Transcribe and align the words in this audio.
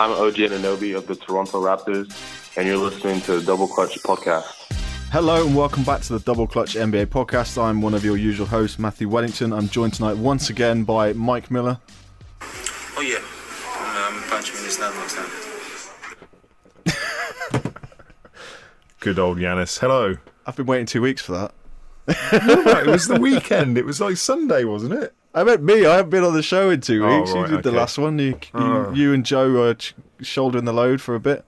I'm 0.00 0.12
OG 0.12 0.36
Anunoby 0.36 0.96
of 0.96 1.06
the 1.06 1.14
Toronto 1.14 1.62
Raptors, 1.62 2.10
and 2.56 2.66
you're 2.66 2.78
listening 2.78 3.20
to 3.20 3.38
the 3.38 3.44
Double 3.44 3.68
Clutch 3.68 3.98
Podcast. 4.02 4.46
Hello 5.10 5.46
and 5.46 5.54
welcome 5.54 5.82
back 5.82 6.00
to 6.00 6.14
the 6.14 6.20
Double 6.20 6.46
Clutch 6.46 6.74
NBA 6.74 7.08
podcast. 7.08 7.62
I'm 7.62 7.82
one 7.82 7.92
of 7.92 8.02
your 8.02 8.16
usual 8.16 8.46
hosts, 8.46 8.78
Matthew 8.78 9.10
Wellington. 9.10 9.52
I'm 9.52 9.68
joined 9.68 9.92
tonight 9.92 10.16
once 10.16 10.48
again 10.48 10.84
by 10.84 11.12
Mike 11.12 11.50
Miller. 11.50 11.78
Oh 12.96 13.02
yeah, 13.02 13.18
I'm, 13.78 14.14
I'm 14.14 14.22
punching 14.30 14.56
in 14.56 14.62
the 14.62 14.70
snap 14.70 14.94
next 14.94 15.16
time. 17.52 17.62
Good 19.00 19.18
old 19.18 19.36
Giannis. 19.36 19.78
Hello. 19.80 20.14
I've 20.46 20.56
been 20.56 20.64
waiting 20.64 20.86
two 20.86 21.02
weeks 21.02 21.20
for 21.20 21.32
that. 21.32 21.52
it 22.86 22.86
was 22.86 23.06
the 23.06 23.20
weekend. 23.20 23.76
It 23.76 23.84
was 23.84 24.00
like 24.00 24.16
Sunday, 24.16 24.64
wasn't 24.64 24.94
it? 24.94 25.14
I 25.34 25.44
meant 25.44 25.62
me. 25.62 25.86
I 25.86 25.96
haven't 25.96 26.10
been 26.10 26.24
on 26.24 26.34
the 26.34 26.42
show 26.42 26.70
in 26.70 26.80
two 26.80 27.06
weeks. 27.06 27.32
you 27.32 27.40
right, 27.42 27.50
did 27.50 27.62
the 27.62 27.72
last 27.72 27.98
one. 27.98 28.18
You, 28.18 28.26
you, 28.26 28.38
Oh. 28.54 28.92
you 28.92 29.12
and 29.14 29.24
Joe 29.24 29.50
were 29.52 29.74
ch- 29.74 29.94
shouldering 30.20 30.64
the 30.64 30.72
load 30.72 31.00
for 31.00 31.14
a 31.14 31.20
bit. 31.20 31.44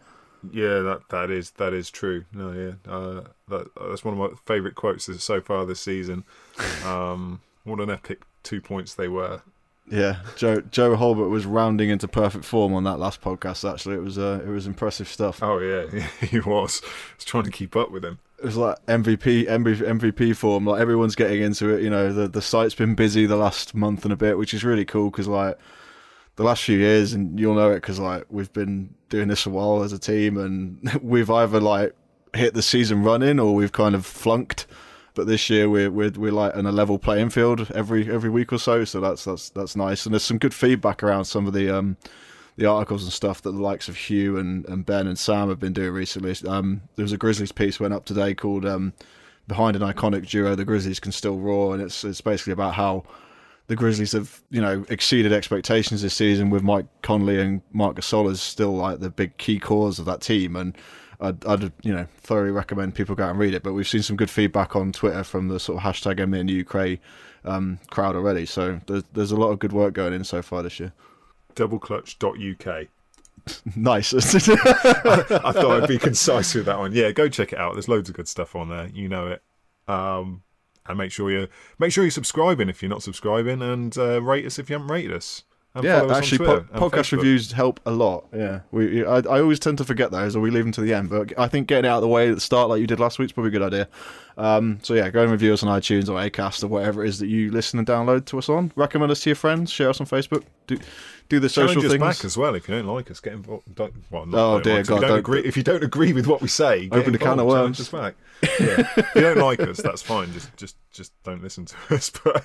Yeah, 0.53 0.81
that 0.81 1.03
that 1.11 1.31
is 1.31 1.51
that 1.53 1.73
is 1.73 1.89
true. 1.91 2.25
No, 2.33 2.53
yeah, 2.53 2.93
uh, 2.93 3.23
that 3.49 3.69
that's 3.89 4.05
one 4.05 4.15
of 4.15 4.19
my 4.33 4.37
favourite 4.45 4.75
quotes 4.75 5.09
so 5.23 5.41
far 5.41 5.65
this 5.67 5.81
season. 5.81 6.25
Um, 6.85 7.41
what 7.65 7.79
an 7.81 7.91
epic 7.91 8.23
two 8.43 8.61
points 8.61 8.95
they 8.95 9.07
were. 9.07 9.43
Yeah, 9.89 10.19
Joe 10.37 10.61
Joe 10.63 10.97
Holbert 10.97 11.29
was 11.31 11.45
rounding 11.47 11.91
into 11.91 12.09
perfect 12.09 12.45
form 12.45 12.73
on 12.75 12.83
that 12.85 12.99
last 12.99 13.21
podcast. 13.21 13.69
Actually, 13.71 13.97
it 13.97 14.03
was 14.03 14.19
uh, 14.19 14.41
it 14.45 14.49
was 14.49 14.67
impressive 14.67 15.07
stuff. 15.09 15.41
Oh 15.43 15.59
yeah, 15.59 16.07
he 16.21 16.41
was. 16.41 16.83
I 16.85 16.89
was 17.17 17.25
trying 17.25 17.45
to 17.45 17.51
keep 17.51 17.77
up 17.77 17.91
with 17.93 18.05
him. 18.05 18.19
It 18.43 18.47
was 18.47 18.57
like 18.57 18.85
MVP 18.87 19.47
MVP 19.47 19.83
MVP 19.83 20.35
form. 20.35 20.67
Like 20.67 20.81
everyone's 20.81 21.15
getting 21.15 21.43
into 21.43 21.69
it. 21.69 21.83
You 21.83 21.91
know, 21.91 22.13
the 22.13 22.27
the 22.27 22.43
site's 22.43 22.75
been 22.75 22.97
busy 22.97 23.25
the 23.25 23.37
last 23.37 23.73
month 23.73 24.05
and 24.05 24.13
a 24.13 24.17
bit, 24.17 24.37
which 24.37 24.53
is 24.53 24.65
really 24.65 24.85
cool 24.85 25.11
because 25.11 25.29
like 25.29 25.57
the 26.35 26.43
last 26.43 26.65
few 26.65 26.77
years, 26.77 27.13
and 27.13 27.39
you'll 27.39 27.55
know 27.55 27.71
it 27.71 27.77
because 27.77 28.01
like 28.01 28.25
we've 28.31 28.53
been 28.53 28.95
doing 29.11 29.29
this 29.29 29.47
a 29.47 29.51
while 29.51 29.85
as 29.85 29.93
a 29.93 29.99
team, 29.99 30.37
and 30.37 30.99
we've 31.03 31.31
either 31.31 31.61
like 31.61 31.95
hit 32.35 32.55
the 32.55 32.63
season 32.63 33.05
running 33.05 33.39
or 33.39 33.55
we've 33.55 33.73
kind 33.73 33.95
of 33.95 34.05
flunked. 34.05 34.67
But 35.15 35.29
this 35.29 35.49
year 35.49 35.71
we're 35.71 35.91
we're 35.93 36.11
we're 36.11 36.33
like 36.33 36.57
on 36.57 36.67
a 36.67 36.73
level 36.73 36.99
playing 36.99 37.31
field 37.31 37.71
every 37.77 38.11
every 38.11 38.31
week 38.31 38.53
or 38.53 38.59
so, 38.59 38.85
so 38.85 39.01
that's 39.01 39.25
that's 39.25 39.51
that's 39.51 39.77
nice. 39.77 40.05
And 40.05 40.15
there's 40.15 40.25
some 40.25 40.39
good 40.39 40.55
feedback 40.55 41.05
around 41.05 41.27
some 41.27 41.47
of 41.47 41.53
the 41.53 41.71
um 41.71 41.97
the 42.57 42.67
articles 42.67 43.03
and 43.03 43.13
stuff 43.13 43.43
that 43.43 43.53
the 43.53 43.63
likes 43.63 43.89
of 43.89 43.97
Hugh 43.97 44.37
and, 44.37 44.67
and 44.67 44.85
Ben 44.85 45.07
and 45.07 45.19
Sam 45.19 45.49
have 45.49 45.59
been 45.59 45.73
doing 45.73 45.93
recently. 45.93 46.35
Um, 46.49 46.83
there 46.97 47.05
was 47.05 47.13
a 47.13 47.17
Grizzlies 47.17 47.53
piece 47.53 47.81
went 47.81 47.95
up 47.95 48.05
today 48.05 48.35
called 48.35 48.67
um, 48.67 48.93
"Behind 49.49 49.77
an 49.77 49.83
Iconic 49.83 50.29
Duo: 50.29 50.55
The 50.55 50.65
Grizzlies 50.65 51.01
Can 51.01 51.13
Still 51.13 51.39
Roar," 51.39 51.75
and 51.75 51.83
it's 51.83 52.05
it's 52.05 52.21
basically 52.21 52.53
about 52.53 52.75
how 52.75 53.05
the 53.69 53.77
Grizzlies 53.77 54.13
have 54.13 54.43
you 54.51 54.61
know 54.61 54.85
exceeded 54.91 55.33
expectations 55.33 56.03
this 56.03 56.15
season 56.15 56.51
with 56.51 56.63
Mike 56.63 56.87
Conley 57.03 57.41
and 57.41 57.63
Marc 57.73 57.97
Gasol 57.97 58.31
as 58.31 58.41
still 58.41 58.77
like 58.77 59.01
the 59.01 59.11
big 59.11 59.37
key 59.39 59.59
cores 59.59 59.99
of 59.99 60.05
that 60.07 60.21
team 60.21 60.57
and. 60.57 60.77
I'd, 61.21 61.47
I'd 61.47 61.63
you 61.85 61.95
know 61.95 62.09
thoroughly 62.17 62.51
recommend 62.51 62.97
people 62.97 63.15
go 63.15 63.23
out 63.23 63.31
and 63.31 63.39
read 63.39 63.55
it. 63.55 63.63
But 63.63 63.75
we've 63.75 63.87
seen 63.87 64.03
some 64.03 64.17
good 64.17 64.29
feedback 64.29 64.75
on 64.75 64.91
Twitter 64.91 65.23
from 65.23 65.47
the 65.47 65.61
sort 65.61 65.79
of 65.79 65.85
hashtag 65.85 66.17
MNU 66.17 66.67
Cray 66.67 66.99
um, 67.45 67.79
crowd 67.91 68.17
already. 68.17 68.45
So 68.45 68.81
there's 68.89 69.05
there's 69.13 69.31
a 69.31 69.37
lot 69.37 69.51
of 69.51 69.61
good 69.61 69.73
work 69.73 69.95
going 69.95 70.15
in 70.15 70.25
so 70.25 70.43
far 70.43 70.65
this 70.65 70.81
year. 70.81 70.93
Doubleclutch.uk. 71.57 72.87
Nice. 73.75 74.15
I 74.15 75.53
thought 75.53 75.83
I'd 75.83 75.89
be 75.89 75.99
concise 75.99 76.55
with 76.55 76.67
that 76.67 76.79
one. 76.79 76.93
Yeah, 76.93 77.11
go 77.11 77.29
check 77.29 77.53
it 77.53 77.59
out. 77.59 77.73
There's 77.75 77.89
loads 77.89 78.09
of 78.09 78.15
good 78.15 78.29
stuff 78.29 78.55
on 78.55 78.69
there. 78.69 78.89
You 78.95 79.09
know 79.09 79.27
it. 79.29 79.43
Um, 79.89 80.43
and 80.87 80.97
make 80.97 81.11
sure 81.11 81.29
you 81.29 81.49
make 81.79 81.91
sure 81.93 82.05
you're 82.05 82.13
subscribing 82.13 82.69
if 82.69 82.83
you're 82.83 82.89
not 82.89 83.03
subscribing, 83.03 83.61
and 83.61 83.99
uh, 83.99 84.23
rate 84.23 84.47
us 84.47 84.61
if 84.61 84.71
you 84.71 84.75
haven't 84.75 84.93
rated 84.93 85.13
us. 85.13 85.43
And 85.75 85.83
Yeah, 85.85 86.01
follow 86.01 86.11
us 86.13 86.19
actually, 86.19 86.39
Twitter 86.39 86.61
po- 86.73 86.91
podcast 86.91 86.93
Facebook. 87.09 87.13
reviews 87.17 87.51
help 87.53 87.81
a 87.87 87.91
lot. 87.91 88.27
Yeah, 88.33 88.61
we. 88.71 89.05
I, 89.05 89.17
I 89.17 89.41
always 89.41 89.59
tend 89.59 89.79
to 89.79 89.85
forget 89.85 90.11
those, 90.13 90.37
or 90.37 90.41
we 90.41 90.51
leave 90.51 90.65
them 90.65 90.73
to 90.73 90.81
the 90.81 90.93
end. 90.95 91.09
But 91.11 91.37
I 91.39 91.49
think 91.49 91.67
getting 91.67 91.87
it 91.87 91.89
out 91.89 91.97
of 91.97 92.03
the 92.03 92.09
way 92.09 92.29
at 92.29 92.35
the 92.37 92.41
start, 92.41 92.69
like 92.69 92.81
you 92.81 92.87
did 92.87 93.01
last 93.01 93.19
week, 93.19 93.27
is 93.27 93.33
probably 93.33 93.49
a 93.49 93.53
good 93.59 93.63
idea. 93.63 93.89
Um, 94.37 94.79
so 94.83 94.95
yeah, 94.95 95.09
go 95.11 95.23
and 95.23 95.33
review 95.33 95.53
us 95.53 95.63
on 95.63 95.81
iTunes 95.81 96.09
or 96.09 96.13
Acast 96.13 96.63
or 96.63 96.69
whatever 96.69 97.05
it 97.05 97.09
is 97.09 97.19
that 97.21 97.27
you 97.29 97.51
listen 97.51 97.79
and 97.79 97.89
download 97.89 98.25
to 98.27 98.39
us 98.39 98.49
on. 98.49 98.71
Recommend 98.77 99.11
us 99.11 99.21
to 99.23 99.31
your 99.31 99.37
friends. 99.37 99.71
Share 99.71 99.89
us 99.91 100.01
on 100.01 100.07
Facebook. 100.07 100.45
Do 100.67 100.79
do 101.29 101.41
the 101.41 101.49
social 101.49 101.69
Challenge 101.83 101.85
us 101.87 101.93
things. 101.93 102.19
back 102.19 102.25
as 102.25 102.37
well 102.37 102.55
if 102.55 102.69
you 102.69 102.75
don't 102.75 102.87
like 102.87 103.11
us. 103.11 103.21
Get 103.21 103.33
involved. 103.35 103.75
Don't, 103.75 103.93
well, 104.11 104.27
not 104.27 104.39
Oh, 104.39 104.53
don't 104.61 104.63
dear 104.63 104.77
like. 104.77 104.87
God, 104.87 104.97
If 104.97 105.01
you 105.01 105.01
don't, 105.01 105.09
don't- 105.11 105.19
agree, 105.19 105.41
if 105.45 105.57
you 105.57 105.63
don't 105.63 105.85
agree 105.85 106.13
with 106.13 106.27
what 106.27 106.41
we 106.43 106.49
say, 106.49 106.89
get 106.89 106.99
Open 106.99 107.15
a 107.15 107.19
can 107.19 107.39
of 107.41 107.47
worms. 107.47 107.79
Challenge 107.79 107.81
us 107.81 107.89
back. 107.89 108.15
Yeah. 108.61 108.93
if 108.97 109.15
you 109.15 109.21
don't 109.23 109.39
like 109.39 109.61
us, 109.61 109.79
that's 109.79 110.03
fine. 110.03 110.33
Just, 110.33 110.57
just, 110.57 110.77
just 110.93 111.13
don't 111.23 111.43
listen 111.43 111.65
to 111.67 111.77
us. 111.95 112.11
But 112.25 112.45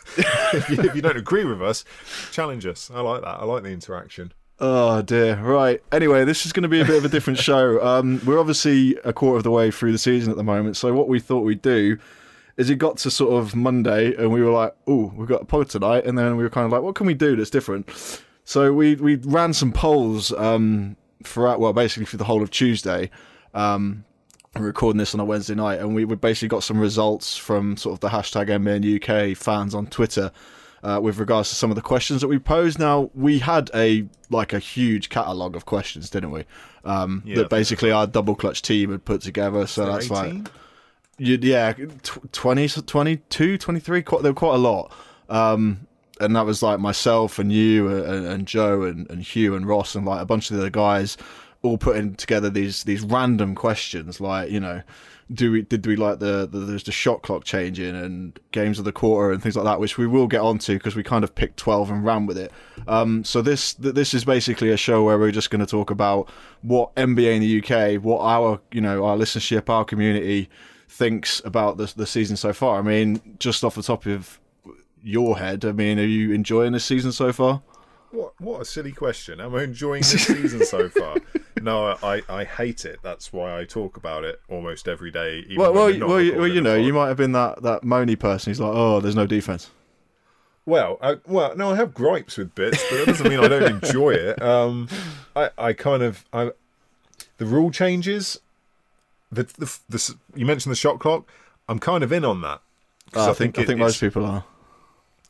if 0.53 0.69
you, 0.69 0.79
if 0.81 0.95
you 0.95 1.01
don't 1.01 1.17
agree 1.17 1.43
with 1.45 1.61
us, 1.61 1.83
challenge 2.31 2.65
us. 2.65 2.89
I 2.93 3.01
like 3.01 3.21
that. 3.21 3.39
I 3.39 3.45
like 3.45 3.63
the 3.63 3.69
interaction. 3.71 4.31
Oh 4.59 5.01
dear. 5.03 5.35
Right. 5.35 5.83
Anyway, 5.91 6.25
this 6.25 6.45
is 6.45 6.51
going 6.53 6.63
to 6.63 6.69
be 6.69 6.81
a 6.81 6.85
bit 6.85 6.97
of 6.97 7.05
a 7.05 7.09
different 7.09 7.37
show. 7.39 7.79
Um, 7.85 8.19
we're 8.25 8.39
obviously 8.39 8.95
a 9.03 9.13
quarter 9.13 9.37
of 9.37 9.43
the 9.43 9.51
way 9.51 9.69
through 9.69 9.91
the 9.91 9.97
season 9.99 10.31
at 10.31 10.37
the 10.37 10.43
moment. 10.43 10.77
So 10.77 10.93
what 10.93 11.07
we 11.07 11.19
thought 11.19 11.41
we'd 11.41 11.61
do 11.61 11.97
is 12.57 12.71
it 12.71 12.77
got 12.77 12.97
to 12.97 13.11
sort 13.11 13.33
of 13.39 13.55
Monday, 13.55 14.15
and 14.15 14.31
we 14.31 14.41
were 14.41 14.49
like, 14.49 14.73
"Oh, 14.87 15.13
we've 15.15 15.27
got 15.27 15.43
a 15.43 15.45
pod 15.45 15.69
tonight," 15.69 16.05
and 16.05 16.17
then 16.17 16.37
we 16.37 16.43
were 16.43 16.49
kind 16.49 16.65
of 16.65 16.71
like, 16.71 16.81
"What 16.81 16.95
can 16.95 17.05
we 17.05 17.13
do 17.13 17.35
that's 17.35 17.51
different?" 17.51 17.87
So 18.47 18.71
we 18.71 18.95
we 18.95 19.15
ran 19.15 19.51
some 19.51 19.73
polls 19.73 20.31
um, 20.31 20.95
throughout, 21.21 21.59
well, 21.59 21.73
basically 21.73 22.05
for 22.05 22.15
the 22.15 22.23
whole 22.23 22.41
of 22.41 22.49
Tuesday. 22.49 23.09
Um, 23.53 24.05
recording 24.57 24.97
this 24.97 25.13
on 25.13 25.19
a 25.19 25.25
Wednesday 25.25 25.53
night, 25.53 25.79
and 25.79 25.93
we, 25.93 26.05
we 26.05 26.15
basically 26.15 26.47
got 26.47 26.63
some 26.63 26.79
results 26.79 27.35
from 27.35 27.75
sort 27.75 27.95
of 27.95 27.99
the 27.99 28.07
hashtag 28.07 28.47
MN 28.47 29.03
UK 29.03 29.35
fans 29.35 29.75
on 29.75 29.87
Twitter 29.87 30.31
uh, 30.81 30.97
with 31.03 31.17
regards 31.17 31.49
to 31.49 31.55
some 31.55 31.71
of 31.71 31.75
the 31.75 31.81
questions 31.81 32.21
that 32.21 32.29
we 32.29 32.39
posed. 32.39 32.79
Now 32.79 33.11
we 33.13 33.39
had 33.39 33.69
a 33.75 34.07
like 34.29 34.53
a 34.53 34.59
huge 34.59 35.09
catalogue 35.09 35.57
of 35.57 35.65
questions, 35.65 36.09
didn't 36.09 36.31
we? 36.31 36.45
Um, 36.85 37.23
Yeah, 37.25 37.39
that 37.39 37.49
basically 37.49 37.91
our 37.91 38.07
double 38.07 38.33
clutch 38.33 38.61
team 38.61 38.91
had 38.91 39.03
put 39.03 39.19
together. 39.19 39.67
So 39.67 39.85
that's 39.87 40.09
like 40.09 40.29
18? 40.29 40.47
you, 41.17 41.37
yeah, 41.41 41.73
tw- 41.73 42.31
20, 42.31 42.69
22, 42.69 43.57
23, 43.57 44.03
quite, 44.03 44.23
there 44.23 44.31
were 44.31 44.35
quite 44.35 44.55
a 44.55 44.57
lot. 44.57 44.93
Um, 45.27 45.86
and 46.19 46.35
that 46.35 46.45
was 46.45 46.61
like 46.63 46.79
myself 46.79 47.39
and 47.39 47.51
you 47.51 47.87
and, 47.87 48.25
and 48.25 48.47
Joe 48.47 48.83
and, 48.83 49.09
and 49.09 49.21
Hugh 49.21 49.55
and 49.55 49.65
Ross 49.65 49.95
and 49.95 50.05
like 50.05 50.21
a 50.21 50.25
bunch 50.25 50.49
of 50.49 50.57
the 50.57 50.63
other 50.63 50.69
guys 50.69 51.17
all 51.63 51.77
putting 51.77 52.15
together 52.15 52.49
these 52.49 52.83
these 52.83 53.01
random 53.01 53.55
questions 53.55 54.21
like, 54.21 54.49
you 54.49 54.59
know, 54.59 54.81
do 55.31 55.51
we 55.51 55.61
did 55.61 55.85
we 55.85 55.95
like 55.95 56.19
the, 56.19 56.47
the 56.47 56.59
there's 56.59 56.83
the 56.83 56.91
shot 56.91 57.21
clock 57.21 57.43
changing 57.43 57.95
and 57.95 58.39
games 58.51 58.79
of 58.79 58.85
the 58.85 58.91
quarter 58.91 59.33
and 59.33 59.43
things 59.43 59.55
like 59.55 59.65
that, 59.65 59.79
which 59.79 59.97
we 59.97 60.07
will 60.07 60.27
get 60.27 60.41
onto 60.41 60.73
because 60.73 60.95
we 60.95 61.03
kind 61.03 61.23
of 61.23 61.35
picked 61.35 61.57
twelve 61.57 61.89
and 61.89 62.05
ran 62.05 62.25
with 62.25 62.37
it. 62.37 62.51
Um, 62.87 63.23
so 63.23 63.41
this 63.41 63.73
th- 63.73 63.93
this 63.93 64.13
is 64.13 64.23
basically 64.23 64.71
a 64.71 64.77
show 64.77 65.03
where 65.03 65.17
we're 65.17 65.31
just 65.31 65.49
going 65.49 65.59
to 65.59 65.65
talk 65.65 65.91
about 65.91 66.29
what 66.61 66.95
NBA 66.95 67.35
in 67.35 67.41
the 67.41 67.61
UK, 67.61 68.01
what 68.01 68.21
our 68.21 68.61
you 68.71 68.81
know 68.81 69.05
our 69.05 69.17
listenership, 69.17 69.69
our 69.69 69.83
community 69.83 70.49
thinks 70.87 71.41
about 71.43 71.77
the 71.77 71.91
the 71.95 72.07
season 72.07 72.37
so 72.37 72.53
far. 72.53 72.79
I 72.79 72.81
mean, 72.81 73.37
just 73.39 73.63
off 73.63 73.75
the 73.75 73.83
top 73.83 74.05
of 74.05 74.39
your 75.07 75.37
head, 75.39 75.63
I 75.65 75.71
mean, 75.71 75.99
are 75.99 76.03
you 76.05 76.31
enjoying 76.33 76.73
this 76.73 76.85
season 76.85 77.11
so 77.11 77.31
far? 77.33 77.61
What 78.11 78.39
what 78.39 78.61
a 78.61 78.65
silly 78.65 78.91
question. 78.93 79.39
Am 79.41 79.53
I 79.55 79.63
enjoying 79.63 80.01
this 80.01 80.27
season 80.27 80.65
so 80.65 80.89
far? 80.89 81.17
No, 81.59 81.97
I, 82.03 82.21
I 82.29 82.43
hate 82.43 82.85
it. 82.85 82.99
That's 83.01 83.33
why 83.33 83.59
I 83.59 83.65
talk 83.65 83.97
about 83.97 84.23
it 84.23 84.39
almost 84.47 84.87
every 84.87 85.09
day. 85.09 85.39
Even 85.39 85.55
Well, 85.57 85.73
well, 85.73 85.89
you- 85.89 86.05
well, 86.05 86.21
you, 86.21 86.35
well, 86.37 86.47
you 86.47 86.61
know, 86.61 86.75
you 86.75 86.93
might 86.93 87.07
have 87.07 87.17
been 87.17 87.31
that 87.31 87.63
that 87.63 87.81
moany 87.81 88.17
person. 88.17 88.51
He's 88.51 88.59
like, 88.59 88.71
oh, 88.73 88.99
there's 88.99 89.15
no 89.15 89.25
defense. 89.25 89.71
Well, 90.67 90.99
I, 91.01 91.15
well, 91.25 91.55
no, 91.57 91.71
I 91.71 91.75
have 91.75 91.95
gripes 91.95 92.37
with 92.37 92.53
bits, 92.53 92.83
but 92.89 92.97
that 92.97 93.05
doesn't 93.07 93.27
mean 93.27 93.39
I 93.39 93.47
don't 93.47 93.83
enjoy 93.83 94.11
it. 94.11 94.39
Um, 94.41 94.87
I, 95.35 95.49
I 95.57 95.73
kind 95.73 96.03
of, 96.03 96.25
I, 96.31 96.51
the 97.37 97.45
rule 97.45 97.71
changes. 97.71 98.39
The, 99.31 99.43
the, 99.57 99.77
the, 99.89 100.15
you 100.35 100.45
mentioned 100.45 100.71
the 100.71 100.75
shot 100.77 100.99
clock. 100.99 101.27
I'm 101.67 101.79
kind 101.79 102.03
of 102.03 102.11
in 102.13 102.23
on 102.23 102.41
that. 102.41 102.61
'Cause 103.11 103.27
I 103.29 103.33
think 103.33 103.57
I 103.57 103.63
it- 103.63 103.65
think 103.67 103.79
most 103.79 103.99
people 103.99 104.25
are. 104.25 104.43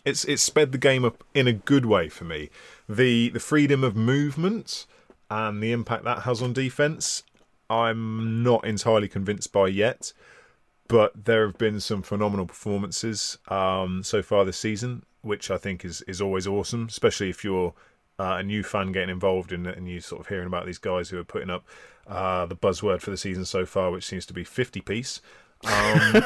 It's 0.07 0.23
it's 0.25 0.41
sped 0.41 0.71
the 0.71 0.77
game 0.77 1.03
up 1.03 1.23
in 1.33 1.47
a 1.47 1.53
good 1.53 1.85
way 1.85 2.07
for 2.07 2.23
me. 2.23 2.49
The 2.87 3.29
the 3.29 3.39
freedom 3.39 3.83
of 3.83 3.95
movement 3.95 4.85
and 5.29 5.61
the 5.61 5.73
impact 5.73 6.05
that 6.05 6.23
has 6.23 6.41
on 6.41 6.53
defense, 6.53 7.23
I'm 7.69 8.41
not 8.41 8.65
entirely 8.65 9.09
convinced 9.09 9.51
by 9.51 9.67
yet. 9.67 10.13
But 10.87 11.25
there 11.25 11.45
have 11.45 11.57
been 11.57 11.81
some 11.81 12.01
phenomenal 12.01 12.45
performances 12.45 13.37
um, 13.49 14.03
so 14.03 14.23
far 14.23 14.45
this 14.45 14.57
season, 14.57 15.03
which 15.21 15.51
I 15.51 15.57
think 15.57 15.83
is 15.83 16.01
is 16.03 16.21
always 16.21 16.47
awesome, 16.47 16.87
especially 16.87 17.29
if 17.29 17.43
you're 17.43 17.73
uh, 18.17 18.37
a 18.39 18.43
new 18.43 18.63
fan 18.63 18.93
getting 18.93 19.09
involved 19.09 19.51
in 19.51 19.65
it 19.65 19.77
and 19.77 19.89
you 19.89 19.99
sort 19.99 20.21
of 20.21 20.27
hearing 20.27 20.47
about 20.47 20.65
these 20.65 20.77
guys 20.77 21.09
who 21.09 21.19
are 21.19 21.25
putting 21.25 21.49
up 21.49 21.65
uh, 22.07 22.45
the 22.45 22.55
buzzword 22.55 23.01
for 23.01 23.11
the 23.11 23.17
season 23.17 23.43
so 23.43 23.65
far, 23.65 23.91
which 23.91 24.05
seems 24.05 24.25
to 24.25 24.33
be 24.33 24.45
50 24.45 24.79
piece. 24.79 25.21
Um, 25.65 26.23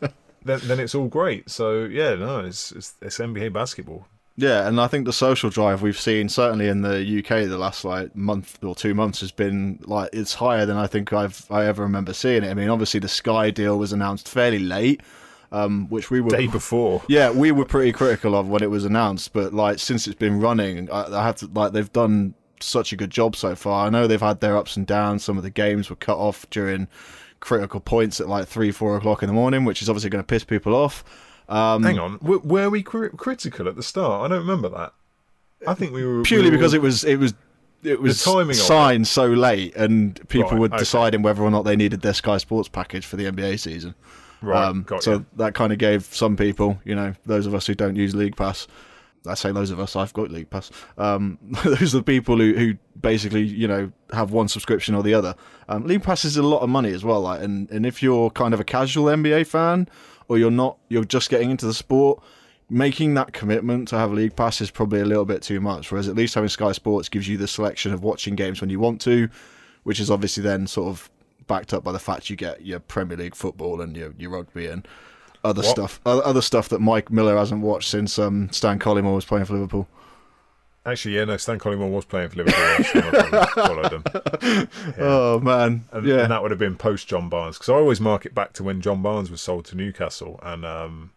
then, 0.44 0.60
then 0.64 0.80
it's 0.80 0.94
all 0.94 1.08
great. 1.08 1.50
So 1.50 1.84
yeah, 1.84 2.14
no, 2.14 2.40
it's 2.40 2.72
it's, 2.72 2.94
it's 3.00 3.18
NBA 3.18 3.52
basketball. 3.52 4.06
Yeah, 4.36 4.66
and 4.66 4.80
I 4.80 4.86
think 4.86 5.04
the 5.04 5.12
social 5.12 5.50
drive 5.50 5.82
we've 5.82 5.98
seen 5.98 6.28
certainly 6.28 6.68
in 6.68 6.80
the 6.80 7.18
UK 7.18 7.48
the 7.48 7.58
last 7.58 7.84
like 7.84 8.16
month 8.16 8.62
or 8.64 8.74
two 8.74 8.94
months 8.94 9.20
has 9.20 9.30
been 9.30 9.78
like 9.84 10.10
it's 10.12 10.34
higher 10.34 10.64
than 10.64 10.76
I 10.76 10.86
think 10.86 11.12
I've 11.12 11.46
I 11.50 11.66
ever 11.66 11.82
remember 11.82 12.14
seeing 12.14 12.42
it. 12.42 12.50
I 12.50 12.54
mean, 12.54 12.70
obviously 12.70 13.00
the 13.00 13.08
Sky 13.08 13.50
deal 13.50 13.78
was 13.78 13.92
announced 13.92 14.28
fairly 14.28 14.58
late, 14.58 15.02
um, 15.52 15.86
which 15.90 16.10
we 16.10 16.22
were 16.22 16.30
Day 16.30 16.46
before, 16.46 17.02
yeah, 17.08 17.30
we 17.30 17.52
were 17.52 17.66
pretty 17.66 17.92
critical 17.92 18.34
of 18.34 18.48
when 18.48 18.62
it 18.62 18.70
was 18.70 18.86
announced, 18.86 19.34
but 19.34 19.52
like 19.52 19.78
since 19.78 20.06
it's 20.06 20.18
been 20.18 20.40
running, 20.40 20.90
I, 20.90 21.14
I 21.14 21.24
have 21.24 21.36
to 21.36 21.50
like 21.52 21.72
they've 21.72 21.92
done 21.92 22.34
such 22.58 22.92
a 22.92 22.96
good 22.96 23.10
job 23.10 23.36
so 23.36 23.54
far. 23.54 23.86
I 23.86 23.90
know 23.90 24.06
they've 24.06 24.20
had 24.20 24.40
their 24.40 24.56
ups 24.56 24.76
and 24.76 24.86
downs. 24.86 25.24
Some 25.24 25.36
of 25.36 25.42
the 25.42 25.50
games 25.50 25.90
were 25.90 25.96
cut 25.96 26.16
off 26.16 26.48
during 26.48 26.88
critical 27.42 27.80
points 27.80 28.20
at 28.20 28.28
like 28.28 28.48
three, 28.48 28.70
four 28.70 28.96
o'clock 28.96 29.22
in 29.22 29.26
the 29.26 29.32
morning, 29.34 29.64
which 29.66 29.82
is 29.82 29.90
obviously 29.90 30.08
going 30.08 30.22
to 30.24 30.26
piss 30.26 30.44
people 30.44 30.74
off. 30.74 31.04
Um, 31.48 31.82
Hang 31.82 31.98
on, 31.98 32.12
w- 32.18 32.40
were 32.42 32.70
we 32.70 32.82
cri- 32.82 33.10
critical 33.10 33.68
at 33.68 33.76
the 33.76 33.82
start? 33.82 34.24
I 34.24 34.28
don't 34.34 34.46
remember 34.46 34.70
that. 34.70 34.94
I 35.66 35.74
think 35.74 35.92
we 35.92 36.04
were 36.06 36.22
purely 36.22 36.46
we 36.46 36.50
were- 36.52 36.56
because 36.56 36.72
it 36.72 36.80
was 36.80 37.04
it 37.04 37.16
was 37.16 37.34
it 37.82 38.00
was 38.00 38.22
timing 38.22 38.42
of 38.42 38.50
it. 38.50 38.54
signed 38.54 39.06
so 39.08 39.26
late, 39.26 39.74
and 39.76 40.18
people 40.28 40.50
Right, 40.52 40.58
were 40.60 40.66
okay. 40.66 40.78
deciding 40.78 41.22
whether 41.22 41.42
or 41.42 41.50
not 41.50 41.64
they 41.64 41.76
needed 41.76 42.00
their 42.00 42.14
Sky 42.14 42.38
Sports 42.38 42.68
package 42.68 43.04
for 43.04 43.16
the 43.16 43.24
NBA 43.26 43.58
season. 43.58 43.94
right. 44.40 44.64
Um, 44.64 44.86
so 45.00 45.12
you. 45.14 45.26
that 45.36 45.54
kind 45.54 45.72
of 45.72 45.78
gave 45.78 46.04
some 46.04 46.36
people, 46.36 46.78
you 46.84 46.94
know, 46.94 47.12
those 47.26 47.46
of 47.46 47.54
us 47.54 47.66
who 47.66 47.74
don't 47.74 47.96
use 47.96 48.14
League 48.14 48.36
Pass. 48.36 48.66
I 49.26 49.34
say 49.34 49.52
those 49.52 49.70
of 49.70 49.78
us. 49.78 49.96
I've 49.96 50.12
got 50.12 50.30
League 50.30 50.50
Pass. 50.50 50.70
Um, 50.98 51.38
those 51.64 51.94
are 51.94 51.98
the 51.98 52.02
people 52.02 52.36
who, 52.38 52.54
who 52.54 52.74
basically, 53.00 53.42
you 53.42 53.68
know, 53.68 53.92
have 54.12 54.32
one 54.32 54.48
subscription 54.48 54.94
or 54.94 55.02
the 55.02 55.14
other. 55.14 55.34
Um, 55.68 55.86
League 55.86 56.02
Pass 56.02 56.24
is 56.24 56.36
a 56.36 56.42
lot 56.42 56.60
of 56.60 56.68
money 56.68 56.92
as 56.92 57.04
well. 57.04 57.22
Like, 57.22 57.42
and 57.42 57.70
and 57.70 57.86
if 57.86 58.02
you're 58.02 58.30
kind 58.30 58.54
of 58.54 58.60
a 58.60 58.64
casual 58.64 59.04
NBA 59.04 59.46
fan, 59.46 59.88
or 60.28 60.38
you're 60.38 60.50
not, 60.50 60.78
you're 60.88 61.04
just 61.04 61.30
getting 61.30 61.50
into 61.50 61.66
the 61.66 61.74
sport. 61.74 62.22
Making 62.70 63.14
that 63.14 63.34
commitment 63.34 63.88
to 63.88 63.98
have 63.98 64.12
League 64.12 64.34
Pass 64.34 64.62
is 64.62 64.70
probably 64.70 65.00
a 65.00 65.04
little 65.04 65.26
bit 65.26 65.42
too 65.42 65.60
much. 65.60 65.92
Whereas 65.92 66.08
at 66.08 66.16
least 66.16 66.34
having 66.34 66.48
Sky 66.48 66.72
Sports 66.72 67.10
gives 67.10 67.28
you 67.28 67.36
the 67.36 67.46
selection 67.46 67.92
of 67.92 68.02
watching 68.02 68.34
games 68.34 68.62
when 68.62 68.70
you 68.70 68.80
want 68.80 68.98
to, 69.02 69.28
which 69.82 70.00
is 70.00 70.10
obviously 70.10 70.42
then 70.42 70.66
sort 70.66 70.88
of 70.88 71.10
backed 71.46 71.74
up 71.74 71.84
by 71.84 71.92
the 71.92 71.98
fact 71.98 72.30
you 72.30 72.36
get 72.36 72.64
your 72.64 72.80
Premier 72.80 73.16
League 73.16 73.34
football 73.34 73.82
and 73.82 73.94
your, 73.94 74.14
your 74.16 74.30
rugby 74.30 74.66
and 74.68 74.88
other 75.44 75.62
What? 75.62 75.70
stuff, 75.70 76.00
other, 76.06 76.24
other 76.24 76.42
stuff 76.42 76.68
that 76.70 76.80
Mike 76.80 77.10
Miller 77.10 77.36
hasn't 77.36 77.62
watched 77.62 77.88
since 77.88 78.18
um, 78.18 78.48
Stan 78.52 78.78
Collymore 78.78 79.14
was 79.14 79.24
playing 79.24 79.44
for 79.46 79.54
Liverpool. 79.54 79.88
Actually, 80.84 81.14
yeah, 81.14 81.24
no, 81.24 81.36
Stan 81.36 81.58
Collymore 81.60 81.92
was 81.92 82.04
playing 82.04 82.28
for 82.30 82.36
Liverpool. 82.42 82.64
I 82.64 83.46
followed- 83.54 83.92
him. 83.92 84.68
Oh 84.98 85.38
man, 85.40 85.84
And, 85.92 86.06
yeah, 86.06 86.22
and 86.22 86.30
that 86.32 86.42
would 86.42 86.50
have 86.50 86.58
been 86.58 86.76
post 86.76 87.06
John 87.08 87.28
Barnes 87.28 87.56
because 87.56 87.68
I 87.68 87.74
always 87.74 88.00
mark 88.00 88.26
it 88.26 88.34
back 88.34 88.52
to 88.54 88.64
when 88.64 88.80
John 88.80 89.00
Barnes 89.02 89.30
was 89.30 89.40
sold 89.40 89.64
to 89.66 89.76
Newcastle, 89.76 90.40
and 90.42 90.64
um, 90.64 91.12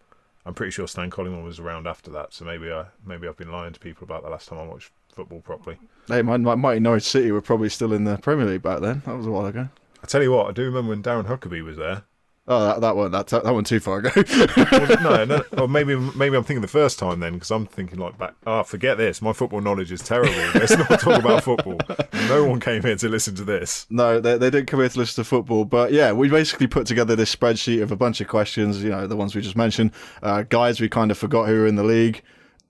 I'm 0.45 0.53
pretty 0.53 0.71
sure 0.71 0.87
Stan 0.87 1.09
Collymore 1.09 1.43
was 1.43 1.59
around 1.59 1.87
after 1.87 2.11
that. 2.11 2.33
So 2.33 2.45
maybe 2.45 2.71
I 2.71 2.85
maybe 3.05 3.27
I've 3.27 3.37
been 3.37 3.51
lying 3.51 3.73
to 3.73 3.79
people 3.79 4.03
about 4.05 4.23
the 4.23 4.29
last 4.29 4.47
time 4.49 4.59
I 4.59 4.63
watched 4.63 4.91
football 5.11 5.39
properly. 5.41 5.77
hey, 6.07 6.21
my, 6.21 6.37
my 6.37 6.53
mighty 6.55 6.79
Norwich 6.79 7.03
City 7.03 7.31
were 7.31 7.41
probably 7.41 7.69
still 7.69 7.91
in 7.93 8.03
the 8.03 8.17
Premier 8.17 8.45
League 8.45 8.61
back 8.61 8.81
then. 8.81 9.01
That 9.05 9.15
was 9.17 9.25
a 9.25 9.31
while 9.31 9.45
ago. 9.47 9.69
I 10.03 10.07
tell 10.07 10.21
you 10.21 10.31
what, 10.31 10.47
I 10.47 10.51
do 10.51 10.63
remember 10.65 10.89
when 10.89 11.01
Darren 11.01 11.25
Huckerby 11.25 11.63
was 11.63 11.77
there. 11.77 12.03
Oh, 12.47 12.63
that 12.67 12.81
that 12.81 12.95
one, 12.95 13.11
that 13.11 13.25
that 13.27 13.43
one 13.43 13.63
too 13.63 13.79
far 13.79 13.97
ago. 13.99 14.11
It- 14.15 15.01
no, 15.01 15.25
no, 15.25 15.43
or 15.57 15.67
maybe 15.67 15.95
maybe 15.95 16.37
I'm 16.37 16.43
thinking 16.43 16.61
the 16.61 16.67
first 16.67 16.99
time 16.99 17.19
then 17.19 17.33
because 17.33 17.49
I'm 17.49 17.65
thinking 17.65 17.97
like 17.97 18.19
back. 18.19 18.35
Ah, 18.45 18.61
forget 18.61 18.97
this. 18.97 19.19
My 19.21 19.33
football 19.33 19.61
knowledge 19.61 19.91
is 19.91 20.01
terrible. 20.01 20.31
Let's 20.53 20.77
not 20.77 20.99
talk 20.99 21.19
about 21.19 21.43
football. 21.43 21.79
No 22.29 22.43
one 22.45 22.59
came 22.59 22.81
here 22.81 22.95
to 22.95 23.07
listen 23.09 23.35
to 23.35 23.43
this. 23.43 23.85
No, 23.91 24.19
they, 24.19 24.35
they 24.39 24.49
didn't 24.49 24.65
come 24.65 24.79
here 24.79 24.89
to 24.89 24.97
listen 24.97 25.23
to 25.23 25.27
football. 25.29 25.63
But 25.63 25.91
yeah, 25.91 26.11
we 26.11 26.27
basically 26.27 26.65
put 26.65 26.87
together 26.87 27.15
this 27.15 27.35
spreadsheet 27.35 27.83
of 27.83 27.91
a 27.91 27.95
bunch 27.95 28.19
of 28.19 28.27
questions, 28.27 28.81
you 28.83 28.89
know, 28.89 29.05
the 29.05 29.15
ones 29.15 29.35
we 29.35 29.41
just 29.41 29.55
mentioned. 29.55 29.91
Uh, 30.23 30.41
guys 30.41 30.81
we 30.81 30.89
kind 30.89 31.11
of 31.11 31.19
forgot 31.19 31.47
who 31.47 31.53
were 31.53 31.67
in 31.67 31.75
the 31.75 31.83
league. 31.83 32.23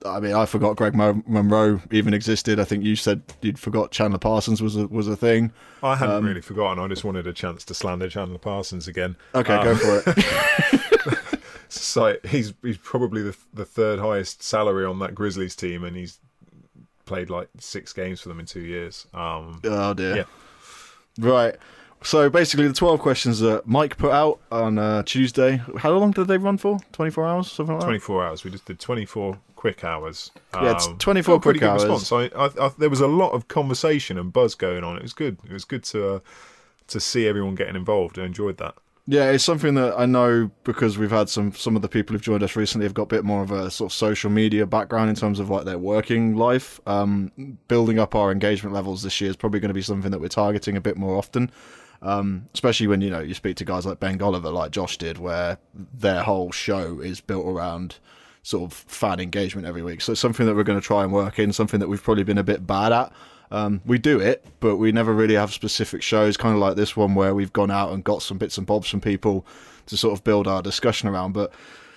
I 0.05 0.19
mean, 0.19 0.33
I 0.33 0.45
forgot 0.45 0.75
Greg 0.75 0.95
Mo- 0.95 1.23
Monroe 1.27 1.81
even 1.91 2.13
existed. 2.13 2.59
I 2.59 2.63
think 2.63 2.83
you 2.83 2.95
said 2.95 3.21
you'd 3.41 3.57
forgot 3.59 3.91
Chandler 3.91 4.19
Parsons 4.19 4.61
was 4.61 4.75
a, 4.75 4.87
was 4.87 5.07
a 5.07 5.15
thing. 5.15 5.51
I 5.81 5.95
hadn't 5.95 6.25
really 6.25 6.41
forgotten. 6.41 6.83
I 6.83 6.87
just 6.87 7.03
wanted 7.03 7.27
a 7.27 7.33
chance 7.33 7.63
to 7.65 7.73
slander 7.73 8.09
Chandler 8.09 8.37
Parsons 8.39 8.87
again. 8.87 9.15
Okay, 9.33 9.53
Um, 9.53 9.63
go 9.63 9.75
for 9.75 10.03
it. 10.11 11.15
So 11.67 12.15
he's 12.23 12.53
he's 12.61 12.77
probably 12.77 13.21
the 13.23 13.35
the 13.53 13.65
third 13.65 13.99
highest 13.99 14.43
salary 14.43 14.85
on 14.85 14.99
that 14.99 15.13
Grizzlies 15.15 15.55
team, 15.55 15.83
and 15.83 15.95
he's 15.97 16.19
played 17.05 17.29
like 17.29 17.49
six 17.59 17.91
games 17.91 18.21
for 18.21 18.29
them 18.29 18.39
in 18.39 18.45
two 18.45 18.61
years. 18.61 19.07
Um, 19.13 19.61
oh 19.63 19.93
dear. 19.93 20.15
Yeah. 20.17 20.23
Right. 21.19 21.55
So 22.03 22.29
basically, 22.29 22.67
the 22.67 22.73
12 22.73 22.99
questions 22.99 23.39
that 23.39 23.65
Mike 23.67 23.97
put 23.97 24.11
out 24.11 24.39
on 24.51 24.77
uh, 24.77 25.01
Tuesday. 25.03 25.59
How 25.77 25.91
long 25.91 26.11
did 26.11 26.27
they 26.27 26.37
run 26.37 26.57
for? 26.57 26.77
24 26.91 27.25
hours? 27.25 27.51
Something 27.51 27.75
like 27.75 27.81
that? 27.81 27.87
24 27.87 28.25
hours. 28.27 28.43
We 28.43 28.51
just 28.51 28.65
did 28.65 28.79
24 28.79 29.39
quick 29.55 29.83
hours. 29.83 30.31
Yeah, 30.53 30.71
it's 30.73 30.87
Um, 30.87 30.97
24 30.97 31.35
got 31.35 31.41
pretty 31.43 31.59
quick 31.59 31.71
good 31.71 31.81
hours. 31.81 32.01
response. 32.01 32.31
I, 32.35 32.37
I, 32.37 32.67
I, 32.67 32.71
there 32.77 32.89
was 32.89 33.01
a 33.01 33.07
lot 33.07 33.31
of 33.31 33.47
conversation 33.47 34.17
and 34.17 34.31
buzz 34.31 34.55
going 34.55 34.83
on. 34.83 34.97
It 34.97 35.01
was 35.03 35.13
good. 35.13 35.37
It 35.45 35.53
was 35.53 35.65
good 35.65 35.83
to 35.85 36.15
uh, 36.15 36.19
to 36.87 36.99
see 36.99 37.27
everyone 37.27 37.55
getting 37.55 37.75
involved. 37.75 38.19
I 38.19 38.25
enjoyed 38.25 38.57
that. 38.57 38.75
Yeah, 39.07 39.29
it's 39.29 39.43
something 39.43 39.75
that 39.75 39.93
I 39.99 40.07
know 40.07 40.49
because 40.63 40.97
we've 40.97 41.11
had 41.11 41.29
some 41.29 41.53
some 41.53 41.75
of 41.75 41.81
the 41.83 41.87
people 41.87 42.13
who've 42.13 42.21
joined 42.23 42.41
us 42.41 42.55
recently 42.55 42.85
have 42.85 42.93
got 42.95 43.03
a 43.03 43.07
bit 43.07 43.23
more 43.23 43.43
of 43.43 43.51
a 43.51 43.69
sort 43.69 43.91
of 43.91 43.95
social 43.95 44.31
media 44.31 44.65
background 44.65 45.09
in 45.11 45.15
terms 45.15 45.39
of 45.39 45.49
like 45.49 45.65
their 45.65 45.77
working 45.77 46.35
life. 46.35 46.79
Um, 46.87 47.31
building 47.67 47.99
up 47.99 48.15
our 48.15 48.31
engagement 48.31 48.73
levels 48.73 49.03
this 49.03 49.21
year 49.21 49.29
is 49.29 49.35
probably 49.35 49.59
going 49.59 49.69
to 49.69 49.75
be 49.75 49.83
something 49.83 50.09
that 50.11 50.19
we're 50.19 50.27
targeting 50.27 50.75
a 50.75 50.81
bit 50.81 50.97
more 50.97 51.17
often. 51.17 51.51
Um, 52.01 52.47
especially 52.53 52.87
when 52.87 53.01
you 53.01 53.09
know 53.11 53.19
you 53.19 53.33
speak 53.35 53.57
to 53.57 53.65
guys 53.65 53.85
like 53.85 53.99
Ben 53.99 54.17
Golliver, 54.17 54.51
like 54.51 54.71
Josh 54.71 54.97
did, 54.97 55.17
where 55.19 55.59
their 55.73 56.23
whole 56.23 56.51
show 56.51 56.99
is 56.99 57.21
built 57.21 57.45
around 57.47 57.97
sort 58.45 58.71
of 58.71 58.77
fan 58.77 59.19
engagement 59.19 59.65
every 59.65 59.81
week. 59.81 60.01
So 60.01 60.11
it's 60.11 60.21
something 60.21 60.45
that 60.45 60.55
we're 60.55 60.63
going 60.63 60.79
to 60.79 60.85
try 60.85 61.03
and 61.03 61.11
work 61.11 61.39
in. 61.39 61.51
Something 61.51 61.79
that 61.79 61.87
we've 61.89 62.01
probably 62.03 62.23
been 62.23 62.37
a 62.37 62.43
bit 62.43 62.67
bad 62.67 62.91
at. 62.91 63.11
Um, 63.49 63.81
we 63.85 63.97
do 63.97 64.19
it, 64.19 64.45
but 64.59 64.75
we 64.77 64.91
never 64.91 65.13
really 65.13 65.33
have 65.33 65.51
specific 65.51 66.03
shows, 66.03 66.37
kind 66.37 66.53
of 66.53 66.59
like 66.61 66.75
this 66.75 66.95
one 66.95 67.15
where 67.15 67.33
we've 67.33 67.53
gone 67.53 67.71
out 67.71 67.91
and 67.91 68.03
got 68.03 68.21
some 68.21 68.37
bits 68.37 68.59
and 68.59 68.67
bobs 68.67 68.87
from 68.87 69.01
people 69.01 69.47
to 69.87 69.97
sort 69.97 70.13
of 70.13 70.23
build 70.23 70.47
our 70.47 70.61
discussion 70.61 71.09
around. 71.09 71.31
But 71.33 71.53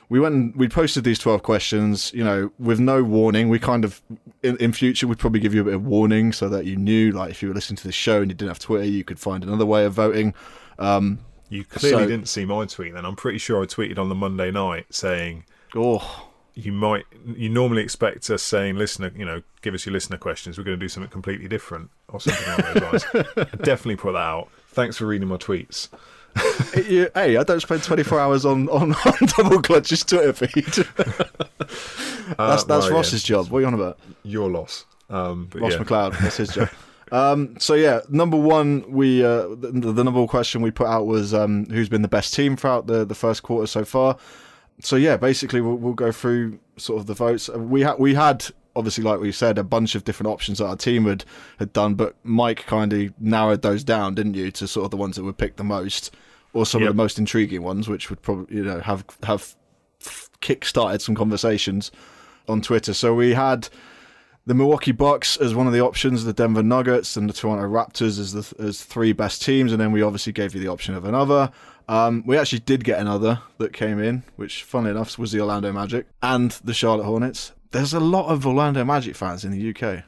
we 0.08 0.20
went 0.20 0.34
and 0.34 0.56
we 0.56 0.68
posted 0.68 1.04
these 1.04 1.18
12 1.18 1.42
questions, 1.42 2.12
you 2.14 2.24
know, 2.24 2.50
with 2.58 2.80
no 2.80 3.02
warning. 3.02 3.50
We 3.50 3.58
kind 3.58 3.84
of, 3.84 4.00
in, 4.42 4.56
in 4.56 4.72
future, 4.72 5.06
we'd 5.06 5.18
probably 5.18 5.40
give 5.40 5.52
you 5.54 5.60
a 5.60 5.64
bit 5.64 5.74
of 5.74 5.84
warning 5.84 6.32
so 6.32 6.48
that 6.48 6.64
you 6.64 6.76
knew, 6.76 7.12
like, 7.12 7.30
if 7.30 7.42
you 7.42 7.48
were 7.48 7.54
listening 7.54 7.76
to 7.76 7.84
the 7.84 7.92
show 7.92 8.22
and 8.22 8.30
you 8.30 8.34
didn't 8.34 8.48
have 8.50 8.58
Twitter, 8.58 8.84
you 8.86 9.04
could 9.04 9.20
find 9.20 9.42
another 9.44 9.66
way 9.66 9.84
of 9.84 9.92
voting. 9.92 10.32
Um, 10.78 11.18
You 11.50 11.64
clearly 11.64 12.04
So- 12.04 12.08
didn't 12.08 12.28
see 12.28 12.44
my 12.46 12.64
tweet 12.64 12.94
then. 12.94 13.04
I'm 13.04 13.16
pretty 13.16 13.38
sure 13.38 13.62
I 13.62 13.66
tweeted 13.66 13.98
on 13.98 14.08
the 14.08 14.14
Monday 14.14 14.50
night 14.50 14.86
saying 14.90 15.44
oh, 15.76 16.27
you 16.58 16.72
might 16.72 17.04
you 17.24 17.48
normally 17.48 17.82
expect 17.82 18.28
us 18.30 18.42
saying 18.42 18.76
listener 18.76 19.12
you 19.16 19.24
know 19.24 19.42
give 19.62 19.74
us 19.74 19.86
your 19.86 19.92
listener 19.92 20.16
questions 20.16 20.58
we're 20.58 20.64
going 20.64 20.78
to 20.78 20.84
do 20.84 20.88
something 20.88 21.10
completely 21.10 21.46
different 21.46 21.88
or 22.08 22.20
something 22.20 22.46
along 22.46 22.74
those 22.74 23.04
lines 23.14 23.26
definitely 23.62 23.94
put 23.94 24.12
that 24.12 24.18
out 24.18 24.48
thanks 24.68 24.96
for 24.96 25.06
reading 25.06 25.28
my 25.28 25.36
tweets 25.36 25.88
yeah, 26.88 27.06
hey, 27.14 27.36
I 27.36 27.42
don't 27.42 27.58
spend 27.58 27.82
24 27.82 28.20
hours 28.20 28.44
on, 28.44 28.68
on, 28.68 28.92
on 29.04 29.14
Double 29.36 29.60
Clutch's 29.60 30.04
Twitter 30.04 30.32
feed. 30.32 30.64
that's 32.36 32.62
that's 32.62 32.68
well, 32.68 32.90
yeah. 32.90 32.94
Ross's 32.94 33.24
job. 33.24 33.48
What 33.48 33.58
are 33.58 33.60
you 33.62 33.66
on 33.66 33.74
about? 33.74 33.98
your 34.22 34.48
loss 34.48 34.84
um 35.10 35.48
but 35.50 35.62
Ross 35.62 35.72
yeah 35.72 35.78
McLeod. 35.78 36.18
That's 36.20 36.36
his 36.36 36.50
job. 36.50 36.68
Um, 37.10 37.58
so 37.58 37.74
yeah, 37.74 38.00
number 38.08 38.36
one, 38.36 38.84
we 38.88 39.24
uh, 39.24 39.48
the, 39.48 39.72
the 39.72 40.04
number 40.04 40.20
one 40.20 40.28
question 40.28 40.60
we 40.60 40.70
put 40.70 40.86
out 40.86 41.06
was 41.06 41.32
um, 41.32 41.64
who's 41.66 41.88
been 41.88 42.02
the 42.02 42.08
best 42.08 42.34
team 42.34 42.56
throughout 42.56 42.86
the, 42.86 43.04
the 43.04 43.14
first 43.14 43.42
quarter 43.42 43.66
so 43.66 43.84
far. 43.84 44.18
So 44.80 44.96
yeah, 44.96 45.16
basically 45.16 45.60
we'll, 45.60 45.76
we'll 45.76 45.94
go 45.94 46.12
through 46.12 46.58
sort 46.76 47.00
of 47.00 47.06
the 47.06 47.14
votes. 47.14 47.48
Uh, 47.48 47.58
We 47.58 47.80
had 47.82 47.98
we 47.98 48.14
had 48.14 48.46
obviously 48.76 49.02
like 49.02 49.18
we 49.20 49.32
said 49.32 49.58
a 49.58 49.64
bunch 49.64 49.94
of 49.96 50.04
different 50.04 50.28
options 50.28 50.58
that 50.58 50.66
our 50.66 50.76
team 50.76 51.06
had 51.06 51.24
had 51.58 51.72
done, 51.72 51.94
but 51.94 52.14
Mike 52.22 52.64
kind 52.66 52.92
of 52.92 53.12
narrowed 53.20 53.62
those 53.62 53.82
down, 53.82 54.14
didn't 54.14 54.34
you, 54.34 54.50
to 54.52 54.68
sort 54.68 54.84
of 54.84 54.90
the 54.92 54.96
ones 54.96 55.16
that 55.16 55.24
would 55.24 55.36
pick 55.38 55.56
the 55.56 55.64
most, 55.64 56.14
or 56.52 56.64
some 56.64 56.82
Yep. 56.82 56.90
of 56.90 56.96
the 56.96 57.02
most 57.02 57.18
intriguing 57.18 57.62
ones, 57.62 57.88
which 57.88 58.08
would 58.10 58.22
probably 58.22 58.56
you 58.56 58.62
know 58.64 58.80
have 58.80 59.04
have 59.24 59.54
kick-started 60.40 61.02
some 61.02 61.14
conversations 61.14 61.90
on 62.48 62.60
Twitter. 62.62 62.94
So 62.94 63.14
we 63.14 63.34
had 63.34 63.68
the 64.46 64.54
Milwaukee 64.54 64.92
Bucks 64.92 65.36
as 65.36 65.54
one 65.54 65.66
of 65.66 65.72
the 65.72 65.80
options, 65.80 66.24
the 66.24 66.32
Denver 66.32 66.62
Nuggets 66.62 67.16
and 67.16 67.28
the 67.28 67.32
Toronto 67.34 67.64
Raptors 67.68 68.18
as 68.18 68.32
the 68.32 68.62
as 68.64 68.82
three 68.84 69.12
best 69.12 69.42
teams, 69.42 69.72
and 69.72 69.80
then 69.80 69.92
we 69.92 70.02
obviously 70.02 70.32
gave 70.32 70.54
you 70.54 70.60
the 70.60 70.68
option 70.68 70.94
of 70.94 71.04
another. 71.04 71.50
Um, 71.88 72.22
we 72.26 72.36
actually 72.36 72.60
did 72.60 72.84
get 72.84 73.00
another 73.00 73.40
that 73.56 73.72
came 73.72 73.98
in, 73.98 74.22
which, 74.36 74.62
funnily 74.62 74.90
enough, 74.90 75.18
was 75.18 75.32
the 75.32 75.40
Orlando 75.40 75.72
Magic 75.72 76.06
and 76.22 76.50
the 76.62 76.74
Charlotte 76.74 77.04
Hornets. 77.04 77.52
There's 77.70 77.94
a 77.94 78.00
lot 78.00 78.28
of 78.28 78.46
Orlando 78.46 78.84
Magic 78.84 79.16
fans 79.16 79.44
in 79.44 79.52
the 79.52 79.70
UK. 79.70 80.04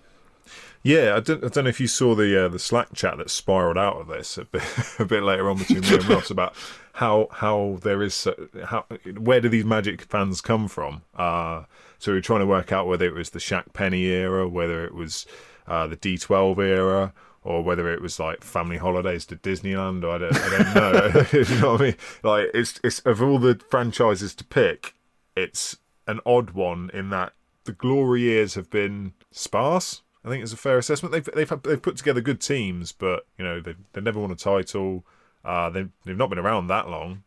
yeah 0.82 1.14
I 1.16 1.20
don't, 1.20 1.44
I 1.44 1.49
don't 1.49 1.64
know 1.64 1.70
if 1.70 1.80
you 1.80 1.87
saw 1.87 2.14
the 2.14 2.44
uh, 2.46 2.49
the 2.49 2.58
slack 2.58 2.94
chat 2.94 3.18
that 3.18 3.30
spiraled 3.30 3.76
out 3.78 3.96
of 3.96 4.08
this 4.08 4.38
a 4.38 4.44
bit, 4.44 4.62
a 4.99 5.04
bit 5.04 5.22
later 5.22 5.49
on 5.50 5.58
between 5.58 5.80
me 5.80 5.94
and 5.94 6.08
Ross 6.08 6.30
about 6.30 6.54
how 6.94 7.28
how 7.32 7.78
there 7.82 8.02
is 8.02 8.26
how 8.64 8.84
where 9.18 9.40
do 9.40 9.49
these 9.49 9.64
magic 9.64 10.02
fans 10.02 10.40
come 10.40 10.68
from 10.68 11.02
uh 11.16 11.64
so 11.99 12.12
we 12.12 12.18
were 12.18 12.22
trying 12.22 12.40
to 12.40 12.46
work 12.46 12.72
out 12.72 12.87
whether 12.87 13.06
it 13.06 13.14
was 13.14 13.30
the 13.30 13.38
Shaq 13.38 13.72
Penny 13.75 14.04
era 14.04 14.49
whether 14.49 14.84
it 14.84 14.94
was 14.94 15.26
uh, 15.66 15.87
the 15.87 15.96
D12 15.96 16.58
era 16.58 17.12
or 17.42 17.62
whether 17.62 17.92
it 17.92 18.02
was 18.02 18.20
like 18.20 18.44
family 18.44 18.76
holidays 18.76 19.25
to 19.26 19.37
Disneyland. 19.37 20.04
Or 20.04 20.11
I 20.11 20.18
don't, 20.18 20.37
I 20.37 20.49
don't 20.49 20.75
know. 20.75 21.26
you 21.32 21.61
know 21.61 21.73
what 21.73 21.80
I 21.80 21.85
mean? 21.85 21.97
Like 22.23 22.50
it's 22.54 22.80
it's 22.85 23.00
of 23.00 23.23
all 23.23 23.38
the 23.38 23.61
franchises 23.70 24.35
to 24.37 24.44
pick, 24.44 24.94
it's 25.37 25.76
an 26.06 26.20
odd 26.26 26.50
one 26.50 26.90
in 26.92 27.11
that 27.11 27.32
the 27.64 27.73
glory 27.73 28.23
years 28.23 28.54
have 28.54 28.70
been 28.70 29.12
sparse. 29.30 30.02
I 30.25 30.28
think 30.28 30.42
it's 30.42 30.52
a 30.52 30.59
fair 30.59 30.78
assessment. 30.78 31.12
They've 31.12 31.28
they've 31.35 31.62
they've 31.62 31.82
put 31.82 31.97
together 31.97 32.20
good 32.20 32.40
teams, 32.40 32.92
but 32.92 33.26
you 33.38 33.44
know 33.44 33.61
they 33.61 33.75
they 33.92 34.00
never 34.00 34.20
won 34.20 34.30
a 34.30 34.37
title. 34.37 35.06
Uh, 35.44 35.70
they've 35.70 35.90
they've 36.04 36.16
not 36.16 36.28
been 36.28 36.38
around 36.38 36.66
that 36.66 36.88
long, 36.88 37.23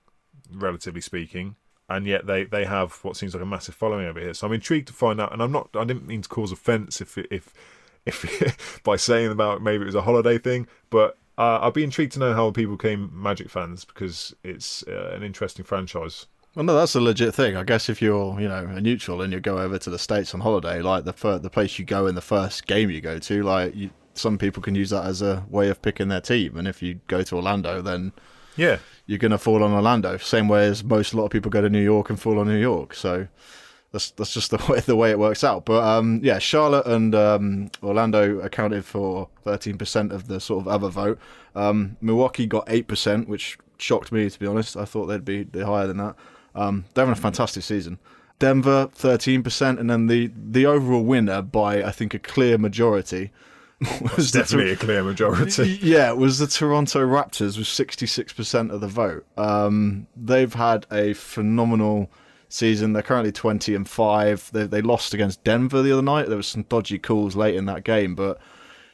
relatively 0.51 1.01
speaking, 1.01 1.55
and 1.89 2.05
yet 2.05 2.27
they, 2.27 2.43
they 2.43 2.65
have 2.65 2.93
what 3.03 3.17
seems 3.17 3.33
like 3.33 3.41
a 3.41 3.47
massive 3.47 3.73
following 3.73 4.05
over 4.05 4.19
here. 4.19 4.33
So 4.33 4.45
I'm 4.45 4.53
intrigued 4.53 4.87
to 4.87 4.93
find 4.93 5.19
out. 5.19 5.33
And 5.33 5.41
I'm 5.41 5.51
not 5.51 5.69
I 5.73 5.83
didn't 5.85 6.07
mean 6.07 6.21
to 6.21 6.29
cause 6.29 6.51
offence 6.51 7.01
if 7.01 7.17
if 7.17 7.53
if 8.05 8.81
by 8.83 8.95
saying 8.95 9.31
about 9.31 9.61
maybe 9.61 9.83
it 9.83 9.85
was 9.85 9.95
a 9.95 10.01
holiday 10.01 10.37
thing, 10.37 10.67
but 10.89 11.17
uh, 11.37 11.59
I'd 11.61 11.73
be 11.73 11.83
intrigued 11.83 12.13
to 12.13 12.19
know 12.19 12.33
how 12.33 12.51
people 12.51 12.75
became 12.77 13.09
Magic 13.13 13.49
fans 13.49 13.85
because 13.85 14.35
it's 14.43 14.83
uh, 14.87 15.11
an 15.15 15.23
interesting 15.23 15.65
franchise. 15.65 16.27
Well, 16.55 16.65
no, 16.65 16.75
that's 16.75 16.93
a 16.93 17.01
legit 17.01 17.33
thing. 17.33 17.55
I 17.57 17.63
guess 17.63 17.89
if 17.89 17.99
you're, 17.99 18.39
you 18.39 18.47
know, 18.47 18.65
a 18.65 18.79
neutral 18.79 19.23
and 19.23 19.33
you 19.33 19.39
go 19.39 19.57
over 19.57 19.79
to 19.79 19.89
the 19.89 19.97
states 19.97 20.35
on 20.35 20.41
holiday, 20.41 20.81
like 20.83 21.03
the 21.05 21.13
fir- 21.13 21.39
the 21.39 21.49
place 21.49 21.79
you 21.79 21.85
go 21.85 22.05
in 22.05 22.13
the 22.13 22.21
first 22.21 22.67
game 22.67 22.91
you 22.91 23.01
go 23.01 23.17
to, 23.17 23.41
like 23.41 23.75
you, 23.75 23.89
some 24.13 24.37
people 24.37 24.61
can 24.61 24.75
use 24.75 24.91
that 24.91 25.05
as 25.05 25.23
a 25.23 25.43
way 25.49 25.69
of 25.69 25.81
picking 25.81 26.09
their 26.09 26.21
team. 26.21 26.55
And 26.55 26.67
if 26.67 26.83
you 26.83 26.99
go 27.07 27.23
to 27.23 27.35
Orlando, 27.37 27.81
then 27.81 28.13
Yeah, 28.55 28.77
you're 29.07 29.17
going 29.17 29.31
to 29.31 29.39
fall 29.39 29.63
on 29.63 29.73
Orlando, 29.73 30.17
same 30.17 30.47
way 30.47 30.67
as 30.67 30.83
most 30.83 31.13
a 31.13 31.17
lot 31.17 31.25
of 31.25 31.31
people 31.31 31.49
go 31.49 31.61
to 31.61 31.69
New 31.69 31.81
York 31.83 32.11
and 32.11 32.19
fall 32.21 32.37
on 32.37 32.47
New 32.47 32.59
York. 32.59 32.93
So 32.93 33.27
that's 33.93 34.11
that's 34.11 34.33
just 34.33 34.51
the 34.51 34.57
way 34.69 34.81
the 34.81 34.97
way 34.97 35.11
it 35.11 35.19
works 35.19 35.43
out. 35.45 35.63
But 35.63 35.83
um, 35.83 36.19
yeah, 36.21 36.39
Charlotte 36.39 36.85
and 36.85 37.15
um, 37.15 37.71
Orlando 37.81 38.39
accounted 38.39 38.83
for 38.83 39.29
13% 39.45 40.11
of 40.11 40.27
the 40.27 40.41
sort 40.41 40.61
of 40.61 40.67
other 40.67 40.89
vote. 40.89 41.17
Um, 41.55 41.95
Milwaukee 42.01 42.47
got 42.47 42.65
8%, 42.65 43.27
which 43.27 43.57
shocked 43.77 44.11
me 44.11 44.29
to 44.29 44.39
be 44.39 44.47
honest. 44.47 44.75
I 44.75 44.83
thought 44.83 45.05
they'd 45.05 45.23
be 45.23 45.45
higher 45.61 45.87
than 45.87 45.97
that. 45.97 46.15
Um, 46.55 46.85
they're 46.93 47.05
having 47.05 47.17
a 47.17 47.21
fantastic 47.21 47.63
season. 47.63 47.99
Denver 48.39 48.87
13%, 48.87 49.79
and 49.79 49.89
then 49.89 50.07
the 50.07 50.31
the 50.35 50.65
overall 50.65 51.03
winner 51.03 51.41
by 51.41 51.83
I 51.83 51.91
think 51.91 52.13
a 52.13 52.19
clear 52.19 52.57
majority 52.57 53.31
was 54.17 54.31
the 54.31 54.39
definitely 54.39 54.71
a 54.71 54.75
clear 54.75 55.03
majority. 55.03 55.79
yeah, 55.81 56.09
it 56.09 56.17
was 56.17 56.39
the 56.39 56.47
Toronto 56.47 56.99
Raptors 57.01 57.57
with 57.57 57.67
66% 57.67 58.71
of 58.71 58.81
the 58.81 58.87
vote. 58.87 59.25
Um, 59.37 60.07
they've 60.15 60.53
had 60.53 60.87
a 60.91 61.13
phenomenal 61.13 62.09
season. 62.53 62.93
They're 62.93 63.03
currently 63.03 63.31
20 63.31 63.75
and 63.75 63.87
5. 63.87 64.49
They, 64.53 64.65
they 64.65 64.81
lost 64.81 65.13
against 65.13 65.43
Denver 65.43 65.81
the 65.81 65.91
other 65.91 66.01
night. 66.01 66.27
There 66.27 66.37
was 66.37 66.47
some 66.47 66.63
dodgy 66.63 66.99
calls 66.99 67.35
late 67.35 67.55
in 67.55 67.65
that 67.65 67.83
game, 67.83 68.15
but 68.15 68.39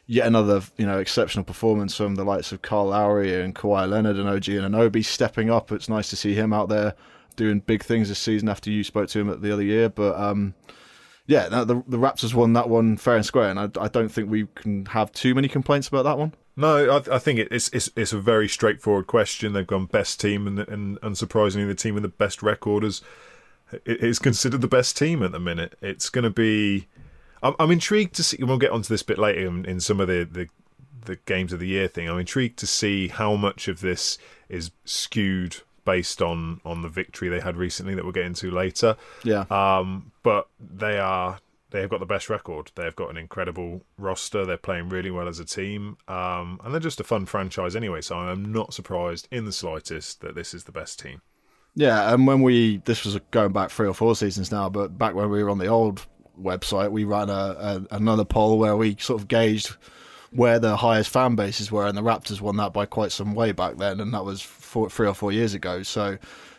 yet 0.07 0.27
another, 0.27 0.61
you 0.77 0.85
know, 0.85 0.99
exceptional 0.99 1.45
performance 1.45 1.95
from 1.95 2.15
the 2.15 2.23
likes 2.23 2.51
of 2.51 2.61
Kyle 2.61 2.87
Lowry 2.87 3.41
and 3.41 3.53
Kawhi 3.55 3.89
Leonard 3.89 4.17
and 4.17 4.27
OG 4.27 4.43
Anunoby 4.43 5.03
stepping 5.03 5.49
up. 5.49 5.71
It's 5.71 5.89
nice 5.89 6.09
to 6.09 6.15
see 6.15 6.33
him 6.33 6.53
out 6.53 6.69
there 6.69 6.95
doing 7.35 7.59
big 7.59 7.83
things 7.83 8.09
this 8.09 8.19
season 8.19 8.49
after 8.49 8.69
you 8.69 8.83
spoke 8.83 9.07
to 9.09 9.19
him 9.19 9.29
at 9.29 9.41
the 9.41 9.53
other 9.53 9.63
year, 9.63 9.89
but 9.89 10.19
um 10.19 10.53
yeah, 11.29 11.47
the 11.47 11.83
the 11.87 11.97
Raptors 11.97 12.33
won 12.33 12.53
that 12.53 12.69
one 12.69 12.97
fair 12.97 13.15
and 13.15 13.25
square, 13.25 13.51
and 13.51 13.59
I, 13.59 13.69
I 13.79 13.87
don't 13.87 14.09
think 14.09 14.31
we 14.31 14.47
can 14.55 14.87
have 14.87 15.11
too 15.11 15.35
many 15.35 15.47
complaints 15.47 15.87
about 15.87 16.01
that 16.05 16.17
one. 16.17 16.33
No, 16.55 16.89
I, 16.89 17.15
I 17.15 17.19
think 17.19 17.37
it's, 17.51 17.69
it's 17.69 17.91
it's 17.95 18.11
a 18.11 18.19
very 18.19 18.47
straightforward 18.47 19.05
question. 19.05 19.53
They've 19.53 19.65
gone 19.65 19.85
best 19.85 20.19
team, 20.19 20.47
and, 20.47 20.57
and 20.57 20.99
unsurprisingly, 21.01 21.67
the 21.67 21.75
team 21.75 21.93
with 21.93 22.01
the 22.01 22.09
best 22.09 22.41
record 22.41 22.83
it 22.83 23.01
is 23.85 24.19
considered 24.19 24.61
the 24.61 24.67
best 24.67 24.97
team 24.97 25.23
at 25.23 25.31
the 25.31 25.39
minute. 25.39 25.77
It's 25.81 26.09
going 26.09 26.23
to 26.23 26.29
be. 26.29 26.87
I'm, 27.41 27.55
I'm 27.59 27.71
intrigued 27.71 28.15
to 28.15 28.23
see. 28.23 28.43
We'll 28.43 28.57
get 28.57 28.71
onto 28.71 28.89
this 28.89 29.03
bit 29.03 29.17
later 29.17 29.47
in, 29.47 29.65
in 29.65 29.79
some 29.79 29.99
of 29.99 30.07
the, 30.07 30.27
the 30.29 30.47
the 31.05 31.15
games 31.25 31.53
of 31.53 31.59
the 31.59 31.67
year 31.67 31.87
thing. 31.87 32.09
I'm 32.09 32.19
intrigued 32.19 32.59
to 32.59 32.67
see 32.67 33.07
how 33.07 33.35
much 33.35 33.67
of 33.67 33.81
this 33.81 34.17
is 34.49 34.71
skewed 34.85 35.57
based 35.85 36.21
on 36.21 36.61
on 36.65 36.81
the 36.81 36.89
victory 36.89 37.29
they 37.29 37.39
had 37.39 37.55
recently 37.57 37.95
that 37.95 38.03
we'll 38.03 38.13
get 38.13 38.25
into 38.25 38.51
later. 38.51 38.95
Yeah, 39.23 39.45
Um, 39.49 40.11
but 40.23 40.47
they 40.59 40.99
are 40.99 41.39
they 41.71 41.81
have 41.81 41.89
got 41.89 41.99
the 41.99 42.05
best 42.05 42.29
record. 42.29 42.71
They've 42.75 42.95
got 42.95 43.09
an 43.09 43.17
incredible 43.17 43.81
roster. 43.97 44.45
They're 44.45 44.57
playing 44.57 44.89
really 44.89 45.11
well 45.11 45.27
as 45.27 45.39
a 45.39 45.45
team, 45.45 45.97
um, 46.07 46.59
and 46.63 46.73
they're 46.73 46.79
just 46.79 46.99
a 46.99 47.03
fun 47.03 47.25
franchise 47.25 47.75
anyway. 47.75 48.01
So 48.01 48.17
I'm 48.17 48.51
not 48.51 48.73
surprised 48.73 49.27
in 49.31 49.45
the 49.45 49.51
slightest 49.51 50.21
that 50.21 50.35
this 50.35 50.53
is 50.53 50.63
the 50.63 50.71
best 50.71 50.99
team. 50.99 51.21
Yeah, 51.79 52.13
and 52.13 52.27
when 52.27 52.41
we 52.41 52.81
this 52.83 53.05
was 53.05 53.17
going 53.31 53.53
back 53.53 53.71
three 53.71 53.87
or 53.87 53.93
four 53.93 54.13
seasons 54.13 54.51
now, 54.51 54.67
but 54.67 54.97
back 54.97 55.15
when 55.15 55.29
we 55.29 55.41
were 55.41 55.49
on 55.49 55.59
the 55.59 55.67
old 55.67 56.05
website, 56.37 56.91
we 56.91 57.05
ran 57.05 57.29
a, 57.29 57.31
a 57.31 57.95
another 57.95 58.25
poll 58.25 58.59
where 58.59 58.75
we 58.75 58.97
sort 58.99 59.21
of 59.21 59.29
gauged 59.29 59.77
where 60.31 60.59
the 60.59 60.75
highest 60.75 61.09
fan 61.09 61.35
bases 61.35 61.71
were, 61.71 61.87
and 61.87 61.97
the 61.97 62.01
Raptors 62.01 62.41
won 62.41 62.57
that 62.57 62.73
by 62.73 62.85
quite 62.85 63.13
some 63.13 63.33
way 63.33 63.53
back 63.53 63.77
then, 63.77 64.01
and 64.01 64.13
that 64.13 64.25
was 64.25 64.41
four, 64.41 64.89
three 64.89 65.07
or 65.07 65.13
four 65.13 65.31
years 65.31 65.53
ago. 65.53 65.81
So 65.81 66.17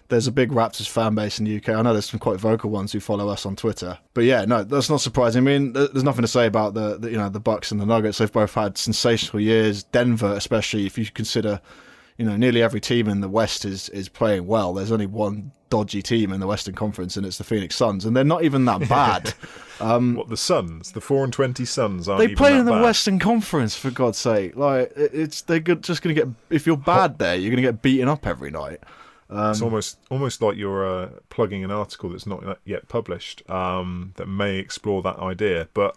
there's 0.09 0.27
a 0.27 0.33
big 0.33 0.53
Raptors 0.53 0.89
fan 0.89 1.15
base 1.15 1.39
in 1.39 1.45
the 1.45 1.55
UK. 1.59 1.69
I 1.69 1.83
know 1.83 1.93
there's 1.93 2.09
some 2.09 2.19
quite 2.19 2.41
vocal 2.41 2.71
ones 2.71 2.91
who 2.91 2.99
follow 2.99 3.29
us 3.29 3.45
on 3.45 3.57
Twitter, 3.57 3.99
but 4.15 4.25
yeah, 4.25 4.47
no, 4.47 4.65
that's 4.65 4.89
not 4.89 5.03
surprising. 5.03 5.43
I 5.43 5.45
mean, 5.45 5.75
there's 5.75 6.03
nothing 6.03 6.23
to 6.23 6.29
say 6.29 6.47
about 6.47 6.73
the, 6.73 6.97
the 6.97 7.11
you 7.11 7.19
know 7.19 7.29
the 7.29 7.41
Bucks 7.41 7.71
and 7.71 7.79
the 7.79 7.85
Nuggets. 7.85 8.17
They've 8.17 8.33
both 8.33 8.55
had 8.55 8.79
sensational 8.79 9.43
years. 9.43 9.83
Denver, 9.83 10.33
especially 10.33 10.87
if 10.87 10.97
you 10.97 11.05
consider 11.11 11.61
you 12.21 12.27
know, 12.27 12.37
nearly 12.37 12.63
every 12.63 12.83
team 12.83 13.09
in 13.09 13.23
the 13.23 13.31
West 13.31 13.65
is 13.65 13.89
is 13.89 14.11
playing 14.11 14.47
well. 14.47 14.75
There's 14.75 14.93
only 14.93 15.07
one 15.07 15.53
dodgy 15.71 16.03
team 16.03 16.35
in 16.35 16.41
the 16.41 16.47
Western 16.47 16.75
Conference, 16.75 17.17
and 17.17 17.25
it's 17.25 17.39
the 17.39 17.45
Phoenix 17.45 17.75
Suns, 17.75 18.05
and 18.05 18.15
they're 18.15 18.25
not 18.25 18.45
even 18.45 18.67
that 18.67 18.87
bad. 18.91 19.29
what 20.17 20.29
the 20.29 20.37
Suns, 20.37 20.93
the 20.93 21.01
four 21.01 21.25
and 21.25 21.33
twenty 21.33 21.65
Suns, 21.65 22.11
aren't 22.11 22.19
they 22.19 22.35
play 22.35 22.59
in 22.59 22.67
the 22.67 22.73
bad. 22.73 22.83
Western 22.83 23.19
Conference, 23.19 23.75
for 23.75 23.91
God's 23.91 24.19
sake. 24.19 24.55
Like 24.55 24.93
it's 24.95 25.41
they're 25.41 25.61
good, 25.61 25.83
just 25.83 26.03
going 26.03 26.15
to 26.15 26.27
get 26.27 26.31
if 26.51 26.67
you're 26.67 26.77
bad 26.77 27.19
there, 27.19 27.37
you're 27.37 27.51
going 27.51 27.65
to 27.65 27.73
get 27.73 27.81
beaten 27.81 28.07
up 28.07 28.27
every 28.27 28.51
night. 28.51 28.81
it's 29.31 29.63
almost 29.63 29.99
almost 30.11 30.43
like 30.43 30.59
you're 30.59 30.87
uh, 30.87 31.09
plugging 31.31 31.65
an 31.65 31.71
article 31.71 32.11
that's 32.11 32.27
not 32.27 32.59
yet 32.67 32.87
published 32.89 33.49
um, 33.49 34.13
that 34.17 34.27
may 34.27 34.59
explore 34.59 35.01
that 35.01 35.19
idea. 35.21 35.69
But 35.73 35.97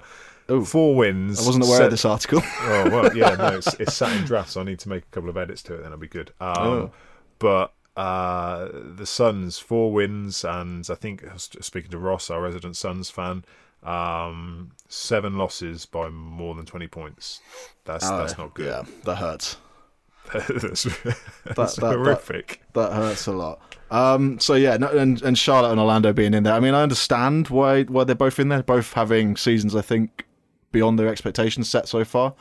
Ooh. 0.52 0.66
four 0.66 0.96
wins. 0.96 1.42
I 1.42 1.46
wasn't 1.46 1.66
aware 1.66 1.78
set- 1.78 1.86
of 1.86 1.92
this 1.92 2.06
article. 2.06 2.42
Oh 2.62 2.90
well, 2.90 3.16
yeah, 3.18 3.36
no, 3.36 3.48
it's, 3.58 3.74
it's 3.80 3.94
sat 3.96 4.16
in 4.18 4.24
draft, 4.26 4.50
so 4.52 4.62
I 4.62 4.64
need 4.64 4.80
to 4.80 4.90
make 4.90 5.04
a 5.04 5.08
couple 5.08 5.30
of 5.30 5.38
edits 5.38 5.62
to 5.64 5.74
it. 5.76 5.78
Then 5.78 5.88
it'll 5.88 5.98
be 5.98 6.08
good. 6.08 6.32
Um, 6.42 6.54
Oh. 6.58 6.92
But 7.40 7.74
uh, 7.98 8.70
the 8.74 9.06
Suns 9.06 9.60
four 9.60 9.92
wins, 9.92 10.44
and 10.46 10.86
I 10.90 10.96
think 10.96 11.24
speaking 11.38 11.92
to 11.92 11.98
Ross, 11.98 12.30
our 12.30 12.42
resident 12.42 12.76
Suns 12.76 13.10
fan, 13.10 13.44
um, 13.84 14.72
seven 14.88 15.38
losses 15.38 15.86
by 15.86 16.10
more 16.10 16.56
than 16.56 16.66
twenty 16.66 16.88
points. 16.88 17.42
That's 17.86 18.10
that's 18.10 18.38
not 18.38 18.54
good. 18.54 18.68
Yeah, 18.68 18.84
that 19.04 19.16
hurts. 19.16 19.58
that's 20.34 20.50
that's 20.54 20.84
that- 20.86 21.76
that- 21.78 21.82
horrific. 21.98 22.62
That 22.74 22.94
hurts 22.94 23.28
a 23.28 23.34
lot. 23.34 23.60
Um, 23.92 24.40
so 24.40 24.56
yeah, 24.56 24.78
no, 24.78 24.88
and, 24.88 25.22
and 25.22 25.38
Charlotte 25.38 25.70
and 25.72 25.80
Orlando 25.80 26.14
being 26.14 26.34
in 26.34 26.44
there. 26.44 26.54
I 26.54 26.60
mean, 26.60 26.74
I 26.74 26.82
understand 26.82 27.50
why 27.50 27.84
why 27.84 28.06
they're 28.06 28.16
both 28.16 28.40
in 28.40 28.48
there. 28.50 28.64
Both 28.64 28.94
having 28.94 29.36
seasons, 29.38 29.76
I 29.76 29.82
think, 29.82 30.26
beyond 30.74 31.00
their 31.00 31.08
expectations 31.08 31.70
set 31.70 31.88
so 31.88 32.04
far. 32.04 32.34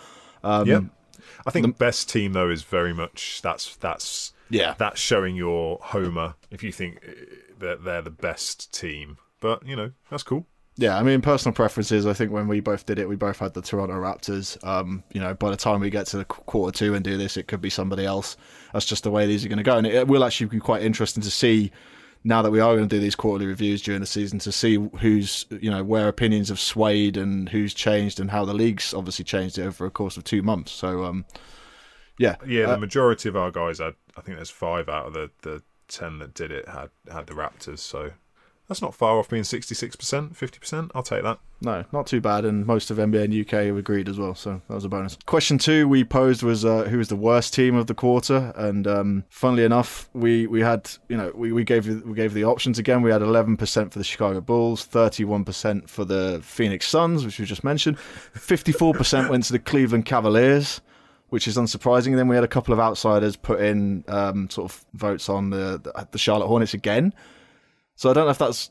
Um, 0.42 0.66
yeah, 0.66 0.80
I 1.46 1.50
think 1.52 1.64
the 1.66 1.72
best 1.72 2.10
team 2.10 2.32
though 2.32 2.50
is 2.50 2.64
very 2.64 2.92
much 2.92 3.40
that's 3.42 3.76
that's 3.76 4.32
Yeah. 4.50 4.74
that's 4.76 5.00
showing 5.00 5.36
your 5.36 5.78
homer 5.80 6.34
if 6.50 6.64
you 6.64 6.72
think 6.72 6.98
uh, 7.06 7.12
that 7.60 7.84
they're 7.84 8.02
the 8.02 8.10
best 8.10 8.72
team. 8.74 9.18
But 9.40 9.64
you 9.64 9.76
know 9.76 9.92
that's 10.10 10.24
cool. 10.24 10.46
Yeah, 10.76 10.96
I 10.96 11.02
mean, 11.02 11.20
personal 11.20 11.54
preferences. 11.54 12.06
I 12.06 12.14
think 12.14 12.32
when 12.32 12.48
we 12.48 12.60
both 12.60 12.86
did 12.86 12.98
it, 12.98 13.06
we 13.06 13.14
both 13.14 13.38
had 13.40 13.52
the 13.52 13.60
Toronto 13.60 13.92
Raptors. 13.94 14.56
Um, 14.66 15.04
you 15.12 15.20
know, 15.20 15.34
by 15.34 15.50
the 15.50 15.56
time 15.56 15.80
we 15.80 15.90
get 15.90 16.06
to 16.08 16.16
the 16.16 16.24
quarter 16.24 16.76
two 16.76 16.94
and 16.94 17.04
do 17.04 17.18
this, 17.18 17.36
it 17.36 17.46
could 17.46 17.60
be 17.60 17.68
somebody 17.68 18.06
else. 18.06 18.38
That's 18.72 18.86
just 18.86 19.02
the 19.04 19.10
way 19.10 19.26
these 19.26 19.44
are 19.44 19.48
going 19.48 19.58
to 19.58 19.62
go, 19.64 19.76
and 19.76 19.86
it, 19.86 19.94
it 19.94 20.08
will 20.08 20.24
actually 20.24 20.46
be 20.46 20.58
quite 20.60 20.82
interesting 20.82 21.22
to 21.24 21.30
see 21.30 21.70
now 22.24 22.42
that 22.42 22.50
we 22.50 22.60
are 22.60 22.76
going 22.76 22.88
to 22.88 22.96
do 22.96 23.00
these 23.00 23.14
quarterly 23.14 23.46
reviews 23.46 23.82
during 23.82 24.00
the 24.00 24.06
season 24.06 24.38
to 24.40 24.52
see 24.52 24.76
who's 25.00 25.46
you 25.50 25.70
know 25.70 25.82
where 25.82 26.08
opinions 26.08 26.48
have 26.48 26.60
swayed 26.60 27.16
and 27.16 27.48
who's 27.48 27.74
changed 27.74 28.20
and 28.20 28.30
how 28.30 28.44
the 28.44 28.54
league's 28.54 28.94
obviously 28.94 29.24
changed 29.24 29.58
it 29.58 29.62
over 29.62 29.86
a 29.86 29.90
course 29.90 30.16
of 30.16 30.24
two 30.24 30.42
months. 30.42 30.70
So, 30.72 31.04
um, 31.04 31.24
yeah, 32.18 32.36
Yeah, 32.46 32.64
Uh, 32.64 32.72
the 32.72 32.80
majority 32.80 33.28
of 33.28 33.36
our 33.36 33.50
guys 33.50 33.78
had. 33.78 33.94
I 34.16 34.20
think 34.20 34.36
there's 34.36 34.50
five 34.50 34.88
out 34.88 35.06
of 35.06 35.14
the, 35.14 35.30
the 35.42 35.62
ten 35.88 36.18
that 36.18 36.34
did 36.34 36.50
it 36.50 36.68
had 36.68 36.90
had 37.10 37.26
the 37.26 37.34
Raptors. 37.34 37.78
So 37.78 38.12
that's 38.72 38.80
not 38.80 38.94
far 38.94 39.18
off 39.18 39.28
being 39.28 39.44
sixty 39.44 39.74
six 39.74 39.94
percent, 39.96 40.34
fifty 40.34 40.58
percent. 40.58 40.90
I'll 40.94 41.02
take 41.02 41.22
that. 41.24 41.38
No, 41.60 41.84
not 41.92 42.06
too 42.06 42.22
bad, 42.22 42.46
and 42.46 42.64
most 42.64 42.90
of 42.90 42.96
NBA 42.96 43.24
and 43.24 43.46
UK 43.46 43.66
have 43.66 43.76
agreed 43.76 44.08
as 44.08 44.18
well, 44.18 44.34
so 44.34 44.62
that 44.66 44.74
was 44.74 44.86
a 44.86 44.88
bonus. 44.88 45.18
Question 45.26 45.58
two 45.58 45.86
we 45.86 46.04
posed 46.04 46.42
was 46.42 46.64
uh, 46.64 46.84
who 46.84 46.96
was 46.96 47.08
the 47.08 47.16
worst 47.16 47.52
team 47.52 47.76
of 47.76 47.86
the 47.86 47.94
quarter, 47.94 48.50
and 48.56 48.86
um, 48.86 49.24
funnily 49.28 49.64
enough, 49.64 50.08
we, 50.14 50.46
we 50.46 50.60
had 50.60 50.90
you 51.10 51.18
know 51.18 51.30
we, 51.34 51.52
we 51.52 51.64
gave 51.64 51.86
we 52.04 52.14
gave 52.14 52.32
the 52.32 52.44
options 52.44 52.78
again. 52.78 53.02
We 53.02 53.10
had 53.10 53.20
eleven 53.20 53.58
percent 53.58 53.92
for 53.92 53.98
the 53.98 54.04
Chicago 54.04 54.40
Bulls, 54.40 54.86
thirty 54.86 55.24
one 55.24 55.44
percent 55.44 55.90
for 55.90 56.06
the 56.06 56.40
Phoenix 56.42 56.88
Suns, 56.88 57.26
which 57.26 57.38
we 57.38 57.44
just 57.44 57.64
mentioned, 57.64 57.98
fifty 57.98 58.72
four 58.72 58.94
percent 58.94 59.28
went 59.28 59.44
to 59.44 59.52
the 59.52 59.58
Cleveland 59.58 60.06
Cavaliers. 60.06 60.80
Which 61.28 61.48
is 61.48 61.56
unsurprising. 61.56 62.14
Then 62.14 62.28
we 62.28 62.34
had 62.34 62.44
a 62.44 62.48
couple 62.48 62.74
of 62.74 62.80
outsiders 62.80 63.36
put 63.36 63.62
in 63.62 64.04
um, 64.06 64.50
sort 64.50 64.70
of 64.70 64.84
votes 64.92 65.30
on 65.30 65.48
the 65.48 65.80
the 66.10 66.18
Charlotte 66.18 66.46
Hornets 66.46 66.74
again. 66.74 67.14
So 68.02 68.10
I 68.10 68.14
don't 68.14 68.24
know 68.24 68.32
if 68.32 68.38
that's 68.38 68.70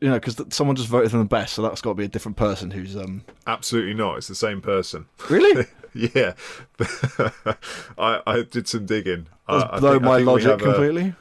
you 0.00 0.08
know 0.08 0.18
because 0.18 0.40
someone 0.48 0.76
just 0.76 0.88
voted 0.88 1.10
them 1.10 1.18
the 1.20 1.26
best, 1.26 1.52
so 1.52 1.60
that's 1.60 1.82
got 1.82 1.90
to 1.90 1.94
be 1.94 2.04
a 2.06 2.08
different 2.08 2.38
person 2.38 2.70
who's 2.70 2.96
um 2.96 3.22
Absolutely 3.46 3.92
not. 3.92 4.16
It's 4.16 4.28
the 4.28 4.34
same 4.34 4.62
person. 4.62 5.04
really 5.28 5.66
yeah, 5.94 6.32
I 7.98 8.20
I 8.26 8.42
did 8.50 8.66
some 8.68 8.86
digging. 8.86 9.26
Does 9.46 9.64
I, 9.64 9.78
blow 9.78 9.96
I 9.96 9.98
my 9.98 10.16
think 10.16 10.26
we 10.26 10.32
logic 10.32 10.48
have 10.50 10.60
a- 10.62 10.64
completely. 10.64 11.14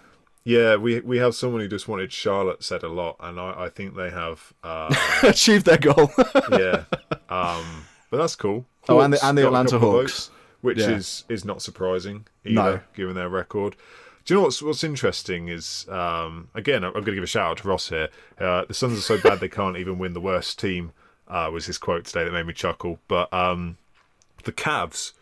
yeah, 0.46 0.78
we 0.78 1.02
we 1.02 1.18
have 1.18 1.36
someone 1.36 1.60
who 1.60 1.68
just 1.68 1.90
wanted 1.90 2.14
Charlotte 2.14 2.64
said 2.64 2.84
a 2.84 2.88
lot, 2.88 3.18
and 3.20 3.38
I, 3.38 3.66
I 3.66 3.70
think 3.70 3.98
they 3.98 4.10
have. 4.12 4.54
Uh, 4.64 4.96
Achieved 5.24 5.66
their 5.66 5.78
goal. 5.78 6.10
yeah, 6.52 6.86
um, 7.30 7.86
but 8.10 8.18
that's 8.18 8.38
cool. 8.38 8.66
Oh, 8.88 9.02
and 9.02 9.14
the- 9.14 9.26
and 9.26 9.38
the 9.38 9.46
Atlanta 9.46 9.78
Hawks. 9.78 10.28
votes, 10.28 10.32
which 10.62 10.78
Yeah. 10.80 10.92
is 10.92 11.26
is 11.28 11.44
not 11.44 11.62
surprising 11.62 12.28
either, 12.46 12.56
No. 12.56 12.80
given 12.96 13.16
their 13.16 13.28
record. 13.30 13.76
Do 14.26 14.34
you 14.34 14.40
know 14.40 14.44
what's 14.44 14.62
what's 14.62 14.84
interesting 14.84 15.48
is 15.48 15.88
um, 15.90 16.50
again 16.54 16.84
I'm 16.84 16.94
going 16.94 17.06
to 17.06 17.16
give 17.16 17.24
a 17.24 17.28
shout 17.28 17.52
out 17.52 17.58
to 17.58 17.68
Ross 17.68 17.90
here. 17.90 18.10
Uh, 18.40 18.66
the 18.66 18.74
Suns 18.74 18.98
are 18.98 19.02
so 19.02 19.20
bad 19.20 19.40
they 19.40 19.50
can't 19.50 19.78
even 19.78 19.98
win 20.00 20.14
the 20.14 20.22
worst 20.22 20.60
team 20.60 20.92
Uh, 21.28 21.50
was 21.52 21.66
his 21.66 21.78
quote 21.78 22.06
today 22.06 22.24
that 22.26 22.32
made 22.32 22.46
me 22.46 22.54
chuckle. 22.54 23.00
But 23.08 23.32
um, 23.34 23.78
the 24.44 24.52
Cavs, 24.52 25.14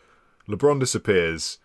LeBron 0.48 0.80
disappears. 0.80 1.58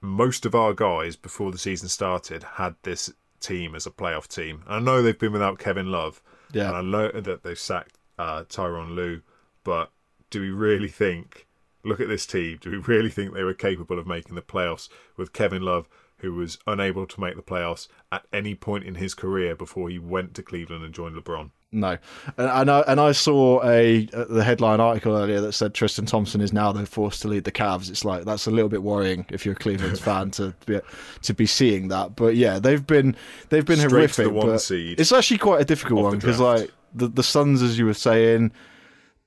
Most 0.00 0.46
of 0.46 0.54
our 0.54 0.74
guys 0.74 1.16
before 1.16 1.50
the 1.52 1.58
season 1.58 1.88
started 1.88 2.42
had 2.54 2.74
this 2.82 3.12
team 3.40 3.74
as 3.74 3.86
a 3.86 3.90
playoff 3.90 4.26
team. 4.28 4.62
I 4.66 4.78
know 4.80 5.00
they've 5.02 5.18
been 5.18 5.32
without 5.32 5.58
Kevin 5.58 5.90
Love, 5.90 6.22
Yeah. 6.52 6.68
and 6.68 6.76
I 6.76 6.82
know 6.82 7.20
that 7.20 7.42
they've 7.42 7.58
sacked 7.58 7.94
uh, 8.18 8.44
Tyronn 8.44 8.94
Lue, 8.94 9.22
but 9.64 9.90
do 10.30 10.40
we 10.40 10.50
really 10.50 10.88
think? 10.88 11.46
Look 11.84 12.00
at 12.00 12.08
this 12.08 12.26
team. 12.26 12.58
Do 12.60 12.70
we 12.70 12.76
really 12.78 13.10
think 13.10 13.32
they 13.32 13.44
were 13.44 13.54
capable 13.54 13.98
of 13.98 14.06
making 14.06 14.34
the 14.34 14.42
playoffs 14.42 14.88
with 15.16 15.32
Kevin 15.32 15.62
Love, 15.62 15.88
who 16.18 16.34
was 16.34 16.58
unable 16.66 17.06
to 17.06 17.20
make 17.20 17.36
the 17.36 17.42
playoffs 17.42 17.88
at 18.10 18.24
any 18.32 18.54
point 18.54 18.84
in 18.84 18.96
his 18.96 19.14
career 19.14 19.54
before 19.54 19.88
he 19.88 19.98
went 19.98 20.34
to 20.34 20.42
Cleveland 20.42 20.84
and 20.84 20.94
joined 20.94 21.16
LeBron? 21.16 21.50
No, 21.70 21.98
and, 22.38 22.70
I 22.70 22.80
and 22.80 22.98
I 22.98 23.12
saw 23.12 23.62
a 23.62 24.08
uh, 24.14 24.24
the 24.24 24.42
headline 24.42 24.80
article 24.80 25.14
earlier 25.14 25.42
that 25.42 25.52
said 25.52 25.74
Tristan 25.74 26.06
Thompson 26.06 26.40
is 26.40 26.50
now 26.50 26.72
the 26.72 26.86
forced 26.86 27.20
to 27.22 27.28
lead 27.28 27.44
the 27.44 27.52
Cavs. 27.52 27.90
It's 27.90 28.06
like 28.06 28.24
that's 28.24 28.46
a 28.46 28.50
little 28.50 28.70
bit 28.70 28.82
worrying 28.82 29.26
if 29.28 29.44
you're 29.44 29.52
a 29.52 29.58
Cleveland 29.58 29.98
fan 30.00 30.30
to 30.32 30.54
be 30.64 30.80
to 31.22 31.34
be 31.34 31.44
seeing 31.44 31.88
that. 31.88 32.16
But 32.16 32.36
yeah, 32.36 32.58
they've 32.58 32.86
been 32.86 33.14
they've 33.50 33.66
been 33.66 33.76
Straight 33.76 33.90
to 33.90 33.96
horrific. 33.96 34.24
the 34.24 34.32
one 34.32 34.58
seed 34.58 34.98
it's 34.98 35.12
actually 35.12 35.38
quite 35.38 35.60
a 35.60 35.64
difficult 35.66 36.04
one 36.04 36.18
because 36.18 36.40
like 36.40 36.72
the 36.94 37.06
the 37.06 37.22
Suns, 37.22 37.60
as 37.60 37.78
you 37.78 37.84
were 37.84 37.92
saying, 37.92 38.50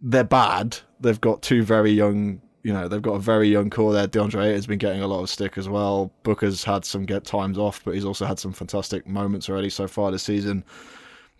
they're 0.01 0.23
bad. 0.23 0.79
They've 0.99 1.21
got 1.21 1.43
two 1.43 1.61
very 1.61 1.91
young. 1.91 2.41
You 2.63 2.73
know, 2.73 2.87
they've 2.87 3.01
got 3.01 3.13
a 3.13 3.19
very 3.19 3.49
young 3.49 3.69
core 3.69 3.91
there. 3.93 4.07
DeAndre 4.07 4.49
Ayton's 4.49 4.67
been 4.67 4.77
getting 4.77 5.01
a 5.01 5.07
lot 5.07 5.21
of 5.21 5.29
stick 5.29 5.57
as 5.57 5.67
well. 5.67 6.11
Booker's 6.23 6.63
had 6.63 6.85
some 6.85 7.05
get 7.05 7.23
times 7.23 7.57
off, 7.57 7.83
but 7.83 7.95
he's 7.95 8.05
also 8.05 8.25
had 8.25 8.37
some 8.37 8.53
fantastic 8.53 9.07
moments 9.07 9.49
already 9.49 9.69
so 9.69 9.87
far 9.87 10.11
this 10.11 10.23
season. 10.23 10.63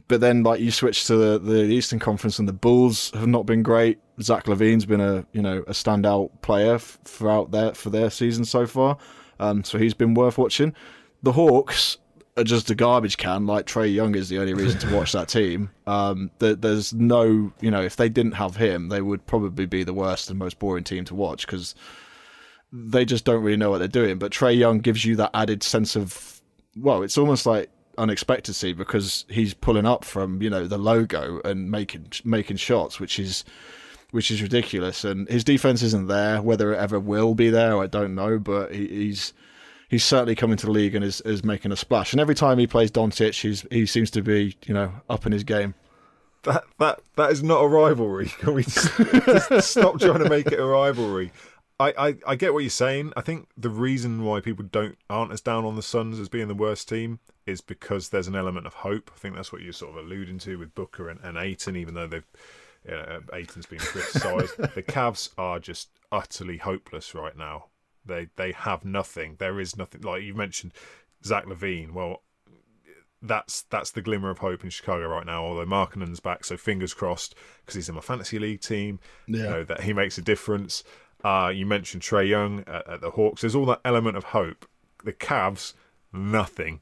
But 0.07 0.19
then, 0.19 0.43
like 0.43 0.59
you 0.59 0.71
switch 0.71 1.05
to 1.05 1.15
the, 1.15 1.39
the 1.39 1.63
Eastern 1.63 1.99
Conference, 1.99 2.39
and 2.39 2.47
the 2.47 2.53
Bulls 2.53 3.11
have 3.11 3.27
not 3.27 3.45
been 3.45 3.63
great. 3.63 3.99
Zach 4.21 4.45
LaVine's 4.45 4.85
been 4.85 4.99
a 4.99 5.25
you 5.31 5.41
know 5.41 5.59
a 5.67 5.71
standout 5.71 6.31
player 6.41 6.75
f- 6.75 6.99
throughout 7.05 7.51
their 7.51 7.73
for 7.73 7.91
their 7.91 8.09
season 8.09 8.43
so 8.43 8.65
far, 8.65 8.97
um, 9.39 9.63
so 9.63 9.77
he's 9.77 9.93
been 9.93 10.13
worth 10.13 10.37
watching. 10.37 10.75
The 11.23 11.31
Hawks 11.31 11.97
are 12.37 12.43
just 12.43 12.69
a 12.69 12.75
garbage 12.75 13.17
can. 13.17 13.45
Like 13.45 13.65
Trae 13.65 13.93
Young 13.93 14.15
is 14.15 14.29
the 14.29 14.39
only 14.39 14.53
reason 14.53 14.79
to 14.81 14.95
watch 14.95 15.11
that 15.11 15.27
team. 15.27 15.69
Um, 15.85 16.31
there, 16.39 16.55
there's 16.55 16.93
no 16.93 17.51
you 17.61 17.71
know 17.71 17.81
if 17.81 17.95
they 17.95 18.09
didn't 18.09 18.33
have 18.33 18.55
him, 18.55 18.89
they 18.89 19.01
would 19.01 19.25
probably 19.25 19.65
be 19.65 19.83
the 19.83 19.93
worst 19.93 20.29
and 20.29 20.39
most 20.39 20.59
boring 20.59 20.83
team 20.83 21.05
to 21.05 21.15
watch 21.15 21.45
because 21.45 21.75
they 22.71 23.03
just 23.03 23.25
don't 23.25 23.43
really 23.43 23.57
know 23.57 23.69
what 23.69 23.79
they're 23.79 23.87
doing. 23.87 24.17
But 24.17 24.31
Trae 24.31 24.57
Young 24.57 24.79
gives 24.79 25.03
you 25.03 25.15
that 25.17 25.31
added 25.33 25.63
sense 25.63 25.95
of 25.95 26.41
well, 26.75 27.03
it's 27.03 27.17
almost 27.17 27.45
like 27.45 27.69
unexpectancy 27.97 28.73
because 28.73 29.25
he's 29.29 29.53
pulling 29.53 29.85
up 29.85 30.05
from 30.05 30.41
you 30.41 30.49
know 30.49 30.67
the 30.67 30.77
logo 30.77 31.41
and 31.43 31.69
making 31.69 32.07
making 32.23 32.57
shots, 32.57 32.99
which 32.99 33.19
is 33.19 33.43
which 34.11 34.31
is 34.31 34.41
ridiculous. 34.41 35.03
And 35.03 35.27
his 35.29 35.43
defense 35.43 35.83
isn't 35.83 36.07
there. 36.07 36.41
Whether 36.41 36.73
it 36.73 36.77
ever 36.77 36.99
will 36.99 37.35
be 37.35 37.49
there, 37.49 37.77
I 37.77 37.87
don't 37.87 38.15
know. 38.15 38.39
But 38.39 38.73
he, 38.73 38.87
he's 38.87 39.33
he's 39.91 40.03
certainly 40.03 40.33
coming 40.33 40.57
to 40.57 40.65
the 40.65 40.71
league 40.71 40.95
and 40.95 41.05
is, 41.05 41.21
is 41.21 41.43
making 41.43 41.71
a 41.71 41.75
splash. 41.75 42.13
And 42.13 42.19
every 42.19 42.33
time 42.33 42.57
he 42.57 42.65
plays 42.65 42.89
Doncic, 42.89 43.39
he's 43.41 43.65
he 43.69 43.85
seems 43.85 44.09
to 44.11 44.23
be 44.23 44.57
you 44.65 44.73
know 44.73 44.91
up 45.07 45.27
in 45.27 45.31
his 45.31 45.43
game. 45.43 45.75
That 46.43 46.63
that 46.79 47.01
that 47.17 47.31
is 47.31 47.43
not 47.43 47.59
a 47.59 47.67
rivalry. 47.67 48.27
Can 48.39 48.55
we 48.55 48.63
just, 48.63 48.97
just 48.97 49.71
stop 49.71 49.99
trying 49.99 50.23
to 50.23 50.29
make 50.29 50.47
it 50.47 50.59
a 50.59 50.65
rivalry? 50.65 51.31
I, 51.79 51.93
I, 51.97 52.15
I 52.27 52.35
get 52.35 52.53
what 52.53 52.59
you're 52.59 52.69
saying. 52.69 53.11
I 53.17 53.21
think 53.21 53.47
the 53.57 53.69
reason 53.69 54.23
why 54.23 54.39
people 54.39 54.63
don't 54.63 54.97
aren't 55.09 55.31
as 55.31 55.41
down 55.41 55.65
on 55.65 55.75
the 55.75 55.81
Suns 55.81 56.19
as 56.19 56.29
being 56.29 56.47
the 56.47 56.55
worst 56.55 56.87
team 56.87 57.19
is 57.47 57.59
because 57.59 58.09
there's 58.09 58.27
an 58.27 58.35
element 58.35 58.67
of 58.67 58.73
hope. 58.75 59.11
I 59.13 59.17
think 59.17 59.35
that's 59.35 59.51
what 59.51 59.61
you're 59.61 59.73
sort 59.73 59.97
of 59.97 60.05
alluding 60.05 60.37
to 60.39 60.59
with 60.59 60.75
Booker 60.75 61.09
and, 61.09 61.19
and 61.23 61.37
Ayton, 61.37 61.75
even 61.75 61.95
though 61.95 62.05
they've 62.05 62.27
you 62.85 62.91
know, 62.91 63.21
Ayton's 63.33 63.65
been 63.65 63.79
criticised. 63.79 64.57
the 64.75 64.83
Cavs 64.83 65.29
are 65.37 65.59
just 65.59 65.89
utterly 66.11 66.57
hopeless 66.57 67.15
right 67.15 67.35
now. 67.37 67.65
They 68.05 68.27
they 68.35 68.51
have 68.53 68.83
nothing. 68.85 69.35
There 69.39 69.59
is 69.59 69.75
nothing. 69.77 70.01
Like 70.01 70.23
you 70.23 70.33
mentioned, 70.33 70.73
Zach 71.23 71.45
LaVine. 71.45 71.91
Well, 71.91 72.23
that's 73.21 73.61
that's 73.63 73.91
the 73.91 74.01
glimmer 74.01 74.29
of 74.29 74.39
hope 74.39 74.63
in 74.63 74.69
Chicago 74.71 75.07
right 75.07 75.25
now. 75.25 75.43
Although 75.43 75.65
Markkanen's 75.65 76.19
back, 76.19 76.43
so 76.43 76.57
fingers 76.57 76.93
crossed 76.93 77.35
because 77.61 77.75
he's 77.75 77.89
in 77.89 77.95
my 77.95 78.01
fantasy 78.01 78.39
league 78.39 78.61
team. 78.61 78.99
You 79.27 79.37
Yeah. 79.43 79.49
know 79.49 79.63
that 79.65 79.81
he 79.81 79.93
makes 79.93 80.17
a 80.17 80.21
difference. 80.21 80.83
Uh, 81.23 81.51
you 81.53 81.67
mentioned 81.67 82.01
Trae 82.01 82.27
Young 82.27 82.61
at, 82.65 82.87
at 82.89 83.01
the 83.01 83.11
Hawks. 83.11 83.41
There's 83.41 83.53
all 83.55 83.67
that 83.67 83.81
element 83.85 84.17
of 84.17 84.23
hope. 84.23 84.65
The 85.03 85.13
Cavs, 85.13 85.73
nothing, 86.11 86.79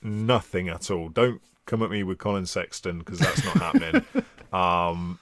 nothing 0.00 0.68
at 0.68 0.90
all. 0.92 1.08
Don't 1.08 1.40
come 1.66 1.82
at 1.82 1.90
me 1.90 2.04
with 2.04 2.18
Collin 2.18 2.46
Sexton 2.46 3.00
because 3.00 3.18
that's 3.18 3.44
not 3.44 3.56
happening. 3.56 4.04
Um, 4.52 5.20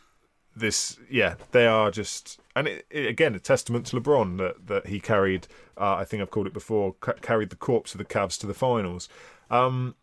this, 0.58 0.98
yeah, 1.10 1.34
they 1.52 1.66
are 1.66 1.90
just, 1.90 2.40
and 2.54 2.66
it, 2.68 2.86
it, 2.90 3.06
again, 3.06 3.34
a 3.34 3.38
testament 3.38 3.86
to 3.86 4.00
LeBron 4.00 4.38
that 4.38 4.66
that 4.66 4.86
he 4.86 5.00
carried. 5.00 5.46
Uh, 5.76 5.94
I 5.94 6.04
think 6.04 6.22
I've 6.22 6.30
called 6.30 6.46
it 6.46 6.52
before. 6.52 6.94
Ca- 7.00 7.14
carried 7.22 7.50
the 7.50 7.56
corpse 7.56 7.94
of 7.94 7.98
the 7.98 8.04
Cavs 8.04 8.38
to 8.40 8.46
the 8.46 8.54
finals. 8.54 9.08
Um, 9.50 9.94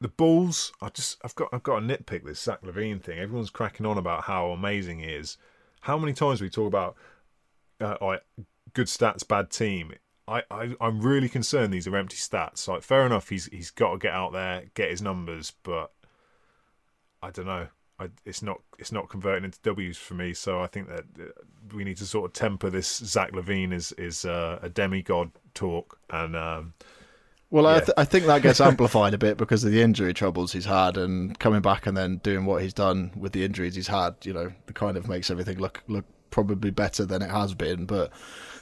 the 0.00 0.08
Bulls, 0.08 0.72
I 0.80 0.90
just, 0.90 1.18
I've 1.24 1.34
got, 1.34 1.48
I've 1.52 1.62
got 1.62 1.80
to 1.80 1.86
nitpick 1.86 2.24
this 2.24 2.40
Zach 2.40 2.62
LaVine 2.62 3.02
thing. 3.02 3.18
Everyone's 3.18 3.50
cracking 3.50 3.84
on 3.84 3.98
about 3.98 4.24
how 4.24 4.50
amazing 4.50 5.00
he 5.00 5.06
is. 5.06 5.36
How 5.80 5.98
many 5.98 6.12
times 6.12 6.40
we 6.40 6.48
talk 6.48 6.68
about 6.68 6.96
uh, 7.80 8.16
good 8.74 8.86
stats, 8.86 9.26
bad 9.26 9.50
team? 9.50 9.92
I, 10.28 10.42
I, 10.50 10.74
I'm 10.80 11.00
really 11.00 11.28
concerned 11.28 11.72
these 11.72 11.88
are 11.88 11.96
empty 11.96 12.16
stats. 12.16 12.68
Like, 12.68 12.82
fair 12.82 13.06
enough, 13.06 13.28
he's 13.28 13.46
he's 13.46 13.70
got 13.70 13.92
to 13.92 13.98
get 13.98 14.12
out 14.12 14.32
there, 14.32 14.64
get 14.74 14.90
his 14.90 15.02
numbers, 15.02 15.52
but 15.62 15.90
I 17.22 17.30
don't 17.30 17.46
know. 17.46 17.68
I, 18.00 18.08
it's 18.24 18.42
not 18.42 18.60
it's 18.78 18.92
not 18.92 19.08
converting 19.08 19.44
into 19.44 19.58
W's 19.62 19.96
for 19.96 20.14
me. 20.14 20.32
So 20.34 20.62
I 20.62 20.66
think 20.68 20.88
that 20.88 21.04
uh, 21.20 21.24
we 21.74 21.84
need 21.84 21.96
to 21.98 22.06
sort 22.06 22.26
of 22.26 22.32
temper 22.32 22.70
this. 22.70 22.96
Zach 22.98 23.32
LaVine 23.32 23.72
is 23.72 23.92
is 23.92 24.24
uh, 24.24 24.58
a 24.62 24.68
demigod 24.68 25.30
talk, 25.54 25.98
and 26.10 26.36
um, 26.36 26.74
Well, 27.50 27.66
I, 27.66 27.78
th- 27.80 27.90
I 27.96 28.04
think 28.04 28.26
that 28.26 28.42
gets 28.42 28.60
amplified 28.60 29.14
a 29.14 29.18
bit 29.18 29.38
because 29.38 29.64
of 29.64 29.72
the 29.72 29.80
injury 29.80 30.12
troubles 30.12 30.52
he's 30.52 30.66
had, 30.66 30.98
and 30.98 31.38
coming 31.38 31.62
back 31.62 31.86
and 31.86 31.96
then 31.96 32.18
doing 32.18 32.44
what 32.44 32.62
he's 32.62 32.74
done 32.74 33.10
with 33.16 33.32
the 33.32 33.44
injuries 33.44 33.74
he's 33.74 33.88
had. 33.88 34.16
You 34.22 34.34
know, 34.34 34.52
it 34.68 34.74
kind 34.74 34.96
of 34.96 35.08
makes 35.08 35.30
everything 35.30 35.58
look 35.58 35.82
look 35.88 36.04
probably 36.30 36.70
better 36.70 37.06
than 37.06 37.22
it 37.22 37.30
has 37.30 37.54
been. 37.54 37.86
But 37.86 38.12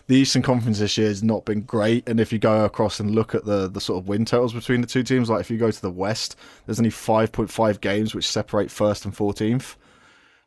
the 0.08 0.16
Eastern 0.16 0.42
Conference 0.42 0.78
this 0.78 0.96
year 0.96 1.08
has 1.08 1.22
not 1.22 1.44
been 1.44 1.62
great, 1.62 2.08
and 2.08 2.20
if 2.20 2.32
you 2.32 2.38
go 2.38 2.64
across 2.64 3.00
and 3.00 3.14
look 3.14 3.34
at 3.34 3.44
the 3.44 3.68
the 3.68 3.80
sort 3.80 4.02
of 4.02 4.08
win 4.08 4.24
totals 4.24 4.52
between 4.52 4.80
the 4.80 4.86
two 4.86 5.02
teams, 5.02 5.28
like 5.28 5.40
if 5.40 5.50
you 5.50 5.58
go 5.58 5.70
to 5.70 5.82
the 5.82 5.90
West, 5.90 6.36
there's 6.64 6.78
only 6.78 6.90
five 6.90 7.32
point 7.32 7.50
five 7.50 7.80
games 7.80 8.14
which 8.14 8.28
separate 8.28 8.70
first 8.70 9.04
and 9.04 9.16
fourteenth, 9.16 9.76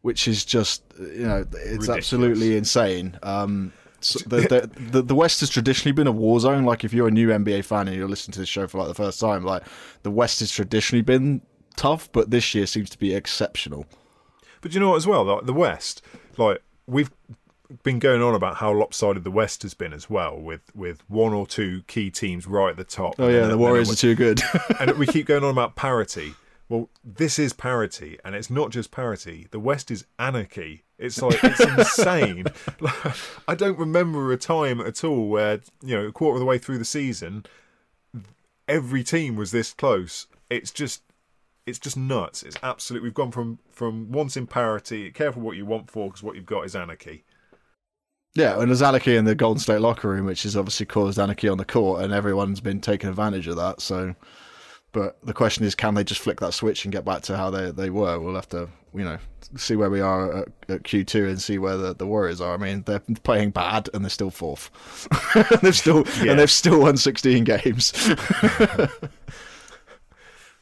which 0.02 0.28
is 0.28 0.46
just 0.46 0.84
you 0.98 1.28
know 1.28 1.40
it's 1.40 1.56
Ridiculous. 1.56 1.90
absolutely 1.90 2.58
insane. 2.58 3.20
Um, 3.22 3.74
so 4.02 4.20
the, 4.28 4.38
the, 4.42 4.82
the 4.92 5.02
the 5.02 5.16
West 5.16 5.42
has 5.42 5.50
traditionally 5.50 5.92
been 5.92 6.08
a 6.08 6.12
war 6.12 6.40
zone. 6.40 6.64
Like 6.64 6.86
if 6.86 6.94
you're 6.94 7.10
a 7.10 7.12
new 7.12 7.28
NBA 7.28 7.66
fan 7.66 7.90
and 7.90 7.98
you're 7.98 8.08
listening 8.08 8.34
to 8.34 8.40
this 8.40 8.50
show 8.50 8.66
for 8.66 8.78
like 8.78 8.88
the 8.88 8.94
first 8.94 9.20
time, 9.20 9.44
like 9.44 9.64
the 10.04 10.12
West 10.12 10.40
has 10.40 10.52
traditionally 10.52 11.02
been 11.02 11.42
tough, 11.76 12.10
but 12.14 12.32
this 12.32 12.56
year 12.56 12.66
seems 12.66 12.90
to 12.92 12.98
be 12.98 13.14
exceptional. 13.14 13.86
But 14.62 14.74
you 14.74 14.80
know 14.80 14.90
what, 14.92 14.98
as 14.98 15.08
well, 15.08 15.26
like 15.26 15.46
the 15.46 15.54
West, 15.54 16.02
like 16.38 16.62
we've 16.88 17.12
been 17.84 18.00
going 18.00 18.22
on 18.22 18.34
about 18.36 18.58
how 18.58 18.74
lopsided 18.74 19.24
the 19.24 19.32
West 19.32 19.62
has 19.64 19.74
been 19.74 19.94
as 19.94 20.10
well, 20.10 20.38
with 20.40 20.74
with 20.76 21.02
one 21.10 21.34
or 21.34 21.46
two 21.48 21.84
key 21.88 22.10
teams 22.10 22.48
right 22.48 22.72
at 22.72 22.78
the 22.78 22.84
top. 22.84 23.16
Oh 23.20 23.28
yeah, 23.28 23.42
then- 23.42 23.50
the 23.50 23.58
Warriors 23.58 23.92
are 23.92 23.96
too 23.96 24.16
good. 24.16 24.42
and 24.80 24.98
we 24.98 25.06
keep 25.06 25.26
going 25.26 25.44
on 25.44 25.52
about 25.52 25.76
parity. 25.88 26.34
Well, 26.68 26.90
this 27.04 27.40
is 27.40 27.52
parity, 27.54 28.20
and 28.24 28.36
it's 28.36 28.52
not 28.52 28.70
just 28.70 28.92
parity. 28.92 29.48
The 29.50 29.60
West 29.60 29.90
is 29.90 30.06
anarchy. 30.20 30.84
It's 31.00 31.20
like 31.22 31.44
it's 31.44 31.60
insane. 31.98 32.46
Like, 32.80 32.94
I 33.48 33.56
don't 33.56 33.78
remember 33.80 34.32
a 34.32 34.38
time 34.38 34.80
at 34.80 35.04
all 35.04 35.30
where 35.30 35.62
you 35.84 35.96
know 35.96 36.06
a 36.08 36.12
quarter 36.12 36.36
of 36.36 36.40
the 36.40 36.46
way 36.46 36.60
through 36.60 36.78
the 36.78 36.86
season, 36.86 37.46
every 38.68 39.04
team 39.04 39.36
was 39.36 39.52
this 39.52 39.74
close. 39.74 40.28
It's 40.50 40.72
just, 40.72 41.02
it's 41.66 41.80
just 41.80 41.98
nuts. 41.98 42.44
It's 42.44 42.58
absolute. 42.62 43.02
We've 43.04 43.14
gone 43.14 43.32
from 43.32 43.60
from 43.72 44.12
once 44.12 44.38
in 44.38 44.46
parity. 44.48 45.10
Careful 45.12 45.42
what 45.42 45.58
you 45.58 45.66
want 45.66 45.90
for, 45.90 46.08
because 46.08 46.22
what 46.24 46.36
you've 46.36 46.46
got 46.46 46.66
is 46.66 46.76
anarchy. 46.76 47.24
Yeah, 48.36 48.60
and 48.60 48.70
there's 48.70 48.82
anarchy 48.82 49.16
in 49.16 49.26
the 49.26 49.36
Golden 49.36 49.60
State 49.60 49.82
locker 49.82 50.10
room, 50.10 50.26
which 50.26 50.44
has 50.44 50.56
obviously 50.56 50.86
caused 50.86 51.20
anarchy 51.20 51.48
on 51.50 51.58
the 51.58 51.66
court, 51.66 52.04
and 52.04 52.14
everyone's 52.14 52.62
been 52.62 52.80
taking 52.82 53.10
advantage 53.10 53.48
of 53.48 53.56
that. 53.58 53.82
So, 53.82 54.16
but 54.92 55.18
the 55.24 55.34
question 55.34 55.66
is, 55.66 55.76
can 55.76 55.94
they 55.96 56.04
just 56.04 56.22
flick 56.22 56.40
that 56.40 56.54
switch 56.54 56.86
and 56.86 56.92
get 56.92 57.06
back 57.06 57.22
to 57.24 57.38
how 57.38 57.50
they 57.50 57.72
they 57.72 57.90
were? 57.90 58.20
We'll 58.20 58.36
have 58.36 58.50
to, 58.50 58.70
you 58.94 59.04
know, 59.04 59.18
see 59.56 59.76
where 59.76 59.90
we 59.90 60.00
are 60.02 60.38
at, 60.40 60.48
at 60.68 60.84
Q2 60.84 61.28
and 61.30 61.42
see 61.42 61.58
where 61.58 61.76
the, 61.78 61.96
the 61.96 62.06
Warriors 62.06 62.40
are. 62.42 62.54
I 62.54 62.58
mean, 62.58 62.84
they're 62.84 63.02
playing 63.24 63.50
bad 63.52 63.90
and 63.94 64.04
they're 64.06 64.10
still 64.10 64.30
fourth. 64.32 64.70
they've 65.62 65.76
still 65.76 66.06
Yeah. 66.24 66.32
and 66.32 66.40
they've 66.40 66.52
still 66.52 66.82
won 66.82 66.98
16 66.98 67.44
games. 67.44 67.94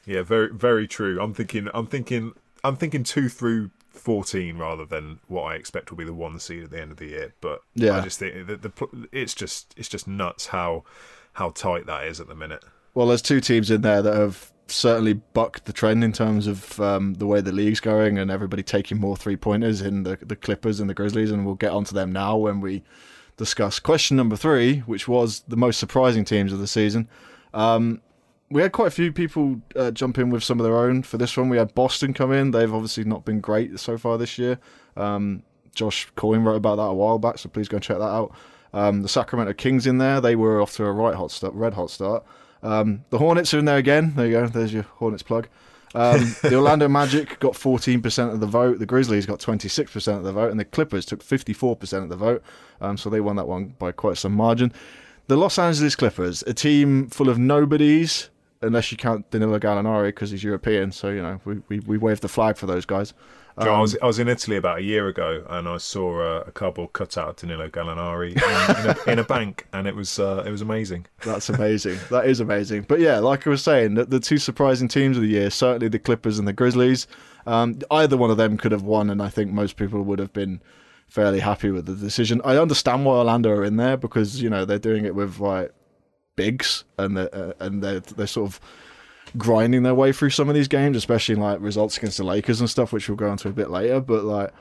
Yeah, 0.05 0.21
very 0.21 0.49
very 0.53 0.87
true. 0.87 1.19
I'm 1.21 1.33
thinking. 1.33 1.67
I'm 1.73 1.85
thinking. 1.85 2.31
I'm 2.63 2.77
thinking 2.77 3.03
two 3.03 3.27
through 3.27 3.71
fourteen 3.97 4.57
rather 4.57 4.85
than 4.85 5.19
what 5.27 5.43
I 5.43 5.55
expect 5.55 5.91
will 5.91 5.97
be 5.97 6.05
the 6.05 6.13
one 6.13 6.39
seed 6.39 6.63
at 6.63 6.71
the 6.71 6.81
end 6.81 6.91
of 6.91 6.97
the 6.97 7.07
year. 7.07 7.33
But 7.41 7.61
Yeah. 7.75 7.97
I 7.97 8.01
just 8.01 8.19
think 8.19 8.47
that 8.47 8.61
the 8.61 9.07
it's 9.11 9.33
just 9.33 9.73
it's 9.77 9.89
just 9.89 10.07
nuts 10.07 10.47
how 10.47 10.83
how 11.33 11.49
tight 11.51 11.85
that 11.85 12.05
is 12.05 12.19
at 12.19 12.27
the 12.27 12.35
minute. 12.35 12.63
Well, 12.93 13.07
there's 13.07 13.21
two 13.21 13.39
teams 13.41 13.69
in 13.69 13.81
there 13.81 14.01
that 14.01 14.15
have 14.15 14.51
certainly 14.67 15.13
bucked 15.13 15.65
the 15.65 15.73
trend 15.73 16.03
in 16.03 16.11
terms 16.11 16.47
of 16.47 16.79
um, 16.81 17.13
the 17.15 17.25
way 17.25 17.41
the 17.41 17.51
league's 17.51 17.79
going 17.79 18.17
and 18.17 18.29
everybody 18.31 18.63
taking 18.63 18.99
more 18.99 19.15
three 19.15 19.37
pointers 19.37 19.81
in 19.81 20.03
the 20.03 20.17
the 20.21 20.35
Clippers 20.35 20.79
and 20.79 20.89
the 20.89 20.93
Grizzlies, 20.93 21.31
and 21.31 21.45
we'll 21.45 21.55
get 21.55 21.71
onto 21.71 21.93
them 21.93 22.11
now 22.11 22.35
when 22.37 22.59
we 22.59 22.83
discuss 23.37 23.79
question 23.79 24.17
number 24.17 24.35
three, 24.35 24.79
which 24.79 25.07
was 25.07 25.41
the 25.47 25.55
most 25.55 25.79
surprising 25.79 26.25
teams 26.25 26.51
of 26.51 26.59
the 26.59 26.67
season. 26.67 27.07
Um, 27.53 28.01
we 28.49 28.61
had 28.61 28.71
quite 28.71 28.87
a 28.87 28.91
few 28.91 29.11
people 29.11 29.61
uh, 29.75 29.91
jump 29.91 30.17
in 30.17 30.29
with 30.29 30.43
some 30.43 30.59
of 30.59 30.63
their 30.63 30.77
own 30.77 31.03
for 31.03 31.17
this 31.17 31.35
one. 31.35 31.49
We 31.49 31.57
had 31.57 31.75
Boston 31.75 32.13
come 32.13 32.31
in; 32.31 32.51
they've 32.51 32.73
obviously 32.73 33.03
not 33.03 33.25
been 33.25 33.41
great 33.41 33.79
so 33.79 33.97
far 33.97 34.17
this 34.17 34.37
year. 34.37 34.59
Um, 34.95 35.43
Josh 35.75 36.07
Coyne 36.15 36.43
wrote 36.43 36.55
about 36.55 36.77
that 36.77 36.83
a 36.83 36.93
while 36.93 37.19
back, 37.19 37.37
so 37.37 37.49
please 37.49 37.67
go 37.67 37.77
and 37.77 37.83
check 37.83 37.97
that 37.97 38.03
out. 38.03 38.33
Um, 38.73 39.01
the 39.01 39.09
Sacramento 39.09 39.53
Kings 39.53 39.85
in 39.85 39.97
there; 39.97 40.21
they 40.21 40.35
were 40.35 40.61
off 40.61 40.75
to 40.77 40.85
a 40.85 40.91
right 40.91 41.15
hot 41.15 41.31
start, 41.31 41.53
red 41.53 41.73
hot 41.73 41.89
start. 41.89 42.23
Um, 42.63 43.03
the 43.09 43.17
Hornets 43.17 43.53
are 43.53 43.59
in 43.59 43.65
there 43.65 43.77
again. 43.77 44.13
There 44.15 44.25
you 44.25 44.31
go. 44.31 44.47
There's 44.47 44.73
your 44.73 44.83
Hornets 44.83 45.23
plug. 45.23 45.47
Um, 45.93 46.35
the 46.41 46.55
Orlando 46.57 46.87
Magic 46.87 47.39
got 47.39 47.53
14% 47.53 48.33
of 48.33 48.39
the 48.39 48.47
vote. 48.47 48.79
The 48.79 48.85
Grizzlies 48.85 49.25
got 49.25 49.39
26% 49.39 50.17
of 50.17 50.23
the 50.23 50.31
vote, 50.31 50.51
and 50.51 50.59
the 50.59 50.65
Clippers 50.65 51.05
took 51.05 51.23
54% 51.23 52.03
of 52.03 52.09
the 52.09 52.15
vote. 52.15 52.43
Um, 52.81 52.97
so 52.97 53.09
they 53.09 53.21
won 53.21 53.35
that 53.35 53.47
one 53.47 53.75
by 53.79 53.91
quite 53.91 54.17
some 54.17 54.33
margin. 54.33 54.73
The 55.27 55.37
Los 55.37 55.59
Angeles 55.59 55.95
Clippers, 55.95 56.43
a 56.47 56.53
team 56.53 57.09
full 57.09 57.29
of 57.29 57.37
nobodies, 57.37 58.29
unless 58.61 58.91
you 58.91 58.97
count 58.97 59.29
Danilo 59.31 59.59
Gallinari 59.59 60.09
because 60.09 60.31
he's 60.31 60.43
European. 60.43 60.91
So 60.91 61.09
you 61.09 61.21
know 61.21 61.39
we, 61.45 61.61
we 61.67 61.79
we 61.79 61.97
wave 61.97 62.21
the 62.21 62.27
flag 62.27 62.57
for 62.57 62.65
those 62.65 62.85
guys. 62.85 63.13
Joe, 63.59 63.73
I, 63.73 63.81
was, 63.81 63.97
I 64.03 64.05
was 64.05 64.19
in 64.19 64.27
Italy 64.27 64.55
about 64.55 64.77
a 64.77 64.83
year 64.83 65.07
ago 65.07 65.43
and 65.49 65.67
I 65.67 65.77
saw 65.77 66.21
a, 66.21 66.41
a 66.41 66.51
cardboard 66.51 66.93
cutout 66.93 67.29
of 67.29 67.35
Danilo 67.37 67.69
Gallinari 67.69 68.33
in, 68.33 68.85
in, 68.85 68.89
a, 68.89 69.11
in, 69.13 69.19
a, 69.19 69.23
bank 69.23 69.65
and 69.73 69.87
it 69.87 69.95
was 69.95 70.19
uh, 70.19 70.43
it 70.45 70.51
was 70.51 70.61
amazing. 70.61 71.07
That's 71.25 71.49
amazing. 71.49 71.97
that 72.11 72.27
is 72.27 72.39
amazing. 72.39 72.83
But 72.83 72.99
yeah, 72.99 73.17
like 73.17 73.47
I 73.47 73.49
was 73.49 73.63
saying, 73.63 73.95
the, 73.95 74.05
the, 74.05 74.19
two 74.19 74.37
surprising 74.37 74.87
teams 74.87 75.17
of 75.17 75.23
the 75.23 75.29
year, 75.29 75.49
certainly 75.49 75.87
the 75.87 75.97
Clippers 75.97 76.37
and 76.37 76.47
the 76.47 76.53
Grizzlies. 76.53 77.07
Um, 77.47 77.79
either 77.89 78.15
one 78.15 78.29
of 78.29 78.37
them 78.37 78.57
could 78.57 78.73
have 78.73 78.83
won, 78.83 79.09
and 79.09 79.23
I 79.23 79.29
think 79.29 79.51
most 79.51 79.75
people 79.75 80.03
would 80.03 80.19
have 80.19 80.33
been 80.33 80.61
fairly 81.07 81.39
happy 81.39 81.71
with 81.71 81.87
the 81.87 81.95
decision. 81.95 82.41
I 82.45 82.57
understand 82.57 83.05
why 83.05 83.15
Orlando 83.15 83.49
are 83.49 83.63
in 83.63 83.77
there 83.77 83.97
because 83.97 84.39
you 84.39 84.51
know 84.51 84.65
they're 84.65 84.77
doing 84.77 85.05
it 85.05 85.15
with 85.15 85.39
like 85.39 85.73
bigs 86.37 86.85
and 86.97 87.17
they're, 87.17 87.35
uh, 87.35 87.53
and 87.59 87.83
they're, 87.83 87.99
they're 87.99 88.27
sort 88.27 88.49
of 88.49 88.61
grinding 89.37 89.83
their 89.83 89.95
way 89.95 90.13
through 90.13 90.29
some 90.29 90.47
of 90.47 90.55
these 90.55 90.69
games, 90.69 90.95
especially 90.95 91.35
like 91.35 91.59
results 91.59 91.97
against 91.97 92.17
the 92.17 92.23
Lakers 92.23 92.61
and 92.61 92.69
stuff, 92.69 92.93
which 92.93 93.09
we'll 93.09 93.17
go 93.17 93.29
into 93.29 93.49
a 93.49 93.53
bit 93.53 93.69
later. 93.69 93.99
But 93.99 94.23
like 94.23 94.53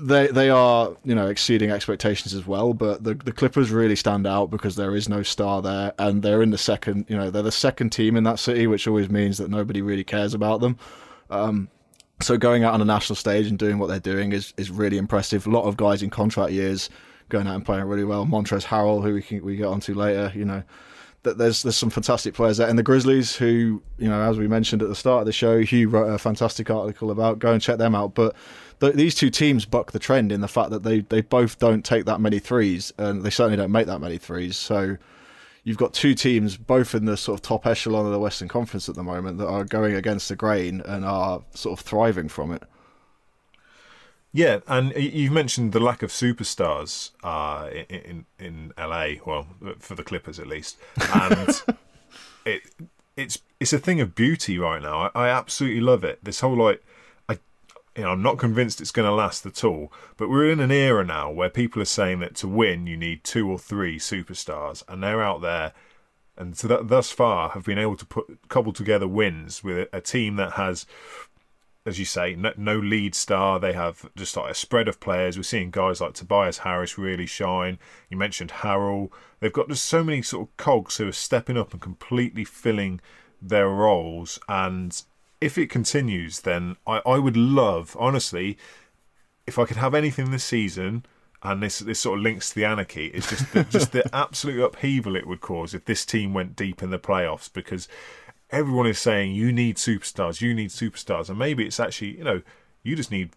they 0.00 0.26
they 0.26 0.50
are 0.50 0.96
you 1.04 1.14
know 1.14 1.28
exceeding 1.28 1.70
expectations 1.70 2.34
as 2.34 2.46
well. 2.46 2.74
But 2.74 3.04
the 3.04 3.14
the 3.14 3.32
Clippers 3.32 3.70
really 3.70 3.96
stand 3.96 4.26
out 4.26 4.50
because 4.50 4.76
there 4.76 4.94
is 4.94 5.08
no 5.08 5.22
star 5.22 5.62
there, 5.62 5.94
and 5.98 6.22
they're 6.22 6.42
in 6.42 6.50
the 6.50 6.58
second 6.58 7.06
you 7.08 7.16
know 7.16 7.30
they're 7.30 7.42
the 7.42 7.52
second 7.52 7.90
team 7.90 8.16
in 8.16 8.24
that 8.24 8.38
city, 8.38 8.66
which 8.66 8.86
always 8.86 9.08
means 9.08 9.38
that 9.38 9.50
nobody 9.50 9.82
really 9.82 10.04
cares 10.04 10.34
about 10.34 10.60
them. 10.60 10.76
Um, 11.30 11.68
so 12.20 12.36
going 12.36 12.64
out 12.64 12.74
on 12.74 12.80
a 12.80 12.84
national 12.84 13.16
stage 13.16 13.46
and 13.46 13.58
doing 13.58 13.78
what 13.78 13.88
they're 13.88 14.00
doing 14.00 14.32
is 14.32 14.52
is 14.56 14.70
really 14.70 14.98
impressive. 14.98 15.46
A 15.46 15.50
lot 15.50 15.64
of 15.64 15.76
guys 15.76 16.02
in 16.02 16.10
contract 16.10 16.52
years 16.52 16.90
going 17.28 17.46
out 17.46 17.56
and 17.56 17.64
playing 17.64 17.84
really 17.84 18.04
well. 18.04 18.26
Montrezl 18.26 18.66
Harrell, 18.66 19.02
who 19.02 19.14
we 19.14 19.22
can 19.22 19.44
we 19.44 19.56
get 19.56 19.66
onto 19.66 19.94
later, 19.94 20.32
you 20.34 20.44
know 20.44 20.62
that 21.24 21.38
there's 21.38 21.62
there's 21.62 21.76
some 21.76 21.90
fantastic 21.90 22.34
players 22.34 22.58
there, 22.58 22.68
and 22.68 22.78
the 22.78 22.82
Grizzlies, 22.82 23.34
who 23.34 23.82
you 23.98 24.08
know, 24.08 24.20
as 24.20 24.38
we 24.38 24.46
mentioned 24.46 24.82
at 24.82 24.88
the 24.88 24.94
start 24.94 25.20
of 25.20 25.26
the 25.26 25.32
show, 25.32 25.60
Hugh 25.60 25.88
wrote 25.88 26.06
a 26.06 26.18
fantastic 26.18 26.70
article 26.70 27.10
about. 27.10 27.38
Go 27.38 27.52
and 27.52 27.60
check 27.60 27.78
them 27.78 27.94
out. 27.94 28.14
But 28.14 28.36
th- 28.80 28.94
these 28.94 29.14
two 29.14 29.30
teams 29.30 29.64
buck 29.64 29.92
the 29.92 29.98
trend 29.98 30.30
in 30.30 30.40
the 30.40 30.48
fact 30.48 30.70
that 30.70 30.84
they 30.84 31.00
they 31.00 31.22
both 31.22 31.58
don't 31.58 31.84
take 31.84 32.04
that 32.04 32.20
many 32.20 32.38
threes, 32.38 32.92
and 32.98 33.22
they 33.22 33.30
certainly 33.30 33.56
don't 33.56 33.72
make 33.72 33.86
that 33.86 34.00
many 34.00 34.18
threes. 34.18 34.56
So 34.56 34.96
you've 35.64 35.78
got 35.78 35.94
two 35.94 36.14
teams, 36.14 36.56
both 36.56 36.94
in 36.94 37.06
the 37.06 37.16
sort 37.16 37.38
of 37.38 37.42
top 37.42 37.66
echelon 37.66 38.06
of 38.06 38.12
the 38.12 38.20
Western 38.20 38.48
Conference 38.48 38.88
at 38.88 38.94
the 38.94 39.02
moment, 39.02 39.38
that 39.38 39.48
are 39.48 39.64
going 39.64 39.94
against 39.94 40.28
the 40.28 40.36
grain 40.36 40.82
and 40.82 41.04
are 41.04 41.42
sort 41.54 41.78
of 41.78 41.84
thriving 41.84 42.28
from 42.28 42.52
it. 42.52 42.62
Yeah, 44.36 44.58
and 44.66 44.92
you've 44.96 45.32
mentioned 45.32 45.70
the 45.70 45.78
lack 45.78 46.02
of 46.02 46.10
superstars 46.10 47.12
uh, 47.22 47.70
in 47.88 48.26
in 48.36 48.72
LA. 48.76 49.20
Well, 49.24 49.46
for 49.78 49.94
the 49.94 50.02
Clippers 50.02 50.40
at 50.40 50.48
least, 50.48 50.76
and 51.14 51.62
it 52.44 52.62
it's 53.16 53.38
it's 53.60 53.72
a 53.72 53.78
thing 53.78 54.00
of 54.00 54.16
beauty 54.16 54.58
right 54.58 54.82
now. 54.82 55.12
I, 55.14 55.26
I 55.26 55.28
absolutely 55.28 55.80
love 55.80 56.02
it. 56.02 56.18
This 56.24 56.40
whole 56.40 56.56
like, 56.56 56.84
I 57.28 57.38
you 57.96 58.02
know, 58.02 58.10
I'm 58.10 58.22
not 58.22 58.38
convinced 58.38 58.80
it's 58.80 58.90
going 58.90 59.08
to 59.08 59.14
last 59.14 59.46
at 59.46 59.62
all. 59.62 59.92
But 60.16 60.28
we're 60.28 60.50
in 60.50 60.58
an 60.58 60.72
era 60.72 61.04
now 61.04 61.30
where 61.30 61.48
people 61.48 61.80
are 61.80 61.84
saying 61.84 62.18
that 62.18 62.34
to 62.36 62.48
win 62.48 62.88
you 62.88 62.96
need 62.96 63.22
two 63.22 63.48
or 63.48 63.56
three 63.56 64.00
superstars, 64.00 64.82
and 64.88 65.00
they're 65.00 65.22
out 65.22 65.42
there. 65.42 65.74
And 66.36 66.58
so 66.58 66.66
that, 66.66 66.88
thus 66.88 67.12
far 67.12 67.50
have 67.50 67.64
been 67.64 67.78
able 67.78 67.94
to 67.94 68.04
put 68.04 68.48
cobble 68.48 68.72
together 68.72 69.06
wins 69.06 69.62
with 69.62 69.78
a, 69.78 69.98
a 69.98 70.00
team 70.00 70.34
that 70.36 70.54
has 70.54 70.86
as 71.86 71.98
you 71.98 72.04
say, 72.04 72.34
no, 72.34 72.52
no, 72.56 72.78
lead 72.78 73.14
star. 73.14 73.60
They 73.60 73.74
have 73.74 74.08
just 74.16 74.36
like 74.36 74.50
a 74.50 74.54
spread 74.54 74.88
of 74.88 75.00
players. 75.00 75.36
We're 75.36 75.42
seeing 75.42 75.70
guys 75.70 76.00
like 76.00 76.14
Tobias 76.14 76.58
Harris 76.58 76.96
really 76.96 77.26
shine. 77.26 77.78
You 78.08 78.16
mentioned 78.16 78.50
Harrell. 78.50 79.10
They've 79.40 79.52
got 79.52 79.68
just 79.68 79.84
so 79.84 80.02
many 80.02 80.22
sort 80.22 80.48
of 80.48 80.56
cogs 80.56 80.96
who 80.96 81.08
are 81.08 81.12
stepping 81.12 81.58
up 81.58 81.72
and 81.72 81.82
completely 81.82 82.44
filling 82.44 83.00
their 83.42 83.68
roles. 83.68 84.38
And 84.48 85.00
if 85.40 85.58
it 85.58 85.68
continues, 85.68 86.40
then 86.40 86.76
I, 86.86 87.02
I 87.04 87.18
would 87.18 87.36
love, 87.36 87.96
honestly, 88.00 88.56
if 89.46 89.58
I 89.58 89.66
could 89.66 89.76
have 89.76 89.94
anything 89.94 90.30
this 90.30 90.44
season. 90.44 91.04
And 91.46 91.62
this 91.62 91.80
this 91.80 92.00
sort 92.00 92.18
of 92.18 92.22
links 92.22 92.48
to 92.48 92.54
the 92.54 92.64
anarchy. 92.64 93.08
It's 93.08 93.28
just 93.28 93.52
the, 93.52 93.64
just 93.64 93.92
the 93.92 94.08
absolute 94.16 94.64
upheaval 94.64 95.14
it 95.14 95.26
would 95.26 95.42
cause 95.42 95.74
if 95.74 95.84
this 95.84 96.06
team 96.06 96.32
went 96.32 96.56
deep 96.56 96.82
in 96.82 96.88
the 96.88 96.98
playoffs 96.98 97.52
because 97.52 97.86
everyone 98.50 98.86
is 98.86 98.98
saying 98.98 99.34
you 99.34 99.52
need 99.52 99.76
superstars, 99.76 100.40
you 100.40 100.54
need 100.54 100.70
superstars, 100.70 101.28
and 101.28 101.38
maybe 101.38 101.66
it's 101.66 101.80
actually 101.80 102.18
you 102.18 102.24
know 102.24 102.42
you 102.82 102.96
just 102.96 103.10
need 103.10 103.30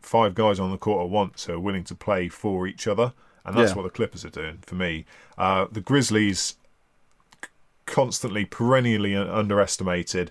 five 0.00 0.34
guys 0.34 0.58
on 0.58 0.70
the 0.70 0.78
court 0.78 1.04
at 1.04 1.10
once 1.10 1.44
who 1.44 1.52
are 1.54 1.60
willing 1.60 1.84
to 1.84 1.94
play 1.94 2.28
for 2.28 2.66
each 2.66 2.86
other, 2.86 3.12
and 3.44 3.56
that's 3.56 3.72
yeah. 3.72 3.76
what 3.76 3.82
the 3.82 3.90
Clippers 3.90 4.24
are 4.24 4.30
doing 4.30 4.58
for 4.62 4.74
me. 4.74 5.04
Uh, 5.38 5.66
the 5.70 5.80
Grizzlies 5.80 6.56
constantly, 7.86 8.44
perennially 8.44 9.16
underestimated. 9.16 10.30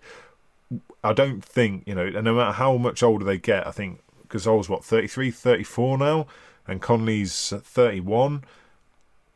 I 1.03 1.13
don't 1.13 1.43
think 1.43 1.84
you 1.88 1.95
know, 1.95 2.05
and 2.05 2.23
no 2.23 2.36
matter 2.36 2.53
how 2.53 2.77
much 2.77 3.03
older 3.03 3.25
they 3.25 3.38
get, 3.38 3.67
I 3.67 3.71
think 3.71 4.01
was 4.34 4.69
what 4.69 4.86
33, 4.86 5.32
34 5.32 5.97
now, 5.97 6.27
and 6.67 6.82
Conley's 6.82 7.49
31 7.49 8.43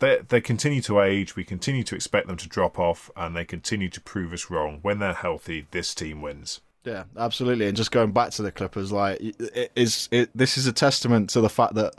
they 0.03 0.19
they 0.27 0.41
continue 0.41 0.81
to 0.81 0.99
age. 0.99 1.35
We 1.35 1.43
continue 1.43 1.83
to 1.83 1.95
expect 1.95 2.27
them 2.27 2.37
to 2.37 2.47
drop 2.47 2.77
off, 2.77 3.09
and 3.15 3.35
they 3.35 3.45
continue 3.45 3.89
to 3.89 4.01
prove 4.01 4.33
us 4.33 4.49
wrong. 4.49 4.79
When 4.81 4.99
they're 4.99 5.13
healthy, 5.13 5.67
this 5.71 5.95
team 5.95 6.21
wins. 6.21 6.61
Yeah, 6.83 7.05
absolutely. 7.17 7.67
And 7.67 7.77
just 7.77 7.91
going 7.91 8.11
back 8.11 8.31
to 8.31 8.41
the 8.41 8.51
Clippers, 8.51 8.91
like 8.91 9.19
it 9.21 9.71
is 9.75 10.09
it, 10.11 10.29
this 10.35 10.57
is 10.57 10.67
a 10.67 10.73
testament 10.73 11.29
to 11.31 11.41
the 11.41 11.49
fact 11.49 11.75
that. 11.75 11.95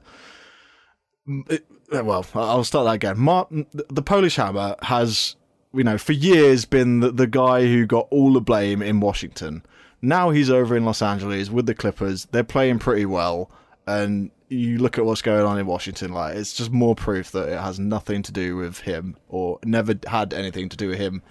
It, 1.49 1.65
well, 1.91 2.27
I'll 2.35 2.65
start 2.65 2.87
that 2.87 2.93
again. 2.93 3.19
Marcin, 3.19 3.67
the 3.73 4.03
Polish 4.03 4.37
Hammer 4.37 4.77
has, 4.83 5.37
you 5.73 5.85
know, 5.85 5.97
for 5.97 6.13
years 6.13 6.65
been 6.65 7.01
the, 7.01 7.11
the 7.11 7.27
guy 7.27 7.63
who 7.63 7.87
got 7.87 8.09
all 8.11 8.33
the 8.33 8.41
blame 8.41 8.83
in 8.83 9.01
Washington. 9.01 9.63
Now 10.03 10.31
he's 10.31 10.51
over 10.51 10.77
in 10.77 10.85
Los 10.85 11.01
Angeles 11.01 11.51
with 11.51 11.65
the 11.67 11.75
Clippers. 11.75 12.27
They're 12.27 12.45
playing 12.45 12.79
pretty 12.79 13.07
well, 13.07 13.51
and 13.87 14.31
you 14.55 14.79
look 14.79 14.99
at 14.99 15.05
what's 15.05 15.23
going 15.23 15.45
on 15.45 15.59
in 15.59 15.67
Washington, 15.67 16.13
like 16.13 16.37
it's 16.37 16.53
just 16.53 16.71
more 16.71 16.95
proof 16.95 17.31
that 17.33 17.49
it 17.49 17.61
has 17.61 17.79
nothing 17.79 18.23
to 18.23 18.33
do 18.33 18.57
with 18.57 18.81
him 18.81 19.17
or 19.29 19.59
never 19.65 19.95
had 20.07 20.33
anything 20.33 20.69
to 20.71 20.77
do 20.77 20.89
with 20.89 20.99
him 20.99 21.23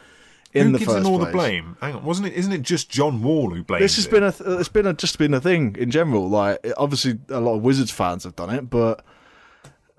in 0.54 0.68
who 0.68 0.72
the 0.74 0.80
gives 0.80 0.94
him 0.94 1.06
all 1.06 1.18
place. 1.18 1.28
the 1.28 1.32
blame? 1.34 1.78
Hang 1.82 1.96
on, 1.96 2.04
wasn't 2.04 2.28
it? 2.28 2.34
Isn't 2.34 2.54
it 2.54 2.62
just 2.62 2.90
John 2.90 3.22
Wall 3.24 3.50
who 3.50 3.64
blames? 3.64 3.82
This 3.82 3.96
has 3.96 4.06
it? 4.06 4.12
been 4.12 4.24
a 4.24 4.60
it's 4.60 4.70
been 4.70 4.88
a, 4.88 4.94
just 4.94 5.18
been 5.18 5.34
a 5.34 5.42
thing 5.42 5.76
in 5.78 5.92
general. 5.92 6.30
Like 6.30 6.66
obviously 6.78 7.20
a 7.30 7.40
lot 7.40 7.56
of 7.56 7.62
Wizards 7.62 7.92
fans 7.92 8.24
have 8.24 8.36
done 8.36 8.50
it, 8.50 8.70
but 8.70 9.04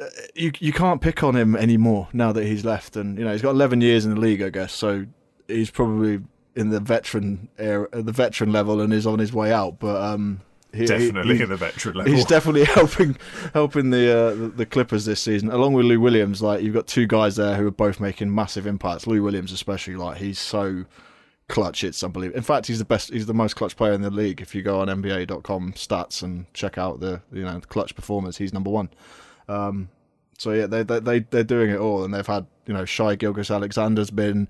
uh, 0.01 0.07
you 0.35 0.53
you 0.59 0.73
can't 0.73 1.01
pick 1.01 1.23
on 1.23 1.37
him 1.37 1.57
anymore 1.57 2.09
now 2.13 2.33
that 2.33 2.45
he's 2.45 2.65
left, 2.65 2.97
and 2.97 3.19
you 3.19 3.25
know 3.25 3.33
he's 3.33 3.43
got 3.43 3.51
11 3.51 3.81
years 3.81 4.05
in 4.05 4.15
the 4.15 4.21
league, 4.21 4.43
I 4.43 4.51
guess. 4.51 4.73
So 4.73 5.07
he's 5.49 5.71
probably 5.71 6.21
in 6.57 6.71
the 6.71 6.81
veteran 6.81 7.49
era, 7.59 7.89
the 7.91 8.13
veteran 8.13 8.53
level, 8.53 8.81
and 8.81 8.93
is 8.93 9.07
on 9.07 9.19
his 9.19 9.33
way 9.33 9.53
out. 9.53 9.79
But 9.79 10.01
um, 10.01 10.41
he, 10.75 10.87
definitely 10.87 11.37
he, 11.37 11.43
in 11.43 11.49
the 11.49 11.57
veteran 11.57 11.97
level. 11.97 12.13
He's 12.13 12.25
definitely 12.25 12.65
helping 12.65 13.17
helping 13.53 13.91
the, 13.91 14.17
uh, 14.17 14.35
the, 14.35 14.49
the 14.49 14.67
Clippers 14.67 15.05
this 15.05 15.21
season, 15.21 15.51
along 15.51 15.75
with 15.75 15.87
Lou 15.87 16.01
Williams. 16.01 16.43
Like 16.43 16.63
you've 16.63 16.75
got 16.75 16.87
two 16.87 17.07
guys 17.07 17.37
there 17.37 17.57
who 17.57 17.67
are 17.67 17.73
both 17.73 18.01
making 18.01 18.35
massive 18.35 18.67
impacts. 18.67 19.07
Lou 19.07 19.23
Williams, 19.23 19.53
especially, 19.53 19.97
like 19.97 20.19
he's 20.19 20.39
so 20.39 20.85
clutch. 21.49 21.85
It's 21.85 22.03
unbelievable. 22.03 22.37
In 22.37 22.43
fact, 22.43 22.67
he's 22.67 22.79
the 22.79 22.85
best. 22.85 23.11
He's 23.11 23.27
the 23.27 23.35
most 23.35 23.55
clutch 23.55 23.77
player 23.77 23.93
in 23.93 24.03
the 24.03 24.11
league. 24.11 24.41
If 24.41 24.55
you 24.55 24.63
go 24.63 24.81
on 24.81 24.89
NBA.com 24.89 25.73
stats 25.75 26.23
and 26.23 26.53
check 26.55 26.79
out 26.79 27.01
the 27.01 27.23
you 27.33 27.43
know 27.43 27.59
the 27.59 27.67
clutch 27.67 27.95
performers, 27.95 28.39
he's 28.39 28.53
number 28.53 28.71
one. 28.71 28.91
Um, 29.49 29.89
so 30.39 30.53
yeah, 30.53 30.67
they 30.67 30.83
they 30.83 31.01
they 31.01 31.19
they're 31.21 31.45
doing 31.45 31.71
it 31.71 31.79
all, 31.79 32.05
and 32.05 32.13
they've 32.13 32.27
had 32.27 32.47
you 32.67 32.75
know 32.75 32.85
Shai 32.85 33.17
Gilgeous-Alexander's 33.17 34.11
been 34.11 34.49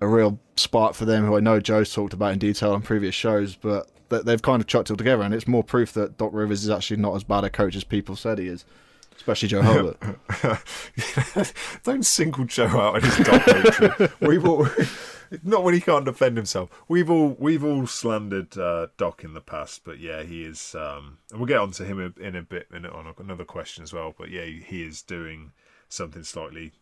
a 0.00 0.08
real 0.08 0.38
spark 0.56 0.94
for 0.94 1.04
them, 1.04 1.26
who 1.26 1.36
I 1.36 1.40
know 1.40 1.60
Joe's 1.60 1.92
talked 1.92 2.14
about 2.14 2.32
in 2.32 2.38
detail 2.38 2.72
on 2.72 2.82
previous 2.82 3.14
shows, 3.14 3.54
but 3.54 3.88
they've 4.10 4.42
kind 4.42 4.60
of 4.60 4.66
chucked 4.66 4.90
it 4.90 4.92
all 4.92 4.96
together, 4.96 5.22
and 5.22 5.32
it's 5.34 5.48
more 5.48 5.64
proof 5.64 5.92
that 5.94 6.18
Doc 6.18 6.30
Rivers 6.32 6.62
is 6.64 6.70
actually 6.70 6.98
not 6.98 7.14
as 7.16 7.24
bad 7.24 7.44
a 7.44 7.50
coach 7.50 7.76
as 7.76 7.84
people 7.84 8.16
said 8.16 8.38
he 8.38 8.46
is. 8.46 8.64
Especially 9.16 9.48
Joe 9.48 9.60
Holbert. 9.60 9.98
Don't 11.82 12.06
single 12.06 12.46
Joe 12.46 12.68
out 12.68 12.96
in 12.96 13.02
his 13.02 13.18
Doc 13.18 13.42
hatred. 13.42 14.12
We've 14.20 14.46
all, 14.46 14.66
Not 15.44 15.62
when 15.62 15.74
he 15.74 15.80
can't 15.80 16.04
defend 16.04 16.36
himself. 16.36 16.70
We've 16.88 17.08
all 17.08 17.36
we've 17.38 17.64
all 17.64 17.86
slandered 17.86 18.56
uh, 18.58 18.88
Doc 18.96 19.22
in 19.22 19.34
the 19.34 19.40
past, 19.40 19.82
but 19.84 20.00
yeah, 20.00 20.22
he 20.22 20.44
is. 20.44 20.74
Um, 20.74 21.18
and 21.30 21.38
we'll 21.38 21.46
get 21.46 21.58
on 21.58 21.70
to 21.72 21.84
him 21.84 22.14
in 22.20 22.34
a 22.34 22.42
bit 22.42 22.66
in, 22.72 22.84
on 22.86 23.14
another 23.18 23.44
question 23.44 23.84
as 23.84 23.92
well. 23.92 24.14
But 24.16 24.30
yeah, 24.30 24.44
he 24.44 24.82
is 24.82 25.02
doing 25.02 25.52
something 25.88 26.24
slightly 26.24 26.72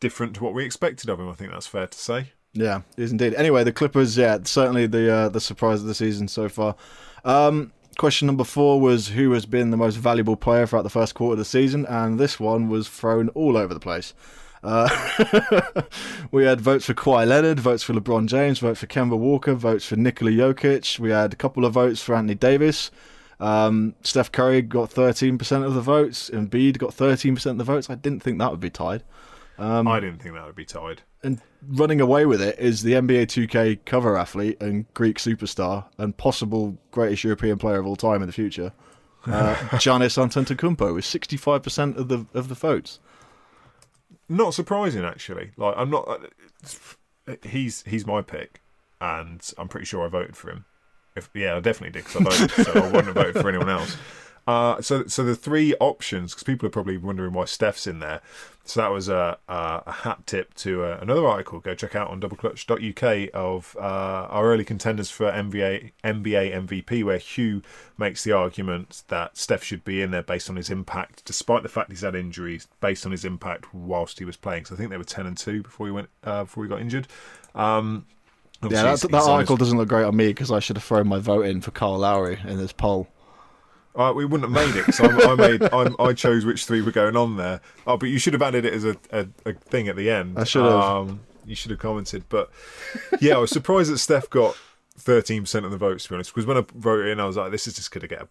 different 0.00 0.34
to 0.34 0.44
what 0.44 0.54
we 0.54 0.64
expected 0.64 1.08
of 1.08 1.20
him. 1.20 1.28
I 1.28 1.34
think 1.34 1.52
that's 1.52 1.68
fair 1.68 1.86
to 1.86 1.98
say. 1.98 2.32
Yeah, 2.56 2.80
it 2.96 3.04
is 3.04 3.12
indeed. 3.12 3.34
Anyway, 3.34 3.64
the 3.64 3.72
Clippers, 3.72 4.16
yeah, 4.16 4.38
certainly 4.44 4.86
the 4.86 5.12
uh, 5.12 5.28
the 5.28 5.40
surprise 5.40 5.80
of 5.80 5.86
the 5.86 5.94
season 5.94 6.26
so 6.26 6.48
far. 6.48 6.74
Um, 7.24 7.72
question 7.98 8.26
number 8.26 8.44
four 8.44 8.80
was 8.80 9.08
who 9.08 9.32
has 9.32 9.46
been 9.46 9.70
the 9.70 9.76
most 9.76 9.96
valuable 9.96 10.36
player 10.36 10.66
throughout 10.66 10.82
the 10.82 10.90
first 10.90 11.14
quarter 11.14 11.32
of 11.32 11.38
the 11.38 11.44
season, 11.44 11.84
and 11.86 12.18
this 12.18 12.40
one 12.40 12.68
was 12.68 12.88
thrown 12.88 13.28
all 13.30 13.56
over 13.56 13.74
the 13.74 13.80
place. 13.80 14.14
Uh, 14.62 14.88
we 16.32 16.44
had 16.44 16.60
votes 16.60 16.86
for 16.86 16.94
Kawhi 16.94 17.26
Leonard, 17.26 17.60
votes 17.60 17.82
for 17.82 17.92
LeBron 17.92 18.26
James, 18.26 18.58
votes 18.58 18.80
for 18.80 18.86
Kemba 18.86 19.16
Walker, 19.16 19.54
votes 19.54 19.86
for 19.86 19.96
Nikola 19.96 20.30
Jokic. 20.30 20.98
We 20.98 21.10
had 21.10 21.32
a 21.32 21.36
couple 21.36 21.64
of 21.64 21.74
votes 21.74 22.02
for 22.02 22.14
Anthony 22.14 22.34
Davis. 22.34 22.90
Um, 23.38 23.94
Steph 24.02 24.32
Curry 24.32 24.62
got 24.62 24.90
13% 24.90 25.64
of 25.64 25.74
the 25.74 25.80
votes, 25.82 26.30
and 26.30 26.50
Embiid 26.50 26.78
got 26.78 26.90
13% 26.90 27.46
of 27.46 27.58
the 27.58 27.64
votes. 27.64 27.90
I 27.90 27.94
didn't 27.96 28.22
think 28.22 28.38
that 28.38 28.50
would 28.50 28.60
be 28.60 28.70
tied. 28.70 29.02
Um, 29.58 29.88
I 29.88 30.00
didn't 30.00 30.22
think 30.22 30.34
that 30.34 30.46
would 30.46 30.56
be 30.56 30.64
tied. 30.64 31.02
And 31.26 31.40
running 31.66 32.00
away 32.00 32.24
with 32.24 32.40
it 32.40 32.56
is 32.56 32.84
the 32.84 32.92
NBA 32.92 33.26
2K 33.26 33.80
cover 33.84 34.16
athlete 34.16 34.62
and 34.62 34.86
Greek 34.94 35.18
superstar 35.18 35.86
and 35.98 36.16
possible 36.16 36.78
greatest 36.92 37.24
European 37.24 37.58
player 37.58 37.80
of 37.80 37.86
all 37.86 37.96
time 37.96 38.22
in 38.22 38.28
the 38.28 38.32
future, 38.32 38.72
uh, 39.26 39.56
Giannis 39.72 40.16
Antetokounmpo, 40.16 40.94
with 40.94 41.04
65% 41.04 41.96
of 41.96 42.06
the 42.06 42.26
of 42.32 42.48
the 42.48 42.54
votes. 42.54 43.00
Not 44.28 44.54
surprising, 44.54 45.04
actually. 45.04 45.50
Like 45.56 45.74
I'm 45.76 45.90
not. 45.90 46.28
Uh, 47.26 47.34
he's 47.42 47.82
he's 47.82 48.06
my 48.06 48.22
pick, 48.22 48.60
and 49.00 49.42
I'm 49.58 49.66
pretty 49.66 49.86
sure 49.86 50.04
I 50.04 50.08
voted 50.08 50.36
for 50.36 50.50
him. 50.50 50.64
If, 51.16 51.28
yeah, 51.34 51.56
I 51.56 51.60
definitely 51.60 52.00
did 52.00 52.04
because 52.04 52.20
I 52.20 52.46
voted, 52.46 52.66
so 52.66 52.72
I 52.72 52.86
wouldn't 52.86 53.06
have 53.06 53.14
voted 53.16 53.42
for 53.42 53.48
anyone 53.48 53.68
else. 53.68 53.96
Uh, 54.46 54.80
so, 54.80 55.06
so 55.06 55.24
the 55.24 55.34
three 55.34 55.74
options, 55.80 56.32
because 56.32 56.44
people 56.44 56.66
are 56.66 56.70
probably 56.70 56.96
wondering 56.96 57.32
why 57.32 57.44
Steph's 57.44 57.86
in 57.86 57.98
there. 57.98 58.20
So 58.64 58.80
that 58.80 58.90
was 58.90 59.08
a, 59.08 59.38
a, 59.48 59.82
a 59.86 59.92
hat 59.92 60.26
tip 60.26 60.54
to 60.54 60.84
uh, 60.84 60.98
another 61.00 61.26
article. 61.26 61.60
Go 61.60 61.74
check 61.74 61.94
out 61.94 62.10
on 62.10 62.20
doubleclutch.uk 62.20 63.30
of 63.32 63.76
uh, 63.78 63.80
our 63.80 64.46
early 64.46 64.64
contenders 64.64 65.08
for 65.10 65.30
NBA, 65.30 65.92
NBA 66.04 66.66
MVP, 66.66 67.04
where 67.04 67.18
Hugh 67.18 67.62
makes 67.96 68.24
the 68.24 68.32
argument 68.32 69.04
that 69.08 69.36
Steph 69.36 69.62
should 69.62 69.84
be 69.84 70.02
in 70.02 70.10
there 70.10 70.22
based 70.22 70.50
on 70.50 70.56
his 70.56 70.70
impact, 70.70 71.24
despite 71.24 71.62
the 71.62 71.68
fact 71.68 71.90
he's 71.90 72.00
had 72.00 72.16
injuries, 72.16 72.66
based 72.80 73.06
on 73.06 73.12
his 73.12 73.24
impact 73.24 73.72
whilst 73.72 74.18
he 74.18 74.24
was 74.24 74.36
playing. 74.36 74.64
So 74.64 74.74
I 74.74 74.78
think 74.78 74.90
they 74.90 74.98
were 74.98 75.04
ten 75.04 75.26
and 75.26 75.36
two 75.36 75.62
before 75.62 75.86
he 75.86 75.92
went 75.92 76.08
uh, 76.24 76.44
before 76.44 76.64
he 76.64 76.68
got 76.68 76.80
injured. 76.80 77.06
Um, 77.54 78.06
yeah, 78.62 78.82
that, 78.82 79.00
that 79.10 79.22
article 79.22 79.56
doesn't 79.56 79.78
look 79.78 79.88
great 79.88 80.04
on 80.04 80.16
me 80.16 80.28
because 80.28 80.50
I 80.50 80.58
should 80.60 80.76
have 80.76 80.84
thrown 80.84 81.06
my 81.06 81.18
vote 81.18 81.46
in 81.46 81.60
for 81.60 81.70
Kyle 81.70 81.98
Lowry 81.98 82.38
in 82.44 82.58
this 82.58 82.72
poll. 82.72 83.06
Uh, 83.96 84.12
we 84.14 84.26
wouldn't 84.26 84.52
have 84.52 84.66
made 84.66 84.78
it 84.78 84.84
because 84.84 85.00
I, 85.00 85.32
I, 85.32 85.34
made 85.34 85.62
I, 85.62 86.04
I, 86.04 86.12
chose 86.12 86.44
which 86.44 86.66
three 86.66 86.82
were 86.82 86.90
going 86.90 87.16
on 87.16 87.36
there. 87.36 87.62
Oh, 87.86 87.96
but 87.96 88.10
you 88.10 88.18
should 88.18 88.34
have 88.34 88.42
added 88.42 88.66
it 88.66 88.74
as 88.74 88.84
a, 88.84 88.96
a, 89.10 89.26
a 89.46 89.52
thing 89.54 89.88
at 89.88 89.96
the 89.96 90.10
end. 90.10 90.38
I 90.38 90.44
should 90.44 90.64
have. 90.64 90.74
Um, 90.74 91.20
you 91.46 91.54
should 91.54 91.70
have 91.70 91.80
commented, 91.80 92.24
but 92.28 92.50
yeah, 93.20 93.36
I 93.36 93.38
was 93.38 93.50
surprised 93.50 93.90
that 93.90 93.98
Steph 93.98 94.28
got 94.28 94.56
thirteen 94.98 95.42
percent 95.42 95.64
of 95.64 95.70
the 95.70 95.78
votes. 95.78 96.04
To 96.04 96.10
be 96.10 96.14
honest, 96.16 96.34
because 96.34 96.46
when 96.46 96.58
I 96.58 96.64
wrote 96.74 97.06
it 97.06 97.10
in, 97.10 97.20
I 97.20 97.24
was 97.24 97.36
like, 97.36 97.52
"This 97.52 97.66
is 97.66 97.74
just 97.74 97.90
going 97.90 98.02
to 98.02 98.08
get 98.08 98.28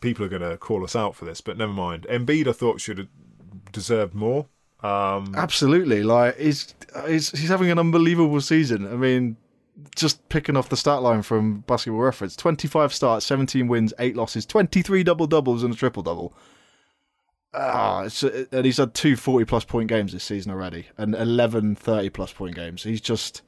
people 0.00 0.24
are 0.24 0.28
going 0.28 0.42
to 0.42 0.56
call 0.56 0.82
us 0.82 0.96
out 0.96 1.14
for 1.14 1.24
this." 1.26 1.40
But 1.40 1.58
never 1.58 1.72
mind. 1.72 2.06
Embiid, 2.10 2.48
I 2.48 2.52
thought 2.52 2.80
should 2.80 2.98
have 2.98 3.08
deserved 3.70 4.14
more. 4.14 4.46
Um, 4.82 5.34
Absolutely, 5.36 6.02
like 6.02 6.38
he's, 6.38 6.74
he's 7.06 7.30
he's 7.30 7.48
having 7.48 7.70
an 7.70 7.78
unbelievable 7.78 8.40
season. 8.40 8.86
I 8.86 8.96
mean, 8.96 9.36
just 9.96 10.28
picking 10.28 10.56
off 10.56 10.68
the 10.68 10.76
stat 10.76 11.02
line 11.02 11.22
from 11.22 11.60
Basketball 11.60 12.00
Reference 12.00 12.36
25 12.36 12.92
starts, 12.92 13.26
17 13.26 13.66
wins, 13.66 13.92
8 13.98 14.16
losses, 14.16 14.46
23 14.46 15.02
double 15.02 15.26
doubles, 15.26 15.62
and 15.62 15.74
a 15.74 15.76
triple 15.76 16.02
double. 16.02 16.34
Ah, 17.56 18.08
and 18.52 18.64
he's 18.64 18.78
had 18.78 18.94
two 18.94 19.16
40 19.16 19.44
plus 19.44 19.64
point 19.64 19.88
games 19.88 20.12
this 20.12 20.24
season 20.24 20.50
already, 20.50 20.86
and 20.98 21.14
11 21.14 21.76
30 21.76 22.10
plus 22.10 22.32
point 22.32 22.54
games. 22.54 22.82
He's 22.82 23.00
just. 23.00 23.42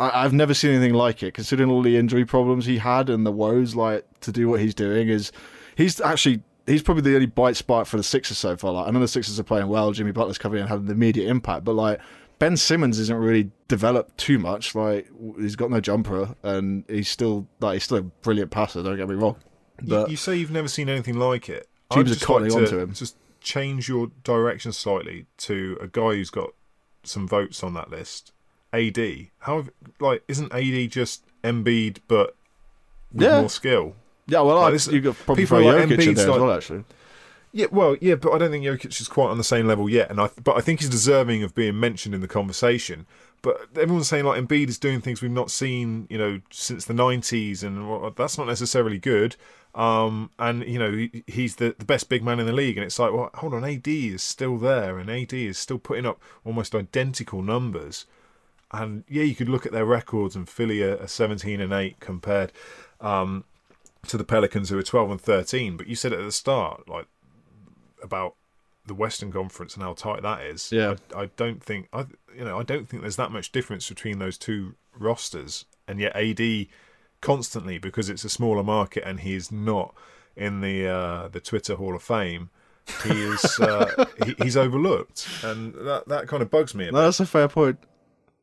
I, 0.00 0.22
have 0.22 0.32
never 0.32 0.54
seen 0.54 0.70
anything 0.70 0.94
like 0.94 1.24
it, 1.24 1.34
considering 1.34 1.70
all 1.70 1.82
the 1.82 1.96
injury 1.96 2.24
problems 2.24 2.66
he 2.66 2.78
had 2.78 3.10
and 3.10 3.26
the 3.26 3.32
woes. 3.32 3.74
Like 3.74 4.04
to 4.20 4.30
do 4.30 4.48
what 4.48 4.60
he's 4.60 4.74
doing 4.74 5.08
is, 5.08 5.32
he's 5.74 6.00
actually 6.00 6.42
he's 6.68 6.82
probably 6.82 7.02
the 7.02 7.14
only 7.14 7.26
bright 7.26 7.56
spot 7.56 7.88
for 7.88 7.96
the 7.96 8.04
Sixers 8.04 8.38
so 8.38 8.56
far. 8.56 8.72
Like 8.72 8.86
I 8.86 8.90
know 8.92 9.00
the 9.00 9.08
Sixers 9.08 9.40
are 9.40 9.44
playing 9.44 9.66
well, 9.66 9.90
Jimmy 9.90 10.12
Butler's 10.12 10.38
coming 10.38 10.58
in 10.58 10.62
and 10.62 10.70
having 10.70 10.86
an 10.86 10.92
immediate 10.92 11.28
impact, 11.28 11.64
but 11.64 11.74
like 11.74 12.00
Ben 12.38 12.56
Simmons 12.56 12.98
isn't 12.98 13.16
really 13.16 13.50
developed 13.66 14.18
too 14.18 14.38
much. 14.38 14.74
Like 14.74 15.08
he's 15.38 15.56
got 15.56 15.70
no 15.70 15.80
jumper, 15.80 16.34
and 16.42 16.84
he's 16.88 17.08
still 17.08 17.46
like 17.60 17.74
he's 17.74 17.84
still 17.84 17.98
a 17.98 18.02
brilliant 18.02 18.50
passer. 18.50 18.82
Don't 18.82 18.96
get 18.96 19.08
me 19.08 19.14
wrong. 19.14 19.36
But 19.82 20.08
you, 20.08 20.12
you 20.12 20.16
say 20.16 20.36
you've 20.36 20.50
never 20.50 20.68
seen 20.68 20.88
anything 20.88 21.18
like 21.18 21.48
it. 21.48 21.68
Teams 21.90 22.10
are 22.12 22.26
cottoning 22.26 22.50
like 22.50 22.62
onto 22.62 22.78
him. 22.78 22.92
Just 22.92 23.16
change 23.40 23.88
your 23.88 24.10
direction 24.24 24.72
slightly 24.72 25.26
to 25.38 25.78
a 25.80 25.86
guy 25.86 26.14
who's 26.14 26.30
got 26.30 26.50
some 27.02 27.26
votes 27.26 27.62
on 27.62 27.74
that 27.74 27.90
list. 27.90 28.32
AD, 28.72 28.98
how 29.40 29.64
like 29.98 30.22
isn't 30.28 30.52
AD 30.52 30.90
just 30.90 31.24
Embiid 31.42 31.98
but 32.06 32.36
with 33.12 33.22
yeah. 33.22 33.40
more 33.40 33.50
skill? 33.50 33.94
Yeah, 34.26 34.42
well, 34.42 34.60
like, 34.60 34.74
I, 34.74 34.92
you've 34.92 35.04
got 35.04 35.16
probably 35.16 35.44
people 35.44 35.62
like 35.62 35.88
Jokic 35.88 36.06
in 36.06 36.14
there 36.14 36.26
like, 36.26 36.34
as 36.34 36.40
well, 36.40 36.52
actually. 36.52 36.84
Yeah, 37.52 37.66
well, 37.72 37.96
yeah, 38.00 38.14
but 38.14 38.32
I 38.32 38.38
don't 38.38 38.50
think 38.50 38.64
Jokic 38.64 39.00
is 39.00 39.08
quite 39.08 39.28
on 39.28 39.38
the 39.38 39.44
same 39.44 39.66
level 39.66 39.88
yet, 39.88 40.10
and 40.10 40.20
I 40.20 40.30
but 40.42 40.56
I 40.56 40.60
think 40.60 40.80
he's 40.80 40.88
deserving 40.88 41.42
of 41.42 41.54
being 41.54 41.80
mentioned 41.80 42.14
in 42.14 42.20
the 42.20 42.28
conversation. 42.28 43.06
But 43.40 43.68
everyone's 43.76 44.08
saying 44.08 44.24
like 44.24 44.42
Embiid 44.42 44.68
is 44.68 44.78
doing 44.78 45.00
things 45.00 45.22
we've 45.22 45.30
not 45.30 45.50
seen, 45.50 46.06
you 46.10 46.18
know, 46.18 46.40
since 46.50 46.84
the 46.84 46.94
'90s, 46.94 47.62
and 47.62 47.88
well, 47.88 48.10
that's 48.10 48.36
not 48.36 48.46
necessarily 48.46 48.98
good. 48.98 49.36
Um, 49.74 50.30
and 50.38 50.64
you 50.64 50.78
know 50.78 50.90
he, 50.92 51.24
he's 51.26 51.56
the, 51.56 51.74
the 51.78 51.84
best 51.84 52.08
big 52.08 52.22
man 52.22 52.40
in 52.40 52.46
the 52.46 52.52
league, 52.52 52.76
and 52.76 52.84
it's 52.84 52.98
like, 52.98 53.12
well, 53.12 53.30
hold 53.34 53.54
on, 53.54 53.64
AD 53.64 53.86
is 53.86 54.22
still 54.22 54.58
there, 54.58 54.98
and 54.98 55.08
AD 55.08 55.32
is 55.32 55.56
still 55.56 55.78
putting 55.78 56.04
up 56.04 56.20
almost 56.44 56.74
identical 56.74 57.42
numbers. 57.42 58.04
And 58.72 59.04
yeah, 59.08 59.22
you 59.22 59.34
could 59.34 59.48
look 59.48 59.64
at 59.64 59.72
their 59.72 59.86
records, 59.86 60.36
and 60.36 60.48
Philly 60.48 60.82
are, 60.82 60.98
are 60.98 61.06
17 61.06 61.60
and 61.60 61.72
8 61.72 62.00
compared 62.00 62.52
um, 63.00 63.44
to 64.08 64.18
the 64.18 64.24
Pelicans, 64.24 64.68
who 64.68 64.78
are 64.78 64.82
12 64.82 65.10
and 65.12 65.20
13. 65.20 65.76
But 65.78 65.86
you 65.86 65.94
said 65.94 66.12
it 66.12 66.18
at 66.18 66.24
the 66.24 66.32
start, 66.32 66.88
like 66.88 67.06
about 68.02 68.34
the 68.86 68.94
Western 68.94 69.30
Conference 69.30 69.74
and 69.74 69.82
how 69.82 69.92
tight 69.92 70.22
that 70.22 70.42
is. 70.42 70.72
Yeah, 70.72 70.96
I, 71.14 71.22
I, 71.22 71.30
don't 71.36 71.62
think 71.62 71.88
I 71.92 72.06
you 72.36 72.44
know 72.44 72.58
I 72.58 72.62
don't 72.62 72.88
think 72.88 73.02
there's 73.02 73.16
that 73.16 73.30
much 73.30 73.52
difference 73.52 73.88
between 73.88 74.18
those 74.18 74.36
two 74.36 74.74
rosters, 74.98 75.64
and 75.86 76.00
yet 76.00 76.16
AD 76.16 76.66
constantly 77.20 77.78
because 77.78 78.08
it's 78.08 78.24
a 78.24 78.28
smaller 78.28 78.62
market 78.62 79.02
and 79.04 79.20
he's 79.20 79.50
not 79.50 79.94
in 80.36 80.60
the 80.60 80.86
uh, 80.86 81.28
the 81.28 81.40
Twitter 81.40 81.76
Hall 81.76 81.94
of 81.94 82.02
Fame. 82.02 82.50
He 83.04 83.22
is 83.22 83.60
uh, 83.60 84.06
he, 84.24 84.34
he's 84.42 84.56
overlooked, 84.56 85.28
and 85.42 85.74
that 85.74 86.08
that 86.08 86.26
kind 86.26 86.42
of 86.42 86.50
bugs 86.50 86.74
me. 86.74 86.88
A 86.88 86.92
no, 86.92 87.02
that's 87.02 87.20
a 87.20 87.26
fair 87.26 87.48
point. 87.48 87.78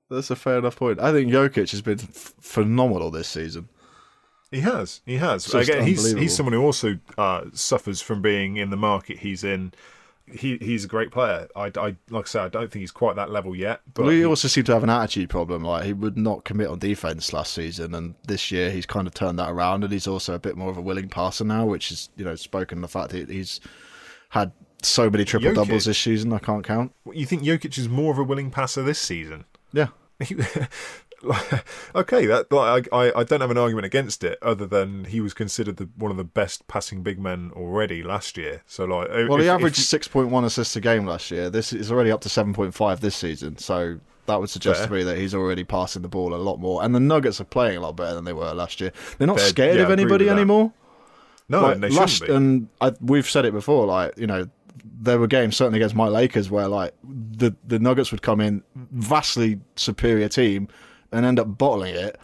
That's 0.09 0.29
a 0.29 0.35
fair 0.35 0.59
enough 0.59 0.75
point. 0.75 0.99
I 0.99 1.11
think 1.11 1.31
Jokic 1.31 1.71
has 1.71 1.81
been 1.81 1.99
f- 1.99 2.35
phenomenal 2.39 3.09
this 3.09 3.27
season. 3.27 3.69
He 4.55 4.61
has. 4.61 5.01
He 5.05 5.17
has. 5.17 5.53
Again, 5.53 5.85
he's 5.85 6.13
he's 6.13 6.33
someone 6.33 6.53
who 6.53 6.63
also 6.63 6.97
uh, 7.17 7.43
suffers 7.51 8.01
from 8.01 8.21
being 8.21 8.55
in 8.55 8.69
the 8.69 8.77
market 8.77 9.19
he's 9.19 9.43
in. 9.43 9.73
He 10.31 10.57
he's 10.57 10.85
a 10.85 10.87
great 10.87 11.11
player. 11.11 11.49
I, 11.57 11.65
I 11.75 11.95
like 12.09 12.25
I 12.25 12.27
said, 12.27 12.41
I 12.43 12.47
don't 12.47 12.71
think 12.71 12.81
he's 12.81 12.91
quite 12.91 13.17
that 13.17 13.29
level 13.29 13.53
yet. 13.53 13.81
But 13.93 14.07
he 14.07 14.23
also 14.23 14.47
seemed 14.47 14.65
to 14.67 14.73
have 14.73 14.83
an 14.83 14.89
attitude 14.89 15.29
problem. 15.29 15.63
Like 15.63 15.83
he 15.83 15.91
would 15.91 16.17
not 16.17 16.45
commit 16.45 16.67
on 16.67 16.79
defense 16.79 17.33
last 17.33 17.53
season, 17.53 17.93
and 17.93 18.15
this 18.25 18.49
year 18.49 18.71
he's 18.71 18.85
kind 18.85 19.07
of 19.07 19.13
turned 19.13 19.37
that 19.39 19.49
around, 19.49 19.83
and 19.83 19.91
he's 19.91 20.07
also 20.07 20.33
a 20.33 20.39
bit 20.39 20.55
more 20.55 20.69
of 20.69 20.77
a 20.77 20.81
willing 20.81 21.09
passer 21.09 21.43
now, 21.43 21.65
which 21.65 21.91
is 21.91 22.09
you 22.15 22.23
know 22.23 22.35
spoken 22.35 22.79
the 22.79 22.87
fact 22.87 23.09
that 23.09 23.29
he's 23.29 23.59
had 24.29 24.53
so 24.81 25.09
many 25.09 25.25
triple 25.25 25.49
Jokic, 25.49 25.55
doubles 25.55 25.85
this 25.85 25.99
season. 25.99 26.31
I 26.31 26.39
can't 26.39 26.63
count. 26.63 26.93
You 27.11 27.25
think 27.25 27.43
Jokic 27.43 27.77
is 27.77 27.89
more 27.89 28.13
of 28.13 28.17
a 28.17 28.23
willing 28.23 28.51
passer 28.51 28.83
this 28.83 28.99
season? 28.99 29.43
Yeah. 29.73 29.87
okay, 31.95 32.25
that 32.25 32.51
like 32.51 32.87
I, 32.91 33.11
I 33.15 33.23
don't 33.23 33.41
have 33.41 33.51
an 33.51 33.57
argument 33.57 33.85
against 33.85 34.23
it, 34.23 34.37
other 34.41 34.65
than 34.65 35.05
he 35.05 35.21
was 35.21 35.33
considered 35.33 35.77
the, 35.77 35.89
one 35.97 36.11
of 36.11 36.17
the 36.17 36.23
best 36.23 36.67
passing 36.67 37.03
big 37.03 37.19
men 37.19 37.51
already 37.55 38.03
last 38.03 38.37
year. 38.37 38.63
So 38.67 38.85
like, 38.85 39.07
oh, 39.09 39.27
well, 39.27 39.37
if, 39.37 39.43
he 39.43 39.49
averaged 39.49 39.77
six 39.77 40.07
point 40.07 40.29
one 40.29 40.43
assists 40.43 40.75
a 40.75 40.81
game 40.81 41.05
last 41.05 41.31
year. 41.31 41.49
This 41.49 41.73
is 41.73 41.91
already 41.91 42.11
up 42.11 42.21
to 42.21 42.29
seven 42.29 42.53
point 42.53 42.73
five 42.73 43.01
this 43.01 43.15
season. 43.15 43.57
So 43.57 43.99
that 44.25 44.39
would 44.39 44.49
suggest 44.49 44.79
fair. 44.79 44.87
to 44.87 44.93
me 44.93 45.03
that 45.03 45.17
he's 45.17 45.33
already 45.33 45.63
passing 45.63 46.01
the 46.01 46.07
ball 46.07 46.33
a 46.33 46.37
lot 46.37 46.59
more. 46.59 46.83
And 46.83 46.93
the 46.95 46.99
Nuggets 46.99 47.39
are 47.39 47.45
playing 47.45 47.77
a 47.77 47.81
lot 47.81 47.95
better 47.95 48.15
than 48.15 48.25
they 48.25 48.33
were 48.33 48.53
last 48.53 48.81
year. 48.81 48.91
They're 49.17 49.27
not 49.27 49.37
They're, 49.37 49.47
scared 49.47 49.77
yeah, 49.77 49.83
of 49.83 49.91
anybody 49.91 50.29
anymore. 50.29 50.73
No, 51.47 51.61
like, 51.61 51.75
and 51.75 51.83
they 51.83 51.89
last, 51.89 52.25
be. 52.25 52.33
And 52.33 52.69
I, 52.81 52.93
we've 53.01 53.29
said 53.29 53.45
it 53.45 53.53
before. 53.53 53.85
Like 53.85 54.17
you 54.17 54.27
know, 54.27 54.49
there 54.83 55.19
were 55.19 55.27
games 55.27 55.55
certainly 55.55 55.79
against 55.79 55.95
my 55.95 56.07
Lakers 56.07 56.49
where 56.49 56.67
like 56.67 56.93
the 57.03 57.55
the 57.65 57.79
Nuggets 57.79 58.11
would 58.11 58.21
come 58.21 58.41
in 58.41 58.63
vastly 58.75 59.59
superior 59.75 60.27
team 60.27 60.67
and 61.15 61.25
end 61.25 61.39
up 61.39 61.57
bottling 61.57 61.95
it 61.95 62.19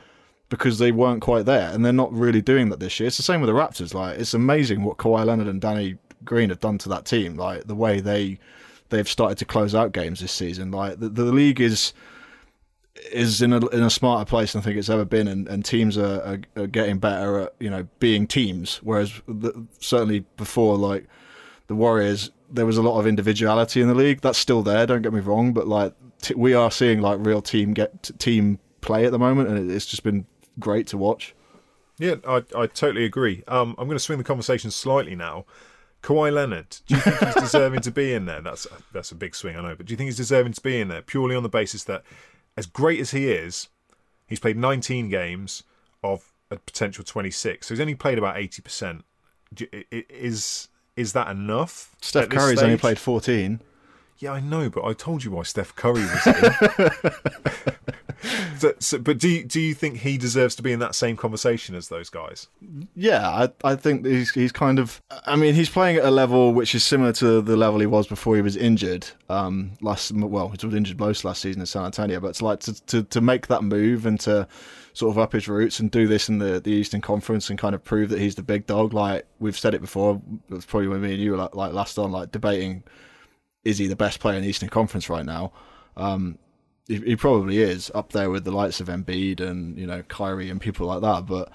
because 0.49 0.79
they 0.79 0.91
weren't 0.91 1.21
quite 1.21 1.45
there, 1.45 1.71
and 1.71 1.83
they're 1.83 1.93
not 1.93 2.11
really 2.13 2.41
doing 2.41 2.69
that 2.69 2.79
this 2.79 2.99
year. 2.99 3.07
It's 3.07 3.17
the 3.17 3.23
same 3.23 3.41
with 3.41 3.47
the 3.47 3.53
Raptors. 3.53 3.93
Like 3.93 4.19
it's 4.19 4.33
amazing 4.33 4.83
what 4.83 4.97
Kawhi 4.97 5.25
Leonard 5.25 5.47
and 5.47 5.61
Danny 5.61 5.97
Green 6.25 6.49
have 6.49 6.59
done 6.59 6.77
to 6.79 6.89
that 6.89 7.05
team. 7.05 7.37
Like 7.37 7.65
the 7.65 7.75
way 7.75 8.01
they 8.01 8.37
they've 8.89 9.07
started 9.07 9.37
to 9.39 9.45
close 9.45 9.73
out 9.73 9.93
games 9.93 10.19
this 10.19 10.33
season. 10.33 10.69
Like 10.71 10.99
the, 10.99 11.09
the 11.09 11.23
league 11.23 11.61
is 11.61 11.93
is 13.11 13.41
in 13.41 13.53
a 13.53 13.65
in 13.69 13.81
a 13.81 13.89
smarter 13.89 14.25
place 14.25 14.53
than 14.53 14.61
I 14.61 14.65
think 14.65 14.77
it's 14.77 14.89
ever 14.89 15.05
been, 15.05 15.27
and, 15.27 15.47
and 15.47 15.63
teams 15.63 15.97
are, 15.97 16.21
are, 16.21 16.63
are 16.63 16.67
getting 16.67 16.99
better 16.99 17.39
at 17.39 17.55
you 17.59 17.69
know 17.69 17.87
being 17.99 18.27
teams. 18.27 18.77
Whereas 18.83 19.21
the, 19.27 19.65
certainly 19.79 20.25
before, 20.37 20.77
like 20.77 21.07
the 21.67 21.75
Warriors, 21.75 22.31
there 22.49 22.65
was 22.65 22.77
a 22.77 22.81
lot 22.81 22.99
of 22.99 23.07
individuality 23.07 23.81
in 23.81 23.87
the 23.87 23.95
league. 23.95 24.21
That's 24.21 24.37
still 24.37 24.61
there. 24.61 24.85
Don't 24.85 25.01
get 25.01 25.13
me 25.13 25.21
wrong, 25.21 25.53
but 25.53 25.67
like 25.67 25.93
t- 26.21 26.35
we 26.35 26.53
are 26.53 26.69
seeing 26.69 27.01
like 27.01 27.19
real 27.21 27.41
team 27.41 27.73
get 27.73 28.03
t- 28.03 28.13
team 28.15 28.59
play 28.81 29.05
at 29.05 29.11
the 29.11 29.19
moment, 29.19 29.49
and 29.49 29.71
it's 29.71 29.85
just 29.85 30.03
been 30.03 30.25
great 30.59 30.87
to 30.87 30.97
watch. 30.97 31.33
Yeah, 31.97 32.15
I, 32.27 32.43
I 32.55 32.67
totally 32.67 33.05
agree. 33.05 33.43
Um, 33.47 33.75
I'm 33.77 33.85
going 33.85 33.95
to 33.95 33.99
swing 33.99 34.17
the 34.17 34.23
conversation 34.23 34.71
slightly 34.71 35.15
now. 35.15 35.45
Kawhi 36.01 36.33
Leonard, 36.33 36.77
do 36.87 36.95
you 36.95 37.01
think 37.01 37.19
he's 37.19 37.35
deserving 37.35 37.81
to 37.81 37.91
be 37.91 38.13
in 38.13 38.25
there? 38.25 38.41
That's 38.41 38.65
that's 38.91 39.11
a 39.11 39.15
big 39.15 39.35
swing, 39.35 39.55
I 39.55 39.61
know, 39.61 39.75
but 39.75 39.85
do 39.85 39.91
you 39.91 39.97
think 39.97 40.07
he's 40.07 40.17
deserving 40.17 40.53
to 40.53 40.61
be 40.61 40.81
in 40.81 40.87
there 40.87 41.03
purely 41.03 41.35
on 41.35 41.43
the 41.43 41.49
basis 41.49 41.83
that, 41.83 42.03
as 42.57 42.65
great 42.65 42.99
as 42.99 43.11
he 43.11 43.29
is, 43.29 43.67
he's 44.25 44.39
played 44.39 44.57
19 44.57 45.09
games 45.09 45.61
of 46.03 46.33
a 46.49 46.57
potential 46.57 47.03
26, 47.03 47.67
so 47.67 47.73
he's 47.73 47.79
only 47.79 47.93
played 47.93 48.17
about 48.17 48.37
80 48.37 48.61
percent. 48.63 49.05
Is 49.91 50.69
is 50.95 51.13
that 51.13 51.29
enough? 51.29 51.95
Steph 52.01 52.29
Curry's 52.29 52.63
only 52.63 52.77
played 52.77 52.97
14. 52.97 53.61
Yeah, 54.17 54.33
I 54.33 54.39
know, 54.39 54.69
but 54.69 54.83
I 54.83 54.93
told 54.93 55.23
you 55.23 55.31
why 55.31 55.43
Steph 55.43 55.75
Curry 55.75 56.01
was 56.01 56.27
in. 56.27 56.33
so, 58.57 58.73
so, 58.79 58.99
but 58.99 59.17
do 59.17 59.27
you, 59.27 59.43
do 59.43 59.59
you 59.59 59.73
think 59.73 59.97
he 59.97 60.17
deserves 60.17 60.55
to 60.55 60.61
be 60.61 60.71
in 60.71 60.79
that 60.79 60.95
same 60.95 61.17
conversation 61.17 61.75
as 61.75 61.89
those 61.89 62.09
guys? 62.09 62.47
Yeah, 62.95 63.27
I, 63.27 63.49
I 63.63 63.75
think 63.75 64.05
he's 64.05 64.31
he's 64.31 64.51
kind 64.51 64.79
of. 64.79 65.01
I 65.25 65.35
mean, 65.35 65.53
he's 65.53 65.69
playing 65.69 65.97
at 65.97 66.05
a 66.05 66.11
level 66.11 66.53
which 66.53 66.75
is 66.75 66.83
similar 66.83 67.13
to 67.13 67.41
the 67.41 67.55
level 67.55 67.79
he 67.79 67.85
was 67.85 68.07
before 68.07 68.35
he 68.35 68.41
was 68.41 68.55
injured. 68.55 69.07
Um, 69.29 69.71
last 69.81 70.11
well, 70.11 70.49
he 70.49 70.65
was 70.65 70.75
injured 70.75 70.99
most 70.99 71.23
last 71.23 71.41
season 71.41 71.61
in 71.61 71.65
San 71.65 71.85
Antonio, 71.85 72.19
but 72.19 72.35
to 72.35 72.45
like 72.45 72.59
to, 72.61 72.85
to 72.85 73.03
to 73.03 73.21
make 73.21 73.47
that 73.47 73.63
move 73.63 74.05
and 74.05 74.19
to 74.21 74.47
sort 74.93 75.11
of 75.11 75.19
up 75.19 75.33
his 75.33 75.47
roots 75.47 75.79
and 75.79 75.89
do 75.89 76.07
this 76.07 76.29
in 76.29 76.37
the, 76.37 76.59
the 76.59 76.71
Eastern 76.71 77.01
Conference 77.01 77.49
and 77.49 77.57
kind 77.57 77.73
of 77.73 77.83
prove 77.83 78.09
that 78.09 78.19
he's 78.19 78.35
the 78.35 78.43
big 78.43 78.65
dog. 78.65 78.93
Like 78.93 79.25
we've 79.39 79.57
said 79.57 79.73
it 79.73 79.81
before, 79.81 80.21
it's 80.49 80.65
probably 80.65 80.89
when 80.89 81.01
me 81.01 81.13
and 81.13 81.21
you 81.21 81.31
were 81.31 81.37
like, 81.37 81.55
like 81.55 81.73
last 81.73 81.97
on, 81.97 82.11
like 82.11 82.31
debating 82.31 82.83
is 83.63 83.77
he 83.77 83.87
the 83.87 83.95
best 83.95 84.19
player 84.19 84.35
in 84.35 84.43
the 84.43 84.49
Eastern 84.49 84.69
Conference 84.69 85.09
right 85.09 85.25
now? 85.25 85.51
Um, 85.95 86.37
he, 86.97 87.15
probably 87.15 87.59
is 87.59 87.91
up 87.93 88.11
there 88.11 88.29
with 88.29 88.43
the 88.43 88.51
likes 88.51 88.79
of 88.79 88.87
Embiid 88.87 89.39
and 89.39 89.77
you 89.77 89.85
know 89.85 90.03
Kyrie 90.03 90.49
and 90.49 90.59
people 90.59 90.87
like 90.87 91.01
that. 91.01 91.25
But 91.25 91.51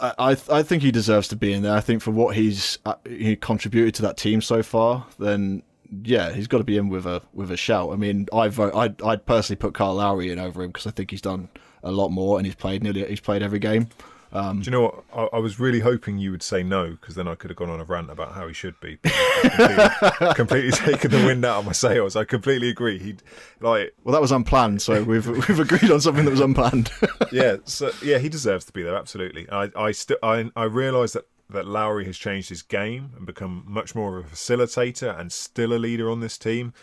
I 0.00 0.36
I, 0.50 0.62
think 0.62 0.82
he 0.82 0.90
deserves 0.90 1.28
to 1.28 1.36
be 1.36 1.52
in 1.52 1.62
there. 1.62 1.74
I 1.74 1.80
think 1.80 2.02
for 2.02 2.10
what 2.10 2.36
he's 2.36 2.78
uh, 2.86 2.94
he 3.04 3.36
contributed 3.36 3.94
to 3.96 4.02
that 4.02 4.16
team 4.16 4.40
so 4.40 4.62
far, 4.62 5.06
then 5.18 5.62
yeah, 6.02 6.32
he's 6.32 6.46
got 6.46 6.58
to 6.58 6.64
be 6.64 6.76
in 6.76 6.88
with 6.88 7.06
a 7.06 7.22
with 7.32 7.50
a 7.50 7.56
shout. 7.56 7.92
I 7.92 7.96
mean, 7.96 8.26
I 8.32 8.48
vote 8.48 8.74
I'd 8.74 9.00
I'd 9.02 9.26
personally 9.26 9.56
put 9.56 9.74
Kyle 9.74 9.94
Lowry 9.94 10.30
in 10.30 10.38
over 10.38 10.62
him 10.62 10.68
because 10.68 10.86
I 10.86 10.90
think 10.90 11.10
he's 11.10 11.22
done 11.22 11.48
a 11.82 11.90
lot 11.90 12.10
more 12.10 12.38
and 12.38 12.46
he's 12.46 12.56
played 12.56 12.82
nearly 12.82 13.04
he's 13.06 13.20
played 13.20 13.42
every 13.42 13.58
game. 13.58 13.88
Um, 14.32 14.60
Do 14.60 14.66
you 14.66 14.70
know 14.72 14.82
what? 14.82 15.04
I, 15.14 15.36
I, 15.36 15.38
was 15.38 15.58
really 15.58 15.80
hoping 15.80 16.18
you 16.18 16.30
would 16.30 16.42
say 16.42 16.62
no, 16.62 16.90
because 16.90 17.14
then 17.14 17.26
I 17.26 17.34
could 17.34 17.48
have 17.48 17.56
gone 17.56 17.70
on 17.70 17.80
a 17.80 17.84
rant 17.84 18.10
about 18.10 18.32
how 18.32 18.46
he 18.46 18.52
should 18.52 18.78
be. 18.78 18.98
completely, 19.42 19.88
completely 20.34 20.70
taken 20.72 21.10
the 21.10 21.24
wind 21.24 21.44
out 21.46 21.60
of 21.60 21.66
my 21.66 21.72
sails. 21.72 22.14
I 22.14 22.24
completely 22.24 22.68
agree. 22.68 22.98
He 22.98 23.16
like 23.60 23.94
well, 24.04 24.12
that 24.12 24.20
was 24.20 24.30
unplanned, 24.30 24.82
so 24.82 25.02
we've 25.02 25.26
we've 25.48 25.58
agreed 25.58 25.90
on 25.90 26.00
something 26.00 26.26
that 26.26 26.30
was 26.30 26.40
unplanned. 26.40 26.90
yeah, 27.32 27.56
so 27.64 27.90
yeah, 28.02 28.18
he 28.18 28.28
deserves 28.28 28.66
to 28.66 28.72
be 28.72 28.82
there. 28.82 28.96
Absolutely. 28.96 29.48
I 29.50 29.70
I 29.74 29.92
still 29.92 30.18
I 30.22 30.50
I 30.54 30.64
realise 30.64 31.14
that 31.14 31.26
that 31.48 31.66
Lowry 31.66 32.04
has 32.04 32.18
changed 32.18 32.50
his 32.50 32.60
game 32.60 33.12
and 33.16 33.24
become 33.24 33.64
much 33.66 33.94
more 33.94 34.18
of 34.18 34.26
a 34.26 34.28
facilitator 34.28 35.18
and 35.18 35.32
still 35.32 35.72
a 35.72 35.78
leader 35.78 36.10
on 36.10 36.20
this 36.20 36.36
team. 36.36 36.74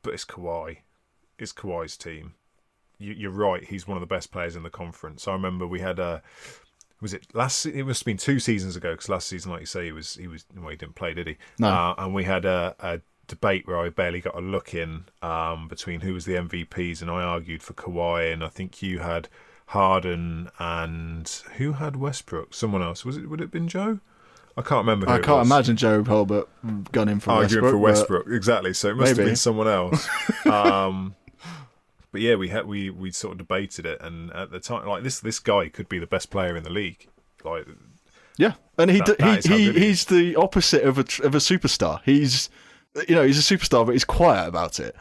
But 0.00 0.14
it's 0.14 0.24
Kawhi. 0.24 0.78
It's 1.38 1.52
Kawhi's 1.52 1.98
team 1.98 2.34
you, 3.02 3.28
are 3.28 3.32
right. 3.32 3.64
He's 3.64 3.86
one 3.86 3.96
of 3.96 4.00
the 4.00 4.06
best 4.06 4.32
players 4.32 4.56
in 4.56 4.62
the 4.62 4.70
conference. 4.70 5.26
I 5.26 5.32
remember 5.32 5.66
we 5.66 5.80
had 5.80 5.98
a 5.98 6.22
was 7.00 7.12
it 7.12 7.26
last? 7.34 7.66
It 7.66 7.84
must 7.84 8.00
have 8.00 8.06
been 8.06 8.16
two 8.16 8.38
seasons 8.38 8.76
ago 8.76 8.92
because 8.92 9.08
last 9.08 9.28
season, 9.28 9.50
like 9.50 9.60
you 9.60 9.66
say, 9.66 9.86
he 9.86 9.92
was 9.92 10.14
he 10.14 10.28
was 10.28 10.44
well, 10.56 10.68
he 10.68 10.76
didn't 10.76 10.94
play, 10.94 11.12
did 11.12 11.26
he? 11.26 11.36
No. 11.58 11.68
Uh, 11.68 11.94
and 11.98 12.14
we 12.14 12.24
had 12.24 12.44
a, 12.44 12.76
a, 12.78 13.00
debate 13.28 13.66
where 13.66 13.78
I 13.78 13.88
barely 13.88 14.20
got 14.20 14.36
a 14.36 14.40
look 14.40 14.74
in 14.74 15.04
um, 15.22 15.66
between 15.66 16.00
who 16.00 16.14
was 16.14 16.26
the 16.26 16.34
MVPs, 16.34 17.02
and 17.02 17.10
I 17.10 17.22
argued 17.22 17.62
for 17.62 17.72
Kawhi, 17.72 18.32
and 18.32 18.44
I 18.44 18.48
think 18.48 18.82
you 18.82 19.00
had 19.00 19.28
Harden 19.66 20.50
and 20.58 21.28
who 21.56 21.72
had 21.72 21.96
Westbrook? 21.96 22.54
Someone 22.54 22.82
else 22.82 23.04
was 23.04 23.16
it? 23.16 23.28
Would 23.28 23.40
it 23.40 23.44
have 23.44 23.50
been 23.50 23.68
Joe? 23.68 24.00
I 24.56 24.60
can't 24.60 24.86
remember. 24.86 25.08
I 25.08 25.18
can't 25.18 25.46
imagine 25.46 25.76
Joe 25.76 26.02
Holbert 26.04 26.46
gunning 26.92 27.20
for 27.20 27.30
arguing 27.30 27.64
Westbrook, 27.64 27.70
for 27.70 27.78
Westbrook. 27.78 28.26
Exactly. 28.28 28.74
So 28.74 28.90
it 28.90 28.96
must 28.96 29.12
maybe. 29.12 29.22
have 29.22 29.28
been 29.30 29.36
someone 29.36 29.68
else. 29.68 30.08
um, 30.46 31.14
but 32.12 32.20
yeah, 32.20 32.34
we 32.34 32.48
had 32.48 32.66
we 32.66 32.90
we 32.90 33.10
sort 33.10 33.32
of 33.32 33.38
debated 33.38 33.86
it, 33.86 34.00
and 34.02 34.30
at 34.32 34.50
the 34.50 34.60
time, 34.60 34.86
like 34.86 35.02
this 35.02 35.18
this 35.18 35.38
guy 35.38 35.68
could 35.68 35.88
be 35.88 35.98
the 35.98 36.06
best 36.06 36.30
player 36.30 36.56
in 36.56 36.62
the 36.62 36.70
league. 36.70 37.08
Like, 37.42 37.66
yeah, 38.36 38.52
and 38.78 38.90
he 38.90 38.98
that, 38.98 39.18
that 39.18 39.46
he, 39.46 39.72
he 39.72 39.80
he's 39.80 40.04
the 40.04 40.36
opposite 40.36 40.84
of 40.84 40.98
a 40.98 41.00
of 41.24 41.34
a 41.34 41.38
superstar. 41.38 42.00
He's 42.04 42.50
you 43.08 43.14
know 43.14 43.24
he's 43.24 43.38
a 43.38 43.56
superstar, 43.56 43.86
but 43.86 43.92
he's 43.92 44.04
quiet 44.04 44.46
about 44.46 44.78
it. 44.78 44.94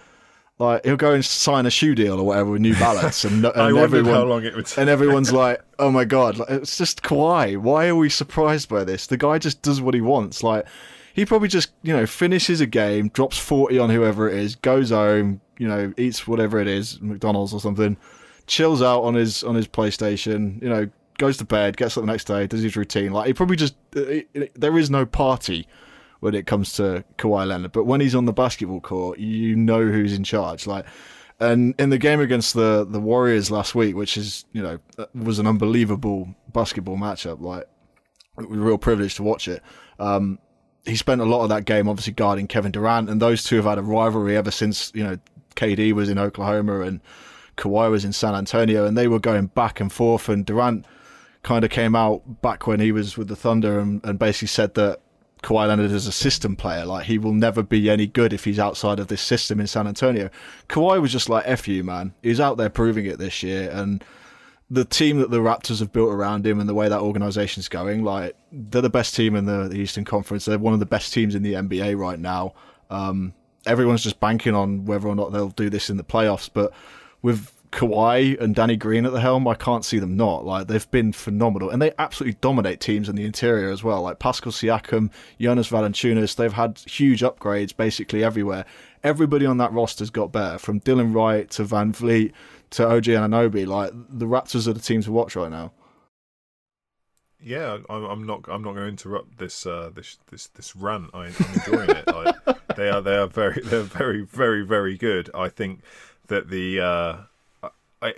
Like 0.57 0.85
he'll 0.85 0.95
go 0.95 1.13
and 1.13 1.25
sign 1.25 1.65
a 1.65 1.71
shoe 1.71 1.95
deal 1.95 2.19
or 2.19 2.25
whatever 2.25 2.51
with 2.51 2.61
New 2.61 2.75
Balance, 2.75 3.25
and, 3.25 3.43
and 3.55 3.77
everyone 3.77 4.13
how 4.13 4.23
long 4.23 4.45
it 4.45 4.55
would 4.55 4.67
take. 4.67 4.77
and 4.77 4.89
everyone's 4.89 5.33
like, 5.33 5.59
"Oh 5.79 5.91
my 5.91 6.05
god, 6.05 6.37
like, 6.37 6.49
it's 6.49 6.77
just 6.77 7.03
Kawhi. 7.03 7.57
Why 7.57 7.87
are 7.87 7.95
we 7.95 8.09
surprised 8.09 8.69
by 8.69 8.85
this? 8.85 9.07
The 9.07 9.17
guy 9.17 9.37
just 9.37 9.61
does 9.63 9.81
what 9.81 9.95
he 9.95 10.01
wants. 10.01 10.43
Like 10.43 10.65
he 11.13 11.25
probably 11.25 11.47
just 11.47 11.71
you 11.83 11.93
know 11.93 12.05
finishes 12.05 12.61
a 12.61 12.65
game, 12.65 13.09
drops 13.09 13.37
forty 13.37 13.77
on 13.79 13.89
whoever 13.89 14.29
it 14.29 14.37
is, 14.37 14.55
goes 14.55 14.89
home, 14.89 15.41
you 15.57 15.67
know, 15.67 15.93
eats 15.97 16.27
whatever 16.27 16.59
it 16.59 16.67
is, 16.67 16.99
McDonald's 17.01 17.53
or 17.53 17.59
something, 17.59 17.95
chills 18.47 18.81
out 18.81 19.01
on 19.01 19.13
his 19.13 19.43
on 19.43 19.55
his 19.55 19.67
PlayStation, 19.67 20.61
you 20.61 20.69
know, 20.69 20.89
goes 21.17 21.37
to 21.37 21.45
bed, 21.45 21.77
gets 21.77 21.97
up 21.97 22.01
the 22.03 22.11
next 22.11 22.25
day, 22.25 22.47
does 22.47 22.63
his 22.63 22.75
routine. 22.75 23.13
Like 23.13 23.27
he 23.27 23.33
probably 23.33 23.55
just 23.55 23.75
uh, 23.95 24.21
there 24.55 24.77
is 24.77 24.89
no 24.89 25.05
party 25.05 25.67
when 26.19 26.33
it 26.33 26.47
comes 26.47 26.73
to 26.73 27.03
Kawhi 27.17 27.47
Leonard, 27.47 27.71
but 27.71 27.85
when 27.85 28.01
he's 28.01 28.15
on 28.15 28.25
the 28.25 28.33
basketball 28.33 28.81
court, 28.81 29.19
you 29.19 29.55
know 29.55 29.85
who's 29.85 30.13
in 30.13 30.23
charge. 30.23 30.67
Like, 30.67 30.85
and 31.39 31.73
in 31.79 31.89
the 31.89 31.97
game 31.97 32.19
against 32.19 32.53
the 32.53 32.85
the 32.89 32.99
Warriors 32.99 33.51
last 33.51 33.75
week, 33.75 33.95
which 33.95 34.17
is 34.17 34.45
you 34.53 34.63
know 34.63 34.79
uh, 34.97 35.05
was 35.13 35.37
an 35.39 35.47
unbelievable 35.47 36.33
basketball 36.53 36.97
matchup. 36.97 37.39
Like, 37.39 37.67
it 38.39 38.49
was 38.49 38.57
a 38.57 38.61
real 38.61 38.77
privilege 38.77 39.15
to 39.15 39.23
watch 39.23 39.47
it. 39.47 39.61
Um, 39.99 40.39
he 40.85 40.95
spent 40.95 41.21
a 41.21 41.25
lot 41.25 41.43
of 41.43 41.49
that 41.49 41.65
game 41.65 41.87
obviously 41.87 42.13
guarding 42.13 42.47
Kevin 42.47 42.71
Durant, 42.71 43.09
and 43.09 43.21
those 43.21 43.43
two 43.43 43.57
have 43.57 43.65
had 43.65 43.77
a 43.77 43.83
rivalry 43.83 44.35
ever 44.35 44.51
since 44.51 44.91
you 44.95 45.03
know 45.03 45.17
KD 45.55 45.93
was 45.93 46.09
in 46.09 46.17
Oklahoma 46.17 46.81
and 46.81 47.01
Kawhi 47.57 47.91
was 47.91 48.05
in 48.05 48.13
San 48.13 48.33
Antonio, 48.33 48.85
and 48.85 48.97
they 48.97 49.07
were 49.07 49.19
going 49.19 49.47
back 49.47 49.79
and 49.79 49.91
forth. 49.91 50.29
And 50.29 50.45
Durant 50.45 50.85
kind 51.43 51.63
of 51.63 51.69
came 51.69 51.95
out 51.95 52.41
back 52.41 52.67
when 52.67 52.79
he 52.79 52.91
was 52.91 53.17
with 53.17 53.27
the 53.27 53.35
Thunder 53.35 53.79
and, 53.79 54.03
and 54.03 54.17
basically 54.17 54.47
said 54.47 54.73
that 54.75 54.99
Kawhi 55.43 55.67
Leonard 55.67 55.91
is 55.91 56.07
a 56.07 56.11
system 56.11 56.55
player. 56.55 56.85
Like 56.85 57.05
he 57.05 57.17
will 57.17 57.33
never 57.33 57.63
be 57.63 57.89
any 57.89 58.07
good 58.07 58.33
if 58.33 58.43
he's 58.43 58.59
outside 58.59 58.99
of 58.99 59.07
this 59.07 59.21
system 59.21 59.59
in 59.59 59.67
San 59.67 59.87
Antonio. 59.87 60.29
Kawhi 60.69 61.01
was 61.01 61.11
just 61.11 61.29
like 61.29 61.43
"f 61.47 61.67
you, 61.67 61.83
man." 61.83 62.13
He's 62.21 62.39
out 62.39 62.57
there 62.57 62.69
proving 62.69 63.05
it 63.05 63.19
this 63.19 63.43
year, 63.43 63.69
and 63.71 64.03
the 64.71 64.85
team 64.85 65.19
that 65.19 65.29
the 65.29 65.39
Raptors 65.39 65.79
have 65.79 65.91
built 65.91 66.09
around 66.09 66.47
him 66.47 66.61
and 66.61 66.67
the 66.67 66.73
way 66.73 66.87
that 66.87 67.01
organization's 67.01 67.67
going, 67.67 68.05
like 68.05 68.37
they're 68.53 68.81
the 68.81 68.89
best 68.89 69.13
team 69.13 69.35
in 69.35 69.45
the, 69.45 69.67
the 69.67 69.75
Eastern 69.75 70.05
Conference. 70.05 70.45
They're 70.45 70.57
one 70.57 70.73
of 70.73 70.79
the 70.79 70.85
best 70.85 71.11
teams 71.11 71.35
in 71.35 71.43
the 71.43 71.53
NBA 71.53 71.97
right 71.97 72.17
now. 72.17 72.53
Um, 72.89 73.33
everyone's 73.65 74.01
just 74.01 74.21
banking 74.21 74.55
on 74.55 74.85
whether 74.85 75.09
or 75.09 75.15
not 75.15 75.33
they'll 75.33 75.49
do 75.49 75.69
this 75.69 75.89
in 75.89 75.97
the 75.97 76.05
playoffs. 76.05 76.49
But 76.51 76.71
with 77.21 77.51
Kawhi 77.73 78.39
and 78.39 78.55
Danny 78.55 78.77
Green 78.77 79.05
at 79.05 79.11
the 79.11 79.19
helm, 79.19 79.45
I 79.45 79.55
can't 79.55 79.83
see 79.83 79.99
them 79.99 80.15
not. 80.15 80.45
Like 80.45 80.67
they've 80.67 80.89
been 80.89 81.11
phenomenal, 81.11 81.69
and 81.69 81.81
they 81.81 81.91
absolutely 81.99 82.37
dominate 82.39 82.79
teams 82.79 83.09
in 83.09 83.17
the 83.17 83.25
interior 83.25 83.71
as 83.71 83.83
well. 83.83 84.01
Like 84.01 84.19
Pascal 84.19 84.53
Siakam, 84.53 85.09
Jonas 85.37 85.69
Valanciunas, 85.69 86.37
they've 86.37 86.53
had 86.53 86.79
huge 86.79 87.21
upgrades 87.21 87.75
basically 87.75 88.23
everywhere. 88.23 88.63
Everybody 89.03 89.45
on 89.45 89.57
that 89.57 89.73
roster's 89.73 90.11
got 90.11 90.31
better, 90.31 90.57
from 90.57 90.79
Delon 90.79 91.13
Wright 91.13 91.49
to 91.51 91.65
VanVleet 91.65 92.31
to 92.71 92.87
OG 92.87 93.05
Anunoby. 93.05 93.65
Like 93.65 93.91
the 93.93 94.25
Raptors 94.25 94.67
are 94.67 94.73
the 94.73 94.79
team 94.79 95.01
to 95.03 95.11
watch 95.11 95.35
right 95.35 95.51
now. 95.51 95.71
Yeah, 97.43 97.79
I'm, 97.89 98.25
not. 98.25 98.45
I'm 98.47 98.61
not 98.61 98.73
going 98.73 98.75
to 98.75 98.87
interrupt 98.87 99.39
this. 99.39 99.65
Uh, 99.65 99.89
this 99.93 100.19
this 100.29 100.47
this 100.47 100.75
rant. 100.75 101.09
I, 101.13 101.27
am 101.27 101.35
enjoying 101.55 101.89
it. 101.89 102.03
I, 102.07 102.55
they 102.75 102.89
are 102.89 103.01
they 103.01 103.17
are 103.17 103.27
very 103.27 103.61
they're 103.63 103.81
very 103.81 104.21
very 104.21 104.63
very 104.63 104.95
good. 104.95 105.29
I 105.33 105.49
think 105.49 105.81
that 106.27 106.49
the 106.49 106.79
uh, 106.79 107.17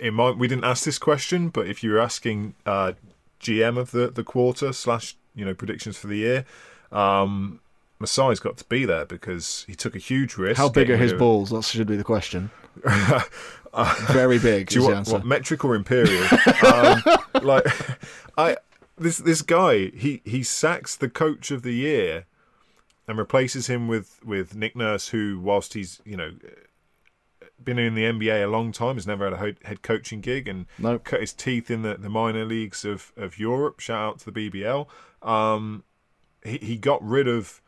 in 0.00 0.14
my, 0.14 0.30
we 0.30 0.46
didn't 0.46 0.64
ask 0.64 0.84
this 0.84 0.98
question, 0.98 1.48
but 1.48 1.66
if 1.66 1.82
you're 1.82 1.98
asking 1.98 2.54
uh, 2.66 2.92
GM 3.40 3.78
of 3.78 3.92
the 3.92 4.10
the 4.10 4.24
quarter 4.24 4.72
slash 4.72 5.16
you 5.34 5.44
know 5.44 5.54
predictions 5.54 5.96
for 5.96 6.06
the 6.06 6.16
year, 6.16 6.44
um, 6.92 7.60
Masai's 8.00 8.40
got 8.40 8.58
to 8.58 8.64
be 8.64 8.84
there 8.84 9.06
because 9.06 9.64
he 9.66 9.74
took 9.74 9.94
a 9.94 9.98
huge 9.98 10.36
risk. 10.36 10.58
How 10.58 10.68
big 10.68 10.90
are 10.90 10.96
his 10.96 11.14
balls? 11.14 11.50
That 11.50 11.64
should 11.64 11.86
be 11.86 11.96
the 11.96 12.04
question. 12.04 12.50
Very 14.12 14.38
big. 14.38 14.68
Do 14.68 14.80
you 14.80 14.86
want, 14.88 15.08
what, 15.08 15.24
metric 15.24 15.64
or 15.64 15.74
imperial? 15.74 16.26
um, 16.66 17.02
like, 17.42 17.66
I 18.36 18.56
this 18.96 19.18
this 19.18 19.42
guy 19.42 19.86
he 19.86 20.22
he 20.24 20.42
sacks 20.42 20.94
the 20.96 21.08
coach 21.08 21.50
of 21.50 21.62
the 21.62 21.72
year 21.72 22.26
and 23.08 23.18
replaces 23.18 23.66
him 23.66 23.88
with 23.88 24.20
with 24.24 24.54
Nick 24.54 24.76
Nurse, 24.76 25.08
who, 25.08 25.40
whilst 25.40 25.74
he's 25.74 26.00
you 26.04 26.16
know 26.16 26.32
been 27.62 27.78
in 27.78 27.94
the 27.94 28.04
NBA 28.04 28.44
a 28.44 28.48
long 28.48 28.72
time, 28.72 28.96
has 28.96 29.06
never 29.06 29.24
had 29.24 29.58
a 29.62 29.66
head 29.66 29.82
coaching 29.82 30.20
gig, 30.20 30.48
and 30.48 30.66
Nope. 30.78 31.04
cut 31.04 31.20
his 31.20 31.32
teeth 31.32 31.70
in 31.70 31.82
the, 31.82 31.96
the 31.96 32.10
minor 32.10 32.44
leagues 32.44 32.84
of, 32.84 33.12
of 33.16 33.38
Europe. 33.38 33.80
Shout 33.80 34.02
out 34.08 34.18
to 34.20 34.30
the 34.30 34.50
BBL. 34.50 34.86
Um, 35.22 35.84
he 36.44 36.58
he 36.58 36.76
got 36.76 37.02
rid 37.02 37.28
of 37.28 37.60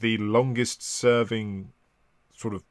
the 0.00 0.16
longest 0.18 0.82
serving 0.82 1.72
sort 2.34 2.54
of 2.54 2.64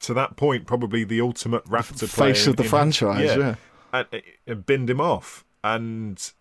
to 0.00 0.14
that 0.14 0.36
point 0.36 0.66
probably 0.66 1.04
the 1.04 1.20
ultimate 1.20 1.64
Raptor 1.66 2.08
Face 2.08 2.46
of 2.46 2.56
the 2.56 2.62
in- 2.64 2.68
franchise, 2.68 3.36
yeah. 3.36 3.54
and 3.92 4.06
it, 4.12 4.24
it 4.46 4.66
binned 4.66 4.88
him 4.90 5.00
off 5.00 5.44
and 5.62 6.32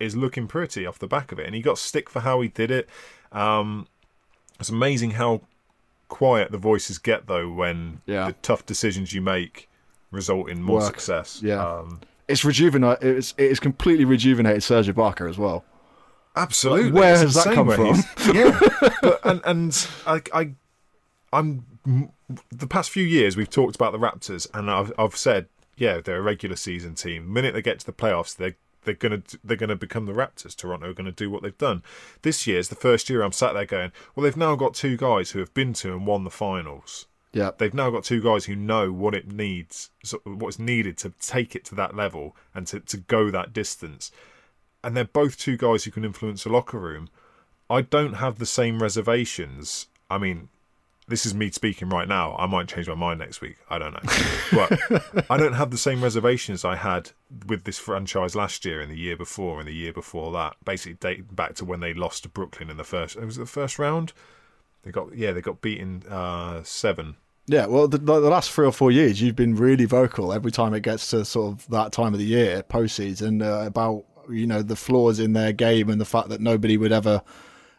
is 0.00 0.14
looking 0.16 0.46
pretty 0.46 0.86
off 0.86 0.98
the 0.98 1.08
back 1.08 1.32
of 1.32 1.38
it. 1.40 1.46
And 1.46 1.54
he 1.54 1.60
got 1.60 1.78
stick 1.78 2.08
for 2.08 2.20
how 2.20 2.40
he 2.40 2.48
did 2.48 2.70
it. 2.70 2.88
Um, 3.32 3.88
it's 4.60 4.68
amazing 4.70 5.12
how 5.12 5.42
quiet 6.08 6.52
the 6.52 6.58
voices 6.58 6.98
get 6.98 7.26
though 7.26 7.50
when 7.50 8.00
Yeah. 8.06 8.28
the 8.28 8.32
tough 8.34 8.64
decisions 8.64 9.12
you 9.12 9.20
make 9.20 9.68
result 10.10 10.48
in 10.48 10.62
more 10.62 10.78
Work. 10.78 10.86
success. 10.86 11.40
Yeah. 11.42 11.62
um, 11.62 12.00
It's 12.28 12.44
rejuvenate. 12.44 12.98
It's 13.02 13.34
it's 13.36 13.58
completely 13.60 14.04
rejuvenated 14.04 14.62
Serge 14.62 14.86
Ibaka 14.88 15.28
as 15.28 15.36
well. 15.38 15.64
absolutely. 16.36 16.92
Where 16.92 17.14
It's 17.14 17.34
has 17.34 17.44
that 17.44 17.54
come 17.54 17.70
from? 17.70 17.96
yeah, 18.34 18.58
but, 19.02 19.20
and 19.24 19.40
and 19.44 19.88
I, 20.06 20.22
I 20.32 20.50
I'm 21.32 21.64
the 22.50 22.66
past 22.66 22.90
few 22.90 23.04
years 23.04 23.36
we've 23.36 23.50
talked 23.50 23.76
about 23.76 23.92
the 23.92 23.98
Raptors, 23.98 24.46
and 24.54 24.70
I've 24.70 24.92
I've 24.98 25.16
said 25.16 25.46
yeah 25.76 26.00
they're 26.00 26.18
a 26.18 26.22
regular 26.22 26.56
season 26.56 26.94
team. 26.94 27.26
The 27.26 27.32
minute 27.32 27.54
they 27.54 27.62
get 27.62 27.80
to 27.80 27.86
the 27.86 27.92
playoffs, 27.92 28.36
they 28.36 28.56
they're 28.84 28.94
gonna 28.94 29.22
they're 29.42 29.56
gonna 29.56 29.76
become 29.76 30.06
the 30.06 30.12
Raptors. 30.12 30.56
Toronto 30.56 30.90
are 30.90 30.94
gonna 30.94 31.12
do 31.12 31.30
what 31.30 31.42
they've 31.42 31.56
done. 31.58 31.82
This 32.22 32.46
year's 32.46 32.68
the 32.68 32.74
first 32.74 33.08
year 33.08 33.22
I'm 33.22 33.32
sat 33.32 33.54
there 33.54 33.66
going, 33.66 33.92
well 34.14 34.24
they've 34.24 34.36
now 34.36 34.56
got 34.56 34.74
two 34.74 34.96
guys 34.96 35.30
who 35.30 35.38
have 35.40 35.54
been 35.54 35.72
to 35.74 35.92
and 35.92 36.06
won 36.06 36.24
the 36.24 36.30
finals. 36.30 37.06
Yeah, 37.32 37.50
They've 37.56 37.74
now 37.74 37.90
got 37.90 38.04
two 38.04 38.22
guys 38.22 38.46
who 38.46 38.56
know 38.56 38.90
what 38.90 39.14
it 39.14 39.30
needs, 39.30 39.90
what's 40.24 40.58
needed 40.58 40.96
to 40.98 41.12
take 41.20 41.54
it 41.54 41.64
to 41.66 41.74
that 41.74 41.94
level 41.94 42.34
and 42.54 42.66
to, 42.68 42.80
to 42.80 42.96
go 42.96 43.30
that 43.30 43.52
distance. 43.52 44.10
And 44.82 44.96
they're 44.96 45.04
both 45.04 45.36
two 45.36 45.58
guys 45.58 45.84
who 45.84 45.90
can 45.90 46.06
influence 46.06 46.46
a 46.46 46.48
locker 46.48 46.78
room. 46.78 47.10
I 47.68 47.82
don't 47.82 48.14
have 48.14 48.38
the 48.38 48.46
same 48.46 48.82
reservations. 48.82 49.88
I 50.08 50.16
mean, 50.16 50.48
this 51.08 51.26
is 51.26 51.34
me 51.34 51.50
speaking 51.50 51.88
right 51.88 52.06
now. 52.06 52.36
I 52.38 52.46
might 52.46 52.68
change 52.68 52.88
my 52.88 52.94
mind 52.94 53.20
next 53.20 53.40
week. 53.40 53.56
I 53.68 53.78
don't 53.78 53.92
know. 53.92 54.00
But 54.52 55.26
I 55.30 55.36
don't 55.36 55.54
have 55.54 55.70
the 55.70 55.78
same 55.78 56.02
reservations 56.02 56.64
I 56.64 56.76
had 56.76 57.10
with 57.46 57.64
this 57.64 57.78
franchise 57.78 58.34
last 58.36 58.64
year 58.64 58.80
and 58.80 58.90
the 58.90 58.98
year 58.98 59.16
before 59.16 59.58
and 59.58 59.68
the 59.68 59.74
year 59.74 59.92
before 59.92 60.32
that. 60.32 60.56
Basically, 60.64 60.94
dating 60.94 61.28
back 61.32 61.54
to 61.56 61.64
when 61.64 61.80
they 61.80 61.94
lost 61.94 62.22
to 62.22 62.28
Brooklyn 62.28 62.70
in 62.70 62.76
the 62.76 62.84
first. 62.84 63.16
It 63.16 63.24
was 63.24 63.36
the 63.36 63.46
first 63.46 63.78
round. 63.78 64.12
They 64.82 64.90
got 64.90 65.16
yeah, 65.16 65.32
they 65.32 65.40
got 65.40 65.60
beaten 65.60 66.04
uh, 66.08 66.62
seven 66.62 67.16
yeah. 67.48 67.64
Well, 67.64 67.88
the, 67.88 67.96
the 67.96 68.20
last 68.20 68.52
three 68.52 68.66
or 68.66 68.72
four 68.72 68.92
years, 68.92 69.22
you've 69.22 69.34
been 69.34 69.56
really 69.56 69.86
vocal 69.86 70.34
every 70.34 70.52
time 70.52 70.74
it 70.74 70.82
gets 70.82 71.08
to 71.10 71.24
sort 71.24 71.54
of 71.54 71.68
that 71.68 71.92
time 71.92 72.12
of 72.12 72.20
the 72.20 72.26
year, 72.26 72.62
postseason, 72.62 73.42
uh, 73.42 73.66
about 73.66 74.04
you 74.28 74.46
know 74.46 74.60
the 74.60 74.76
flaws 74.76 75.18
in 75.18 75.32
their 75.32 75.52
game 75.52 75.88
and 75.88 75.98
the 75.98 76.04
fact 76.04 76.28
that 76.28 76.42
nobody 76.42 76.76
would 76.76 76.92
ever 76.92 77.22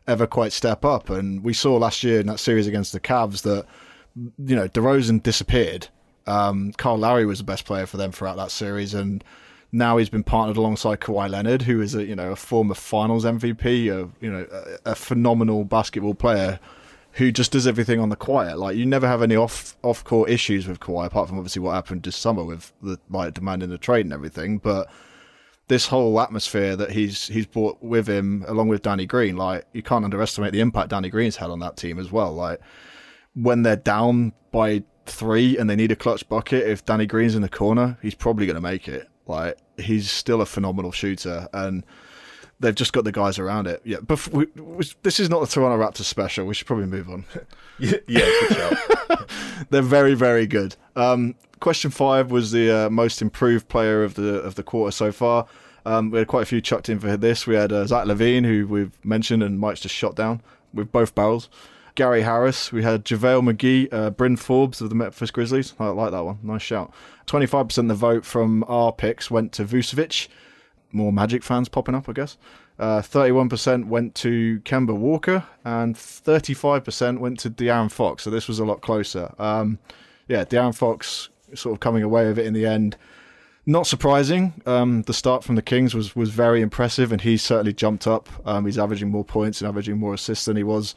ever 0.10 0.28
quite 0.28 0.52
step 0.52 0.84
up. 0.84 1.10
And 1.10 1.44
we 1.44 1.54
saw 1.54 1.78
last 1.78 2.04
year 2.04 2.20
in 2.20 2.28
that 2.28 2.40
series 2.40 2.68
against 2.68 2.92
the 2.92 3.00
Cavs 3.00 3.44
that 3.44 3.66
you 4.16 4.56
know 4.56 4.68
DeRozan 4.68 5.24
disappeared. 5.24 5.88
Um, 6.28 6.74
Kyle 6.74 6.98
Lowry 6.98 7.26
was 7.26 7.40
the 7.40 7.44
best 7.44 7.66
player 7.66 7.86
for 7.86 7.98
them 7.98 8.12
throughout 8.12 8.38
that 8.38 8.52
series, 8.52 8.94
and 8.94 9.24
now 9.72 9.98
he's 9.98 10.10
been 10.10 10.24
partnered 10.24 10.58
alongside 10.58 11.00
Kawhi 11.00 11.30
Leonard, 11.30 11.64
who 11.64 11.82
is 11.82 11.96
a 11.96 12.04
you 12.04 12.16
know 12.16 12.32
a 12.32 12.36
former 12.36 12.74
Finals 12.74 13.26
MVP, 13.26 13.66
a 13.88 14.10
you 14.20 14.32
know 14.32 14.46
a, 14.52 14.92
a 14.92 14.96
phenomenal 14.96 15.64
basketball 15.64 16.16
player 16.16 16.60
who 17.14 17.32
just 17.32 17.52
does 17.52 17.66
everything 17.68 18.00
on 18.00 18.10
the 18.10 18.16
quiet. 18.16 18.58
Like 18.58 18.78
you 18.78 18.86
never 18.86 19.08
have 19.08 19.22
any 19.22 19.36
off 19.36 19.76
off 19.84 20.04
court 20.04 20.30
issues 20.30 20.68
with 20.68 20.80
Kawhi, 20.80 21.06
apart 21.06 21.30
from 21.30 21.38
obviously 21.38 21.62
what 21.62 21.74
happened 21.74 22.04
this 22.04 22.16
summer 22.16 22.44
with 22.44 22.72
the 22.82 23.00
like 23.10 23.34
demanding 23.34 23.70
the 23.70 23.78
trade 23.78 24.06
and 24.06 24.14
everything. 24.14 24.58
But 24.58 24.90
this 25.70 25.88
whole 25.88 26.20
atmosphere 26.20 26.76
that 26.76 26.92
he's 26.92 27.28
he's 27.28 27.46
brought 27.46 27.82
with 27.82 28.08
him, 28.10 28.44
along 28.48 28.68
with 28.68 28.82
Danny 28.82 29.06
Green, 29.06 29.38
like 29.38 29.66
you 29.72 29.82
can't 29.82 30.04
underestimate 30.04 30.52
the 30.52 30.60
impact 30.60 30.90
Danny 30.90 31.10
Green's 31.10 31.38
had 31.38 31.50
on 31.50 31.60
that 31.60 31.78
team 31.78 31.98
as 32.00 32.12
well. 32.12 32.34
Like 32.34 32.60
when 33.36 33.62
they're 33.62 33.76
down 33.76 34.34
by 34.52 34.84
three 35.06 35.58
and 35.58 35.70
they 35.70 35.76
need 35.76 35.92
a 35.92 35.96
clutch 35.96 36.28
bucket, 36.28 36.68
if 36.68 36.84
Danny 36.86 37.06
Green's 37.06 37.36
in 37.36 37.42
the 37.44 37.50
corner, 37.50 37.98
he's 38.02 38.16
probably 38.16 38.46
going 38.46 38.56
to 38.56 38.62
make 38.62 38.88
it. 38.88 39.08
Like 39.28 39.58
he's 39.78 40.12
still 40.12 40.42
a 40.42 40.46
phenomenal 40.46 40.92
shooter, 40.92 41.48
and 41.54 41.86
they've 42.60 42.76
just 42.76 42.92
got 42.92 43.04
the 43.04 43.12
guys 43.12 43.38
around 43.38 43.68
it. 43.68 43.80
Yeah, 43.86 43.98
but 44.02 44.28
we, 44.30 44.46
we, 44.56 44.86
this 45.04 45.20
is 45.20 45.30
not 45.30 45.40
the 45.42 45.48
Toronto 45.48 45.78
Raptors 45.78 46.06
special. 46.06 46.46
We 46.46 46.56
should 46.56 46.68
probably 46.68 46.88
move 46.88 47.10
on. 47.10 47.26
Yeah, 47.82 47.94
yeah. 48.10 48.76
They're 49.70 49.82
very, 49.82 50.14
very 50.14 50.46
good. 50.48 50.76
Um, 50.98 51.36
question 51.60 51.92
five 51.92 52.32
was 52.32 52.52
the 52.52 52.86
uh, 52.86 52.90
most 52.90 53.22
improved 53.22 53.68
player 53.68 54.04
of 54.04 54.16
the 54.16 54.42
of 54.42 54.56
the 54.56 54.64
quarter 54.64 54.92
so 54.92 55.12
far. 55.12 55.48
Um, 55.86 56.12
we 56.12 56.20
had 56.20 56.28
quite 56.28 56.44
a 56.44 56.46
few 56.46 56.62
chucked 56.62 56.90
in 56.90 57.00
for 57.00 57.16
this. 57.18 57.48
We 57.48 57.56
had 57.56 57.72
uh, 57.72 57.86
Zach 57.86 58.06
LaVine, 58.06 58.46
who 58.46 58.68
we've 58.68 59.06
mentioned, 59.06 59.42
and 59.44 59.60
Mike's 59.60 59.80
just 59.82 59.96
shot 59.96 60.16
down 60.16 60.42
with 60.74 60.92
both 60.92 61.16
barrels. 61.16 61.50
Gary 61.96 62.22
Harris. 62.22 62.72
We 62.72 62.84
had 62.84 63.04
JaVale 63.04 63.52
McGee, 63.52 63.94
uh, 63.94 64.10
Bryn 64.12 64.38
Forbes 64.38 64.82
of 64.82 64.90
the 64.90 64.96
Memphis 64.96 65.32
Grizzlies. 65.32 65.74
I 65.80 65.88
like 65.88 66.12
that 66.12 66.24
one. 66.24 66.40
Nice 66.44 66.62
shout. 66.62 66.94
25% 67.28 67.78
of 67.78 67.88
the 67.90 67.94
vote 67.94 68.26
from 68.26 68.64
our 68.68 68.92
picks 68.92 69.30
went 69.30 69.52
to 69.54 69.66
Vucevic. 69.66 70.28
More 70.92 71.12
Magic 71.12 71.44
fans 71.44 71.70
popping 71.70 71.96
up, 71.96 72.08
I 72.08 72.14
guess. 72.14 72.38
Uh, 72.80 73.02
31% 73.02 73.88
went 73.88 74.16
to 74.16 74.62
Kemba 74.62 74.96
Walker, 74.96 75.44
and 75.66 75.96
35% 75.96 77.20
went 77.20 77.40
to 77.40 77.50
De'Aaron 77.50 77.92
Fox. 77.92 78.24
So 78.24 78.30
this 78.30 78.48
was 78.48 78.60
a 78.60 78.66
lot 78.66 78.82
closer. 78.82 79.34
Um, 79.38 79.78
yeah, 80.30 80.46
De'Aaron 80.46 80.74
Fox 80.74 81.30
sort 81.56 81.74
of 81.74 81.80
coming 81.80 82.04
away 82.04 82.28
with 82.28 82.40
it 82.40 82.46
in 82.46 82.54
the 82.54 82.66
end. 82.66 82.98
Not 83.66 83.88
surprising. 83.88 84.62
Um, 84.66 85.04
the 85.04 85.14
start 85.14 85.44
from 85.44 85.56
the 85.56 85.62
Kings 85.62 85.94
was 85.94 86.16
was 86.16 86.30
very 86.30 86.62
impressive, 86.62 87.12
and 87.12 87.22
he's 87.22 87.44
certainly 87.44 87.74
jumped 87.74 88.08
up. 88.08 88.30
Um, 88.46 88.66
he's 88.66 88.78
averaging 88.78 89.10
more 89.10 89.26
points 89.26 89.62
and 89.62 89.68
averaging 89.68 89.98
more 89.98 90.14
assists 90.14 90.46
than 90.46 90.58
he 90.58 90.64
was 90.64 90.96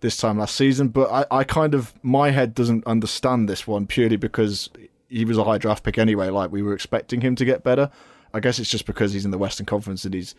this 0.00 0.16
time 0.16 0.38
last 0.38 0.54
season. 0.54 0.88
But 0.88 1.10
I, 1.10 1.38
I 1.38 1.44
kind 1.44 1.74
of 1.74 1.92
my 2.02 2.30
head 2.30 2.54
doesn't 2.54 2.86
understand 2.86 3.48
this 3.48 3.66
one 3.66 3.86
purely 3.86 4.16
because 4.16 4.70
he 5.08 5.24
was 5.24 5.38
a 5.38 5.44
high 5.44 5.58
draft 5.58 5.84
pick 5.84 5.98
anyway. 5.98 6.28
Like 6.28 6.50
we 6.50 6.62
were 6.62 6.72
expecting 6.74 7.20
him 7.20 7.36
to 7.36 7.44
get 7.44 7.62
better. 7.62 7.90
I 8.32 8.40
guess 8.40 8.58
it's 8.58 8.70
just 8.70 8.86
because 8.86 9.12
he's 9.12 9.24
in 9.24 9.30
the 9.30 9.38
Western 9.38 9.66
Conference 9.66 10.04
and 10.04 10.12
he's 10.12 10.34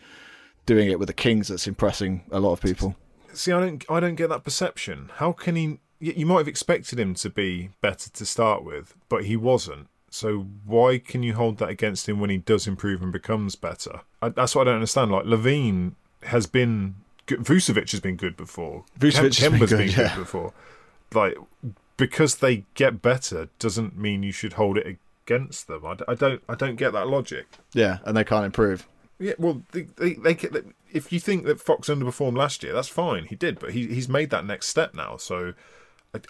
doing 0.66 0.90
it 0.90 0.98
with 0.98 1.08
the 1.08 1.14
Kings 1.14 1.48
that's 1.48 1.66
impressing 1.66 2.24
a 2.30 2.40
lot 2.40 2.52
of 2.52 2.60
people. 2.60 2.94
See, 3.32 3.52
I 3.52 3.60
don't, 3.60 3.84
I 3.88 4.00
don't 4.00 4.16
get 4.16 4.28
that 4.28 4.44
perception. 4.44 5.10
How 5.14 5.32
can 5.32 5.56
he? 5.56 5.78
You 5.98 6.26
might 6.26 6.38
have 6.38 6.48
expected 6.48 7.00
him 7.00 7.14
to 7.14 7.30
be 7.30 7.70
better 7.80 8.10
to 8.10 8.26
start 8.26 8.64
with, 8.64 8.94
but 9.08 9.24
he 9.24 9.36
wasn't. 9.36 9.88
So 10.10 10.46
why 10.64 10.98
can 10.98 11.22
you 11.22 11.34
hold 11.34 11.58
that 11.58 11.68
against 11.68 12.08
him 12.08 12.20
when 12.20 12.30
he 12.30 12.38
does 12.38 12.66
improve 12.66 13.02
and 13.02 13.12
becomes 13.12 13.54
better? 13.54 14.00
I, 14.22 14.30
that's 14.30 14.54
what 14.54 14.62
I 14.62 14.70
don't 14.70 14.76
understand. 14.76 15.10
Like 15.10 15.24
LaVine 15.24 15.92
has 16.24 16.46
been, 16.46 16.96
good. 17.26 17.40
Vucevic 17.40 17.90
has 17.90 18.00
been 18.00 18.16
good 18.16 18.36
before. 18.36 18.84
Vucevic 18.98 19.38
has 19.38 19.50
been 19.50 19.58
good, 19.58 19.70
been 19.70 19.88
yeah. 19.88 20.14
good 20.14 20.16
before. 20.16 20.52
Like 21.12 21.36
because 21.96 22.36
they 22.36 22.64
get 22.74 23.02
better 23.02 23.48
doesn't 23.58 23.96
mean 23.96 24.22
you 24.22 24.32
should 24.32 24.54
hold 24.54 24.78
it 24.78 24.98
against 25.26 25.66
them. 25.66 25.84
I, 25.84 25.96
I 26.08 26.14
don't, 26.14 26.42
I 26.48 26.54
don't 26.54 26.76
get 26.76 26.92
that 26.92 27.08
logic. 27.08 27.46
Yeah, 27.72 27.98
and 28.04 28.16
they 28.16 28.24
can't 28.24 28.44
improve. 28.44 28.86
Yeah, 29.18 29.34
well, 29.38 29.62
they, 29.72 29.82
they, 29.96 30.14
they, 30.14 30.36
if 30.92 31.10
you 31.10 31.20
think 31.20 31.46
that 31.46 31.60
Fox 31.60 31.88
underperformed 31.88 32.36
last 32.36 32.62
year, 32.62 32.74
that's 32.74 32.88
fine. 32.88 33.24
He 33.24 33.34
did, 33.34 33.58
but 33.58 33.72
he, 33.72 33.86
he's 33.86 34.08
made 34.08 34.30
that 34.30 34.44
next 34.44 34.68
step 34.68 34.94
now. 34.94 35.16
So 35.16 35.54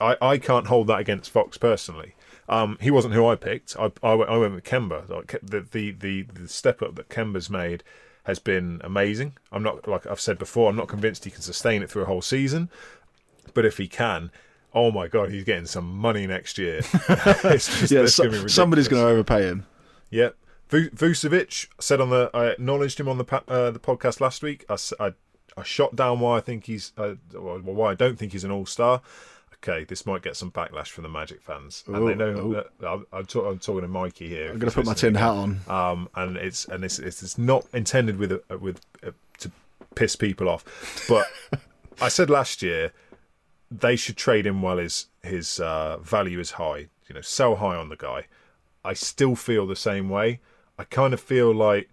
I, 0.01 0.17
I 0.21 0.39
can't 0.39 0.67
hold 0.67 0.87
that 0.89 0.99
against 0.99 1.31
Fox 1.31 1.59
personally. 1.59 2.15
Um, 2.49 2.79
he 2.81 2.91
wasn't 2.91 3.15
who 3.15 3.27
I 3.27 3.35
picked. 3.37 3.77
I, 3.79 3.91
I, 4.03 4.15
went, 4.15 4.31
I 4.31 4.37
went 4.37 4.55
with 4.55 4.65
Kemba. 4.65 5.09
Like, 5.09 5.37
the, 5.43 5.61
the, 5.61 5.93
the, 5.93 6.23
the 6.23 6.49
step 6.49 6.83
up 6.83 6.95
that 6.97 7.09
Kemba's 7.09 7.51
made 7.51 7.83
has 8.25 8.39
been 8.39 8.81
amazing. 8.85 9.37
I'm 9.53 9.63
not, 9.63 9.87
like 9.89 10.07
I've 10.07 10.21
said 10.21 10.39
before, 10.39 10.71
I'm 10.71 10.77
not 10.77 10.89
convinced 10.89 11.25
he 11.25 11.31
can 11.31 11.43
sustain 11.43 11.83
it 11.83 11.91
through 11.91 12.03
a 12.03 12.07
whole 12.07 12.23
season. 12.23 12.71
But 13.55 13.65
if 13.65 13.79
he 13.79 13.89
can, 13.89 14.31
oh 14.75 14.91
my 14.91 15.09
God, 15.09 15.31
he's 15.31 15.45
getting 15.45 15.67
some 15.67 15.97
money 15.97 16.27
next 16.27 16.59
year. 16.59 16.79
it's 17.09 17.81
just, 17.81 17.93
Yeah, 17.93 18.07
so, 18.07 18.31
gonna 18.31 18.49
somebody's 18.49 18.89
going 18.89 19.03
to 19.03 19.09
overpay 19.09 19.43
him. 19.43 19.67
Yep. 20.11 20.37
Vu- 20.69 20.91
Vucevic 20.91 21.69
said 21.81 22.01
on 22.01 22.11
the 22.11 22.31
I 22.35 22.47
acknowledged 22.47 22.99
him 22.99 23.09
on 23.09 23.19
the 23.19 23.43
uh, 23.49 23.71
the 23.71 23.79
podcast 23.79 24.21
last 24.21 24.43
week. 24.43 24.65
I 24.69 24.77
I 25.57 25.63
shot 25.63 25.97
down 25.97 26.21
why 26.21 26.37
I 26.37 26.41
think 26.41 26.67
he's 26.67 26.93
uh, 26.99 27.15
why 27.33 27.93
I 27.93 27.95
don't 27.95 28.19
think 28.19 28.33
he's 28.33 28.45
an 28.45 28.51
all 28.51 28.67
star. 28.67 29.01
Okay, 29.63 29.85
this 29.85 30.07
might 30.07 30.23
get 30.23 30.37
some 30.37 30.51
backlash 30.51 30.89
from 30.89 31.03
the 31.03 31.09
Magic 31.09 31.41
fans, 31.41 31.83
and 31.87 32.07
they 32.07 32.15
know 32.15 32.29
ooh. 32.29 32.53
that 32.55 32.67
I'm, 32.87 33.07
I'm, 33.13 33.25
talk, 33.25 33.47
I'm 33.47 33.59
talking 33.59 33.83
to 33.83 33.89
Mikey 33.89 34.29
here. 34.29 34.51
I'm 34.51 34.59
going 34.59 34.71
to 34.71 34.75
put 34.75 34.87
my 34.87 34.95
tin 34.95 35.15
hat 35.15 35.31
on. 35.31 35.61
Um, 35.69 36.09
and 36.15 36.37
it's 36.37 36.67
and 36.67 36.85
it's 36.85 36.99
it's, 36.99 37.23
it's 37.23 37.39
not 37.39 37.67
intended 37.73 38.19
with 38.19 38.33
a, 38.33 38.59
with 38.59 38.81
a, 39.03 39.13
to 39.39 39.51
piss 39.95 40.15
people 40.15 40.49
off, 40.49 41.07
but 41.09 41.27
I 42.01 42.09
said 42.09 42.31
last 42.31 42.63
year 42.63 42.93
they 43.71 43.97
should 43.97 44.17
trade 44.17 44.47
him 44.47 44.63
while 44.63 44.79
his 44.79 45.07
his 45.23 45.59
uh, 45.61 45.99
value 45.99 46.39
is 46.39 46.53
high. 46.53 46.89
You 47.09 47.15
know, 47.15 47.21
sell 47.21 47.57
high 47.57 47.77
on 47.77 47.89
the 47.89 47.97
guy. 47.97 48.27
I 48.85 48.93
still 48.93 49.35
feel 49.35 49.67
the 49.67 49.77
same 49.77 50.09
way. 50.09 50.41
I 50.79 50.85
kind 50.85 51.15
of 51.15 51.21
feel 51.21 51.53
like 51.55 51.89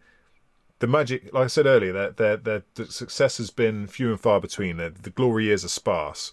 the 0.80 0.88
Magic, 0.88 1.34
like 1.34 1.46
I 1.46 1.48
said 1.48 1.66
earlier, 1.66 1.94
their 1.94 2.12
their, 2.12 2.38
their 2.38 2.64
the 2.76 2.86
success 2.86 3.38
has 3.38 3.50
been 3.50 3.88
few 3.88 4.12
and 4.12 4.20
far 4.20 4.40
between. 4.42 4.78
The, 4.78 4.90
the 4.90 5.10
glory 5.10 5.46
years 5.46 5.64
are 5.64 5.70
sparse. 5.70 6.32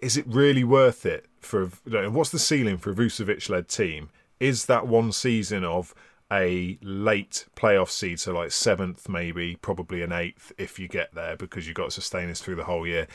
Is 0.00 0.16
it 0.16 0.26
really 0.26 0.64
worth 0.64 1.04
it 1.04 1.26
for? 1.40 1.66
What's 1.66 2.30
the 2.30 2.38
ceiling 2.38 2.78
for 2.78 2.90
a 2.90 2.94
Vucevic-led 2.94 3.68
team? 3.68 4.10
Is 4.40 4.66
that 4.66 4.86
one 4.86 5.12
season 5.12 5.64
of 5.64 5.94
a 6.30 6.78
late 6.82 7.46
playoff 7.56 7.88
seed, 7.88 8.20
so 8.20 8.32
like 8.32 8.52
seventh, 8.52 9.08
maybe, 9.08 9.56
probably 9.56 10.02
an 10.02 10.12
eighth 10.12 10.52
if 10.58 10.78
you 10.78 10.86
get 10.86 11.14
there 11.14 11.36
because 11.36 11.66
you've 11.66 11.76
got 11.76 11.86
to 11.86 11.90
sustain 11.90 12.28
this 12.28 12.40
through 12.40 12.56
the 12.56 12.64
whole 12.64 12.86
year. 12.86 13.06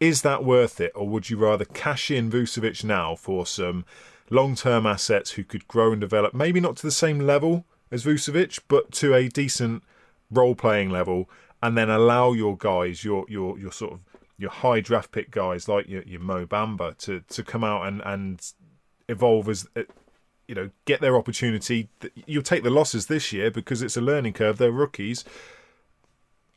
Is 0.00 0.22
that 0.22 0.44
worth 0.44 0.80
it, 0.80 0.92
or 0.94 1.08
would 1.08 1.30
you 1.30 1.36
rather 1.36 1.64
cash 1.64 2.10
in 2.10 2.30
Vucevic 2.30 2.82
now 2.82 3.14
for 3.14 3.46
some 3.46 3.84
long 4.30 4.54
term 4.54 4.86
assets 4.86 5.32
who 5.32 5.44
could 5.44 5.68
grow 5.68 5.92
and 5.92 6.00
develop, 6.00 6.34
maybe 6.34 6.60
not 6.60 6.76
to 6.76 6.82
the 6.82 6.90
same 6.90 7.20
level 7.20 7.66
as 7.90 8.04
Vucevic, 8.04 8.60
but 8.68 8.90
to 8.92 9.14
a 9.14 9.28
decent 9.28 9.82
role 10.30 10.54
playing 10.54 10.90
level, 10.90 11.28
and 11.62 11.76
then 11.76 11.90
allow 11.90 12.32
your 12.32 12.56
guys, 12.56 13.04
your 13.04 13.26
your 13.28 13.58
your 13.58 13.70
sort 13.70 13.92
of 13.92 14.00
your 14.42 14.50
high 14.50 14.80
draft 14.80 15.12
pick 15.12 15.30
guys 15.30 15.68
like 15.68 15.88
your, 15.88 16.02
your 16.02 16.20
Mo 16.20 16.44
Bamba 16.44 16.98
to 16.98 17.20
to 17.28 17.42
come 17.44 17.62
out 17.62 17.86
and 17.86 18.02
and 18.04 18.52
evolve 19.08 19.48
as 19.48 19.66
uh, 19.76 19.84
you 20.48 20.54
know 20.54 20.70
get 20.84 21.00
their 21.00 21.16
opportunity. 21.16 21.88
You'll 22.26 22.42
take 22.42 22.64
the 22.64 22.70
losses 22.70 23.06
this 23.06 23.32
year 23.32 23.50
because 23.50 23.80
it's 23.80 23.96
a 23.96 24.00
learning 24.00 24.34
curve. 24.34 24.58
They're 24.58 24.72
rookies. 24.72 25.24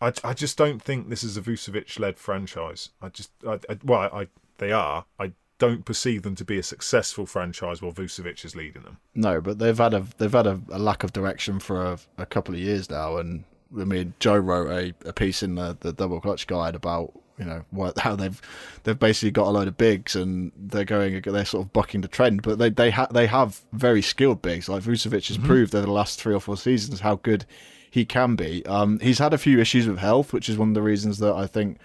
I, 0.02 0.12
I 0.24 0.34
just 0.34 0.58
don't 0.58 0.82
think 0.82 1.08
this 1.08 1.24
is 1.24 1.38
a 1.38 1.42
Vucevic 1.42 1.98
led 2.00 2.18
franchise. 2.18 2.90
I 3.02 3.10
just 3.10 3.32
I, 3.48 3.60
I, 3.70 3.78
well 3.84 4.10
I 4.12 4.28
they 4.58 4.72
are. 4.72 5.06
I 5.20 5.34
don't 5.58 5.86
perceive 5.86 6.24
them 6.24 6.36
to 6.36 6.44
be 6.44 6.58
a 6.58 6.64
successful 6.64 7.26
franchise 7.26 7.82
while 7.82 7.94
Vucevic 7.94 8.44
is 8.44 8.56
leading 8.56 8.82
them. 8.82 8.98
No, 9.14 9.40
but 9.40 9.60
they've 9.60 9.78
had 9.78 9.94
a 9.94 10.06
they've 10.18 10.32
had 10.32 10.48
a, 10.48 10.60
a 10.72 10.80
lack 10.80 11.04
of 11.04 11.14
direction 11.14 11.60
for 11.60 11.86
a, 11.86 12.00
a, 12.18 12.26
couple 12.26 12.56
of 12.56 12.60
years 12.60 12.90
now, 12.90 13.18
and 13.18 13.44
I 13.80 13.86
mean 13.86 14.16
Joe 14.20 14.38
wrote 14.38 14.72
a, 14.72 15.08
a 15.08 15.14
piece 15.14 15.44
in 15.44 15.54
the, 15.54 15.78
the 15.80 15.94
double 15.94 16.20
clutch 16.20 16.48
guide 16.48 16.74
about 16.74 17.14
you 17.38 17.46
know 17.46 17.64
what 17.72 17.98
how 18.00 18.16
they've 18.16 18.42
they've 18.84 19.00
basically 19.00 19.32
got 19.32 19.48
a 19.48 19.52
load 19.52 19.68
of 19.68 19.78
bigs 19.78 20.16
and 20.16 20.52
they're 20.58 20.86
going 20.86 21.22
they're 21.22 21.46
sort 21.46 21.66
of 21.66 21.74
bucking 21.74 22.02
the 22.02 22.08
trend, 22.08 22.42
but 22.42 22.58
they 22.58 22.70
they 22.70 22.92
ha- 22.92 23.08
they 23.12 23.28
have 23.28 23.62
very 23.74 24.02
skilled 24.02 24.42
bigs 24.42 24.70
like 24.70 24.84
Vucevic 24.84 25.28
has 25.28 25.38
mm-hmm. 25.38 25.48
proved 25.48 25.76
over 25.76 25.86
the 25.86 25.92
last 25.92 26.20
three 26.20 26.34
or 26.34 26.40
four 26.40 26.58
seasons 26.58 27.00
how 27.00 27.16
good 27.16 27.46
he 27.90 28.04
can 28.06 28.36
be. 28.36 28.66
Um, 28.66 29.00
he's 29.00 29.20
had 29.20 29.34
a 29.34 29.38
few 29.38 29.60
issues 29.60 29.88
with 29.88 30.00
health, 30.00 30.34
which 30.34 30.50
is 30.50 30.58
one 30.58 30.70
of 30.70 30.74
the 30.74 30.82
reasons 30.82 31.20
that 31.20 31.34
I 31.34 31.48
think 31.48 31.78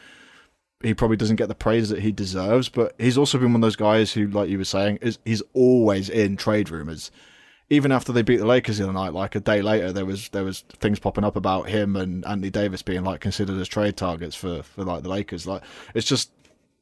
he 0.82 0.92
probably 0.92 1.16
doesn't 1.16 1.36
get 1.36 1.46
the 1.46 1.55
praise 1.55 1.88
that 1.90 2.01
he 2.01 2.11
deserves. 2.11 2.68
But 2.68 2.94
he's 2.98 3.16
also 3.16 3.38
been 3.38 3.53
one 3.53 3.62
of 3.62 3.66
those 3.66 3.76
guys 3.76 4.12
who, 4.12 4.26
like 4.26 4.48
you 4.48 4.59
were 4.59 4.64
saying, 4.64 4.98
is 5.03 5.18
he's 5.24 5.42
always 5.53 6.09
in 6.09 6.36
trade 6.36 6.68
rumors 6.70 7.12
even 7.70 7.92
after 7.92 8.12
they 8.12 8.22
beat 8.22 8.38
the 8.38 8.46
Lakers 8.46 8.78
the 8.78 8.84
other 8.84 8.92
night, 8.92 9.14
like 9.14 9.36
a 9.36 9.40
day 9.40 9.62
later, 9.62 9.92
there 9.92 10.04
was 10.04 10.28
there 10.30 10.44
was 10.44 10.60
things 10.60 10.98
popping 10.98 11.24
up 11.24 11.36
about 11.36 11.68
him 11.68 11.94
and 11.94 12.26
Anthony 12.26 12.50
Davis 12.50 12.82
being 12.82 13.04
like 13.04 13.20
considered 13.20 13.58
as 13.60 13.68
trade 13.68 13.96
targets 13.96 14.34
for 14.34 14.62
for 14.62 14.84
like 14.84 15.04
the 15.04 15.08
Lakers. 15.08 15.46
Like 15.46 15.62
it's 15.94 16.06
just 16.06 16.32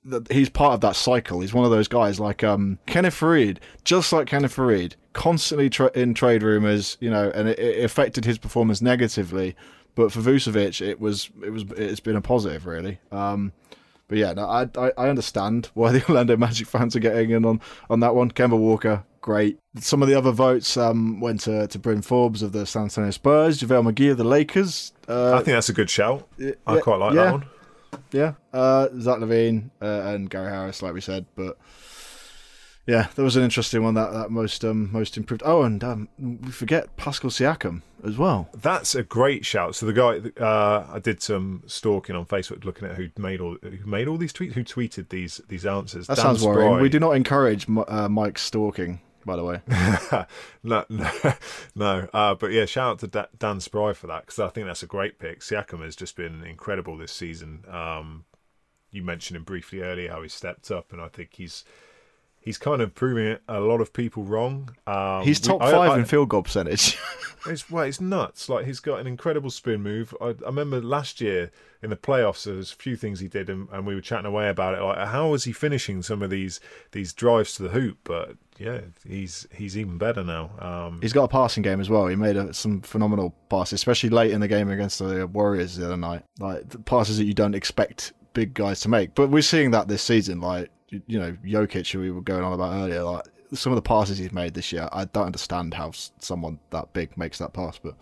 that 0.05 0.31
he's 0.33 0.49
part 0.49 0.73
of 0.73 0.81
that 0.81 0.97
cycle. 0.97 1.41
He's 1.41 1.53
one 1.53 1.67
of 1.67 1.71
those 1.71 1.89
guys 1.89 2.19
like 2.19 2.43
um, 2.43 2.79
Kenneth 2.87 3.21
Faried, 3.21 3.59
just 3.85 4.13
like 4.13 4.27
Kenneth 4.27 4.57
Faried, 4.57 4.95
constantly 5.13 5.69
tra- 5.69 5.93
in 5.95 6.15
trade 6.15 6.43
rumors, 6.43 6.97
you 7.01 7.11
know, 7.11 7.31
and 7.35 7.49
it, 7.49 7.59
it, 7.59 7.85
affected 7.85 8.25
his 8.25 8.39
performance 8.39 8.81
negatively. 8.81 9.55
But 9.95 10.11
for 10.11 10.21
Vucevic, 10.21 10.81
it 10.81 11.01
was 11.01 11.29
it 11.45 11.51
was 11.51 11.65
it's 11.77 12.01
been 12.01 12.17
a 12.17 12.23
positive 12.23 12.65
really. 12.65 12.99
Um, 13.13 13.53
but 14.07 14.17
yeah, 14.17 14.33
no, 14.33 14.47
I, 14.49 14.69
I, 14.79 14.93
I 14.97 15.09
understand 15.11 15.69
why 15.75 15.93
the 15.93 16.03
Orlando 16.09 16.37
Magic 16.37 16.67
fans 16.67 16.97
are 16.97 17.01
getting 17.01 17.31
in 17.31 17.45
on 17.45 17.61
on 17.91 18.01
that 18.01 18.15
one. 18.15 18.31
Kemba 18.31 18.57
Walker, 18.57 19.05
great. 19.29 19.59
Some 19.79 20.01
of 20.01 20.09
the 20.09 20.15
other 20.15 20.33
votes 20.33 20.79
um, 20.79 21.21
went 21.21 21.41
to, 21.41 21.67
to 21.67 21.79
Bryn 21.79 22.01
Forbes 22.01 22.43
of 22.43 22.53
the 22.53 22.65
San 22.65 22.85
Antonio 22.85 23.11
Spurs, 23.11 23.61
JaVale 23.61 23.93
McGee 23.93 24.11
of 24.13 24.17
the 24.17 24.25
Lakers. 24.25 24.95
Uh, 25.07 25.35
I 25.35 25.37
think 25.43 25.49
that's 25.49 25.69
a 25.69 25.75
good 25.75 25.91
shout. 25.91 26.27
Yeah, 26.39 26.53
I 26.67 26.81
quite 26.81 26.97
like 26.97 27.13
yeah, 27.13 27.25
that 27.25 27.33
one. 27.33 27.47
Yeah. 28.11 28.33
Uh, 28.55 28.89
Zach 28.99 29.19
LaVine 29.19 29.69
uh, 29.83 30.15
and 30.15 30.31
Gary 30.31 30.51
Harris, 30.51 30.81
like 30.81 30.95
we 30.95 31.03
said. 31.03 31.27
But 31.37 31.59
yeah, 32.87 33.09
that 33.15 33.23
was 33.23 33.37
an 33.37 33.45
interesting 33.45 33.83
one. 33.83 33.93
That 33.93 34.15
that 34.15 34.31
most 34.31 34.65
um, 34.65 34.91
most 34.93 35.19
improved. 35.19 35.43
Oh, 35.45 35.63
and 35.63 35.85
um, 35.85 36.09
we 36.19 36.51
forget 36.51 36.97
Pascal 36.97 37.29
Siakam 37.29 37.83
as 38.07 38.17
well. 38.17 38.49
That's 38.55 38.95
a 38.95 39.03
great 39.03 39.45
shout. 39.45 39.75
So 39.75 39.85
the 39.85 39.93
guy 39.93 40.43
uh, 40.43 40.87
I 40.91 41.01
did 41.01 41.21
some 41.21 41.65
stalking 41.67 42.17
on 42.17 42.25
Facebook, 42.25 42.65
looking 42.65 42.89
at 42.89 42.97
who 42.97 43.11
made 43.19 43.43
all 43.43 43.59
who 43.61 43.85
made 43.85 44.09
all 44.09 44.17
these 44.17 44.33
tweets, 44.33 44.55
who 44.55 44.65
tweeted 44.65 45.11
these 45.11 45.43
these 45.49 45.67
answers. 45.67 46.07
That 46.07 46.17
Dan 46.17 46.25
sounds 46.25 46.47
worrying. 46.47 46.81
We 46.81 46.89
do 46.89 46.99
not 46.99 47.11
encourage 47.11 47.67
uh, 47.69 48.09
Mike 48.09 48.39
stalking 48.39 49.01
by 49.29 49.37
the 49.37 49.45
way. 49.45 49.61
no, 50.63 50.85
no, 50.89 51.11
no. 51.77 52.09
Uh, 52.13 52.35
but 52.35 52.51
yeah, 52.51 52.65
shout 52.65 52.93
out 52.93 52.99
to 53.01 53.07
da- 53.07 53.27
Dan 53.39 53.61
Spry 53.61 53.93
for 53.93 54.07
that 54.07 54.27
because 54.27 54.39
I 54.39 54.49
think 54.49 54.67
that's 54.67 54.83
a 54.83 54.87
great 54.87 55.19
pick. 55.19 55.41
Siakam 55.41 55.85
has 55.85 55.95
just 55.95 56.17
been 56.17 56.43
incredible 56.43 56.97
this 56.97 57.13
season. 57.13 57.65
Um, 57.69 58.25
you 58.91 59.03
mentioned 59.03 59.37
him 59.37 59.45
briefly 59.45 59.83
earlier 59.83 60.11
how 60.11 60.23
he 60.23 60.29
stepped 60.29 60.71
up, 60.71 60.93
and 60.93 61.01
I 61.01 61.09
think 61.09 61.35
he's 61.35 61.63
he's 62.49 62.57
kind 62.57 62.81
of 62.81 62.95
proving 62.95 63.37
a 63.47 63.61
lot 63.61 63.83
of 63.83 63.93
people 63.93 64.25
wrong. 64.25 64.75
Um, 64.87 65.23
he's 65.23 65.39
top 65.39 65.61
we, 65.61 65.67
five 65.67 65.91
I, 65.91 65.95
I, 65.95 65.99
in 65.99 66.07
field 66.07 66.31
goal 66.31 66.43
percentage. 66.43 66.97
it's 67.47 67.71
well, 67.71 67.85
it's 67.85 68.01
nuts. 68.01 68.49
Like 68.49 68.65
he's 68.65 68.81
got 68.81 69.01
an 69.01 69.07
incredible 69.07 69.51
spin 69.51 69.83
move. 69.83 70.15
I, 70.19 70.29
I, 70.29 70.47
remember 70.47 70.81
last 70.81 71.21
year 71.21 71.51
in 71.83 71.91
the 71.91 71.97
playoffs, 71.97 72.45
there 72.45 72.55
was 72.55 72.73
a 72.73 72.77
few 72.77 72.97
things 72.97 73.21
he 73.21 73.29
did, 73.29 73.51
and, 73.51 73.69
and, 73.71 73.87
we 73.87 73.95
were 73.95 74.01
chatting 74.01 74.25
away 74.25 74.49
about 74.49 74.79
it. 74.79 74.83
Like 74.83 75.09
how 75.09 75.29
was 75.29 75.45
he 75.45 75.53
finishing 75.53 76.01
some 76.01 76.23
of 76.23 76.31
these 76.31 76.59
these 76.93 77.13
drives 77.13 77.55
to 77.57 77.65
the 77.65 77.69
hoop? 77.69 77.99
But 78.03 78.37
yeah, 78.59 78.81
he's 79.07 79.47
he's 79.55 79.77
even 79.77 79.99
better 79.99 80.25
now. 80.25 80.51
Um, 80.59 81.01
he's 81.03 81.13
got 81.13 81.25
a 81.25 81.29
passing 81.29 81.63
game 81.63 81.81
as 81.81 81.91
well. 81.91 82.07
He 82.07 82.17
made 82.17 82.39
a, 82.39 82.55
some 82.55 82.81
phenomenal 82.81 83.35
passes, 83.51 83.75
especially 83.75 84.09
late 84.09 84.31
in 84.31 84.41
the 84.41 84.49
game 84.49 84.71
against 84.71 85.01
the 85.01 85.27
Warriors 85.27 85.77
the 85.77 85.85
other 85.85 85.99
night. 85.99 86.25
Like 86.41 86.87
passes 86.87 87.19
that 87.19 87.25
you 87.25 87.35
don't 87.35 87.55
expect 87.55 88.15
big 88.33 88.55
guys 88.55 88.81
to 88.81 88.89
make. 88.89 89.15
But 89.15 89.29
we're 89.29 89.43
seeing 89.43 89.73
that 89.73 89.87
this 89.87 90.03
season. 90.03 90.41
Like 90.41 90.71
you 90.91 91.19
know, 91.19 91.37
Jokic, 91.45 91.91
who 91.91 92.01
we 92.01 92.11
were 92.11 92.21
going 92.21 92.43
on 92.43 92.53
about 92.53 92.75
earlier, 92.75 93.03
like 93.03 93.25
some 93.53 93.73
of 93.73 93.77
the 93.77 93.83
passes 93.83 94.19
he's 94.19 94.33
made 94.33 94.55
this 94.55 94.73
year, 94.73 94.89
I 94.93 95.05
don't 95.07 95.27
understand 95.27 95.75
how 95.75 95.93
someone 96.19 96.59
that 96.71 96.93
big 96.93 97.17
makes 97.17 97.39
that 97.39 97.53
pass. 97.53 97.79
But 97.79 97.95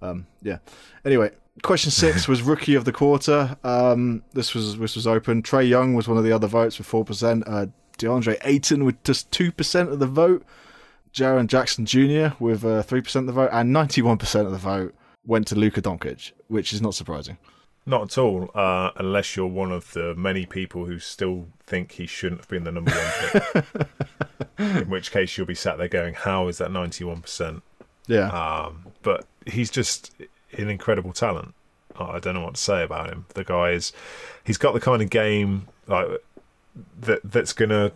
um, 0.00 0.26
yeah. 0.42 0.58
Anyway, 1.04 1.30
question 1.62 1.90
six 1.90 2.26
was 2.28 2.42
rookie 2.42 2.74
of 2.74 2.84
the 2.84 2.92
quarter. 2.92 3.56
Um, 3.64 4.22
this 4.32 4.54
was 4.54 4.78
this 4.78 4.96
was 4.96 5.06
open. 5.06 5.42
Trae 5.42 5.68
Young 5.68 5.94
was 5.94 6.08
one 6.08 6.18
of 6.18 6.24
the 6.24 6.32
other 6.32 6.46
votes 6.46 6.78
with 6.78 6.86
four 6.86 7.04
percent. 7.04 7.44
Uh, 7.46 7.66
DeAndre 7.98 8.38
Ayton 8.44 8.84
with 8.84 9.02
just 9.04 9.30
two 9.30 9.52
percent 9.52 9.90
of 9.90 9.98
the 9.98 10.06
vote. 10.06 10.44
Jaren 11.12 11.46
Jackson 11.46 11.84
Jr. 11.84 12.34
with 12.40 12.64
uh, 12.64 12.82
three 12.82 13.00
uh, 13.00 13.02
percent 13.02 13.28
of 13.28 13.34
the 13.34 13.40
vote, 13.40 13.50
and 13.52 13.72
ninety-one 13.72 14.18
percent 14.18 14.46
of 14.46 14.52
the 14.52 14.58
vote 14.58 14.94
went 15.24 15.46
to 15.48 15.54
Luka 15.54 15.82
Doncic, 15.82 16.32
which 16.48 16.72
is 16.72 16.80
not 16.80 16.94
surprising. 16.94 17.36
Not 17.84 18.02
at 18.02 18.18
all, 18.18 18.50
uh, 18.54 18.90
unless 18.96 19.34
you're 19.34 19.46
one 19.46 19.72
of 19.72 19.92
the 19.92 20.14
many 20.14 20.46
people 20.46 20.84
who 20.84 21.00
still 21.00 21.48
think 21.66 21.92
he 21.92 22.06
shouldn't 22.06 22.42
have 22.42 22.48
been 22.48 22.62
the 22.62 22.70
number 22.70 22.92
one 22.92 23.42
pick. 23.52 23.86
In 24.58 24.88
which 24.88 25.10
case, 25.10 25.36
you'll 25.36 25.48
be 25.48 25.54
sat 25.54 25.78
there 25.78 25.88
going, 25.88 26.14
"How 26.14 26.46
is 26.46 26.58
that 26.58 26.70
ninety-one 26.70 27.22
percent?" 27.22 27.64
Yeah. 28.06 28.28
Um, 28.28 28.86
but 29.02 29.26
he's 29.46 29.70
just 29.70 30.14
an 30.52 30.68
incredible 30.68 31.12
talent. 31.12 31.54
I 31.98 32.20
don't 32.20 32.34
know 32.34 32.44
what 32.44 32.54
to 32.54 32.60
say 32.60 32.84
about 32.84 33.10
him. 33.10 33.26
The 33.34 33.44
guy 33.44 33.70
is, 33.70 33.92
he's 34.44 34.58
got 34.58 34.74
the 34.74 34.80
kind 34.80 35.02
of 35.02 35.10
game 35.10 35.68
like 35.86 36.06
that 37.00 37.20
that's 37.24 37.52
gonna 37.52 37.92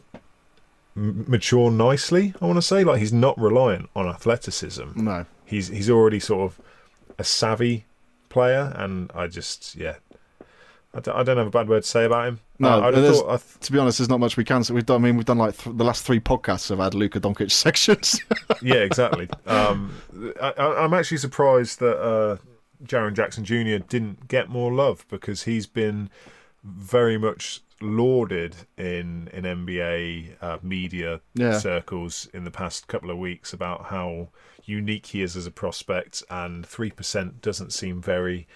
mature 0.97 1.71
nicely. 1.71 2.35
I 2.41 2.47
want 2.47 2.57
to 2.57 2.63
say, 2.63 2.83
like 2.83 2.99
he's 2.99 3.13
not 3.13 3.39
reliant 3.39 3.89
on 3.95 4.09
athleticism. 4.09 4.85
No, 4.97 5.27
he's 5.45 5.69
he's 5.69 5.89
already 5.89 6.19
sort 6.19 6.51
of 6.51 6.61
a 7.19 7.25
savvy 7.25 7.87
player, 8.37 8.71
and 8.77 9.11
I 9.15 9.29
just 9.29 9.77
yeah, 9.77 9.95
I 10.93 11.01
don't, 11.01 11.17
I 11.17 11.23
don't 11.23 11.39
have 11.39 11.47
a 11.47 11.51
bad 11.59 11.71
word 11.71 11.85
to 11.85 11.89
say 11.89 12.05
about 12.05 12.29
him. 12.29 12.41
No, 12.59 12.69
uh, 12.69 12.93
thought, 12.93 13.41
th- 13.41 13.61
to 13.61 13.73
be 13.73 13.79
honest, 13.79 13.97
there's 13.97 14.11
not 14.11 14.21
much 14.21 14.37
we 14.37 14.45
can. 14.45 14.63
So 14.63 14.75
we've 14.75 14.85
done. 14.85 15.01
I 15.01 15.05
mean, 15.05 15.17
we've 15.17 15.25
done 15.25 15.39
like 15.39 15.57
th- 15.57 15.75
the 15.75 15.85
last 15.85 16.05
three 16.05 16.21
podcasts 16.21 16.69
have 16.69 16.79
had 16.79 16.93
Luka 16.93 17.19
Doncic 17.19 17.51
sections. 17.65 18.21
yeah, 18.61 18.77
exactly. 18.77 19.27
Um, 19.47 19.95
I, 20.43 20.85
am 20.85 20.93
actually 20.93 21.17
surprised 21.17 21.79
that 21.79 21.99
uh, 21.99 22.37
Jaren 22.85 23.15
Jackson 23.15 23.43
Jr. 23.43 23.83
didn't 23.89 24.29
get 24.29 24.51
more 24.51 24.71
love 24.71 25.07
because 25.09 25.45
he's 25.45 25.67
been 25.67 26.11
very 26.63 27.17
much 27.17 27.63
lauded 27.81 28.55
in 28.77 29.31
in 29.33 29.45
NBA 29.45 30.43
uh, 30.43 30.59
media 30.63 31.23
yeah. 31.35 31.59
circles 31.59 32.29
in 32.35 32.45
the 32.45 32.51
past 32.51 32.87
couple 32.87 33.11
of 33.11 33.17
weeks 33.17 33.55
about 33.55 33.87
how 33.87 34.29
unique 34.67 35.07
he 35.07 35.23
is 35.23 35.37
as 35.37 35.47
a 35.47 35.51
prospect, 35.51 36.23
and 36.31 36.67
three 36.67 36.91
percent 36.91 37.41
doesn't 37.41 37.73
seem 37.73 38.03
very 38.03 38.47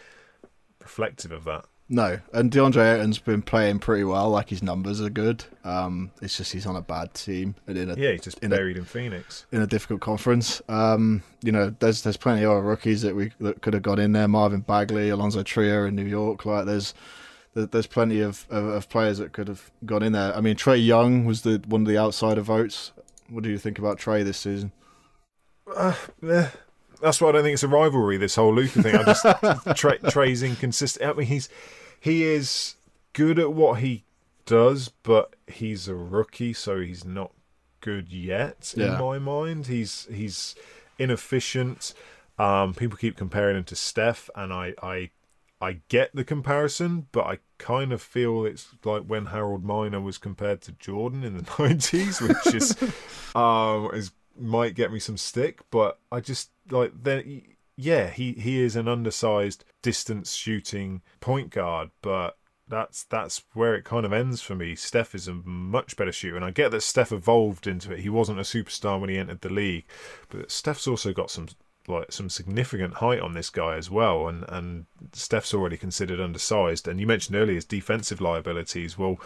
reflective 0.81 1.33
of 1.33 1.45
that. 1.45 1.65
No, 1.93 2.21
and 2.33 2.53
DeAndre 2.53 2.95
Ayton's 2.95 3.19
been 3.19 3.43
playing 3.43 3.81
pretty 3.81 4.05
well. 4.05 4.31
Like 4.31 4.49
his 4.49 4.63
numbers 4.63 5.01
are 5.01 5.11
good. 5.11 5.45
Um, 5.65 6.13
it's 6.23 6.37
just 6.37 6.53
he's 6.53 6.65
on 6.65 6.77
a 6.77 6.81
bad 6.81 7.15
team 7.15 7.57
and 7.67 7.77
in 7.77 7.91
a 7.91 7.97
yeah, 7.97 8.13
he's 8.13 8.21
just 8.21 8.39
in 8.39 8.51
buried 8.51 8.77
a, 8.77 8.81
in 8.81 8.85
Phoenix 8.85 9.45
in 9.51 9.61
a 9.61 9.67
difficult 9.67 10.01
conference. 10.01 10.63
Um, 10.69 11.25
you 11.43 11.51
know, 11.51 11.75
there's 11.81 12.03
there's 12.03 12.17
plenty 12.17 12.45
of 12.45 12.63
rookies 12.63 13.03
that 13.03 13.17
we 13.17 13.33
that 13.41 13.61
could 13.61 13.75
have 13.75 13.83
got 13.83 13.99
in 13.99 14.13
there. 14.13 14.29
Marvin 14.29 14.61
Bagley, 14.61 15.09
Alonzo 15.09 15.43
Trier 15.43 15.85
in 15.89 15.97
New 15.97 16.07
York. 16.07 16.47
Like 16.47 16.65
there's 16.65 16.95
there's 17.55 17.89
plenty 17.89 18.21
of, 18.21 18.47
of, 18.51 18.65
of 18.67 18.89
players 18.89 19.19
that 19.19 19.33
could 19.33 19.49
have 19.49 19.73
gone 19.85 20.05
in 20.05 20.13
there. 20.13 20.35
I 20.37 20.41
mean, 20.41 20.55
Trae 20.55 20.85
Young 20.85 21.25
was 21.25 21.43
the 21.43 21.61
one 21.67 21.81
of 21.81 21.89
the 21.89 21.99
outsider 21.99 22.43
votes. 22.43 22.93
What 23.29 23.43
do 23.43 23.51
you 23.51 23.59
think 23.59 23.81
about 23.81 23.99
Trae 23.99 24.25
this 24.25 24.39
season? 24.39 24.71
Uh, 25.75 25.95
yeah. 26.23 26.51
That's 27.01 27.21
why 27.21 27.31
I 27.31 27.33
don't 27.33 27.43
think 27.43 27.55
it's 27.55 27.63
a 27.63 27.69
rivalry. 27.69 28.19
This 28.19 28.35
whole 28.35 28.55
Luka 28.55 28.83
thing. 28.83 28.95
I 28.95 29.05
just 29.05 29.25
Trae, 29.25 29.99
Trae's 30.11 30.43
inconsistent. 30.43 31.09
I 31.09 31.13
mean, 31.15 31.27
he's 31.27 31.49
he 31.99 32.25
is 32.25 32.75
good 33.13 33.39
at 33.39 33.53
what 33.53 33.81
he 33.81 34.05
does, 34.45 34.91
but 35.03 35.35
he's 35.47 35.89
a 35.89 35.95
rookie, 35.95 36.53
so 36.53 36.81
he's 36.81 37.05
not 37.05 37.33
good 37.81 38.13
yet 38.13 38.75
in 38.77 38.99
my 38.99 39.19
mind. 39.19 39.67
He's 39.67 40.07
he's 40.13 40.55
inefficient. 40.99 41.95
Um, 42.39 42.75
people 42.75 42.97
keep 42.97 43.17
comparing 43.17 43.57
him 43.57 43.65
to 43.65 43.77
Steph, 43.77 44.31
and 44.35 44.53
I, 44.53 44.75
I 44.83 45.11
I 45.61 45.81
get 45.89 46.15
the 46.15 46.25
comparison, 46.25 47.07
but 47.13 47.27
I 47.27 47.39
kind 47.59 47.93
of 47.93 48.01
feel 48.01 48.47
it's 48.47 48.69
like 48.83 49.03
when 49.03 49.27
Harold 49.27 49.63
Miner 49.63 50.01
was 50.01 50.17
compared 50.17 50.63
to 50.63 50.73
Jordan 50.73 51.23
in 51.23 51.37
the 51.37 51.47
nineties, 51.59 52.21
which 52.21 52.55
is 52.55 52.77
um 53.35 53.91
is 53.93 54.13
might 54.41 54.75
get 54.75 54.93
me 54.93 54.99
some 54.99 55.17
stick, 55.17 55.61
but 55.71 55.99
I 56.11 56.21
just 56.21 56.51
like 56.71 56.93
then 57.03 57.43
yeah, 57.77 58.11
he 58.11 58.33
he 58.33 58.61
is 58.63 58.77
an 58.77 58.89
undersized 58.89 59.65
distance 59.83 60.35
shooting 60.35 61.03
point 61.21 61.51
guard, 61.51 61.91
but 62.03 62.37
that's 62.69 63.05
that's 63.05 63.43
where 63.55 63.75
it 63.75 63.85
kind 63.85 64.07
of 64.07 64.13
ends 64.13 64.41
for 64.41 64.55
me. 64.55 64.75
Steph 64.75 65.15
is 65.15 65.29
a 65.29 65.35
much 65.35 65.97
better 65.97 66.13
shooter, 66.13 66.37
and 66.37 66.45
I 66.45 66.51
get 66.51 66.71
that 66.71 66.83
Steph 66.83 67.13
evolved 67.13 67.67
into 67.67 67.93
it. 67.93 68.01
He 68.01 68.09
wasn't 68.09 68.39
a 68.39 68.43
superstar 68.43 69.01
when 69.01 69.11
he 69.11 69.19
entered 69.19 69.41
the 69.41 69.53
league, 69.53 69.85
but 70.29 70.51
Steph's 70.51 70.87
also 70.87 71.13
got 71.13 71.31
some 71.31 71.49
like 71.89 72.13
some 72.13 72.29
significant 72.31 72.95
height 72.95 73.21
on 73.21 73.35
this 73.35 73.51
guy 73.51 73.77
as 73.77 73.91
well, 73.91 74.29
and 74.29 74.45
and 74.49 74.87
Steph's 75.13 75.53
already 75.53 75.77
considered 75.77 76.21
undersized. 76.21 76.87
And 76.87 77.01
you 77.01 77.07
mentioned 77.07 77.37
earlier 77.37 77.57
his 77.57 77.65
defensive 77.65 78.21
liabilities. 78.21 78.97
Well, 78.97 79.19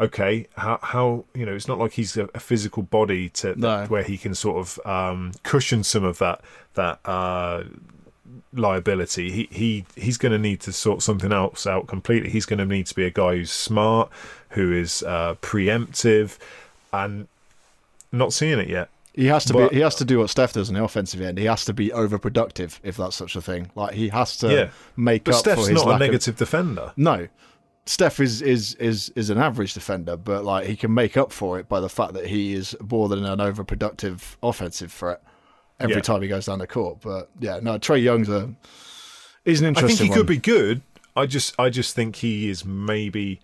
okay, 0.00 0.46
how 0.56 0.78
how 0.82 1.24
you 1.34 1.44
know 1.46 1.54
it's 1.54 1.68
not 1.68 1.78
like 1.78 1.92
he's 1.92 2.16
a, 2.16 2.28
a 2.34 2.40
physical 2.40 2.82
body 2.82 3.28
to 3.40 3.54
No. 3.58 3.84
where 3.86 4.02
he 4.02 4.16
can 4.18 4.34
sort 4.34 4.56
of 4.58 4.80
um, 4.86 5.32
cushion 5.42 5.84
some 5.84 6.04
of 6.04 6.18
that 6.18 6.40
that. 6.74 6.98
Uh, 7.04 7.64
liability 8.52 9.30
he 9.30 9.48
he 9.50 9.84
he's 9.96 10.16
going 10.16 10.32
to 10.32 10.38
need 10.38 10.60
to 10.60 10.72
sort 10.72 11.02
something 11.02 11.32
else 11.32 11.66
out 11.66 11.86
completely 11.86 12.28
he's 12.30 12.46
going 12.46 12.58
to 12.58 12.64
need 12.66 12.84
to 12.86 12.94
be 12.94 13.04
a 13.04 13.10
guy 13.10 13.36
who's 13.36 13.50
smart 13.50 14.10
who 14.50 14.72
is 14.72 15.02
uh 15.04 15.34
preemptive 15.40 16.36
and 16.92 17.28
not 18.12 18.32
seeing 18.32 18.58
it 18.58 18.68
yet 18.68 18.88
He 19.14 19.26
has 19.26 19.44
to 19.46 19.52
But- 19.52 19.70
be. 19.70 19.76
He 19.76 19.82
has 19.82 19.94
to 19.96 20.04
do 20.04 20.18
what 20.18 20.30
Steph 20.30 20.52
does 20.52 20.68
in 20.68 20.74
the 20.76 20.82
offensive 20.82 21.20
end. 21.20 21.38
He 21.38 21.44
has 21.44 21.64
to 21.66 21.72
be 21.72 21.90
overproductive, 21.90 22.78
if 22.82 22.96
that's 22.96 23.16
such 23.16 23.34
a 23.36 23.42
thing. 23.42 23.70
Like 23.76 23.94
he 23.94 24.08
has 24.08 24.36
to 24.38 24.48
Yeah. 24.48 24.68
make 24.96 25.24
but 25.24 25.34
up 25.34 25.40
Steph's 25.40 25.62
for 25.66 25.68
his 25.72 25.76
not 25.76 25.86
a 25.86 25.90
lack 25.90 26.00
of- 26.00 26.06
negative 26.06 26.36
defender 26.36 26.92
No, 26.96 27.28
Steph 27.86 28.20
is, 28.20 28.40
is 28.42 28.74
is 28.74 29.10
is 29.16 29.30
an 29.30 29.38
average 29.38 29.74
defender, 29.74 30.16
but 30.16 30.44
like 30.44 30.66
he 30.66 30.76
can 30.76 30.92
make 30.94 31.16
up 31.16 31.32
for 31.32 31.58
it 31.58 31.68
by 31.68 31.80
the 31.80 31.88
fact 31.88 32.12
that 32.14 32.26
he 32.26 32.52
is 32.54 32.76
more 32.88 33.08
than 33.08 33.24
an 33.24 33.38
overproductive 33.38 34.36
offensive 34.42 34.92
threat 34.92 35.22
every 35.80 35.96
Yeah. 35.96 36.00
time 36.02 36.22
he 36.22 36.28
goes 36.28 36.46
down 36.46 36.58
the 36.60 36.66
court. 36.66 36.98
But 37.02 37.30
yeah, 37.40 37.58
no, 37.60 37.78
Trae 37.78 38.02
Young's 38.02 38.28
a 38.28 38.54
he's 39.44 39.60
an 39.60 39.66
interesting. 39.68 39.94
I 39.94 39.98
think 39.98 40.12
he 40.12 40.16
could 40.16 40.26
be 40.26 40.38
good 40.38 40.82
I 41.16 41.26
just 41.26 41.58
I 41.58 41.70
just 41.70 41.94
think 41.94 42.16
he 42.16 42.48
is 42.48 42.64
maybe 42.64 43.40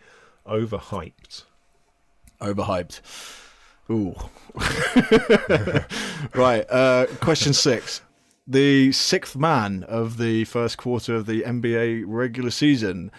overhyped 0.46 1.42
overhyped. 2.40 3.00
Ooh. 3.90 4.14
right. 6.34 6.64
Uh, 6.70 7.06
question 7.20 7.52
six. 7.52 8.00
The 8.46 8.92
sixth 8.92 9.36
man 9.36 9.84
of 9.84 10.18
the 10.18 10.44
first 10.44 10.76
quarter 10.78 11.14
of 11.14 11.26
the 11.26 11.42
NBA 11.42 12.04
regular 12.06 12.50
season. 12.50 13.10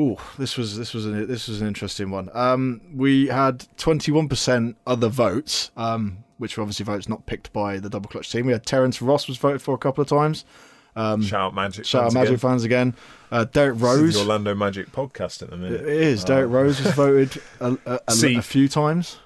Ooh, 0.00 0.16
this 0.38 0.56
was 0.56 0.78
this 0.78 0.94
was 0.94 1.04
an 1.04 1.26
this 1.26 1.46
was 1.48 1.60
an 1.60 1.66
interesting 1.68 2.10
one. 2.10 2.30
Um, 2.32 2.80
we 2.94 3.26
had 3.26 3.66
twenty 3.76 4.10
one 4.12 4.28
percent 4.28 4.76
other 4.86 5.08
votes, 5.08 5.70
um, 5.76 6.18
which 6.38 6.56
were 6.56 6.62
obviously 6.62 6.84
votes 6.84 7.08
not 7.08 7.26
picked 7.26 7.52
by 7.52 7.78
the 7.78 7.90
double 7.90 8.08
clutch 8.08 8.32
team. 8.32 8.46
We 8.46 8.52
had 8.52 8.64
Terrence 8.64 9.02
Ross 9.02 9.28
was 9.28 9.36
voted 9.36 9.60
for 9.60 9.74
a 9.74 9.78
couple 9.78 10.00
of 10.02 10.08
times. 10.08 10.44
shout 10.96 11.32
out 11.34 11.54
Magic 11.54 11.80
Um, 11.80 11.84
Shout 11.84 12.00
out 12.04 12.04
fans 12.06 12.14
Magic 12.14 12.28
again. 12.30 12.38
fans 12.38 12.64
again. 12.64 12.94
Uh, 13.30 13.44
Derek 13.44 13.78
This 13.78 13.82
is 13.92 14.00
Rose. 14.00 14.14
the 14.14 14.20
Orlando 14.20 14.54
Magic 14.54 14.90
podcast 14.92 15.42
at 15.42 15.50
the 15.50 15.56
It 15.56 15.58
minute 15.58 15.80
is. 15.82 16.24
Derrick 16.24 16.50
Rose 16.50 16.82
was 16.82 16.94
voted 16.94 17.42
a, 17.60 17.76
a, 17.86 18.00
a, 18.08 18.12
See- 18.12 18.36
a 18.36 18.42
few 18.42 18.68
times. 18.68 19.18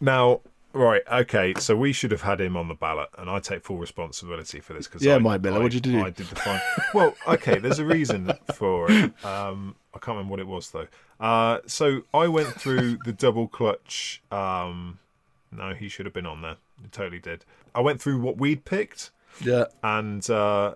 Now, 0.00 0.40
right, 0.76 1.02
okay, 1.10 1.54
so 1.58 1.76
we 1.76 1.92
should 1.92 2.10
have 2.10 2.22
had 2.22 2.40
him 2.40 2.56
on 2.56 2.68
the 2.68 2.74
ballot, 2.74 3.08
and 3.18 3.28
I 3.30 3.38
take 3.40 3.62
full 3.64 3.76
responsibility 3.78 4.60
for 4.60 4.72
this 4.74 4.86
because 4.86 5.02
Yeah, 5.02 5.16
I, 5.16 5.18
Mike 5.18 5.42
Miller, 5.42 5.56
I- 5.58 5.62
what'd 5.62 5.74
you 5.74 5.80
do? 5.80 6.04
I 6.04 6.10
did 6.10 6.26
the 6.26 6.36
fine. 6.36 6.60
well, 6.94 7.14
okay, 7.26 7.58
there's 7.58 7.78
a 7.78 7.84
reason 7.84 8.32
for 8.54 8.90
it. 8.90 9.24
Um, 9.24 9.76
I 9.94 9.98
can't 9.98 10.16
remember 10.16 10.30
what 10.32 10.40
it 10.40 10.46
was 10.46 10.70
though. 10.70 10.86
Uh, 11.18 11.60
so 11.66 12.02
I 12.12 12.28
went 12.28 12.48
through 12.48 12.98
the 13.04 13.12
double 13.12 13.48
clutch. 13.48 14.22
Um, 14.30 14.98
no, 15.50 15.72
he 15.74 15.88
should 15.88 16.04
have 16.06 16.12
been 16.14 16.26
on 16.26 16.42
there. 16.42 16.56
He 16.82 16.88
totally 16.88 17.18
did. 17.20 17.44
I 17.74 17.80
went 17.80 18.00
through 18.00 18.20
what 18.20 18.36
we'd 18.36 18.64
picked, 18.64 19.10
Yeah. 19.42 19.64
and 19.82 20.28
uh, 20.30 20.74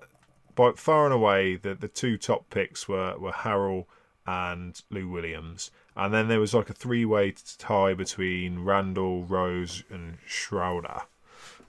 by 0.54 0.72
far 0.76 1.04
and 1.04 1.14
away, 1.14 1.56
the 1.56 1.74
the 1.74 1.88
two 1.88 2.16
top 2.16 2.48
picks 2.50 2.88
were 2.88 3.16
were 3.18 3.32
Harrell 3.32 3.86
and 4.26 4.80
Lou 4.90 5.08
Williams, 5.08 5.70
and 6.00 6.14
then 6.14 6.28
there 6.28 6.40
was 6.40 6.54
like 6.54 6.70
a 6.70 6.72
three 6.72 7.04
way 7.04 7.34
tie 7.58 7.92
between 7.92 8.64
Randle, 8.64 9.24
Rose, 9.24 9.84
and 9.90 10.16
Schroeder. 10.26 11.02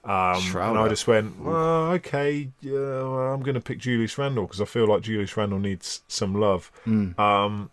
Um, 0.04 0.42
and 0.56 0.78
I 0.78 0.88
just 0.88 1.06
went, 1.06 1.38
well, 1.38 1.92
okay, 1.92 2.48
yeah, 2.60 2.72
well, 2.72 3.34
I'm 3.34 3.42
going 3.42 3.54
to 3.54 3.60
pick 3.60 3.78
Julius 3.78 4.16
Randle 4.18 4.46
because 4.46 4.60
I 4.60 4.64
feel 4.64 4.86
like 4.86 5.02
Julius 5.02 5.36
Randle 5.36 5.60
needs 5.60 6.02
some 6.08 6.34
love. 6.34 6.72
Um, 7.20 7.70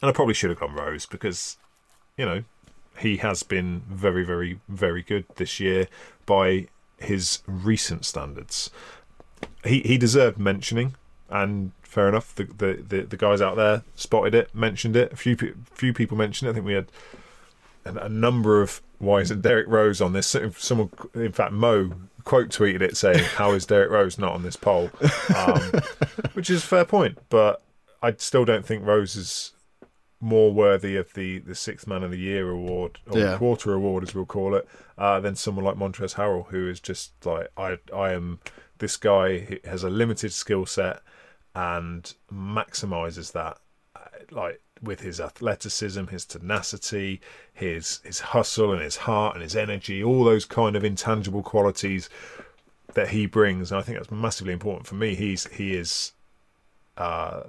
and 0.00 0.10
I 0.10 0.12
probably 0.12 0.32
should 0.34 0.50
have 0.50 0.60
gone 0.60 0.74
Rose 0.74 1.06
because, 1.06 1.58
you 2.16 2.24
know, 2.24 2.44
he 2.98 3.18
has 3.18 3.42
been 3.42 3.82
very, 3.88 4.24
very, 4.24 4.60
very 4.68 5.02
good 5.02 5.24
this 5.36 5.58
year 5.58 5.88
by 6.24 6.68
his 6.98 7.42
recent 7.46 8.04
standards. 8.04 8.70
He 9.64 9.80
he 9.80 9.98
deserved 9.98 10.38
mentioning, 10.38 10.94
and 11.28 11.72
fair 11.94 12.08
enough. 12.08 12.34
The 12.34 12.44
the, 12.44 12.84
the, 12.86 13.02
the 13.02 13.16
guys 13.16 13.40
out 13.40 13.56
there 13.56 13.82
spotted 13.94 14.34
it, 14.34 14.54
mentioned 14.54 14.96
it. 14.96 15.12
A 15.12 15.16
few 15.16 15.36
few 15.72 15.92
people 15.92 16.16
mentioned 16.16 16.48
it. 16.48 16.50
I 16.50 16.54
think 16.54 16.66
we 16.66 16.74
had 16.74 16.88
a, 17.84 18.04
a 18.04 18.08
number 18.08 18.60
of 18.60 18.82
why 18.98 19.20
isn't 19.20 19.42
Derrick 19.42 19.66
Rose 19.68 20.00
on 20.00 20.12
this? 20.12 20.36
Someone, 20.56 20.90
in 21.14 21.32
fact, 21.32 21.52
Mo 21.52 21.92
quote 22.24 22.48
tweeted 22.48 22.80
it 22.82 22.96
saying, 22.96 23.22
"How 23.36 23.52
is 23.52 23.66
Derrick 23.66 23.90
Rose 23.90 24.18
not 24.18 24.32
on 24.32 24.42
this 24.42 24.56
poll?" 24.56 24.90
Um, 25.34 25.60
which 26.34 26.50
is 26.50 26.64
a 26.64 26.66
fair 26.66 26.84
point, 26.84 27.18
but 27.28 27.62
I 28.02 28.12
still 28.18 28.44
don't 28.44 28.66
think 28.66 28.84
Rose 28.84 29.16
is 29.16 29.52
more 30.20 30.52
worthy 30.54 30.96
of 30.96 31.12
the, 31.12 31.38
the 31.40 31.54
sixth 31.54 31.86
man 31.86 32.02
of 32.02 32.10
the 32.10 32.16
year 32.18 32.48
award 32.48 32.98
or 33.10 33.18
Yeah. 33.18 33.36
quarter 33.36 33.74
award 33.74 34.02
as 34.04 34.14
we'll 34.14 34.24
call 34.24 34.54
it 34.54 34.66
uh, 34.96 35.20
than 35.20 35.36
someone 35.36 35.66
like 35.66 35.74
Montrezl 35.76 36.14
Harrell 36.14 36.46
who 36.48 36.66
is 36.66 36.80
just 36.80 37.12
like 37.26 37.48
I 37.58 37.76
I 37.94 38.12
am 38.12 38.38
this 38.78 38.96
guy 38.96 39.58
has 39.66 39.84
a 39.84 39.90
limited 39.90 40.32
skill 40.32 40.64
set 40.64 41.02
and 41.54 42.14
maximizes 42.32 43.32
that 43.32 43.58
uh, 43.96 44.00
like 44.30 44.60
with 44.82 45.00
his 45.00 45.20
athleticism 45.20 46.06
his 46.08 46.24
tenacity 46.24 47.20
his 47.52 48.00
his 48.04 48.20
hustle 48.20 48.72
and 48.72 48.82
his 48.82 48.96
heart 48.96 49.34
and 49.34 49.42
his 49.42 49.56
energy 49.56 50.02
all 50.02 50.24
those 50.24 50.44
kind 50.44 50.76
of 50.76 50.84
intangible 50.84 51.42
qualities 51.42 52.10
that 52.94 53.08
he 53.08 53.26
brings. 53.26 53.70
And 53.72 53.80
I 53.80 53.82
think 53.82 53.98
that's 53.98 54.10
massively 54.10 54.52
important 54.52 54.86
for 54.86 54.94
me. 54.94 55.14
He's 55.14 55.46
he 55.48 55.74
is 55.74 56.12
uh, 56.96 57.42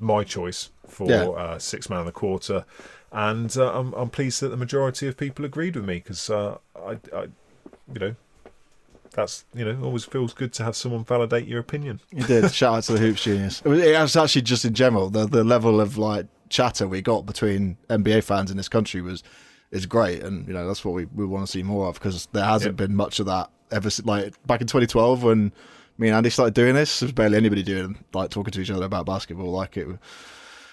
my 0.00 0.24
choice 0.24 0.70
for 0.88 1.08
Yeah. 1.10 1.28
uh, 1.28 1.58
six 1.58 1.88
man 1.88 2.00
of 2.00 2.06
the 2.06 2.12
quarter, 2.12 2.64
and 3.12 3.56
uh, 3.56 3.78
I'm 3.78 3.92
I'm 3.94 4.10
pleased 4.10 4.40
that 4.42 4.48
the 4.48 4.56
majority 4.56 5.06
of 5.06 5.16
people 5.16 5.44
agreed 5.44 5.76
with 5.76 5.84
me 5.84 5.98
because 5.98 6.28
uh, 6.28 6.58
I, 6.76 6.98
I, 7.14 7.22
you 7.92 8.00
know, 8.00 8.16
that's 9.12 9.44
you 9.54 9.64
know 9.64 9.78
always 9.84 10.04
feels 10.04 10.32
good 10.34 10.52
to 10.54 10.64
have 10.64 10.76
someone 10.76 11.04
validate 11.04 11.46
your 11.46 11.60
opinion. 11.60 12.00
You 12.10 12.24
did. 12.24 12.50
Shout 12.54 12.76
out 12.76 12.82
to 12.84 12.92
the 12.92 12.98
Hoops 12.98 13.22
Genius. 13.24 13.62
It 13.64 13.68
was, 13.68 13.80
it 13.82 14.00
was 14.00 14.16
actually 14.16 14.42
just 14.42 14.64
in 14.64 14.74
general 14.74 15.10
the 15.10 15.26
the 15.26 15.44
level 15.44 15.80
of 15.80 15.98
like 15.98 16.26
chatter 16.48 16.86
we 16.88 17.00
got 17.02 17.26
between 17.26 17.76
NBA 17.88 18.24
fans 18.24 18.50
in 18.50 18.56
this 18.56 18.68
country 18.68 19.00
was 19.00 19.22
is 19.70 19.86
great, 19.86 20.22
and 20.22 20.46
you 20.48 20.52
know 20.54 20.66
that's 20.66 20.84
what 20.84 20.94
we, 20.94 21.04
we 21.06 21.24
want 21.24 21.46
to 21.46 21.50
see 21.50 21.62
more 21.62 21.86
of 21.88 21.94
because 21.94 22.26
there 22.32 22.44
hasn't 22.44 22.72
Yep. 22.72 22.88
been 22.88 22.96
much 22.96 23.20
of 23.20 23.26
that 23.26 23.50
ever. 23.70 23.88
si- 23.90 24.02
Like 24.04 24.34
back 24.46 24.60
in 24.60 24.66
2012 24.66 25.22
when 25.22 25.52
me 25.98 26.08
and 26.08 26.16
Andy 26.16 26.30
started 26.30 26.54
doing 26.54 26.74
this, 26.74 26.98
there 27.00 27.06
was 27.06 27.12
barely 27.12 27.36
anybody 27.36 27.62
doing 27.62 27.98
like 28.14 28.30
talking 28.30 28.50
to 28.52 28.60
each 28.60 28.70
other 28.70 28.84
about 28.86 29.06
basketball. 29.06 29.50
Like 29.52 29.76
it 29.76 29.86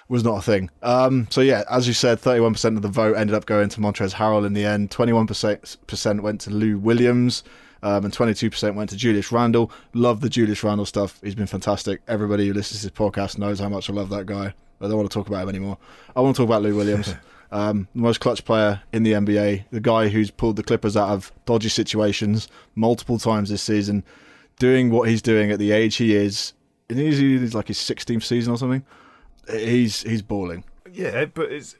was 0.09 0.23
not 0.23 0.37
a 0.37 0.41
thing. 0.41 0.69
Um, 0.83 1.27
so 1.29 1.41
yeah, 1.41 1.63
as 1.69 1.85
you 1.87 1.93
said, 1.93 2.19
31% 2.21 2.77
of 2.77 2.81
the 2.81 2.87
vote 2.87 3.17
ended 3.17 3.35
up 3.35 3.45
going 3.45 3.67
to 3.69 3.79
Montrezl 3.81 4.13
Harrell 4.13 4.45
in 4.45 4.53
the 4.53 4.63
end. 4.63 4.89
21% 4.89 6.21
went 6.21 6.41
to 6.41 6.49
Lou 6.49 6.77
Williams. 6.79 7.43
Um, 7.87 8.03
and 8.03 8.13
22% 8.13 8.75
went 8.75 8.89
to 8.89 8.97
Julius 8.97 9.31
Randle. 9.31 9.71
Love 9.93 10.19
the 10.19 10.27
Julius 10.27 10.61
Randle 10.61 10.85
stuff. 10.85 11.21
He's 11.23 11.35
been 11.35 11.47
fantastic. 11.47 12.01
Everybody 12.05 12.45
who 12.45 12.53
listens 12.53 12.81
to 12.81 12.87
this 12.87 12.99
podcast 12.99 13.37
knows 13.37 13.61
how 13.61 13.69
much 13.69 13.89
I 13.89 13.93
love 13.93 14.09
that 14.09 14.25
guy. 14.25 14.53
I 14.81 14.87
don't 14.89 14.97
want 14.97 15.09
to 15.09 15.13
talk 15.13 15.29
about 15.29 15.43
him 15.43 15.49
anymore. 15.49 15.77
I 16.13 16.19
want 16.19 16.35
to 16.35 16.41
talk 16.41 16.49
about 16.49 16.63
Lou 16.63 16.75
Williams, 16.75 17.15
um, 17.53 17.87
the 17.95 18.01
most 18.01 18.19
clutch 18.19 18.43
player 18.43 18.81
in 18.91 19.03
the 19.03 19.13
NBA, 19.13 19.67
the 19.71 19.79
guy 19.79 20.09
who's 20.09 20.29
pulled 20.29 20.57
the 20.57 20.63
Clippers 20.63 20.97
out 20.97 21.11
of 21.11 21.31
dodgy 21.45 21.69
situations 21.69 22.49
multiple 22.75 23.17
times 23.19 23.49
this 23.49 23.61
season, 23.61 24.03
doing 24.59 24.89
what 24.91 25.07
he's 25.07 25.21
doing 25.21 25.49
at 25.49 25.57
the 25.57 25.71
age 25.71 25.95
he 25.95 26.13
is. 26.13 26.51
And 26.89 26.99
he's, 26.99 27.19
he's 27.19 27.55
like 27.55 27.69
his 27.69 27.77
16th 27.77 28.23
season 28.23 28.51
or 28.51 28.57
something. 28.57 28.83
He's 29.49 30.01
he's 30.01 30.21
balling. 30.21 30.65
Yeah, 30.91 31.23
but 31.23 31.53
it's 31.53 31.77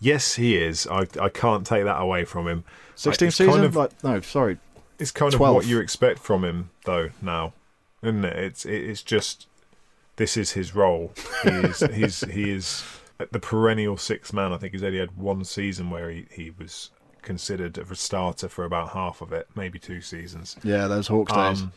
yes, 0.00 0.34
he 0.34 0.56
is. 0.56 0.86
I 0.86 1.06
I 1.20 1.28
can't 1.28 1.66
take 1.66 1.84
that 1.84 2.00
away 2.00 2.24
from 2.24 2.46
him. 2.48 2.64
16th 2.96 3.22
It's 3.26 3.36
season? 3.36 3.52
kind 3.54 3.64
of- 3.64 3.76
like 3.76 4.04
no, 4.04 4.20
sorry. 4.20 4.58
It's 4.98 5.12
kind 5.12 5.32
of 5.32 5.38
what 5.38 5.64
you 5.66 5.78
expect 5.78 6.18
from 6.18 6.44
him, 6.44 6.70
though. 6.84 7.10
Now, 7.22 7.52
isn't 8.02 8.24
it? 8.24 8.36
It's 8.36 8.64
it's 8.66 9.02
just 9.02 9.46
this 10.16 10.36
is 10.36 10.52
his 10.52 10.74
role. 10.74 11.12
He 11.44 11.50
is 11.50 11.78
he's 11.94 12.20
he 12.22 12.50
is 12.50 12.82
the 13.30 13.38
perennial 13.38 13.96
sixth 13.96 14.32
man. 14.32 14.52
I 14.52 14.56
think 14.56 14.72
he's 14.72 14.82
only 14.82 14.98
had 14.98 15.16
one 15.16 15.44
season 15.44 15.90
where 15.90 16.10
he, 16.10 16.26
he 16.32 16.50
was 16.50 16.90
considered 17.22 17.78
a 17.78 17.94
starter 17.94 18.48
for 18.48 18.64
about 18.64 18.90
half 18.90 19.20
of 19.20 19.32
it, 19.32 19.48
maybe 19.54 19.78
two 19.78 20.00
seasons. 20.00 20.56
Yeah, 20.64 20.86
those 20.88 21.06
Hawks 21.08 21.32
days. 21.32 21.62
Um, 21.62 21.72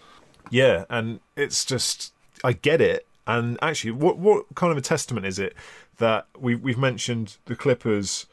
yeah, 0.50 0.86
and 0.90 1.20
it's 1.36 1.64
just 1.64 2.14
I 2.44 2.54
get 2.54 2.82
it. 2.82 3.06
And 3.38 3.58
actually, 3.62 3.92
what 3.92 4.18
what 4.18 4.46
kind 4.56 4.72
of 4.72 4.78
a 4.78 4.82
testament 4.82 5.26
is 5.26 5.38
it 5.40 5.54
that 5.98 6.28
we 6.38 6.56
we've 6.56 6.78
mentioned 6.78 7.38
the 7.46 7.56
Clippers 7.56 8.26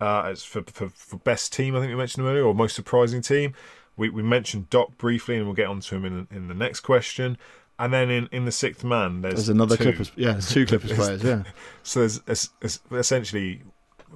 uh, 0.00 0.22
as 0.22 0.42
for, 0.44 0.62
for 0.62 0.88
for 0.90 1.16
best 1.18 1.52
team? 1.52 1.74
I 1.76 1.80
think 1.80 1.90
we 1.90 1.96
mentioned 1.96 2.24
them 2.24 2.30
earlier, 2.32 2.44
or 2.44 2.54
most 2.54 2.74
surprising 2.76 3.22
team. 3.22 3.54
We 3.96 4.08
we 4.10 4.22
mentioned 4.22 4.70
Doc 4.70 4.96
briefly, 4.96 5.36
and 5.36 5.44
we'll 5.46 5.54
get 5.54 5.66
onto 5.66 5.96
him 5.96 6.04
in 6.04 6.26
in 6.30 6.48
the 6.48 6.54
next 6.54 6.80
question. 6.80 7.36
And 7.80 7.92
then 7.92 8.10
in, 8.10 8.28
in 8.32 8.44
the 8.44 8.50
sixth 8.50 8.82
man, 8.82 9.20
there's, 9.22 9.34
There's 9.34 9.48
another 9.50 9.76
two. 9.76 9.84
Clippers. 9.84 10.10
Yeah, 10.16 10.32
there's 10.32 10.50
two 10.50 10.66
Clippers 10.66 10.92
players. 10.98 11.22
Yeah. 11.22 11.44
So 11.84 12.00
there's, 12.00 12.20
es- 12.26 12.50
es- 12.60 12.80
essentially, 12.90 13.62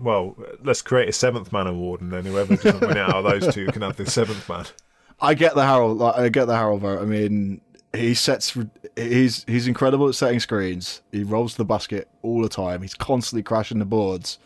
well, 0.01 0.37
let's 0.65 0.83
create 0.83 1.09
a 1.09 1.13
seventh 1.13 1.53
man 1.53 1.67
award, 1.69 2.01
and 2.01 2.11
then 2.13 2.25
whoever 2.25 2.57
doesn't 2.57 2.81
win 2.81 2.99
out 2.99 3.15
of 3.15 3.25
those 3.25 3.55
two 3.55 3.67
can 3.69 3.83
have 3.83 3.97
the 3.97 4.05
seventh 4.11 4.49
man. 4.49 4.67
I 5.21 5.35
get 5.35 5.55
the 5.55 5.61
Harrell. 5.63 5.97
Like, 5.97 6.17
I 6.17 6.29
get 6.29 6.47
the 6.47 6.55
Harrell 6.55 6.81
vote. 6.81 7.01
I 7.01 7.05
mean, 7.05 7.61
he 7.95 8.15
sets. 8.15 8.57
He's 8.97 9.45
he's 9.45 9.67
incredible 9.67 10.09
at 10.09 10.15
setting 10.15 10.41
screens. 10.41 11.03
He 11.13 11.25
rolls 11.25 11.57
the 11.57 11.65
basket 11.65 12.09
all 12.23 12.43
the 12.43 12.49
time. 12.49 12.83
He's 12.83 12.95
constantly 12.95 13.43
crashing 13.43 13.79
the 13.79 13.85
boards, 13.85 14.39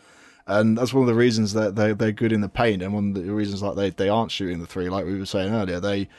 and 0.45 0.77
that's 0.77 0.93
one 0.93 1.03
of 1.03 1.07
the 1.07 1.15
reasons 1.15 1.53
that 1.53 1.75
they 1.75 1.93
they're 1.93 2.11
good 2.11 2.31
in 2.31 2.41
the 2.41 2.49
paint, 2.49 2.81
and 2.81 2.93
one 2.93 3.15
of 3.15 3.25
the 3.25 3.33
reasons 3.33 3.61
like 3.61 3.75
they 3.75 3.89
they 3.89 4.09
aren't 4.09 4.31
shooting 4.31 4.59
the 4.59 4.67
three, 4.67 4.89
like 4.89 5.05
we 5.05 5.17
were 5.17 5.25
saying 5.25 5.53
earlier. 5.53 5.79
They 5.79 6.09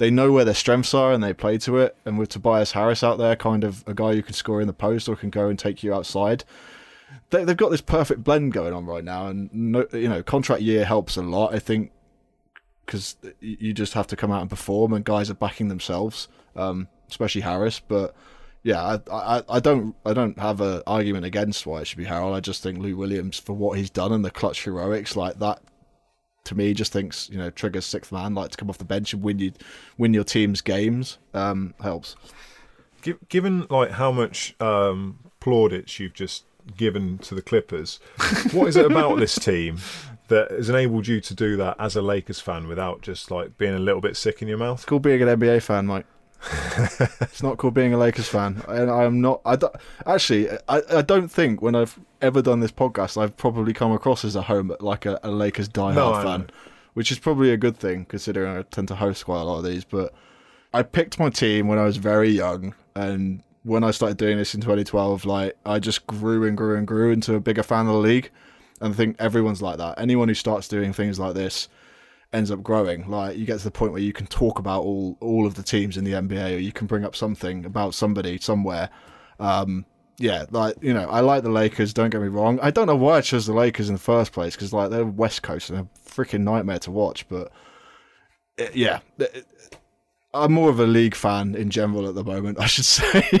they 0.00 0.10
know 0.10 0.32
where 0.32 0.46
their 0.46 0.54
strengths 0.54 0.94
are 0.94 1.12
and 1.12 1.22
they 1.22 1.34
play 1.34 1.58
to 1.58 1.76
it. 1.76 1.94
And 2.06 2.18
with 2.18 2.30
Tobias 2.30 2.72
Harris 2.72 3.04
out 3.04 3.18
there, 3.18 3.36
kind 3.36 3.64
of 3.64 3.84
a 3.86 3.92
guy 3.92 4.14
who 4.14 4.22
can 4.22 4.32
score 4.32 4.62
in 4.62 4.66
the 4.66 4.72
post 4.72 5.10
or 5.10 5.14
can 5.14 5.28
go 5.28 5.50
and 5.50 5.58
take 5.58 5.82
you 5.82 5.92
outside. 5.92 6.42
They, 7.28 7.44
they've 7.44 7.54
got 7.54 7.70
this 7.70 7.82
perfect 7.82 8.24
blend 8.24 8.54
going 8.54 8.72
on 8.72 8.86
right 8.86 9.04
now, 9.04 9.26
and 9.26 9.52
no, 9.52 9.86
you 9.92 10.08
know, 10.08 10.22
contract 10.22 10.62
year 10.62 10.86
helps 10.86 11.18
a 11.18 11.22
lot. 11.22 11.54
I 11.54 11.58
think 11.58 11.92
because 12.86 13.16
you 13.40 13.74
just 13.74 13.92
have 13.92 14.06
to 14.06 14.16
come 14.16 14.32
out 14.32 14.40
and 14.40 14.48
perform, 14.48 14.94
and 14.94 15.04
guys 15.04 15.28
are 15.28 15.34
backing 15.34 15.68
themselves, 15.68 16.28
um, 16.56 16.88
especially 17.08 17.42
Harris. 17.42 17.80
But 17.80 18.14
yeah, 18.62 18.98
I, 19.10 19.38
I, 19.38 19.42
I 19.48 19.60
don't 19.60 19.94
I 20.04 20.12
don't 20.12 20.38
have 20.38 20.60
an 20.60 20.82
argument 20.86 21.24
against 21.24 21.66
why 21.66 21.80
it 21.80 21.86
should 21.86 21.98
be 21.98 22.04
Harrell. 22.04 22.34
I 22.34 22.40
just 22.40 22.62
think 22.62 22.78
Lou 22.78 22.96
Williams 22.96 23.38
for 23.38 23.54
what 23.54 23.78
he's 23.78 23.90
done 23.90 24.12
and 24.12 24.24
the 24.24 24.30
clutch 24.30 24.64
heroics 24.64 25.16
like 25.16 25.38
that. 25.38 25.62
To 26.44 26.54
me, 26.54 26.74
just 26.74 26.92
thinks 26.92 27.28
you 27.30 27.38
know 27.38 27.50
triggers 27.50 27.86
sixth 27.86 28.12
man 28.12 28.34
like 28.34 28.50
to 28.50 28.56
come 28.56 28.70
off 28.70 28.78
the 28.78 28.84
bench 28.84 29.12
and 29.12 29.22
win 29.22 29.38
you 29.38 29.52
win 29.98 30.14
your 30.14 30.24
team's 30.24 30.60
games 30.60 31.18
um, 31.34 31.74
helps. 31.82 32.16
Given 33.28 33.66
like 33.70 33.92
how 33.92 34.12
much 34.12 34.54
um, 34.60 35.18
plaudits 35.40 35.98
you've 35.98 36.12
just 36.12 36.44
given 36.76 37.18
to 37.18 37.34
the 37.34 37.42
Clippers, 37.42 37.98
what 38.52 38.68
is 38.68 38.76
it 38.76 38.84
about 38.84 39.18
this 39.18 39.36
team 39.36 39.78
that 40.28 40.50
has 40.50 40.68
enabled 40.68 41.06
you 41.06 41.20
to 41.20 41.34
do 41.34 41.56
that 41.56 41.76
as 41.78 41.96
a 41.96 42.02
Lakers 42.02 42.40
fan 42.40 42.68
without 42.68 43.00
just 43.00 43.30
like 43.30 43.56
being 43.56 43.74
a 43.74 43.78
little 43.78 44.02
bit 44.02 44.16
sick 44.16 44.42
in 44.42 44.48
your 44.48 44.58
mouth? 44.58 44.80
It's 44.80 44.84
called 44.84 45.02
being 45.02 45.22
an 45.22 45.28
NBA 45.28 45.62
fan, 45.62 45.86
Mike. 45.86 46.06
It's 47.20 47.42
not 47.42 47.58
called 47.58 47.74
being 47.74 47.92
a 47.92 47.98
Lakers 47.98 48.28
fan, 48.28 48.62
and 48.68 48.90
I 48.90 49.04
am 49.04 49.20
not. 49.20 49.40
I 49.44 49.56
don't, 49.56 49.74
actually, 50.06 50.50
I, 50.68 50.82
I 50.90 51.02
don't 51.02 51.28
think 51.28 51.60
when 51.60 51.74
I've 51.74 51.98
ever 52.22 52.40
done 52.40 52.60
this 52.60 52.72
podcast, 52.72 53.20
I've 53.20 53.36
probably 53.36 53.72
come 53.72 53.92
across 53.92 54.24
as 54.24 54.36
a 54.36 54.42
home 54.42 54.74
like 54.80 55.06
a, 55.06 55.20
a 55.22 55.30
Lakers 55.30 55.68
diehard 55.68 55.94
No, 55.94 56.22
fan, 56.22 56.50
which 56.94 57.12
is 57.12 57.18
probably 57.18 57.50
a 57.50 57.56
good 57.56 57.76
thing 57.76 58.06
considering 58.06 58.56
I 58.56 58.62
tend 58.62 58.88
to 58.88 58.94
host 58.94 59.24
quite 59.24 59.40
a 59.40 59.44
lot 59.44 59.58
of 59.58 59.64
these. 59.64 59.84
But 59.84 60.14
I 60.72 60.82
picked 60.82 61.18
my 61.18 61.28
team 61.28 61.68
when 61.68 61.78
I 61.78 61.84
was 61.84 61.98
very 61.98 62.30
young, 62.30 62.74
and 62.94 63.42
when 63.62 63.84
I 63.84 63.90
started 63.90 64.16
doing 64.16 64.38
this 64.38 64.54
in 64.54 64.62
2012, 64.62 65.26
like 65.26 65.56
I 65.66 65.78
just 65.78 66.06
grew 66.06 66.46
and 66.46 66.56
grew 66.56 66.76
and 66.76 66.86
grew 66.86 67.12
into 67.12 67.34
a 67.34 67.40
bigger 67.40 67.62
fan 67.62 67.86
of 67.86 67.92
the 67.92 67.98
league, 67.98 68.30
and 68.80 68.94
I 68.94 68.96
think 68.96 69.16
everyone's 69.18 69.60
like 69.60 69.76
that. 69.76 70.00
Anyone 70.00 70.28
who 70.28 70.34
starts 70.34 70.68
doing 70.68 70.92
things 70.94 71.18
like 71.18 71.34
this 71.34 71.68
ends 72.32 72.50
up 72.50 72.62
growing. 72.62 73.08
Like 73.08 73.36
you 73.36 73.46
get 73.46 73.58
to 73.58 73.64
the 73.64 73.70
point 73.70 73.92
where 73.92 74.02
you 74.02 74.12
can 74.12 74.26
talk 74.26 74.58
about 74.58 74.82
all 74.82 75.16
all 75.20 75.46
of 75.46 75.54
the 75.54 75.62
teams 75.62 75.96
in 75.96 76.04
the 76.04 76.12
NBA, 76.12 76.56
or 76.56 76.58
you 76.58 76.72
can 76.72 76.86
bring 76.86 77.04
up 77.04 77.16
something 77.16 77.64
about 77.64 77.94
somebody 77.94 78.38
somewhere. 78.38 78.90
Um, 79.38 79.86
yeah, 80.18 80.44
like 80.50 80.76
you 80.82 80.92
know, 80.92 81.08
I 81.08 81.20
like 81.20 81.42
the 81.42 81.50
Lakers. 81.50 81.94
Don't 81.94 82.10
get 82.10 82.20
me 82.20 82.28
wrong. 82.28 82.58
I 82.60 82.70
don't 82.70 82.86
know 82.86 82.96
why 82.96 83.16
I 83.16 83.20
chose 83.20 83.46
the 83.46 83.54
Lakers 83.54 83.88
in 83.88 83.94
the 83.94 84.00
first 84.00 84.32
place 84.32 84.54
because 84.54 84.72
like 84.72 84.90
they're 84.90 85.06
West 85.06 85.42
Coast 85.42 85.70
and 85.70 85.80
a 85.80 85.88
freaking 86.08 86.42
nightmare 86.42 86.78
to 86.80 86.90
watch. 86.90 87.28
But 87.28 87.50
uh, 88.58 88.66
yeah, 88.74 89.00
th- 89.18 89.44
I'm 90.34 90.52
more 90.52 90.70
of 90.70 90.78
a 90.78 90.86
league 90.86 91.14
fan 91.14 91.54
in 91.54 91.70
general 91.70 92.08
at 92.08 92.14
the 92.14 92.24
moment. 92.24 92.60
I 92.60 92.66
should 92.66 92.84
say. 92.84 93.40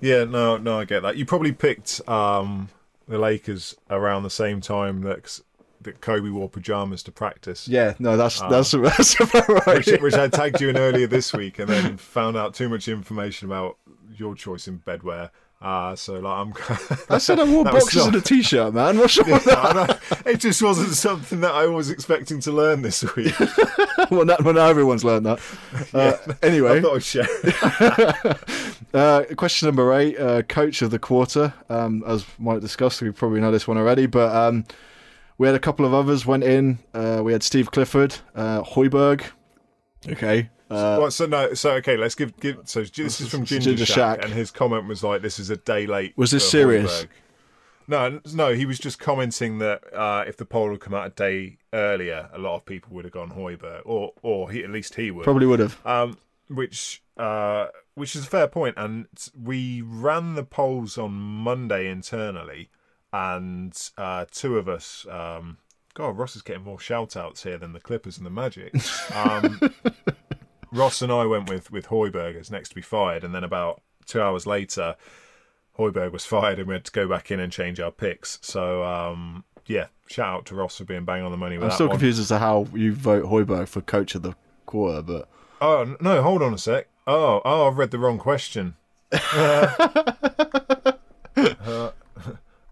Yeah, 0.00 0.24
no, 0.24 0.56
no, 0.56 0.80
I 0.80 0.86
get 0.86 1.02
that. 1.02 1.16
You 1.16 1.26
probably 1.26 1.52
picked 1.52 2.00
um, 2.08 2.70
the 3.06 3.18
Lakers 3.18 3.76
around 3.90 4.22
the 4.22 4.30
same 4.30 4.60
time 4.60 5.02
that 5.02 5.40
that 5.82 6.00
Kobe 6.00 6.28
wore 6.30 6.48
pajamas 6.48 7.02
to 7.04 7.12
practice. 7.12 7.66
yeah, 7.68 7.94
no, 7.98 8.16
that's 8.16 8.40
that's 8.40 8.70
that's 8.72 9.20
about 9.20 9.48
right. 9.48 9.86
which, 9.86 10.00
which 10.00 10.14
I 10.14 10.28
tagged 10.28 10.60
you 10.60 10.68
in 10.68 10.76
earlier 10.76 11.06
this 11.06 11.32
week, 11.32 11.58
and 11.58 11.68
then 11.68 11.96
found 11.96 12.36
out 12.36 12.54
too 12.54 12.68
much 12.68 12.88
information 12.88 13.48
about 13.48 13.76
your 14.16 14.34
choice 14.34 14.68
in 14.68 14.80
bedwear. 14.80 15.30
Uh, 15.62 15.94
so 15.94 16.18
like 16.18 16.38
I'm. 16.38 16.54
I 17.10 17.18
said 17.18 17.38
I 17.38 17.44
wore 17.44 17.64
boxes 17.64 18.06
and 18.06 18.16
a 18.16 18.20
t-shirt, 18.22 18.72
man. 18.72 18.96
What's 18.96 19.18
wrong 19.18 19.32
with 19.32 19.44
that? 19.44 20.00
It 20.24 20.38
just 20.40 20.62
wasn't 20.62 20.94
something 20.94 21.42
that 21.42 21.52
I 21.52 21.66
was 21.66 21.90
expecting 21.90 22.40
to 22.40 22.52
learn 22.52 22.80
this 22.80 23.02
week. 23.14 23.38
well, 24.10 24.24
now, 24.24 24.36
well, 24.42 24.54
now 24.54 24.68
everyone's 24.68 25.04
learned 25.04 25.26
that. 25.26 25.40
Uh, 25.92 26.16
anyway, 26.42 26.78
I 26.78 26.80
thought 26.80 26.96
I'd 26.96 27.02
share. 27.02 28.36
Uh, 28.92 29.22
question 29.36 29.66
number 29.66 29.92
eight, 29.94 30.18
uh, 30.18 30.42
coach 30.42 30.82
of 30.82 30.90
the 30.90 30.98
quarter. 30.98 31.54
Um, 31.68 32.02
as 32.06 32.24
Mike 32.38 32.60
discussed, 32.60 33.00
we 33.00 33.10
probably 33.12 33.40
know 33.40 33.52
this 33.52 33.68
one 33.68 33.78
already, 33.78 34.06
but 34.06 34.34
um, 34.34 34.64
we 35.40 35.46
had 35.46 35.56
a 35.56 35.58
couple 35.58 35.86
of 35.86 35.94
others 35.94 36.26
went 36.26 36.44
in. 36.44 36.78
Uh, 36.92 37.22
we 37.24 37.32
had 37.32 37.42
Steve 37.42 37.70
Clifford, 37.70 38.14
uh, 38.34 38.62
Hoiberg. 38.62 39.22
Okay. 40.06 40.50
Uh, 40.70 40.98
Well, 41.00 41.10
so 41.10 41.24
no, 41.24 41.54
so 41.54 41.70
okay, 41.76 41.96
let's 41.96 42.14
give 42.14 42.38
give. 42.40 42.58
So 42.64 42.82
this 42.84 43.22
is 43.22 43.28
from 43.30 43.46
Ginger, 43.46 43.70
Ginger 43.70 43.86
Shack, 43.86 43.96
Shack. 44.18 44.24
and 44.26 44.34
his 44.34 44.50
comment 44.50 44.86
was 44.86 45.02
like, 45.02 45.22
"This 45.22 45.38
is 45.38 45.48
a 45.48 45.56
day 45.56 45.86
late." 45.86 46.12
Was 46.18 46.30
this 46.30 46.48
serious? 46.48 47.04
Hoiberg." 47.04 47.08
No, 47.88 48.20
no, 48.34 48.52
he 48.52 48.66
was 48.66 48.78
just 48.78 48.98
commenting 48.98 49.58
that 49.60 49.82
uh, 49.94 50.24
if 50.28 50.36
the 50.36 50.44
poll 50.44 50.70
had 50.72 50.80
come 50.80 50.92
out 50.92 51.06
a 51.06 51.10
day 51.10 51.56
earlier, 51.72 52.28
a 52.34 52.38
lot 52.38 52.56
of 52.56 52.66
people 52.66 52.94
would 52.94 53.06
have 53.06 53.12
gone 53.12 53.30
Hoiberg, 53.30 53.80
or 53.86 54.12
or 54.22 54.50
he, 54.50 54.62
at 54.62 54.68
least 54.70 54.96
he 54.96 55.10
would. 55.10 55.24
probably 55.24 55.46
would 55.46 55.60
have. 55.60 55.80
um, 55.86 56.18
which 56.50 57.02
uh, 57.16 57.68
which 57.94 58.14
is 58.14 58.24
a 58.24 58.28
fair 58.28 58.46
point. 58.46 58.74
And 58.76 59.06
we 59.34 59.80
ran 59.80 60.34
the 60.34 60.44
polls 60.44 60.98
on 60.98 61.12
Monday 61.12 61.88
internally, 61.88 62.68
and 63.12 63.90
uh, 63.98 64.26
two 64.30 64.58
of 64.58 64.68
us. 64.68 65.06
Um, 65.10 65.58
God, 65.94 66.16
Ross 66.16 66.36
is 66.36 66.42
getting 66.42 66.62
more 66.62 66.78
shout 66.78 67.16
outs 67.16 67.42
here 67.42 67.58
than 67.58 67.72
the 67.72 67.80
Clippers 67.80 68.16
and 68.16 68.24
the 68.24 68.30
Magic. 68.30 68.74
Um, 69.14 69.60
Ross 70.72 71.02
and 71.02 71.10
I 71.12 71.26
went 71.26 71.48
with 71.48 71.72
with 71.72 71.88
Hoiberg 71.88 72.38
as 72.38 72.50
next 72.50 72.68
to 72.70 72.74
be 72.74 72.82
fired, 72.82 73.24
and 73.24 73.34
then 73.34 73.42
about 73.44 73.82
two 74.06 74.22
hours 74.22 74.46
later, 74.46 74.94
Hoiberg 75.78 76.12
was 76.12 76.24
fired, 76.24 76.58
and 76.58 76.68
we 76.68 76.74
had 76.74 76.84
to 76.84 76.92
go 76.92 77.08
back 77.08 77.30
in 77.30 77.40
and 77.40 77.52
change 77.52 77.80
our 77.80 77.90
picks. 77.90 78.38
So 78.40 78.84
um, 78.84 79.44
yeah, 79.66 79.86
shout 80.06 80.28
out 80.28 80.46
to 80.46 80.54
Ross 80.54 80.78
for 80.78 80.84
being 80.84 81.04
bang 81.04 81.22
on 81.24 81.30
the 81.32 81.36
money 81.36 81.56
with 81.58 81.64
I'm 81.64 81.70
still 81.72 81.88
one. 81.88 81.94
confused 81.94 82.20
as 82.20 82.28
to 82.28 82.38
how 82.38 82.66
you 82.72 82.94
vote 82.94 83.24
Hoiberg 83.24 83.66
for 83.68 83.80
coach 83.80 84.14
of 84.14 84.22
the 84.22 84.34
quarter, 84.66 85.02
but 85.02 85.28
Oh 85.60 85.96
no! 86.00 86.22
Hold 86.22 86.42
on 86.42 86.54
a 86.54 86.58
sec. 86.58 86.86
Oh, 87.06 87.42
oh! 87.44 87.66
I've 87.68 87.76
read 87.78 87.90
the 87.90 87.98
wrong 87.98 88.18
question. 88.18 88.76
Uh, 91.36 91.90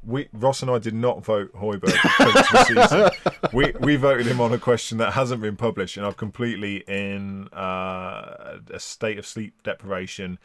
we 0.09 0.29
Ross 0.33 0.63
and 0.63 0.71
I 0.71 0.79
did 0.79 0.95
not 0.95 1.25
vote 1.25 1.53
Hoiberg 1.55 1.93
for 1.93 2.09
coach 2.09 2.71
of 2.71 2.75
the 2.75 2.87
season. 2.89 3.33
We 3.53 3.73
we 3.81 3.97
voted 3.97 4.27
him 4.27 4.41
on 4.41 4.53
a 4.53 4.59
question 4.59 4.99
that 4.99 5.13
hasn't 5.13 5.41
been 5.41 5.57
published, 5.57 5.97
and 5.97 6.05
I've 6.05 6.17
completely 6.17 6.79
in 6.89 7.49
uh, 7.49 8.59
a 8.73 8.81
state 8.81 9.19
of 9.19 9.27
sleep 9.27 9.63
deprivation. 9.63 10.39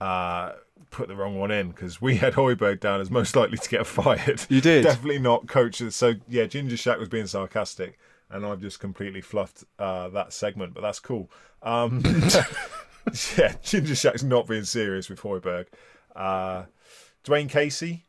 Uh, 0.00 0.52
put 0.90 1.08
the 1.08 1.14
wrong 1.16 1.38
one 1.38 1.50
in 1.50 1.70
because 1.70 2.00
we 2.00 2.16
had 2.16 2.34
Hoiberg 2.34 2.80
down 2.80 3.00
as 3.00 3.10
most 3.10 3.36
likely 3.36 3.58
to 3.58 3.68
get 3.68 3.86
fired. 3.86 4.44
You 4.48 4.60
did? 4.60 4.84
definitely 4.84 5.20
not 5.20 5.46
coach. 5.46 5.82
So 5.90 6.14
yeah, 6.28 6.44
Ginger 6.46 6.76
Shack 6.76 6.98
was 6.98 7.08
being 7.08 7.26
sarcastic, 7.26 7.98
and 8.30 8.44
I've 8.44 8.60
just 8.60 8.80
completely 8.80 9.20
fluffed 9.20 9.64
uh, 9.78 10.08
that 10.10 10.32
segment. 10.32 10.74
But 10.74 10.82
that's 10.82 11.00
cool. 11.00 11.30
Um, 11.62 12.02
yeah, 13.36 13.54
Ginger 13.62 13.94
Shack's 13.94 14.22
not 14.22 14.46
being 14.46 14.64
serious 14.64 15.08
with 15.08 15.20
Hoiberg. 15.20 15.66
Uh, 16.14 16.64
Dwane 17.24 17.48
Casey, 17.48 18.04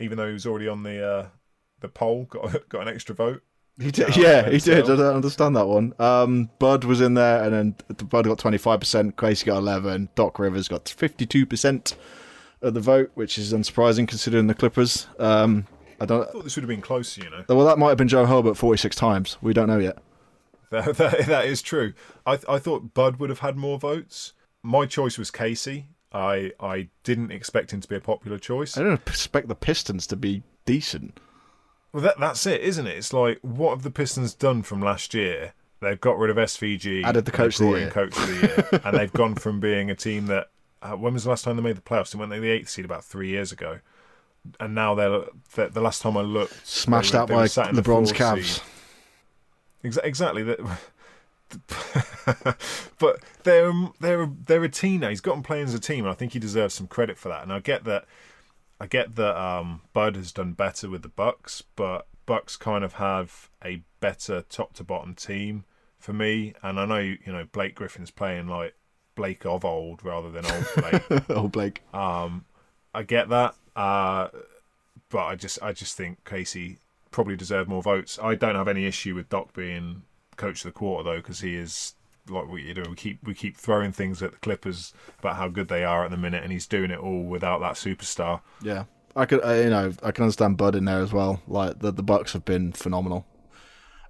even 0.00 0.18
though 0.18 0.26
he 0.26 0.32
was 0.32 0.46
already 0.46 0.68
on 0.68 0.82
the 0.82 1.06
uh, 1.06 1.26
the 1.80 1.88
poll, 1.88 2.24
got 2.24 2.68
got 2.68 2.86
an 2.86 2.94
extra 2.94 3.14
vote. 3.14 3.42
he 3.78 3.90
did. 3.90 4.16
Yeah, 4.16 4.22
Yeah, 4.22 4.42
he 4.44 4.50
Men's 4.50 4.64
did. 4.64 4.84
I 4.84 4.96
don't 4.96 5.16
understand 5.16 5.56
that 5.56 5.66
one. 5.66 5.94
Um, 5.98 6.50
Bud 6.58 6.84
was 6.84 7.00
in 7.00 7.14
there, 7.14 7.42
and 7.44 7.52
then 7.52 8.06
Bud 8.08 8.24
got 8.26 8.38
25%, 8.38 9.16
Casey 9.16 9.46
got 9.46 9.58
11, 9.58 10.10
Doc 10.14 10.38
Rivers 10.38 10.68
got 10.68 10.84
52% 10.86 11.94
of 12.62 12.74
the 12.74 12.80
vote, 12.80 13.10
which 13.14 13.38
is 13.38 13.52
unsurprising 13.52 14.08
considering 14.08 14.46
the 14.46 14.54
Clippers. 14.54 15.06
Um, 15.18 15.66
I 16.00 16.06
don't. 16.06 16.28
I 16.28 16.32
thought 16.32 16.44
this 16.44 16.56
would 16.56 16.62
have 16.62 16.68
been 16.68 16.82
closer, 16.82 17.22
you 17.22 17.30
know. 17.30 17.44
Well, 17.48 17.66
that 17.66 17.78
might 17.78 17.90
have 17.90 17.98
been 17.98 18.08
Joe 18.08 18.26
Hurlbert 18.26 18.56
46 18.56 18.96
times. 18.96 19.38
We 19.40 19.52
don't 19.52 19.68
know 19.68 19.78
yet. 19.78 19.98
That, 20.70 20.96
that, 20.96 21.26
that 21.26 21.46
is 21.46 21.62
true. 21.62 21.94
I 22.24 22.38
I 22.48 22.58
thought 22.58 22.94
Bud 22.94 23.16
would 23.16 23.30
have 23.30 23.40
had 23.40 23.56
more 23.56 23.78
votes. 23.78 24.32
My 24.62 24.84
choice 24.86 25.16
was 25.16 25.30
Casey. 25.30 25.86
I 26.16 26.52
I 26.58 26.88
didn't 27.04 27.30
expect 27.30 27.72
him 27.72 27.80
to 27.80 27.88
be 27.88 27.94
a 27.96 28.00
popular 28.00 28.38
choice. 28.38 28.76
I 28.78 28.82
don't 28.82 29.06
expect 29.06 29.48
the 29.48 29.54
Pistons 29.54 30.06
to 30.08 30.16
be 30.16 30.42
decent. 30.64 31.20
Well, 31.92 32.02
that 32.02 32.18
that's 32.18 32.46
it, 32.46 32.60
isn't 32.62 32.86
it? 32.86 32.96
It's 32.96 33.12
like 33.12 33.38
what 33.42 33.70
have 33.70 33.82
the 33.82 33.90
Pistons 33.90 34.34
done 34.34 34.62
from 34.62 34.80
last 34.80 35.14
year? 35.14 35.52
They've 35.80 36.00
got 36.00 36.18
rid 36.18 36.30
of 36.30 36.36
SVG, 36.36 37.04
Added 37.04 37.26
the 37.26 37.30
coach 37.32 37.60
of 37.60 37.66
the 37.66 37.78
year. 37.78 37.90
coach 37.90 38.16
of 38.16 38.26
the 38.28 38.34
year, 38.34 38.80
and 38.84 38.96
they've 38.96 39.12
gone 39.12 39.34
from 39.34 39.60
being 39.60 39.90
a 39.90 39.94
team 39.94 40.26
that 40.26 40.48
uh, 40.80 40.92
when 40.92 41.12
was 41.12 41.24
the 41.24 41.30
last 41.30 41.44
time 41.44 41.56
they 41.56 41.62
made 41.62 41.76
the 41.76 41.82
playoffs? 41.82 42.12
They 42.12 42.18
went 42.18 42.30
they 42.30 42.38
the 42.38 42.50
eighth 42.50 42.70
seed 42.70 42.86
about 42.86 43.04
three 43.04 43.28
years 43.28 43.52
ago, 43.52 43.80
and 44.58 44.74
now 44.74 44.94
they're, 44.94 45.24
they 45.54 45.66
the 45.68 45.82
last 45.82 46.00
time 46.00 46.16
I 46.16 46.22
looked, 46.22 46.66
Smashed 46.66 47.12
they 47.12 47.18
out 47.18 47.28
they 47.28 47.34
by 47.34 47.46
sat 47.46 47.68
in 47.68 47.76
the 47.76 47.82
LeBron's 47.82 48.12
Cavs. 48.12 48.62
seed. 49.82 49.98
Exactly. 50.02 50.42
That, 50.42 50.60
but 52.98 53.20
they're 53.44 53.72
they're 54.00 54.30
they're 54.46 54.64
a 54.64 54.68
team 54.68 55.02
He's 55.02 55.10
He's 55.10 55.20
got 55.20 55.34
them 55.34 55.42
playing 55.42 55.64
as 55.64 55.74
a 55.74 55.80
team, 55.80 56.04
and 56.04 56.12
I 56.12 56.14
think 56.14 56.32
he 56.32 56.38
deserves 56.38 56.74
some 56.74 56.86
credit 56.86 57.18
for 57.18 57.28
that. 57.28 57.42
And 57.42 57.52
I 57.52 57.60
get 57.60 57.84
that. 57.84 58.04
I 58.78 58.86
get 58.86 59.16
that 59.16 59.40
um, 59.40 59.82
Bud 59.94 60.16
has 60.16 60.32
done 60.32 60.52
better 60.52 60.90
with 60.90 61.02
the 61.02 61.08
Bucks, 61.08 61.62
but 61.76 62.06
Bucks 62.26 62.56
kind 62.56 62.84
of 62.84 62.94
have 62.94 63.48
a 63.64 63.82
better 64.00 64.42
top 64.42 64.74
to 64.74 64.84
bottom 64.84 65.14
team 65.14 65.64
for 65.98 66.12
me. 66.12 66.54
And 66.62 66.78
I 66.78 66.84
know 66.84 66.98
you 66.98 67.18
know 67.26 67.46
Blake 67.50 67.74
Griffin's 67.74 68.10
playing 68.10 68.48
like 68.48 68.74
Blake 69.14 69.46
of 69.46 69.64
old 69.64 70.04
rather 70.04 70.30
than 70.30 70.44
old 70.46 70.66
Blake. 70.76 71.30
old 71.30 71.52
Blake. 71.52 71.82
Um, 71.94 72.44
I 72.94 73.02
get 73.02 73.28
that, 73.28 73.54
uh, 73.74 74.28
but 75.08 75.24
I 75.24 75.36
just 75.36 75.62
I 75.62 75.72
just 75.72 75.96
think 75.96 76.24
Casey 76.24 76.78
probably 77.10 77.36
deserved 77.36 77.68
more 77.68 77.82
votes. 77.82 78.18
I 78.22 78.34
don't 78.34 78.56
have 78.56 78.68
any 78.68 78.84
issue 78.84 79.14
with 79.14 79.28
Doc 79.28 79.54
being 79.54 80.02
coach 80.36 80.58
of 80.64 80.64
the 80.64 80.72
quarter 80.72 81.04
though, 81.10 81.16
because 81.16 81.40
he 81.40 81.56
is 81.56 81.94
like 82.28 82.48
we 82.48 82.62
you 82.62 82.74
know 82.74 82.84
we 82.88 82.96
keep 82.96 83.18
we 83.24 83.34
keep 83.34 83.56
throwing 83.56 83.92
things 83.92 84.22
at 84.22 84.32
the 84.32 84.38
Clippers 84.38 84.92
about 85.18 85.36
how 85.36 85.48
good 85.48 85.68
they 85.68 85.84
are 85.84 86.04
at 86.04 86.10
the 86.10 86.16
minute, 86.16 86.42
and 86.42 86.52
he's 86.52 86.66
doing 86.66 86.90
it 86.90 86.98
all 86.98 87.22
without 87.22 87.60
that 87.60 87.74
superstar. 87.74 88.40
Yeah, 88.62 88.84
I 89.14 89.26
could, 89.26 89.42
I, 89.44 89.62
you 89.62 89.70
know, 89.70 89.92
I 90.02 90.10
can 90.10 90.24
understand 90.24 90.56
Bud 90.56 90.74
in 90.74 90.84
there 90.84 91.00
as 91.00 91.12
well. 91.12 91.40
Like 91.46 91.78
the 91.80 91.92
the 91.92 92.02
Bucks 92.02 92.32
have 92.32 92.44
been 92.44 92.72
phenomenal. 92.72 93.26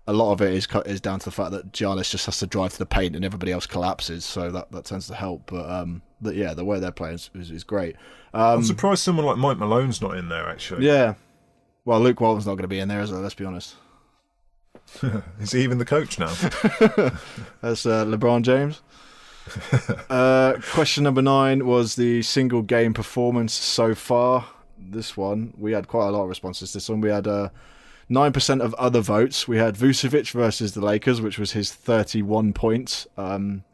A 0.09 0.13
lot 0.13 0.33
of 0.33 0.41
it 0.41 0.55
is 0.55 0.69
cut 0.69 0.87
is 0.87 1.01
down 1.01 1.19
to 1.19 1.25
the 1.25 1.33
fact 1.33 1.51
that 1.51 1.73
Giannis 1.73 2.11
just 2.11 2.27
has 2.27 2.39
to 2.39 2.47
drive 2.47 2.73
to 2.73 2.79
the 2.79 2.87
paint 2.87 3.17
and 3.17 3.25
everybody 3.25 3.51
else 3.51 3.67
collapses, 3.67 4.25
so 4.25 4.51
that, 4.53 4.71
that 4.71 4.85
tends 4.85 5.09
to 5.09 5.15
help. 5.15 5.51
But 5.51 5.69
um, 5.69 6.01
but 6.21 6.37
yeah, 6.37 6.55
the 6.55 6.65
way 6.65 6.79
they're 6.79 6.93
playing 6.93 7.17
is, 7.17 7.31
is, 7.35 7.51
is 7.51 7.65
great. 7.65 7.97
I'm 8.33 8.59
Um, 8.59 8.63
surprised 8.65 9.03
someone 9.03 9.27
like 9.27 9.37
Mike 9.37 9.59
Malone's 9.59 10.01
not 10.01 10.17
in 10.17 10.29
there. 10.29 10.49
Actually, 10.49 10.87
yeah. 10.87 11.15
Well, 11.85 12.01
Luke 12.01 12.21
Walton's 12.21 12.47
not 12.47 12.53
going 12.55 12.63
to 12.63 12.69
be 12.69 12.79
in 12.79 12.89
there, 12.89 13.01
is 13.01 13.11
it? 13.11 13.17
Let's 13.17 13.35
be 13.35 13.45
honest. 13.45 13.77
is 15.41 15.53
he 15.53 15.63
even 15.63 15.79
the 15.79 15.85
coach 15.85 16.19
now? 16.19 16.27
That's 17.61 17.87
uh, 17.87 18.05
LeBron 18.05 18.43
James. 18.43 18.83
uh, 20.11 20.55
question 20.73 21.05
number 21.05 21.23
nine 21.23 21.67
was 21.67 21.97
the 21.97 22.23
single 22.23 22.63
game 22.63 22.95
performance 22.95 23.53
so 23.53 23.95
far. 23.95 24.47
This 24.79 25.17
one, 25.17 25.55
we 25.57 25.73
had 25.73 25.89
quite 25.89 26.09
a 26.09 26.11
lot 26.11 26.23
of 26.23 26.29
responses. 26.29 26.73
This 26.73 26.89
one, 26.89 27.01
we 27.01 27.11
had 27.11 27.27
uh, 27.27 27.49
9% 28.11 28.61
of 28.61 28.75
other 28.75 29.01
votes. 29.01 29.49
We 29.49 29.59
had 29.59 29.75
Vucevic 29.75 30.33
versus 30.33 30.75
the 30.75 30.81
Lakers, 30.81 31.21
which 31.21 31.39
was 31.39 31.53
his 31.53 31.73
31 31.73 32.53
points 32.53 33.07
um, 33.17 33.65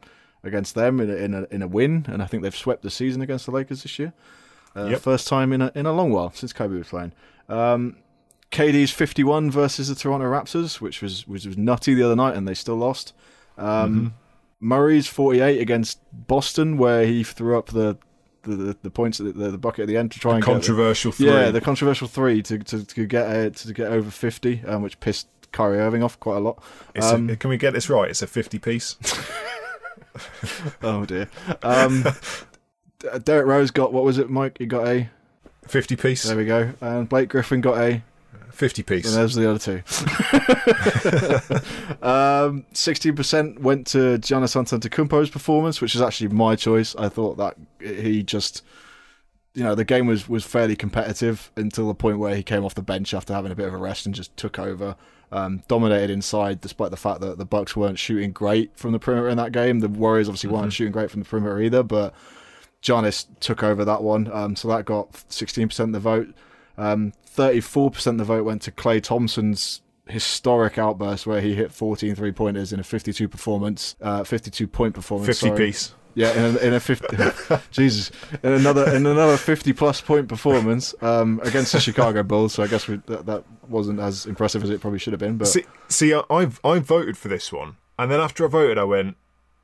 against 0.43 0.75
them 0.75 0.99
in 0.99 1.09
a, 1.09 1.15
in, 1.15 1.33
a, 1.33 1.43
in 1.51 1.61
a 1.61 1.67
win. 1.67 2.05
And 2.07 2.21
I 2.21 2.25
think 2.25 2.43
they've 2.43 2.55
swept 2.55 2.83
the 2.83 2.89
season 2.89 3.21
against 3.21 3.45
the 3.45 3.51
Lakers 3.51 3.83
this 3.83 3.97
year. 3.99 4.13
Uh, 4.75 4.85
Yep. 4.85 5.01
First 5.01 5.27
time 5.27 5.53
in 5.53 5.61
a, 5.61 5.71
in 5.75 5.85
a 5.85 5.93
long 5.93 6.11
while 6.11 6.31
since 6.31 6.53
Kobe 6.53 6.77
was 6.77 6.87
playing. 6.87 7.13
Um, 7.49 7.97
KD's 8.53 8.91
51 8.91 9.51
versus 9.51 9.89
the 9.89 9.95
Toronto 9.95 10.25
Raptors, 10.27 10.79
which 10.79 11.01
was 11.01 11.27
which 11.27 11.45
was 11.45 11.57
nutty 11.57 11.93
the 11.93 12.03
other 12.03 12.15
night, 12.15 12.35
and 12.37 12.47
they 12.47 12.53
still 12.53 12.75
lost. 12.77 13.13
Um, 13.57 14.13
Murray's 14.59 15.07
48 15.07 15.59
against 15.61 15.99
Boston, 16.27 16.77
where 16.77 17.05
he 17.05 17.23
threw 17.23 17.57
up 17.57 17.67
the 17.67 17.97
the, 18.43 18.55
the, 18.55 18.77
the 18.83 18.89
points 18.89 19.19
at 19.19 19.37
the, 19.37 19.51
the 19.51 19.57
bucket 19.57 19.83
at 19.83 19.87
the 19.87 19.97
end 19.97 20.11
to 20.11 20.19
try 20.19 20.35
and 20.35 20.43
Controversial 20.43 21.11
get 21.11 21.17
three. 21.17 21.25
yeah 21.27 21.49
the 21.51 21.61
controversial 21.61 22.07
three 22.07 22.41
to 22.43 22.59
to, 22.59 22.85
to 22.85 23.05
get 23.05 23.25
uh, 23.27 23.49
to 23.49 23.73
get 23.73 23.91
over 23.91 24.09
50, 24.11 24.63
um, 24.67 24.81
which 24.81 24.99
pissed 24.99 25.27
Kyrie 25.51 25.79
Irving 25.79 26.03
off 26.03 26.19
quite 26.19 26.37
a 26.37 26.39
lot. 26.41 26.61
It's 26.95 27.05
a- 27.09 27.15
Um, 27.15 27.35
can 27.37 27.49
we 27.49 27.57
get 27.57 27.73
this 27.73 27.89
right? 27.89 28.09
It's 28.09 28.21
a 28.21 28.27
50 28.27 28.59
piece. 28.59 28.97
oh 30.83 31.05
dear. 31.05 31.27
Um, 31.63 32.05
Derrick 33.23 33.47
Rose 33.47 33.71
got 33.71 33.91
what 33.93 34.03
was 34.03 34.17
it, 34.17 34.29
Mike? 34.29 34.57
He 34.59 34.65
got 34.65 34.87
a 34.87 35.09
50 35.67 35.95
piece. 35.95 36.23
there 36.23 36.37
we 36.37 36.45
go, 36.45 36.73
and 36.81 37.07
Blake 37.09 37.29
Griffin 37.29 37.61
got 37.61 37.77
a 37.77 38.03
50 38.53 38.83
piece. 38.83 39.05
And 39.05 39.15
there's 39.15 39.35
the 39.35 39.49
other 39.49 39.59
two. 39.59 39.77
um, 42.05 42.65
16% 42.73 43.59
went 43.59 43.87
to 43.87 44.17
Giannis 44.19 44.55
Antetokounmpo's 44.55 45.29
performance, 45.29 45.81
which 45.81 45.95
is 45.95 46.01
actually 46.01 46.29
my 46.29 46.55
choice. 46.55 46.95
I 46.95 47.09
thought 47.09 47.37
that 47.37 47.57
he 47.79 48.23
just, 48.23 48.63
you 49.55 49.63
know, 49.63 49.75
the 49.75 49.83
game 49.83 50.05
was, 50.05 50.29
was 50.29 50.45
fairly 50.45 50.75
competitive 50.75 51.51
until 51.55 51.87
the 51.87 51.95
point 51.95 52.19
where 52.19 52.35
he 52.35 52.43
came 52.43 52.63
off 52.63 52.75
the 52.75 52.83
bench 52.83 53.13
after 53.13 53.33
having 53.33 53.51
a 53.51 53.55
bit 53.55 53.67
of 53.67 53.73
a 53.73 53.77
rest 53.77 54.05
and 54.05 54.13
just 54.13 54.35
took 54.37 54.59
over. 54.59 54.95
Um, 55.31 55.63
dominated 55.67 56.11
inside, 56.11 56.61
despite 56.61 56.91
the 56.91 56.97
fact 56.97 57.21
that 57.21 57.39
the 57.39 57.45
Bucks 57.45 57.75
weren't 57.75 57.97
shooting 57.97 58.31
great 58.31 58.77
from 58.77 58.91
the 58.91 58.99
perimeter 58.99 59.29
in 59.29 59.37
that 59.37 59.51
game. 59.51 59.79
The 59.79 59.89
Warriors 59.89 60.29
obviously 60.29 60.51
weren't 60.51 60.73
shooting 60.73 60.91
great 60.91 61.09
from 61.09 61.21
the 61.21 61.27
perimeter 61.27 61.59
either, 61.59 61.81
but 61.81 62.13
Giannis 62.83 63.25
took 63.39 63.63
over 63.63 63.83
that 63.83 64.03
one. 64.03 64.31
Um, 64.31 64.55
so 64.55 64.67
that 64.67 64.85
got 64.85 65.11
16% 65.11 65.79
of 65.79 65.91
the 65.91 65.99
vote. 65.99 66.35
Um, 66.77 67.13
34% 67.35 68.07
of 68.07 68.17
the 68.17 68.23
vote 68.23 68.43
went 68.45 68.61
to 68.63 68.71
Klay 68.71 69.01
Thompson's 69.01 69.81
historic 70.07 70.77
outburst 70.77 71.25
where 71.25 71.41
he 71.41 71.55
hit 71.55 71.71
14 71.71 72.15
three 72.15 72.31
pointers 72.31 72.73
in 72.73 72.79
a 72.79 72.83
52 72.83 73.27
performance, 73.27 73.95
uh, 74.01 74.23
52 74.23 74.67
point 74.67 74.93
performance. 74.93 75.27
50 75.27 75.47
sorry. 75.47 75.57
piece. 75.57 75.95
Yeah, 76.15 76.31
in 76.33 76.55
a, 76.55 76.59
in 76.59 76.73
a 76.75 76.79
50, 76.79 77.17
Jesus, 77.71 78.11
in 78.43 78.51
another 78.51 78.87
in 78.95 79.05
another 79.07 79.35
50 79.35 79.73
plus 79.73 79.99
point 79.99 80.27
performance 80.27 80.93
um, 81.01 81.41
against 81.43 81.71
the 81.71 81.79
Chicago 81.79 82.21
Bulls. 82.21 82.53
So 82.53 82.61
I 82.61 82.67
guess 82.67 82.87
we, 82.87 82.97
that, 83.07 83.25
that 83.25 83.43
wasn't 83.67 83.99
as 83.99 84.27
impressive 84.27 84.63
as 84.63 84.69
it 84.69 84.79
probably 84.79 84.99
should 84.99 85.13
have 85.13 85.19
been. 85.19 85.37
But 85.37 85.47
See, 85.47 85.65
see, 85.89 86.13
I, 86.13 86.21
I 86.29 86.49
I 86.63 86.77
voted 86.77 87.17
for 87.17 87.29
this 87.29 87.51
one, 87.51 87.77
and 87.97 88.11
then 88.11 88.19
after 88.19 88.45
I 88.45 88.47
voted, 88.47 88.77
I 88.77 88.83
went, 88.83 89.17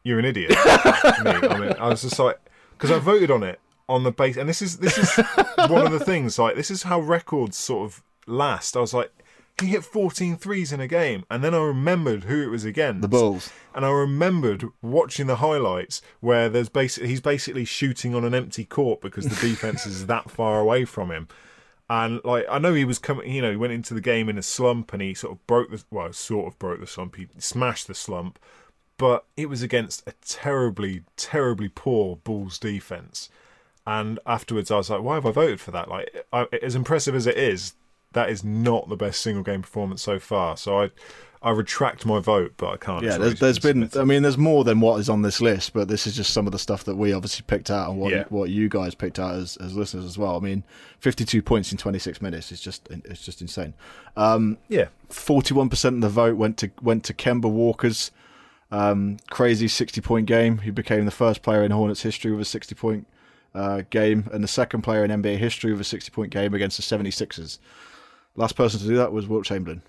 "You're 0.03 0.17
an 0.17 0.26
idiot." 0.26 0.49
Me, 0.55 0.57
I 0.57 1.59
mean, 1.59 1.74
I 1.74 1.89
was 1.89 2.01
just 2.01 2.17
like, 2.17 2.39
because 2.72 2.89
I 2.89 2.97
voted 2.97 3.30
on 3.30 3.43
it 3.43 3.59
on 3.90 4.04
the 4.04 4.12
base, 4.12 4.38
and 4.38 4.48
this 4.48 4.62
is 4.62 4.78
this 4.78 4.98
is 4.98 5.10
one 5.68 5.86
of 5.86 5.92
the 5.92 6.00
things. 6.00 6.40
Like, 6.40 6.56
this 6.56 6.72
is 6.72 6.84
how 6.84 7.02
records 7.02 7.58
sort 7.58 7.86
of 7.86 8.04
last. 8.28 8.78
I 8.78 8.80
was 8.80 8.94
like, 8.94 9.12
he 9.60 9.68
hit 9.68 9.84
14 9.84 10.38
threes 10.38 10.72
in 10.72 10.80
a 10.80 10.88
game, 10.88 11.26
and 11.30 11.44
then 11.44 11.54
I 11.54 11.58
remembered 11.58 12.26
who 12.26 12.42
it 12.42 12.48
was 12.48 12.64
against. 12.64 13.02
the 13.02 13.08
Bulls. 13.08 13.52
and 13.76 13.84
I 13.84 13.90
remembered 13.90 14.64
watching 14.82 15.28
the 15.28 15.38
highlights 15.38 16.02
where 16.20 16.48
there's 16.48 16.70
basically 16.70 17.10
he's 17.10 17.20
basically 17.20 17.66
shooting 17.66 18.16
on 18.16 18.24
an 18.24 18.36
empty 18.36 18.64
court 18.64 19.02
because 19.02 19.26
the 19.26 19.48
defense 19.48 19.86
is 19.86 20.06
that 20.06 20.30
far 20.32 20.60
away 20.60 20.86
from 20.86 21.12
him. 21.12 21.28
And 21.90 22.22
like 22.24 22.46
I 22.50 22.60
know 22.60 22.76
he 22.76 22.86
was 22.86 23.00
coming, 23.00 23.32
you 23.34 23.42
know, 23.42 23.50
he 23.50 23.58
went 23.58 23.74
into 23.74 23.96
the 23.96 24.02
game 24.02 24.30
in 24.30 24.38
a 24.38 24.44
slump 24.44 24.94
and 24.94 25.02
he 25.02 25.16
sort 25.16 25.34
of 25.34 25.48
broke 25.48 25.72
the 25.72 25.84
well, 25.90 26.14
sort 26.14 26.48
of 26.48 26.60
broke 26.60 26.80
the 26.80 26.88
slump. 26.88 27.16
He 27.16 27.28
smashed 27.40 27.88
the 27.88 27.96
slump, 27.96 28.38
but 28.98 29.26
it 29.36 29.50
was 29.50 29.64
against 29.64 30.08
a 30.08 30.14
terribly, 30.24 31.02
terribly 31.18 31.70
poor 31.70 32.18
Bulls 32.18 32.60
defense. 32.60 33.30
And 33.88 34.20
afterwards, 34.26 34.70
I 34.72 34.78
was 34.78 34.90
like, 34.90 35.02
why 35.02 35.16
have 35.16 35.26
I 35.26 35.32
voted 35.32 35.60
for 35.60 35.72
that? 35.72 35.90
Like, 35.90 36.26
I, 36.32 36.48
as 36.62 36.76
impressive 36.76 37.16
as 37.16 37.26
it 37.26 37.38
is, 37.38 37.74
that 38.14 38.30
is 38.30 38.44
not 38.44 38.90
the 38.90 38.96
best 38.96 39.22
single 39.22 39.44
game 39.44 39.62
performance 39.62 40.02
so 40.02 40.20
far. 40.20 40.58
So 40.58 40.82
I, 40.82 40.90
I 41.42 41.52
retract 41.52 42.06
my 42.06 42.20
vote, 42.20 42.54
but 42.58 42.68
I 42.70 42.78
can't. 42.78 43.04
Yeah, 43.04 43.18
there's, 43.18 43.40
there's 43.40 43.60
been. 43.60 43.90
I 43.96 44.04
mean, 44.04 44.24
there's 44.24 44.38
more 44.38 44.64
than 44.64 44.80
what 44.82 45.00
is 45.00 45.10
on 45.10 45.22
this 45.22 45.40
list, 45.42 45.74
but 45.74 45.88
this 45.88 46.06
is 46.06 46.16
just 46.16 46.34
some 46.34 46.46
of 46.46 46.52
the 46.52 46.60
stuff 46.60 46.84
that 46.84 46.98
we 46.98 47.14
obviously 47.14 47.46
picked 47.48 47.72
out 47.72 47.90
and 47.90 48.00
what 48.00 48.12
Yeah. 48.12 48.26
what 48.30 48.50
you 48.50 48.68
guys 48.68 48.94
picked 48.94 49.20
out 49.20 49.36
as, 49.36 49.56
as 49.58 49.76
listeners 49.76 50.04
as 50.06 50.18
well. 50.18 50.36
I 50.36 50.40
mean, 50.40 50.64
52 51.00 51.42
points 51.42 51.72
in 51.72 51.78
26 51.78 52.22
minutes 52.22 52.52
is 52.52 52.60
just 52.60 52.88
it's 52.90 53.24
just 53.24 53.42
insane. 53.42 53.74
Um, 54.18 54.58
yeah, 54.68 54.88
41% 55.10 55.86
of 55.86 56.02
the 56.02 56.10
vote 56.10 56.36
went 56.36 56.58
to 56.58 56.72
went 56.82 57.06
to 57.06 57.14
Kemba 57.14 57.50
Walker's 57.50 58.12
um, 58.72 59.18
crazy 59.30 59.68
60 59.68 60.02
point 60.02 60.26
game. 60.28 60.60
He 60.60 60.72
became 60.72 61.06
the 61.06 61.12
first 61.12 61.42
player 61.42 61.64
in 61.64 61.72
Hornets 61.72 62.02
history 62.04 62.32
with 62.32 62.42
a 62.42 62.46
60 62.46 62.76
point 62.76 63.08
uh, 63.54 63.82
game 63.89 64.30
and 64.32 64.43
the 64.43 64.47
second 64.47 64.82
player 64.82 65.04
in 65.04 65.12
NBA 65.12 65.38
history 65.38 65.72
with 65.72 65.82
a 65.82 65.86
60 65.86 66.12
point 66.12 66.32
game 66.32 66.54
against 66.54 66.78
the 66.78 66.97
76ers. 66.97 67.60
Last 68.36 68.56
person 68.56 68.80
to 68.80 68.88
do 68.88 68.95
that 68.97 69.12
was 69.12 69.28
Wilt 69.28 69.45
Chamberlain. 69.45 69.82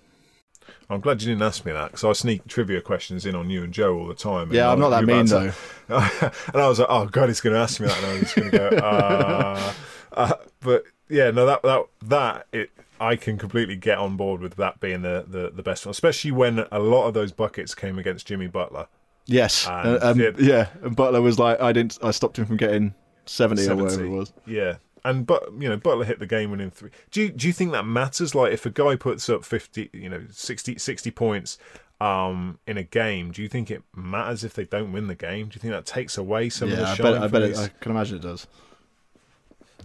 I'm 0.89 0.99
glad 0.99 1.21
you 1.21 1.29
didn't 1.29 1.43
ask 1.43 1.65
me 1.65 1.71
that 1.71 1.91
because 1.91 2.03
I 2.03 2.11
sneak 2.13 2.47
trivia 2.47 2.81
questions 2.81 3.25
in 3.25 3.33
on 3.35 3.49
you 3.49 3.63
and 3.63 3.73
Joe 3.73 3.97
all 3.97 4.07
the 4.07 4.13
time. 4.13 4.51
Yeah, 4.51 4.71
I'm 4.71 4.79
not 4.79 4.89
that 4.89 5.05
mean 5.05 5.25
though. 5.25 5.51
to- 5.87 6.33
and 6.53 6.61
I 6.61 6.67
was 6.67 6.79
like, 6.79 6.87
oh 6.89 7.05
god, 7.05 7.29
he's 7.29 7.41
going 7.41 7.53
to 7.53 7.59
ask 7.59 7.79
me 7.79 7.87
that, 7.87 7.97
and 7.97 8.05
I 8.05 8.19
was 8.19 8.33
going 8.33 8.51
to 8.51 8.57
go, 8.57 8.67
uh, 8.77 9.73
uh, 10.13 10.33
but 10.59 10.83
yeah, 11.09 11.31
no, 11.31 11.45
that 11.45 11.63
that 11.63 11.85
that 12.03 12.47
it. 12.51 12.71
I 12.99 13.15
can 13.15 13.39
completely 13.39 13.75
get 13.77 13.97
on 13.97 14.15
board 14.15 14.41
with 14.41 14.57
that 14.57 14.79
being 14.79 15.01
the, 15.01 15.25
the, 15.27 15.49
the 15.49 15.63
best 15.63 15.87
one, 15.87 15.89
especially 15.89 16.29
when 16.29 16.67
a 16.71 16.77
lot 16.77 17.07
of 17.07 17.15
those 17.15 17.31
buckets 17.31 17.73
came 17.73 17.97
against 17.97 18.27
Jimmy 18.27 18.45
Butler. 18.45 18.85
Yes, 19.25 19.65
And 19.67 20.03
uh, 20.03 20.07
um, 20.11 20.35
yeah. 20.37 20.67
And 20.83 20.95
Butler 20.95 21.19
was 21.19 21.39
like, 21.39 21.59
I 21.59 21.71
didn't, 21.71 21.97
I 22.03 22.11
stopped 22.11 22.37
him 22.37 22.45
from 22.45 22.57
getting 22.57 22.93
70, 23.25 23.67
or 23.67 23.75
whatever 23.75 23.89
70. 23.89 24.07
it 24.07 24.11
was. 24.17 24.33
Yeah. 24.45 24.75
And 25.03 25.25
but 25.25 25.51
you 25.57 25.67
know 25.67 25.77
Butler 25.77 26.05
hit 26.05 26.19
the 26.19 26.27
game 26.27 26.51
winning 26.51 26.69
three. 26.69 26.91
Do 27.09 27.21
you 27.21 27.31
do 27.31 27.47
you 27.47 27.53
think 27.53 27.71
that 27.71 27.85
matters? 27.85 28.35
Like 28.35 28.53
if 28.53 28.67
a 28.67 28.69
guy 28.69 28.95
puts 28.95 29.29
up 29.29 29.43
fifty, 29.43 29.89
you 29.93 30.09
know 30.09 30.21
60, 30.29 30.77
60 30.77 31.09
points 31.11 31.57
um, 31.99 32.59
in 32.67 32.77
a 32.77 32.83
game, 32.83 33.31
do 33.31 33.41
you 33.41 33.49
think 33.49 33.71
it 33.71 33.81
matters 33.95 34.43
if 34.43 34.53
they 34.53 34.65
don't 34.65 34.91
win 34.91 35.07
the 35.07 35.15
game? 35.15 35.47
Do 35.47 35.55
you 35.55 35.59
think 35.59 35.73
that 35.73 35.87
takes 35.87 36.19
away 36.19 36.49
some 36.49 36.71
of 36.71 36.77
Yeah, 36.77 36.83
the 36.85 36.89
I 36.89 36.93
shine 36.95 37.13
bet, 37.13 37.23
I 37.23 37.27
bet 37.27 37.41
it, 37.41 37.57
I 37.57 37.67
can 37.79 37.91
imagine 37.91 38.17
it 38.17 38.21
does. 38.21 38.45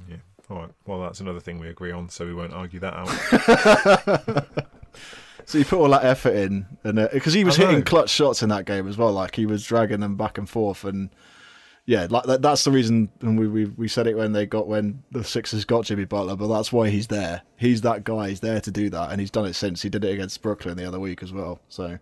Yeah. 0.07 0.16
All 0.51 0.59
right. 0.59 0.70
Well, 0.87 1.01
that's 1.01 1.20
another 1.20 1.41
thing 1.41 1.59
we 1.59 1.68
agree 1.68 1.93
on, 1.93 2.11
so 2.11 2.26
we 2.26 2.34
won't 2.34 2.53
argue 2.53 2.80
that 2.80 2.95
out. 2.95 4.47
So 5.47 5.59
you 5.59 5.64
put 5.64 5.78
all 5.78 5.91
that 5.91 6.05
effort 6.05 6.34
in, 6.34 6.66
and 6.82 7.09
because 7.12 7.32
he 7.32 7.45
was 7.45 7.55
hitting 7.55 7.84
clutch 7.84 8.11
shots 8.11 8.43
in 8.43 8.49
that 8.49 8.64
game 8.64 8.89
as 8.89 8.99
well, 8.99 9.12
like 9.12 9.37
he 9.37 9.47
was 9.47 9.64
dragging 9.64 10.01
them 10.01 10.16
back 10.16 10.39
and 10.39 10.51
forth, 10.51 10.82
and 10.84 11.09
yeah, 11.87 12.09
like 12.11 12.24
that, 12.24 12.43
that's 12.43 12.64
the 12.64 12.72
reason. 12.72 13.09
And 13.20 13.39
we, 13.39 13.47
we 13.47 13.64
we 13.66 13.89
said 13.89 14.09
it 14.09 14.16
when 14.16 14.32
they 14.32 14.45
got 14.45 14.66
when 14.66 15.05
the 15.12 15.22
Sixers 15.22 15.64
got 15.64 15.84
Jimmy 15.84 16.05
Butler, 16.05 16.34
but 16.34 16.49
that's 16.49 16.72
why 16.72 16.91
he's 16.91 17.07
there. 17.07 17.43
He's 17.57 17.82
that 17.82 18.03
guy. 18.03 18.28
He's 18.28 18.41
there 18.41 18.61
to 18.61 18.70
do 18.72 18.91
that, 18.91 19.12
and 19.12 19.20
he's 19.20 19.30
done 19.30 19.47
it 19.47 19.55
since. 19.55 19.82
He 19.82 19.89
did 19.89 20.05
it 20.05 20.12
against 20.12 20.43
Brooklyn 20.43 20.76
the 20.76 20.84
other 20.87 20.99
week 20.99 21.22
as 21.22 21.32
well. 21.32 21.61
So 21.68 21.99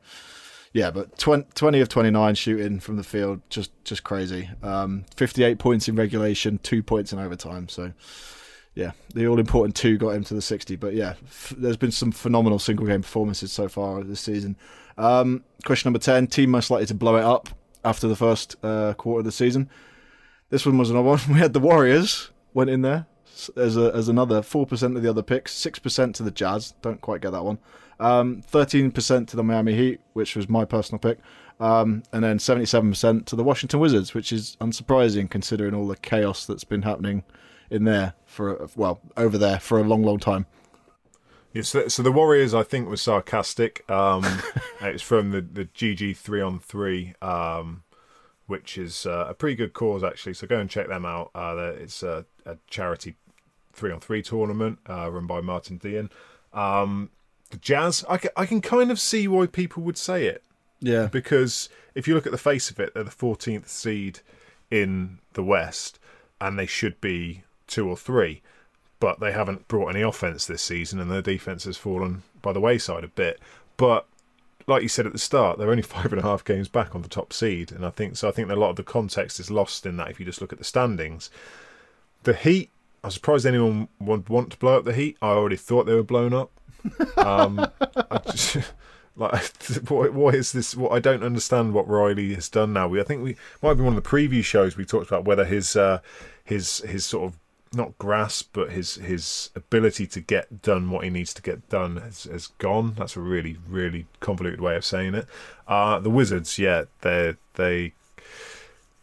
yeah, 0.72 0.90
but 0.90 1.18
20, 1.18 1.48
20 1.54 1.80
of 1.80 1.88
twenty 1.90 2.10
nine 2.10 2.34
shooting 2.34 2.80
from 2.80 2.96
the 2.96 3.04
field, 3.04 3.42
just 3.50 3.72
just 3.84 4.04
crazy. 4.04 4.48
Um, 4.62 5.04
Fifty 5.16 5.44
eight 5.44 5.58
points 5.58 5.86
in 5.86 5.96
regulation, 5.96 6.58
two 6.62 6.82
points 6.82 7.12
in 7.12 7.18
overtime. 7.18 7.68
So 7.68 7.92
yeah, 8.74 8.92
the 9.14 9.26
all 9.26 9.38
important 9.38 9.76
two 9.76 9.98
got 9.98 10.10
him 10.10 10.24
to 10.24 10.34
the 10.34 10.42
60. 10.42 10.76
But 10.76 10.94
yeah, 10.94 11.14
f- 11.26 11.54
there's 11.56 11.76
been 11.76 11.92
some 11.92 12.10
phenomenal 12.10 12.58
single 12.58 12.86
game 12.86 13.02
performances 13.02 13.52
so 13.52 13.68
far 13.68 14.02
this 14.02 14.20
season. 14.20 14.56
Um, 14.98 15.44
question 15.64 15.88
number 15.88 15.98
10 16.00 16.26
team 16.28 16.50
most 16.50 16.70
likely 16.70 16.86
to 16.86 16.94
blow 16.94 17.16
it 17.16 17.24
up 17.24 17.48
after 17.84 18.08
the 18.08 18.16
first 18.16 18.56
uh, 18.62 18.94
quarter 18.94 19.20
of 19.20 19.24
the 19.24 19.32
season. 19.32 19.68
This 20.50 20.66
one 20.66 20.78
was 20.78 20.90
another 20.90 21.08
one. 21.08 21.20
We 21.28 21.38
had 21.38 21.52
the 21.52 21.60
Warriors 21.60 22.30
went 22.52 22.70
in 22.70 22.82
there 22.82 23.06
as, 23.56 23.76
a, 23.76 23.92
as 23.94 24.08
another 24.08 24.40
4% 24.40 24.96
of 24.96 25.02
the 25.02 25.10
other 25.10 25.22
picks, 25.22 25.54
6% 25.54 26.14
to 26.14 26.22
the 26.22 26.30
Jazz. 26.30 26.74
Don't 26.82 27.00
quite 27.00 27.20
get 27.20 27.32
that 27.32 27.44
one. 27.44 27.58
Um, 28.00 28.42
13% 28.50 29.28
to 29.28 29.36
the 29.36 29.44
Miami 29.44 29.74
Heat, 29.74 30.00
which 30.12 30.36
was 30.36 30.48
my 30.48 30.64
personal 30.64 30.98
pick. 30.98 31.18
Um, 31.60 32.02
and 32.12 32.24
then 32.24 32.38
77% 32.38 33.26
to 33.26 33.36
the 33.36 33.44
Washington 33.44 33.80
Wizards, 33.80 34.12
which 34.14 34.32
is 34.32 34.56
unsurprising 34.60 35.30
considering 35.30 35.74
all 35.74 35.86
the 35.86 35.96
chaos 35.96 36.46
that's 36.46 36.64
been 36.64 36.82
happening 36.82 37.22
in 37.70 37.84
there 37.84 38.14
for 38.26 38.68
well 38.76 39.00
over 39.16 39.38
there 39.38 39.60
for 39.60 39.78
a 39.78 39.84
long, 39.84 40.02
long 40.02 40.18
time. 40.18 40.46
Yeah, 41.54 41.62
so, 41.62 41.86
so 41.86 42.02
the 42.02 42.12
Warriors, 42.12 42.52
I 42.52 42.64
think, 42.64 42.88
was 42.88 43.00
sarcastic. 43.00 43.88
Um, 43.88 44.24
it's 44.82 45.02
from 45.02 45.30
the, 45.30 45.40
the 45.40 45.64
GG 45.66 46.16
three 46.16 46.40
on 46.40 46.58
three, 46.58 47.14
um, 47.22 47.84
which 48.46 48.76
is 48.76 49.06
uh, 49.06 49.26
a 49.28 49.34
pretty 49.34 49.54
good 49.54 49.72
cause 49.72 50.02
actually. 50.02 50.34
So 50.34 50.48
go 50.48 50.58
and 50.58 50.68
check 50.68 50.88
them 50.88 51.06
out. 51.06 51.30
Uh, 51.32 51.72
it's 51.78 52.02
a, 52.02 52.26
a 52.44 52.58
charity 52.68 53.14
three 53.72 53.92
on 53.92 54.00
three 54.00 54.20
tournament 54.20 54.80
uh, 54.90 55.08
run 55.10 55.28
by 55.28 55.40
Martin 55.40 55.78
Dean. 55.78 56.10
Um, 56.52 57.10
the 57.50 57.58
Jazz, 57.58 58.04
I 58.08 58.16
can, 58.16 58.30
I 58.36 58.46
can 58.46 58.60
kind 58.60 58.90
of 58.90 58.98
see 58.98 59.28
why 59.28 59.46
people 59.46 59.84
would 59.84 59.98
say 59.98 60.26
it 60.26 60.42
Yeah, 60.80 61.06
because 61.06 61.68
if 61.94 62.08
you 62.08 62.14
look 62.14 62.26
at 62.26 62.32
the 62.32 62.38
face 62.38 62.68
of 62.68 62.80
it, 62.80 62.94
they're 62.94 63.04
the 63.04 63.10
14th 63.10 63.68
seed 63.68 64.20
in 64.72 65.20
the 65.34 65.44
West, 65.44 66.00
and 66.40 66.58
they 66.58 66.66
should 66.66 67.00
be 67.00 67.44
two 67.68 67.88
or 67.88 67.96
three, 67.96 68.42
but 69.04 69.20
they 69.20 69.32
haven't 69.32 69.68
brought 69.68 69.90
any 69.90 70.00
offense 70.00 70.46
this 70.46 70.62
season, 70.62 70.98
and 70.98 71.10
their 71.10 71.20
defense 71.20 71.64
has 71.64 71.76
fallen 71.76 72.22
by 72.40 72.54
the 72.54 72.60
wayside 72.60 73.04
a 73.04 73.08
bit. 73.08 73.38
But 73.76 74.06
like 74.66 74.82
you 74.82 74.88
said 74.88 75.04
at 75.04 75.12
the 75.12 75.18
start, 75.18 75.58
they're 75.58 75.70
only 75.70 75.82
five 75.96 76.10
and 76.10 76.18
a 76.18 76.22
half 76.22 76.42
games 76.42 76.68
back 76.68 76.94
on 76.94 77.02
the 77.02 77.08
top 77.10 77.30
seed, 77.30 77.70
and 77.70 77.84
I 77.84 77.90
think 77.90 78.16
so. 78.16 78.30
I 78.30 78.32
think 78.32 78.50
a 78.50 78.56
lot 78.56 78.70
of 78.70 78.76
the 78.76 78.82
context 78.82 79.38
is 79.38 79.50
lost 79.50 79.84
in 79.84 79.98
that 79.98 80.08
if 80.08 80.18
you 80.18 80.24
just 80.24 80.40
look 80.40 80.54
at 80.54 80.58
the 80.58 80.64
standings. 80.64 81.28
The 82.22 82.32
Heat, 82.32 82.70
I'm 83.02 83.10
surprised 83.10 83.44
anyone 83.44 83.88
would 84.00 84.30
want 84.30 84.52
to 84.52 84.56
blow 84.56 84.78
up 84.78 84.86
the 84.86 84.94
Heat. 84.94 85.18
I 85.20 85.32
already 85.32 85.56
thought 85.56 85.84
they 85.84 85.92
were 85.92 86.02
blown 86.02 86.32
up. 86.32 86.50
Um, 87.18 87.60
I 88.10 88.18
just, 88.30 88.56
like, 89.16 89.42
what, 89.88 90.14
what 90.14 90.34
is 90.34 90.52
this? 90.52 90.74
What 90.74 90.92
I 90.92 90.98
don't 90.98 91.22
understand 91.22 91.74
what 91.74 91.86
Riley 91.86 92.32
has 92.34 92.48
done 92.48 92.72
now. 92.72 92.88
We, 92.88 93.00
I 93.02 93.04
think 93.04 93.22
we 93.22 93.36
might 93.62 93.68
have 93.68 93.76
been 93.76 93.86
one 93.86 93.98
of 93.98 94.02
the 94.02 94.08
preview 94.08 94.42
shows 94.42 94.78
we 94.78 94.86
talked 94.86 95.08
about 95.08 95.26
whether 95.26 95.44
his 95.44 95.76
uh, 95.76 96.00
his 96.42 96.78
his 96.78 97.04
sort 97.04 97.32
of 97.32 97.38
not 97.74 97.98
grasp, 97.98 98.50
but 98.52 98.72
his 98.72 98.96
his 98.96 99.50
ability 99.54 100.06
to 100.08 100.20
get 100.20 100.62
done 100.62 100.90
what 100.90 101.04
he 101.04 101.10
needs 101.10 101.34
to 101.34 101.42
get 101.42 101.68
done 101.68 101.96
has, 101.96 102.24
has 102.24 102.48
gone. 102.58 102.94
That's 102.96 103.16
a 103.16 103.20
really 103.20 103.58
really 103.68 104.06
convoluted 104.20 104.60
way 104.60 104.76
of 104.76 104.84
saying 104.84 105.14
it. 105.14 105.26
Uh, 105.66 105.98
the 105.98 106.10
Wizards, 106.10 106.58
yeah, 106.58 106.84
they 107.00 107.36
they 107.54 107.94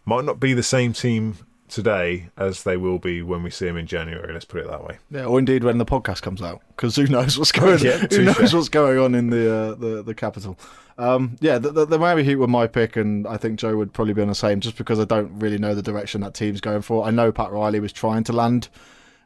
might 0.05 0.25
not 0.25 0.39
be 0.39 0.53
the 0.53 0.63
same 0.63 0.93
team 0.93 1.37
today 1.71 2.29
as 2.37 2.63
they 2.63 2.77
will 2.77 2.99
be 2.99 3.21
when 3.21 3.41
we 3.41 3.49
see 3.49 3.65
them 3.65 3.77
in 3.77 3.87
January. 3.87 4.31
Let's 4.33 4.45
put 4.45 4.61
it 4.61 4.67
that 4.67 4.83
way. 4.83 4.99
yeah, 5.09 5.25
or 5.25 5.39
indeed 5.39 5.63
when 5.63 5.77
the 5.77 5.85
podcast 5.85 6.21
comes 6.21 6.41
out, 6.41 6.61
because 6.75 6.95
who 6.95 7.07
knows 7.07 7.39
what's 7.39 7.51
going 7.51 7.79
Yeah, 7.83 7.97
who 8.09 8.25
knows 8.25 8.53
what's 8.53 8.69
going 8.69 8.99
on 8.99 9.15
in 9.15 9.29
the 9.29 9.53
uh, 9.53 9.75
the 9.75 10.03
the 10.03 10.13
capital. 10.13 10.57
Um, 10.97 11.37
yeah, 11.39 11.57
the, 11.57 11.71
the, 11.71 11.85
the 11.85 11.97
Miami 11.97 12.23
Heat 12.23 12.35
were 12.35 12.47
my 12.47 12.67
pick, 12.67 12.95
and 12.95 13.25
I 13.25 13.37
think 13.37 13.57
Joe 13.57 13.75
would 13.77 13.93
probably 13.93 14.13
be 14.13 14.21
on 14.21 14.27
the 14.27 14.35
same, 14.35 14.59
just 14.59 14.77
because 14.77 14.99
I 14.99 15.05
don't 15.05 15.39
really 15.39 15.57
know 15.57 15.73
the 15.73 15.81
direction 15.81 16.21
that 16.21 16.35
team's 16.35 16.61
going 16.61 16.81
for. 16.83 17.05
I 17.05 17.09
know 17.09 17.31
Pat 17.31 17.51
Riley 17.51 17.79
was 17.79 17.93
trying 17.93 18.23
to 18.25 18.33
land 18.33 18.67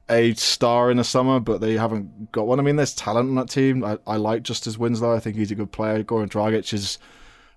a 0.07 0.33
star 0.35 0.91
in 0.91 0.97
the 0.97 1.03
summer, 1.03 1.39
but 1.39 1.59
they 1.59 1.73
haven't 1.73 2.31
got 2.31 2.47
one. 2.47 2.59
I 2.59 2.63
mean, 2.63 2.75
there's 2.75 2.93
talent 2.93 3.27
on 3.29 3.35
that 3.35 3.49
team. 3.49 3.83
I, 3.83 3.97
I 4.07 4.15
like 4.17 4.43
Justice 4.43 4.77
Winslow. 4.77 5.15
I 5.15 5.19
think 5.19 5.35
he's 5.35 5.51
a 5.51 5.55
good 5.55 5.71
player. 5.71 6.03
Goran 6.03 6.29
Dragic 6.29 6.69
has 6.71 6.99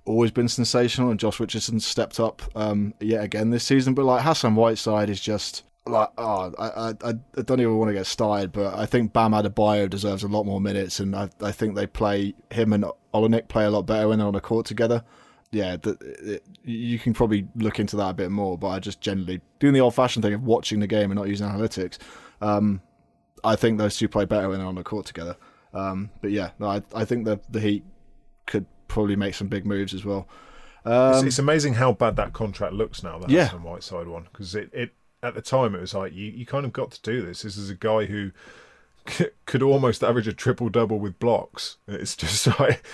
always 0.09 0.30
been 0.30 0.48
sensational, 0.48 1.11
and 1.11 1.20
Josh 1.20 1.38
Richardson 1.38 1.80
stepped 1.80 2.18
up 2.18 2.42
um, 2.56 2.94
yet 3.00 3.22
again 3.22 3.50
this 3.50 3.64
season. 3.64 3.94
But 3.94 4.04
like 4.04 4.22
Hassan 4.22 4.54
Whiteside 4.54 5.11
is 5.11 5.20
just 5.20 5.64
like 5.86 6.11
oh, 6.18 6.52
I, 6.59 6.94
I 7.09 7.14
I 7.36 7.42
don't 7.42 7.61
even 7.61 7.76
want 7.76 7.90
to 7.90 7.94
get 7.94 8.06
started, 8.06 8.52
but 8.52 8.74
I 8.74 8.86
think 8.86 9.12
Bam 9.12 9.32
Adebayo 9.32 9.88
deserves 9.88 10.22
a 10.22 10.28
lot 10.28 10.44
more 10.44 10.61
minutes, 10.61 11.00
and 11.00 11.14
I 11.14 11.28
I 11.40 11.52
think 11.52 11.74
they 11.74 11.86
play 11.86 12.34
him 12.50 12.72
and 12.72 12.84
Olynyk 13.14 13.48
play 13.48 13.64
a 13.64 13.70
lot 13.70 13.82
better 13.82 14.09
when 14.09 14.18
they're 14.18 14.26
on 14.26 14.34
the 14.34 14.40
court 14.40 14.66
together. 14.66 15.04
Yeah, 15.50 15.76
the, 15.76 15.96
it, 16.00 16.44
you 16.62 16.98
can 16.98 17.14
probably 17.14 17.48
look 17.56 17.80
into 17.80 17.96
that 17.96 18.11
a 18.11 18.14
bit 18.14 18.30
more, 18.30 18.59
but 18.59 18.68
I 18.68 18.80
just 18.80 19.00
generally 19.00 19.40
doing 19.61 19.72
the 19.72 19.80
old-fashioned 19.80 20.22
thing 20.22 20.34
of 20.34 20.42
watching 20.42 20.80
the 20.80 20.86
game 20.86 21.11
and 21.11 21.18
not 21.18 21.26
using 21.26 21.48
analytics. 21.48 21.96
Um, 22.42 22.82
I 23.42 23.56
think 23.56 23.78
those 23.78 23.96
two 23.96 24.09
play 24.09 24.26
better 24.26 24.50
when 24.50 24.59
they're 24.59 24.68
on 24.68 24.74
the 24.74 24.84
court 24.84 25.06
together. 25.06 25.36
Um, 25.72 26.11
but 26.20 26.32
yeah, 26.32 26.50
no, 26.59 26.66
I 26.68 26.82
I 26.94 27.04
think 27.04 27.24
the 27.24 27.40
the 27.48 27.61
Heat 27.61 27.84
could 28.46 28.66
probably 28.89 29.16
make 29.16 29.34
some 29.34 29.49
big 29.49 29.64
moves 29.66 29.95
as 29.95 30.05
well. 30.05 30.26
It's, 30.84 31.18
Um, 31.18 31.26
it's 31.26 31.39
amazing 31.39 31.74
how 31.74 31.93
bad 31.93 32.16
that 32.16 32.32
contract 32.32 32.72
looks 32.72 33.03
now. 33.03 33.18
The 33.18 33.32
Yeah. 33.32 33.45
Hassan 33.47 33.62
Whiteside 33.62 34.07
one, 34.09 34.24
because 34.32 34.55
it, 34.55 34.70
it 34.72 34.95
at 35.22 35.34
the 35.34 35.43
time 35.43 35.74
it 35.74 35.80
was 35.80 35.95
like 35.95 36.14
you, 36.14 36.26
you 36.30 36.47
kind 36.47 36.64
of 36.64 36.72
got 36.72 36.91
to 36.93 37.03
do 37.03 37.20
this. 37.24 37.43
This 37.43 37.57
is 37.57 37.68
a 37.70 37.74
guy 37.74 38.07
who 38.07 38.30
c- 39.09 39.26
could 39.47 39.62
almost 39.62 40.03
average 40.03 40.28
a 40.28 40.32
triple 40.32 40.68
double 40.68 40.99
with 40.99 41.18
blocks. 41.18 41.76
It's 41.86 42.16
just 42.16 42.47
like, 42.61 42.84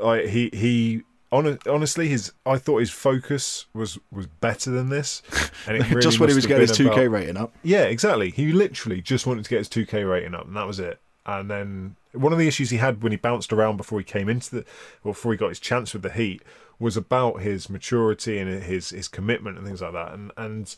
like 0.00 0.26
he 0.26 0.50
he. 0.52 1.02
hon- 1.32 1.58
Honestly, 1.68 2.08
his 2.08 2.32
I 2.46 2.56
thought 2.58 2.78
his 2.78 2.90
focus 2.90 3.66
was 3.74 3.98
was 4.10 4.26
better 4.26 4.70
than 4.70 4.88
this, 4.90 5.22
and 5.66 5.76
it 5.76 5.88
really 5.90 6.00
just 6.02 6.20
when 6.20 6.28
he 6.28 6.34
was 6.34 6.46
getting 6.46 6.66
his 6.68 6.78
2K 6.78 7.10
rating 7.10 7.36
up. 7.36 7.52
yeah, 7.62 7.82
exactly. 7.82 8.30
He 8.30 8.52
literally 8.52 9.02
just 9.02 9.26
wanted 9.26 9.44
to 9.44 9.50
get 9.50 9.58
his 9.58 9.68
2K 9.68 10.08
rating 10.08 10.34
up, 10.34 10.46
and 10.46 10.56
that 10.56 10.66
was 10.66 10.78
it. 10.78 11.00
And 11.24 11.50
then 11.50 11.96
one 12.12 12.32
of 12.32 12.38
the 12.38 12.48
issues 12.48 12.70
he 12.70 12.78
had 12.78 13.02
when 13.02 13.12
he 13.12 13.18
bounced 13.18 13.52
around 13.52 13.76
before 13.76 13.98
he 13.98 14.04
came 14.04 14.28
into 14.28 14.56
the, 14.56 14.64
or 15.04 15.12
before 15.12 15.32
he 15.32 15.38
got 15.38 15.50
his 15.50 15.60
chance 15.60 15.92
with 15.92 16.02
the 16.02 16.10
Heat, 16.10 16.42
was 16.78 16.96
about 16.96 17.42
his 17.42 17.70
maturity 17.70 18.38
and 18.38 18.62
his 18.62 18.90
his 18.90 19.08
commitment 19.08 19.56
and 19.56 19.66
things 19.66 19.82
like 19.82 19.92
that. 19.92 20.12
And 20.12 20.32
and 20.36 20.74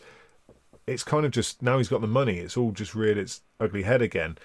it's 0.87 1.03
kind 1.03 1.25
of 1.25 1.33
just 1.33 1.63
now 1.63 1.79
he's 1.79 1.89
got 1.89 2.03
the 2.03 2.07
money. 2.07 2.39
It's 2.39 2.57
all 2.57 2.73
just 2.73 2.95
reared 2.95 3.19
its 3.19 3.41
ugly 3.59 3.83
head 3.85 4.03
again. 4.03 4.37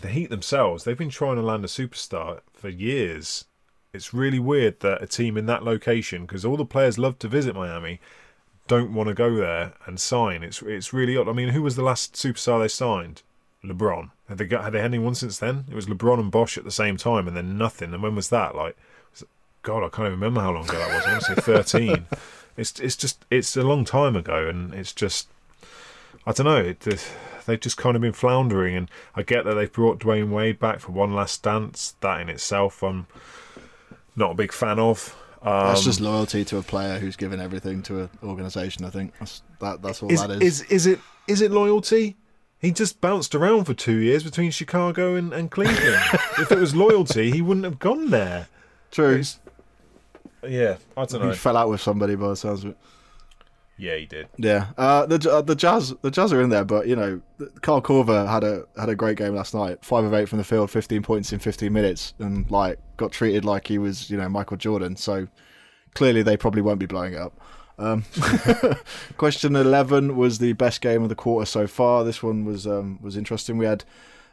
The 0.00 0.08
Heat 0.08 0.30
themselves, 0.30 0.84
they've 0.84 0.96
been 0.96 1.10
trying 1.10 1.36
to 1.36 1.42
land 1.42 1.64
a 1.64 1.68
superstar 1.68 2.40
for 2.54 2.70
years. 2.70 3.44
It's 3.92 4.14
really 4.14 4.38
weird 4.38 4.80
that 4.80 5.02
a 5.02 5.06
team 5.06 5.36
in 5.36 5.44
that 5.46 5.64
location, 5.64 6.22
because 6.22 6.46
all 6.46 6.56
the 6.56 6.64
players 6.64 6.98
love 6.98 7.18
to 7.18 7.28
visit 7.28 7.54
Miami, 7.54 8.00
don't 8.66 8.94
want 8.94 9.08
to 9.08 9.14
go 9.14 9.36
there 9.36 9.74
and 9.84 10.00
sign. 10.00 10.42
It's 10.42 10.62
it's 10.62 10.94
really 10.94 11.14
odd. 11.14 11.28
I 11.28 11.32
mean, 11.32 11.50
who 11.50 11.60
was 11.60 11.76
the 11.76 11.82
last 11.82 12.14
superstar 12.14 12.60
they 12.60 12.68
signed? 12.68 13.20
LeBron. 13.62 14.10
Had 14.32 14.38
they 14.38 14.46
got 14.46 14.64
had 14.64 14.72
they 14.72 14.78
had 14.78 14.86
anyone 14.86 15.14
since 15.14 15.36
then? 15.36 15.66
It 15.70 15.74
was 15.74 15.84
LeBron 15.84 16.18
and 16.18 16.30
Bosh 16.30 16.56
at 16.56 16.64
the 16.64 16.70
same 16.70 16.96
time, 16.96 17.28
and 17.28 17.36
then 17.36 17.58
nothing. 17.58 17.92
And 17.92 18.02
when 18.02 18.14
was 18.14 18.30
that? 18.30 18.56
Like, 18.56 18.78
was 19.10 19.24
God, 19.60 19.84
I 19.84 19.90
can't 19.90 20.06
even 20.06 20.12
remember 20.12 20.40
how 20.40 20.52
long 20.52 20.64
ago 20.64 20.78
that 20.78 20.88
was. 20.88 21.04
I 21.04 21.12
want 21.12 21.24
to 21.24 21.34
say 21.34 21.40
thirteen. 21.42 22.06
it's 22.56 22.80
it's 22.80 22.96
just 22.96 23.26
it's 23.28 23.54
a 23.58 23.62
long 23.62 23.84
time 23.84 24.16
ago, 24.16 24.48
and 24.48 24.72
it's 24.72 24.94
just 24.94 25.28
I 26.24 26.32
don't 26.32 26.46
know. 26.46 26.56
It, 26.56 26.80
they've 27.44 27.60
just 27.60 27.76
kind 27.76 27.94
of 27.94 28.00
been 28.00 28.14
floundering, 28.14 28.74
and 28.74 28.90
I 29.14 29.22
get 29.22 29.44
that 29.44 29.52
they've 29.52 29.70
brought 29.70 29.98
Dwyane 29.98 30.30
Wade 30.30 30.58
back 30.58 30.80
for 30.80 30.92
one 30.92 31.14
last 31.14 31.42
dance. 31.42 31.94
That 32.00 32.22
in 32.22 32.30
itself, 32.30 32.82
I'm 32.82 33.08
not 34.16 34.30
a 34.30 34.34
big 34.34 34.52
fan 34.52 34.78
of. 34.78 35.14
Um, 35.42 35.66
That's 35.66 35.84
just 35.84 36.00
loyalty 36.00 36.42
to 36.46 36.56
a 36.56 36.62
player 36.62 36.98
who's 36.98 37.16
given 37.16 37.38
everything 37.38 37.82
to 37.82 38.04
an 38.04 38.10
organisation. 38.22 38.86
I 38.86 38.88
think 38.88 39.12
that's 39.18 39.42
that, 39.60 39.82
that's 39.82 40.02
all 40.02 40.10
is, 40.10 40.22
that 40.22 40.30
is. 40.30 40.62
is 40.62 40.62
is 40.70 40.86
it 40.86 41.00
is 41.28 41.42
it 41.42 41.50
loyalty? 41.50 42.16
He 42.62 42.70
just 42.70 43.00
bounced 43.00 43.34
around 43.34 43.64
for 43.64 43.74
two 43.74 43.96
years 43.98 44.22
between 44.22 44.50
Chicago 44.52 45.16
and, 45.16 45.32
and 45.34 45.50
Cleveland. 45.50 45.78
if 46.38 46.50
it 46.50 46.58
was 46.58 46.74
loyalty, 46.74 47.30
he 47.30 47.42
wouldn't 47.42 47.64
have 47.64 47.78
gone 47.78 48.10
there. 48.10 48.46
True. 48.90 49.14
It's- 49.20 49.40
Yeah, 50.48 50.76
I 50.96 51.04
don't 51.04 51.20
know. 51.22 51.30
He 51.30 51.36
fell 51.36 51.56
out 51.56 51.68
with 51.68 51.80
somebody 51.80 52.14
by 52.14 52.28
the 52.28 52.36
sounds 52.36 52.64
of 52.64 52.70
it. 52.70 52.76
Yeah, 53.78 53.96
he 53.96 54.06
did. 54.06 54.28
Yeah, 54.36 54.66
uh, 54.78 55.06
the 55.06 55.28
uh, 55.28 55.40
the 55.42 55.56
Jazz 55.56 55.92
the 56.02 56.10
Jazz 56.10 56.32
are 56.32 56.40
in 56.40 56.50
there, 56.50 56.64
but 56.64 56.86
you 56.86 56.94
know, 56.94 57.20
Kyle 57.62 57.82
Korver 57.82 58.28
had 58.28 58.44
a 58.44 58.64
had 58.78 58.88
a 58.88 58.94
great 58.94 59.16
game 59.16 59.34
last 59.34 59.54
night. 59.54 59.84
Five 59.84 60.04
of 60.04 60.14
eight 60.14 60.28
from 60.28 60.38
the 60.38 60.44
field, 60.44 60.70
fifteen 60.70 61.02
points 61.02 61.32
in 61.32 61.40
fifteen 61.40 61.72
minutes, 61.72 62.14
and 62.20 62.48
like 62.50 62.78
got 62.96 63.10
treated 63.10 63.44
like 63.44 63.66
he 63.66 63.78
was 63.78 64.08
you 64.08 64.16
know 64.18 64.28
Michael 64.28 64.56
Jordan. 64.56 64.94
So 64.94 65.26
clearly 65.94 66.22
they 66.22 66.36
probably 66.36 66.62
won't 66.62 66.78
be 66.78 66.86
blowing 66.86 67.14
it 67.14 67.18
up. 67.20 67.32
Um, 67.78 68.04
question 69.16 69.56
eleven 69.56 70.16
was 70.16 70.38
the 70.38 70.52
best 70.52 70.80
game 70.80 71.02
of 71.02 71.08
the 71.08 71.14
quarter 71.14 71.46
so 71.46 71.66
far. 71.66 72.04
This 72.04 72.22
one 72.22 72.44
was 72.44 72.66
um, 72.66 72.98
was 73.02 73.16
interesting. 73.16 73.58
We 73.58 73.66
had 73.66 73.84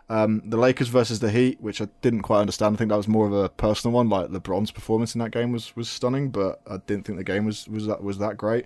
um, 0.10 0.42
the 0.44 0.58
Lakers 0.58 0.88
versus 0.88 1.20
the 1.20 1.30
Heat, 1.30 1.62
which 1.62 1.82
I 1.82 1.88
didn't 2.02 2.24
quite 2.24 2.40
understand. 2.42 2.76
I 2.76 2.78
think 2.78 2.90
that 2.90 2.98
was 2.98 3.08
more 3.08 3.28
of 3.28 3.34
a 3.34 3.50
personal 3.50 3.94
one. 3.94 4.10
Like 4.10 4.30
LeBron's 4.30 4.72
performance 4.72 5.14
in 5.14 5.20
that 5.20 5.32
game 5.32 5.52
was, 5.52 5.76
was 5.76 5.88
stunning, 5.88 6.32
but 6.32 6.62
I 6.70 6.78
didn't 6.78 7.06
think 7.06 7.18
the 7.18 7.24
game 7.24 7.46
was 7.46 7.68
was 7.68 7.86
that 7.88 8.04
was 8.04 8.18
that 8.18 8.38
great. 8.38 8.66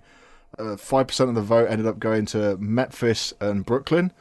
Uh, 0.58 0.78
Five 0.78 1.08
percent 1.08 1.30
of 1.30 1.36
the 1.36 1.42
vote 1.42 1.70
ended 1.70 1.86
up 1.86 2.00
going 2.00 2.26
to 2.28 2.58
Memphis 2.58 3.34
and 3.42 3.66
Brooklyn, 3.66 4.14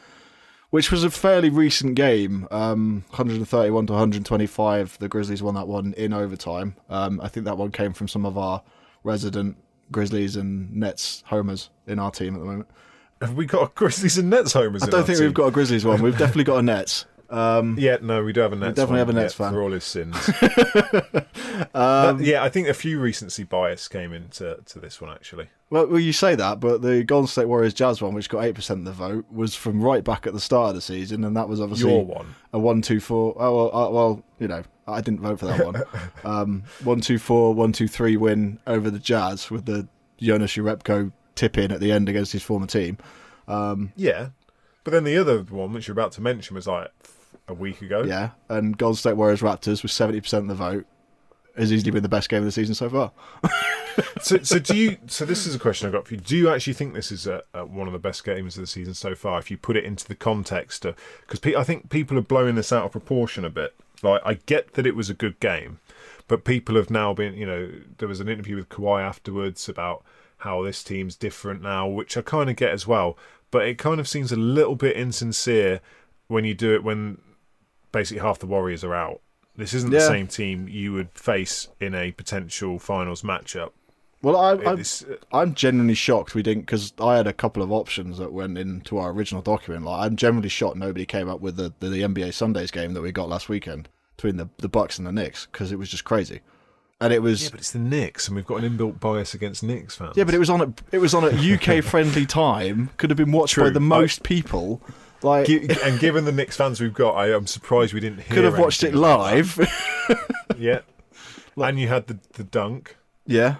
which 0.71 0.91
was 0.91 1.05
a 1.05 1.11
fairly 1.11 1.49
recent 1.49 1.95
game. 1.95 2.49
Um, 2.51 3.05
131 3.11 3.87
to 3.87 3.93
125. 3.93 4.99
The 4.99 5.09
Grizzlies 5.09 5.43
won 5.43 5.55
that 5.55 5.69
one 5.69 5.95
in 5.95 6.13
overtime. 6.13 6.75
Um, 6.91 7.21
I 7.21 7.29
think 7.29 7.47
that 7.47 7.59
one 7.59 7.71
came 7.71 7.93
from 7.93 8.09
some 8.09 8.27
of 8.27 8.37
our 8.37 8.63
resident 9.05 9.57
Grizzlies 9.91 10.37
and 10.37 10.75
Nets 10.75 11.23
homers 11.27 11.71
in 11.87 11.99
our 11.99 12.11
team 12.11 12.35
at 12.35 12.41
the 12.41 12.47
moment. 12.47 12.69
Have 13.21 13.35
we 13.35 13.47
got 13.47 13.63
a 13.71 13.73
Grizzlies 13.75 14.19
and 14.19 14.31
Nets 14.31 14.53
homers? 14.53 14.83
I 14.83 14.87
don't 14.87 15.05
think 15.05 15.19
we've 15.21 15.35
got 15.35 15.47
a 15.47 15.51
Grizzlies 15.51 15.85
one. 15.85 16.03
We've 16.03 16.17
definitely 16.19 16.45
got 16.45 16.59
a 16.59 16.63
Nets. 16.63 17.05
Um, 17.31 17.77
Yeah, 17.81 17.97
no, 18.03 18.23
we 18.25 18.33
do 18.33 18.41
have 18.41 18.53
a 18.53 18.57
Nets. 18.57 18.77
definitely 18.77 18.99
have 18.99 19.09
a 19.09 19.13
Nets 19.15 19.35
yeah, 19.39 19.47
fan. 19.47 19.53
for 19.55 19.63
all 19.63 19.73
his 19.73 19.85
sins. 19.85 20.17
Um, 21.75 22.19
That- 22.19 22.25
yeah, 22.25 22.43
I 22.43 22.49
think 22.49 22.69
a 22.69 22.75
few 22.75 22.99
recency 23.01 23.45
bias 23.45 23.87
came 23.89 24.13
into 24.13 24.59
to 24.67 24.79
this 24.79 25.01
one 25.01 25.11
actually. 25.13 25.49
Well, 25.71 25.87
well, 25.87 26.01
you 26.01 26.13
say 26.13 26.35
that, 26.35 26.61
but 26.61 26.83
the 26.83 27.03
Golden 27.05 27.27
State 27.29 27.47
Warriors 27.47 27.73
Jazz 27.73 28.03
one, 28.03 28.15
which 28.15 28.29
got 28.29 28.45
eight 28.45 28.55
percent 28.55 28.81
of 28.81 28.85
the 28.85 28.93
vote, 28.93 29.25
was 29.31 29.55
from 29.55 29.81
right 29.83 30.03
back 30.05 30.27
at 30.27 30.33
the 30.35 30.41
start 30.41 30.71
of 30.71 30.75
the 30.75 30.81
season, 30.81 31.25
and 31.25 31.37
that 31.37 31.49
was 31.49 31.61
obviously 31.61 31.91
Your 31.93 32.05
one. 32.05 32.35
a 32.53 32.59
one 32.59 32.83
two 32.83 33.01
four. 33.01 33.35
Oh 33.39 33.57
well, 33.71 33.77
uh, 33.87 33.91
well, 33.91 34.23
you 34.39 34.49
know, 34.49 34.63
I 34.87 35.01
didn't 35.01 35.21
vote 35.21 35.41
for 35.41 35.47
that 35.47 35.65
one. 35.65 35.83
um, 36.25 36.65
one 36.83 37.01
two 37.01 37.19
four, 37.19 37.55
one 37.55 37.73
two 37.73 37.89
three 37.89 38.17
win 38.17 38.59
over 38.67 38.91
the 38.91 38.99
Jazz 38.99 39.51
with 39.51 39.67
the 39.67 39.89
Jonas 40.19 40.53
Jerebko 40.53 41.13
tip 41.35 41.57
in 41.59 41.73
at 41.73 41.81
the 41.81 41.93
end 41.93 42.09
against 42.09 42.33
his 42.33 42.43
former 42.43 42.67
team. 42.67 42.99
Yeah, 43.49 44.29
but 44.85 44.91
then 44.91 45.05
the 45.05 45.17
other 45.19 45.43
one, 45.43 45.73
which 45.73 45.89
you're 45.89 45.93
about 45.93 46.13
to 46.13 46.21
mention, 46.21 46.55
was 46.55 46.67
like 46.67 46.91
a 47.49 47.55
week 47.55 47.83
ago. 47.83 48.03
Yeah, 48.03 48.31
and 48.49 48.77
Golden 48.77 48.97
State 48.97 49.17
Warriors 49.17 49.41
Raptors 49.41 49.83
with 49.83 49.93
seventy 49.93 50.21
percent 50.21 50.43
of 50.43 50.49
the 50.49 50.55
vote 50.55 50.87
has 51.57 51.73
easily 51.73 51.91
been 51.91 52.03
the 52.03 52.09
best 52.09 52.29
game 52.29 52.39
of 52.39 52.45
the 52.45 52.53
season 52.53 52.75
so 52.75 52.89
far. 52.89 53.13
So, 54.23 54.39
so 54.43 54.59
do 54.59 54.75
you? 54.75 54.97
So 55.07 55.27
this 55.27 55.47
is 55.47 55.55
a 55.55 55.59
question 55.59 55.87
I've 55.87 55.93
got 55.93 56.07
for 56.07 56.15
you. 56.15 56.21
Do 56.21 56.35
you 56.35 56.49
actually 56.49 56.73
think 56.73 56.95
this 56.95 57.13
is 57.13 57.27
a, 57.27 57.43
a, 57.53 57.67
one 57.67 57.87
of 57.87 57.93
the 57.93 57.99
best 57.99 58.25
games 58.25 58.57
of 58.57 58.63
the 58.63 58.67
season 58.67 58.95
so 58.95 59.15
far? 59.15 59.39
If 59.39 59.51
you 59.51 59.59
put 59.59 59.77
it 59.77 59.85
into 59.85 60.09
the 60.09 60.15
context, 60.15 60.87
because 61.21 61.41
pe- 61.41 61.55
I 61.55 61.63
think 61.63 61.91
people 61.91 62.17
are 62.17 62.23
blowing 62.23 62.55
this 62.55 62.73
out 62.73 62.85
of 62.85 62.93
proportion 62.93 63.45
a 63.45 63.51
bit. 63.51 63.75
Like 64.03 64.23
I 64.25 64.35
get 64.35 64.75
that 64.75 64.87
it 64.87 64.97
was 64.97 65.09
a 65.09 65.15
good 65.15 65.39
game, 65.41 65.79
but 66.29 66.45
people 66.45 66.77
have 66.77 66.91
now 66.91 67.15
been. 67.15 67.35
You 67.35 67.47
know, 67.47 67.73
there 67.99 68.09
was 68.09 68.21
an 68.21 68.29
interview 68.29 68.57
with 68.57 68.69
Kawhi 68.69 69.03
afterwards 69.03 69.69
about 69.69 70.05
how 70.39 70.63
this 70.63 70.83
team's 70.83 71.17
different 71.17 71.63
now, 71.63 71.87
which 71.87 72.17
I 72.17 72.23
kind 72.23 72.51
of 72.51 72.57
get 72.57 72.73
as 72.73 72.87
well. 72.87 73.17
But 73.51 73.67
it 73.67 73.79
kind 73.79 74.01
of 74.01 74.09
seems 74.09 74.33
a 74.33 74.37
little 74.37 74.75
bit 74.75 74.97
insincere 74.97 75.81
when 76.27 76.45
you 76.45 76.55
do 76.55 76.75
it 76.75 76.83
when 76.83 77.19
basically 77.93 78.23
half 78.23 78.39
the 78.39 78.47
Warriors 78.47 78.83
are 78.83 78.95
out. 78.95 79.21
This 79.57 79.75
isn't 79.75 79.91
the 79.91 80.01
same 80.01 80.27
team 80.27 80.67
you 80.67 80.95
would 80.95 81.11
face 81.13 81.69
in 81.79 81.95
a 81.95 82.13
potential 82.13 82.79
finals 82.79 83.23
matchup. 83.23 83.73
Well, 84.23 84.37
I, 84.37 84.51
I, 84.53 84.73
It's- 84.75 85.05
uh, 85.05 85.17
I'm 85.37 85.55
genuinely 85.55 85.95
shocked 85.95 86.35
we 86.35 86.43
didn't 86.43 86.63
because 86.63 86.93
I 87.01 87.17
had 87.17 87.27
a 87.27 87.33
couple 87.33 87.63
of 87.63 87.73
options 87.73 88.19
that 88.19 88.33
went 88.33 88.57
into 88.57 88.99
our 88.99 89.11
original 89.11 89.43
document. 89.43 89.85
Like, 89.85 90.07
I'm 90.07 90.15
generally 90.17 90.49
shocked 90.49 90.77
nobody 90.77 91.05
came 91.07 91.29
up 91.29 91.41
with 91.41 91.57
the, 91.57 91.73
the, 91.81 91.89
the 91.89 92.03
NBA 92.03 92.33
Sundays 92.35 92.71
game 92.71 92.95
that 92.95 93.01
we 93.03 93.11
got 93.13 93.29
last 93.29 93.49
weekend 93.49 93.89
between 94.17 94.37
the 94.37 94.49
the 94.59 94.69
Bucks 94.69 94.99
and 94.99 95.07
the 95.07 95.13
Knicks 95.13 95.47
because 95.51 95.73
it 95.73 95.77
was 95.79 95.89
just 95.91 96.05
crazy, 96.05 96.41
and 97.01 97.13
it 97.13 97.21
was 97.23 97.43
Yeah, 97.45 97.49
but 97.51 97.61
it's 97.61 97.73
the 97.73 97.79
Knicks, 97.81 98.29
and 98.29 98.37
we've 98.37 98.47
got 98.47 98.63
an 98.63 98.71
inbuilt 98.79 99.01
bias 99.01 99.35
against 99.35 99.63
Knicks 99.65 99.97
fans. 99.97 100.13
yeah, 100.17 100.23
but 100.25 100.35
it 100.35 100.39
was 100.39 100.51
on 100.51 100.61
a 100.61 100.73
it 100.93 100.99
was 100.99 101.15
on 101.15 101.25
a 101.25 101.55
UK 101.55 101.83
friendly 101.93 102.25
time. 102.27 102.91
Could 102.99 103.11
have 103.11 103.17
been 103.17 103.33
watched 103.33 103.57
by 103.57 103.71
the 103.71 103.81
most 103.81 104.23
people. 104.23 104.81
Like, 105.25 105.49
and 105.49 105.99
given 106.01 106.25
the 106.25 106.33
Knicks 106.33 106.57
fans 106.57 106.81
we've 106.81 106.93
got, 106.95 107.13
I, 107.15 107.35
I'm 107.35 107.47
surprised 107.47 107.95
we 107.95 108.01
didn't 108.01 108.19
hear. 108.23 108.35
could 108.35 108.45
have 108.45 108.59
watched 108.59 108.83
it 108.85 108.93
live. 108.95 109.57
Yeah, 110.59 110.81
and 111.57 111.79
you 111.81 111.89
had 111.89 112.07
the 112.07 112.19
the 112.35 112.45
dunk. 112.45 112.97
Yeah. 113.27 113.57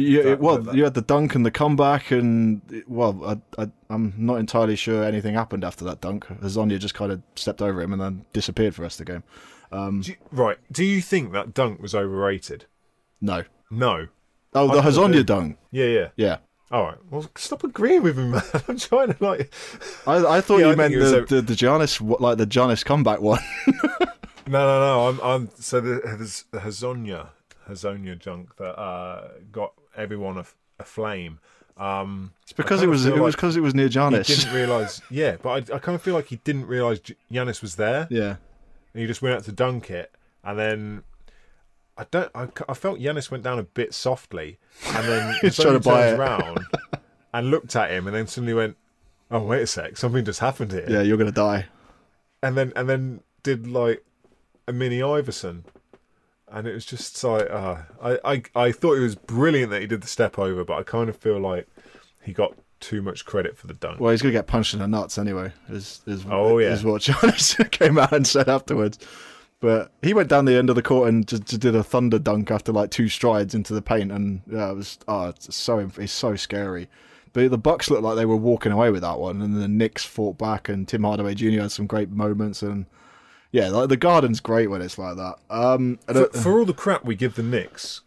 You, 0.00 0.22
That- 0.22 0.40
well, 0.40 0.58
that- 0.58 0.74
you 0.74 0.84
had 0.84 0.94
the 0.94 1.02
dunk 1.02 1.34
and 1.34 1.44
the 1.46 1.50
comeback, 1.50 2.10
and 2.10 2.60
well, 2.86 3.40
I, 3.58 3.62
I, 3.62 3.70
I'm 3.90 4.14
not 4.16 4.36
entirely 4.38 4.76
sure 4.76 5.04
anything 5.04 5.34
happened 5.34 5.64
after 5.64 5.84
that 5.86 6.00
dunk. 6.00 6.26
Hezonja 6.26 6.78
just 6.78 6.94
kind 6.94 7.12
of 7.12 7.22
stepped 7.34 7.62
over 7.62 7.80
him 7.80 7.92
and 7.92 8.00
then 8.02 8.24
disappeared 8.32 8.74
for 8.74 8.80
the 8.80 8.84
rest 8.84 9.00
of 9.00 9.06
the 9.06 9.12
game. 9.12 9.22
Um, 9.72 10.00
Do 10.00 10.10
you- 10.12 10.16
right? 10.32 10.58
Do 10.72 10.84
you 10.84 11.00
think 11.02 11.32
that 11.32 11.54
dunk 11.54 11.80
was 11.82 11.94
overrated? 11.94 12.66
no. 13.20 13.44
No. 13.70 14.06
Oh, 14.54 14.68
the 14.68 14.78
I 14.78 14.84
Hezonja 14.86 15.26
dunk. 15.26 15.58
Yeah, 15.72 15.86
yeah. 15.86 16.08
Yeah. 16.16 16.36
All 16.70 16.84
right. 16.84 16.98
Well, 17.10 17.28
stop 17.36 17.62
agreeing 17.64 18.02
with 18.02 18.16
him, 18.18 18.30
man. 18.32 18.42
I'm 18.68 18.78
trying 18.78 19.12
to 19.12 19.16
like. 19.24 19.52
I, 20.06 20.36
I 20.36 20.40
thought 20.40 20.58
Yeah, 20.60 20.70
you 20.70 20.76
think 20.76 20.76
meant 20.76 20.94
the, 20.94 21.22
a- 21.22 21.26
the 21.26 21.42
the 21.42 21.52
Giannis 21.54 22.20
like 22.20 22.38
the 22.38 22.46
Giannis 22.46 22.84
comeback 22.84 23.20
one. 23.20 23.40
No, 24.48 24.64
no, 24.64 24.78
no. 24.80 25.08
I'm, 25.08 25.20
I'm. 25.22 25.50
So 25.58 25.80
the, 25.80 26.44
the 26.52 26.58
Hezonja, 26.60 27.30
Hezonja 27.68 28.22
dunk 28.22 28.56
that 28.58 28.78
uh, 28.78 29.28
got 29.50 29.72
everyone 29.96 30.38
af- 30.38 30.54
aflame. 30.78 31.38
Um, 31.76 32.32
It's 32.44 32.52
because 32.52 32.82
it 32.82 32.88
was 32.88 33.04
it 33.06 33.12
feel 33.14 33.22
was 33.22 33.34
because 33.34 33.56
it 33.56 33.60
was 33.60 33.74
near 33.74 33.88
he 33.88 33.90
didn't 33.92 34.52
realize. 34.54 35.02
Yeah, 35.10 35.36
but 35.42 35.70
I, 35.70 35.76
I 35.76 35.78
kind 35.78 35.94
of 35.94 36.02
feel 36.02 36.14
like 36.14 36.26
he 36.26 36.36
didn't 36.36 36.66
realize 36.66 37.00
Giannis 37.30 37.60
was 37.62 37.76
there. 37.76 38.06
Yeah. 38.10 38.36
and 38.94 39.00
he 39.02 39.06
just 39.06 39.20
went 39.22 39.34
out 39.36 39.44
to 39.44 39.52
dunk 39.52 39.90
it, 39.90 40.10
and 40.42 40.58
then 40.58 41.02
I 41.98 42.06
don't. 42.10 42.30
I, 42.34 42.48
I 42.68 42.74
felt 42.74 42.98
Giannis 42.98 43.30
went 43.30 43.42
down 43.44 43.58
a 43.58 43.62
bit 43.62 43.92
softly, 43.94 44.58
and 44.94 45.06
then 45.06 45.34
He's 45.42 45.56
suddenly 45.56 45.80
trying 45.80 45.82
to 45.82 45.88
buy 45.88 46.08
it. 46.08 46.18
around 46.18 46.58
and 47.34 47.50
looked 47.50 47.76
at 47.76 47.90
him, 47.90 48.06
and 48.06 48.16
then 48.16 48.26
suddenly 48.26 48.54
went, 48.54 48.76
"Oh 49.30 49.42
wait 49.42 49.62
a 49.62 49.66
sec, 49.66 49.96
something 49.98 50.24
just 50.24 50.40
happened 50.40 50.72
here." 50.72 50.86
Yeah, 50.88 51.02
you're 51.02 51.18
gonna 51.18 51.30
die. 51.32 51.66
and 52.42 52.56
then 52.56 52.72
and 52.74 52.88
then 52.88 53.20
did 53.42 53.66
like 53.66 54.02
a 54.66 54.72
mini 54.72 55.02
Iverson, 55.02 55.64
and 56.52 56.66
it 56.66 56.74
was 56.74 56.84
just 56.86 57.22
like 57.24 57.50
uh, 57.50 57.76
I, 58.02 58.18
I 58.24 58.42
I 58.54 58.72
thought 58.72 58.96
it 58.96 59.00
was 59.00 59.14
brilliant 59.14 59.70
that 59.70 59.80
he 59.80 59.86
did 59.86 60.02
the 60.02 60.06
step 60.06 60.38
over, 60.38 60.64
but 60.64 60.78
I 60.78 60.82
kind 60.82 61.08
of 61.08 61.16
feel 61.16 61.38
like 61.38 61.66
he 62.22 62.32
got 62.32 62.54
too 62.80 63.00
much 63.02 63.24
credit 63.24 63.56
for 63.56 63.66
the 63.66 63.74
dunk. 63.74 64.00
Well, 64.00 64.10
he's 64.10 64.22
gonna 64.22 64.32
get 64.32 64.46
punched 64.46 64.74
in 64.74 64.80
the 64.80 64.88
nuts 64.88 65.18
anyway. 65.18 65.52
Is 65.68 66.00
is 66.06 66.24
Oh, 66.30 66.58
yeah. 66.58 66.72
is 66.72 66.84
what 66.84 67.02
Giannis 67.02 67.70
came 67.70 67.98
out 67.98 68.12
and 68.12 68.26
said 68.26 68.48
afterwards. 68.48 68.98
But 69.58 69.90
he 70.02 70.12
went 70.12 70.28
down 70.28 70.44
the 70.44 70.54
end 70.54 70.68
of 70.68 70.76
the 70.76 70.82
court 70.82 71.08
and 71.08 71.26
just, 71.26 71.46
just 71.46 71.62
did 71.62 71.74
a 71.74 71.82
thunder 71.82 72.18
dunk 72.18 72.50
after 72.50 72.72
like 72.72 72.90
two 72.90 73.08
strides 73.08 73.54
into 73.54 73.72
the 73.72 73.80
paint, 73.82 74.12
and 74.12 74.42
yeah, 74.50 74.70
it 74.70 74.74
was 74.74 74.98
oh, 75.08 75.28
it's 75.30 75.54
so 75.56 75.78
it's 75.78 76.12
so 76.12 76.36
scary. 76.36 76.88
But 77.32 77.50
the 77.50 77.58
Bucks 77.58 77.90
looked 77.90 78.02
like 78.02 78.16
they 78.16 78.24
were 78.26 78.36
walking 78.36 78.72
away 78.72 78.90
with 78.90 79.02
that 79.02 79.18
one, 79.18 79.40
and 79.42 79.56
the 79.56 79.68
Knicks 79.68 80.04
fought 80.04 80.38
back, 80.38 80.68
and 80.68 80.86
Tim 80.86 81.04
Hardaway 81.04 81.34
Jr. 81.34 81.62
had 81.62 81.72
some 81.72 81.86
great 81.86 82.10
moments, 82.10 82.62
and 82.62 82.86
yeah, 83.52 83.68
like 83.68 83.88
the 83.88 83.96
Garden's 83.96 84.40
great 84.40 84.68
when 84.70 84.82
it's 84.82 84.98
like 84.98 85.16
that. 85.16 85.36
Um, 85.50 85.98
For, 86.06 86.12
don't- 86.14 86.34
for 86.34 86.58
all 86.58 86.64
the 86.64 86.74
crap 86.74 87.04
we 87.04 87.14
give 87.14 87.34
the 87.34 87.42
Knicks, 87.42 88.02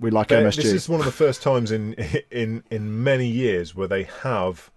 we 0.00 0.10
like 0.10 0.28
They- 0.28 0.42
MSG. 0.42 0.56
This 0.56 0.72
is 0.72 0.88
one 0.88 1.00
of 1.00 1.06
the 1.06 1.12
first 1.12 1.42
times 1.42 1.70
in 1.70 1.94
in 2.30 2.62
in 2.70 3.02
many 3.04 3.26
years 3.26 3.74
where 3.74 3.88
they 3.88 4.04
have 4.22 4.70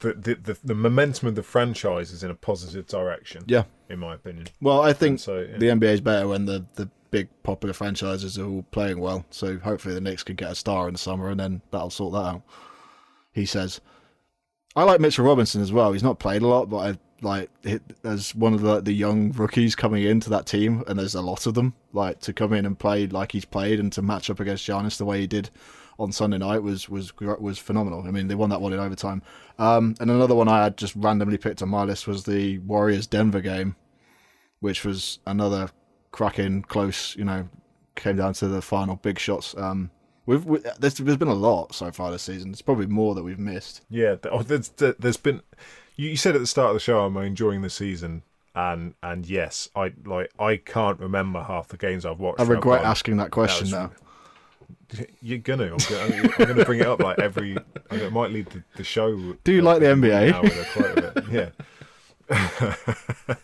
the 0.00 0.12
the, 0.14 0.34
the, 0.34 0.58
the 0.64 0.74
momentum 0.74 1.28
of 1.28 1.34
the 1.34 1.42
franchise 1.42 2.10
is 2.10 2.22
in 2.22 2.30
a 2.30 2.34
positive 2.34 2.86
direction. 2.86 3.44
yeah. 3.46 3.64
in 3.88 3.98
my 3.98 4.14
opinion. 4.14 4.46
Well, 4.60 4.80
I 4.82 4.92
think 4.92 5.10
And 5.12 5.20
so, 5.20 5.38
yeah. 5.40 5.56
the 5.58 5.66
NBA 5.66 5.92
is 5.94 6.00
better 6.00 6.26
when 6.28 6.46
the, 6.46 6.66
the 6.74 6.88
big 7.10 7.28
popular 7.42 7.72
franchises 7.72 8.38
are 8.38 8.44
all 8.46 8.64
playing 8.70 8.98
well. 8.98 9.24
So 9.30 9.58
hopefully 9.58 9.94
the 9.94 10.00
Knicks 10.00 10.22
can 10.24 10.36
get 10.36 10.50
a 10.50 10.54
star 10.54 10.88
in 10.88 10.94
the 10.94 10.98
summer, 10.98 11.30
and 11.30 11.38
then 11.38 11.62
that'll 11.70 11.90
sort 11.90 12.12
that 12.14 12.18
out. 12.18 12.42
He 13.32 13.46
says. 13.46 13.80
I 14.76 14.82
like 14.82 15.00
Mitchell 15.00 15.24
Robinson 15.24 15.62
as 15.62 15.70
well. 15.72 15.92
He's 15.92 16.02
not 16.02 16.18
played 16.18 16.42
a 16.42 16.48
lot, 16.48 16.68
but 16.68 16.78
I 16.78 16.98
like 17.24 17.50
it, 17.62 17.82
as 18.04 18.34
one 18.34 18.54
of 18.54 18.60
the 18.60 18.80
the 18.80 18.92
young 18.92 19.32
rookies 19.32 19.74
coming 19.74 20.04
into 20.04 20.30
that 20.30 20.46
team, 20.46 20.84
and 20.86 20.98
there's 20.98 21.14
a 21.14 21.22
lot 21.22 21.46
of 21.46 21.54
them. 21.54 21.74
Like 21.92 22.20
to 22.20 22.32
come 22.32 22.52
in 22.52 22.66
and 22.66 22.78
play 22.78 23.06
like 23.06 23.32
he's 23.32 23.44
played, 23.44 23.80
and 23.80 23.92
to 23.92 24.02
match 24.02 24.30
up 24.30 24.40
against 24.40 24.66
Giannis 24.66 24.96
the 24.96 25.04
way 25.04 25.20
he 25.20 25.26
did 25.26 25.50
on 25.98 26.12
Sunday 26.12 26.38
night 26.38 26.62
was 26.62 26.88
was 26.88 27.12
was 27.18 27.58
phenomenal. 27.58 28.04
I 28.06 28.10
mean, 28.10 28.28
they 28.28 28.34
won 28.34 28.50
that 28.50 28.60
one 28.60 28.72
in 28.72 28.78
overtime. 28.78 29.22
Um, 29.58 29.94
and 30.00 30.10
another 30.10 30.34
one 30.34 30.48
I 30.48 30.64
had 30.64 30.76
just 30.76 30.94
randomly 30.96 31.38
picked 31.38 31.62
on 31.62 31.68
my 31.68 31.84
list 31.84 32.06
was 32.06 32.24
the 32.24 32.58
Warriors 32.58 33.06
Denver 33.06 33.40
game 33.40 33.76
which 34.64 34.82
was 34.82 35.18
another 35.26 35.68
cracking 36.10 36.62
close. 36.62 37.14
You 37.16 37.24
know, 37.24 37.48
came 37.96 38.16
down 38.16 38.32
to 38.34 38.48
the 38.48 38.62
final 38.62 38.96
big 38.96 39.18
shots. 39.18 39.54
Um, 39.58 39.90
we've 40.24 40.42
we, 40.46 40.60
there's, 40.78 40.94
there's 40.94 41.18
been 41.18 41.28
a 41.28 41.34
lot 41.34 41.74
so 41.74 41.92
far 41.92 42.10
this 42.10 42.22
season. 42.22 42.50
It's 42.50 42.62
probably 42.62 42.86
more 42.86 43.14
that 43.14 43.22
we've 43.22 43.38
missed. 43.38 43.82
Yeah, 43.90 44.16
oh, 44.32 44.42
there's, 44.42 44.70
there's 44.70 45.18
been. 45.18 45.42
You 45.96 46.10
you 46.10 46.16
said 46.16 46.34
at 46.34 46.40
the 46.40 46.46
start 46.46 46.70
of 46.70 46.74
the 46.74 46.80
show, 46.80 47.04
am 47.04 47.16
I'm 47.16 47.24
enjoying 47.24 47.62
the 47.62 47.70
season, 47.70 48.22
and 48.54 48.94
and 49.02 49.26
yes, 49.26 49.68
I 49.76 49.92
like 50.04 50.30
I 50.38 50.56
can't 50.56 50.98
remember 50.98 51.42
half 51.42 51.68
the 51.68 51.76
games 51.76 52.04
I've 52.04 52.20
watched. 52.20 52.40
I 52.40 52.44
regret 52.44 52.84
asking 52.84 53.18
that 53.18 53.30
question 53.30 53.66
was- 53.66 53.72
now. 53.72 53.92
You're 55.22 55.38
gonna. 55.38 55.72
I'm 55.72 55.78
gonna, 55.78 56.30
I'm 56.38 56.46
gonna 56.46 56.64
bring 56.64 56.80
it 56.80 56.86
up 56.86 57.00
like 57.00 57.18
every. 57.18 57.56
I 57.90 58.08
might 58.10 58.30
lead 58.30 58.46
the, 58.46 58.62
the 58.76 58.84
show. 58.84 59.34
Do 59.44 59.52
you 59.52 59.62
like 59.62 59.80
the 59.80 59.86
NBA? 59.86 60.30
now 60.30 60.42
a 60.42 60.64
quote. 60.72 61.24
Yeah. 61.30 61.50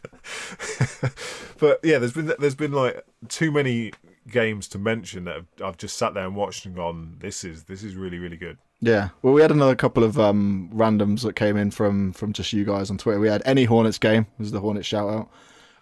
but 1.58 1.80
yeah, 1.82 1.98
there's 1.98 2.12
been 2.12 2.32
there's 2.38 2.54
been 2.54 2.72
like 2.72 3.04
too 3.28 3.50
many 3.50 3.92
games 4.28 4.68
to 4.68 4.78
mention 4.78 5.24
that 5.24 5.36
I've, 5.36 5.46
I've 5.62 5.76
just 5.76 5.96
sat 5.96 6.14
there 6.14 6.24
and 6.24 6.36
watched 6.36 6.66
and 6.66 6.74
gone, 6.74 7.16
this 7.18 7.44
is 7.44 7.64
this 7.64 7.82
is 7.82 7.94
really 7.94 8.18
really 8.18 8.36
good. 8.36 8.58
Yeah. 8.80 9.10
Well, 9.22 9.34
we 9.34 9.42
had 9.42 9.50
another 9.50 9.74
couple 9.74 10.04
of 10.04 10.18
um, 10.18 10.70
randoms 10.74 11.22
that 11.22 11.36
came 11.36 11.56
in 11.56 11.70
from 11.70 12.12
from 12.12 12.32
just 12.32 12.52
you 12.52 12.64
guys 12.64 12.90
on 12.90 12.98
Twitter. 12.98 13.20
We 13.20 13.28
had 13.28 13.42
any 13.44 13.64
Hornets 13.64 13.98
game 13.98 14.26
was 14.38 14.52
the 14.52 14.60
Hornets 14.60 14.86
shout 14.86 15.08
out. 15.08 15.30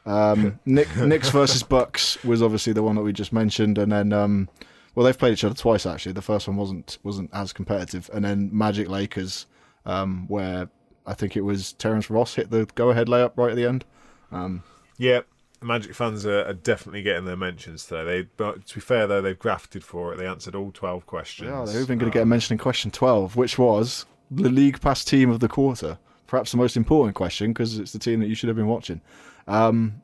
Um, 0.04 0.58
Nick 0.66 0.94
Knicks 0.96 1.30
versus 1.30 1.62
Bucks 1.62 2.22
was 2.24 2.42
obviously 2.42 2.72
the 2.72 2.82
one 2.82 2.96
that 2.96 3.02
we 3.02 3.12
just 3.12 3.32
mentioned, 3.32 3.78
and 3.78 3.92
then 3.92 4.12
um, 4.12 4.48
well 4.94 5.04
they've 5.04 5.18
played 5.18 5.32
each 5.32 5.44
other 5.44 5.54
twice 5.54 5.86
actually. 5.86 6.12
The 6.12 6.22
first 6.22 6.48
one 6.48 6.56
wasn't 6.56 6.98
wasn't 7.04 7.30
as 7.32 7.52
competitive, 7.52 8.10
and 8.12 8.24
then 8.24 8.50
Magic 8.52 8.88
Lakers, 8.88 9.46
um, 9.86 10.26
where 10.26 10.68
I 11.06 11.14
think 11.14 11.36
it 11.36 11.42
was 11.42 11.74
Terrence 11.74 12.10
Ross 12.10 12.34
hit 12.34 12.50
the 12.50 12.66
go 12.74 12.90
ahead 12.90 13.06
layup 13.06 13.32
right 13.36 13.50
at 13.50 13.56
the 13.56 13.66
end. 13.66 13.84
Um, 14.32 14.62
Yeah, 14.98 15.20
Magic 15.60 15.94
fans 15.94 16.24
are, 16.24 16.44
are 16.44 16.54
definitely 16.54 17.02
getting 17.02 17.24
their 17.24 17.36
mentions 17.36 17.84
today. 17.84 18.04
They, 18.04 18.28
but 18.36 18.66
to 18.66 18.74
be 18.76 18.80
fair 18.80 19.06
though, 19.06 19.20
they've 19.20 19.38
grafted 19.38 19.84
for 19.84 20.12
it. 20.12 20.16
They 20.16 20.26
answered 20.26 20.54
all 20.54 20.70
twelve 20.72 21.06
questions. 21.06 21.50
Yeah, 21.50 21.64
they're 21.64 21.82
even 21.82 21.98
going 21.98 22.10
to 22.10 22.16
get 22.16 22.22
a 22.22 22.26
mention 22.26 22.54
in 22.54 22.58
question 22.58 22.90
12, 22.90 23.36
which 23.36 23.58
was 23.58 24.06
the 24.30 24.50
league 24.50 24.80
pass 24.80 25.04
team 25.04 25.30
of 25.30 25.40
the 25.40 25.48
quarter. 25.48 25.98
Perhaps 26.26 26.50
the 26.50 26.58
most 26.58 26.76
important 26.76 27.14
question 27.14 27.52
because 27.52 27.78
it's 27.78 27.92
the 27.92 27.98
team 27.98 28.20
that 28.20 28.28
you 28.28 28.34
should 28.34 28.48
have 28.48 28.56
been 28.56 28.66
watching. 28.66 29.00
Um, 29.46 30.02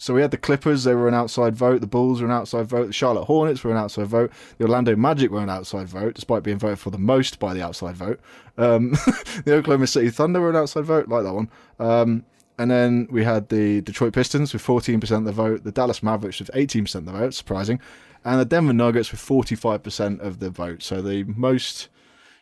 so 0.00 0.14
we 0.14 0.22
had 0.22 0.30
the 0.30 0.38
Clippers, 0.38 0.84
they 0.84 0.94
were 0.94 1.08
an 1.08 1.14
outside 1.14 1.54
vote. 1.54 1.82
The 1.82 1.86
Bulls 1.86 2.22
were 2.22 2.26
an 2.26 2.32
outside 2.32 2.66
vote. 2.66 2.86
The 2.86 2.92
Charlotte 2.94 3.26
Hornets 3.26 3.62
were 3.62 3.70
an 3.70 3.76
outside 3.76 4.06
vote. 4.06 4.32
The 4.56 4.64
Orlando 4.64 4.96
Magic 4.96 5.30
were 5.30 5.42
an 5.42 5.50
outside 5.50 5.88
vote, 5.88 6.14
despite 6.14 6.42
being 6.42 6.58
voted 6.58 6.78
for 6.78 6.88
the 6.88 6.98
most 6.98 7.38
by 7.38 7.52
the 7.52 7.62
outside 7.62 7.96
vote. 7.96 8.18
Um, 8.56 8.92
the 9.44 9.52
Oklahoma 9.54 9.86
City 9.86 10.08
Thunder 10.08 10.40
were 10.40 10.48
an 10.48 10.56
outside 10.56 10.84
vote, 10.84 11.08
like 11.08 11.24
that 11.24 11.34
one. 11.34 11.50
Um, 11.78 12.24
and 12.60 12.70
then 12.70 13.08
we 13.10 13.24
had 13.24 13.48
the 13.48 13.80
Detroit 13.80 14.12
Pistons 14.12 14.52
with 14.52 14.62
14% 14.62 15.10
of 15.16 15.24
the 15.24 15.32
vote, 15.32 15.64
the 15.64 15.72
Dallas 15.72 16.02
Mavericks 16.02 16.40
with 16.40 16.50
18% 16.52 16.94
of 16.94 17.06
the 17.06 17.12
vote, 17.12 17.32
surprising, 17.32 17.80
and 18.22 18.38
the 18.38 18.44
Denver 18.44 18.74
Nuggets 18.74 19.10
with 19.10 19.18
45% 19.18 20.20
of 20.20 20.40
the 20.40 20.50
vote. 20.50 20.82
So 20.82 21.00
the 21.00 21.24
most, 21.24 21.88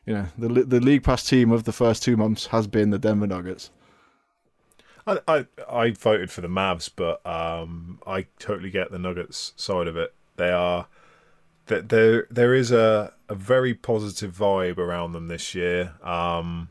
you 0.04 0.14
know, 0.14 0.26
the 0.36 0.48
the 0.64 0.80
league 0.80 1.04
pass 1.04 1.22
team 1.22 1.52
of 1.52 1.62
the 1.62 1.72
first 1.72 2.02
two 2.02 2.16
months 2.16 2.46
has 2.46 2.66
been 2.66 2.90
the 2.90 2.98
Denver 2.98 3.28
Nuggets. 3.28 3.70
I, 5.06 5.20
I 5.28 5.46
I 5.70 5.90
voted 5.92 6.32
for 6.32 6.40
the 6.40 6.48
Mavs, 6.48 6.90
but 6.94 7.24
um, 7.24 8.00
I 8.04 8.26
totally 8.40 8.70
get 8.70 8.90
the 8.90 8.98
Nuggets 8.98 9.52
side 9.54 9.86
of 9.86 9.96
it. 9.96 10.14
They 10.34 10.50
are 10.50 10.88
that 11.66 11.90
there 11.90 12.26
there 12.28 12.54
is 12.54 12.72
a 12.72 13.12
a 13.28 13.36
very 13.36 13.72
positive 13.72 14.36
vibe 14.36 14.78
around 14.78 15.12
them 15.12 15.28
this 15.28 15.54
year. 15.54 15.94
Um, 16.02 16.70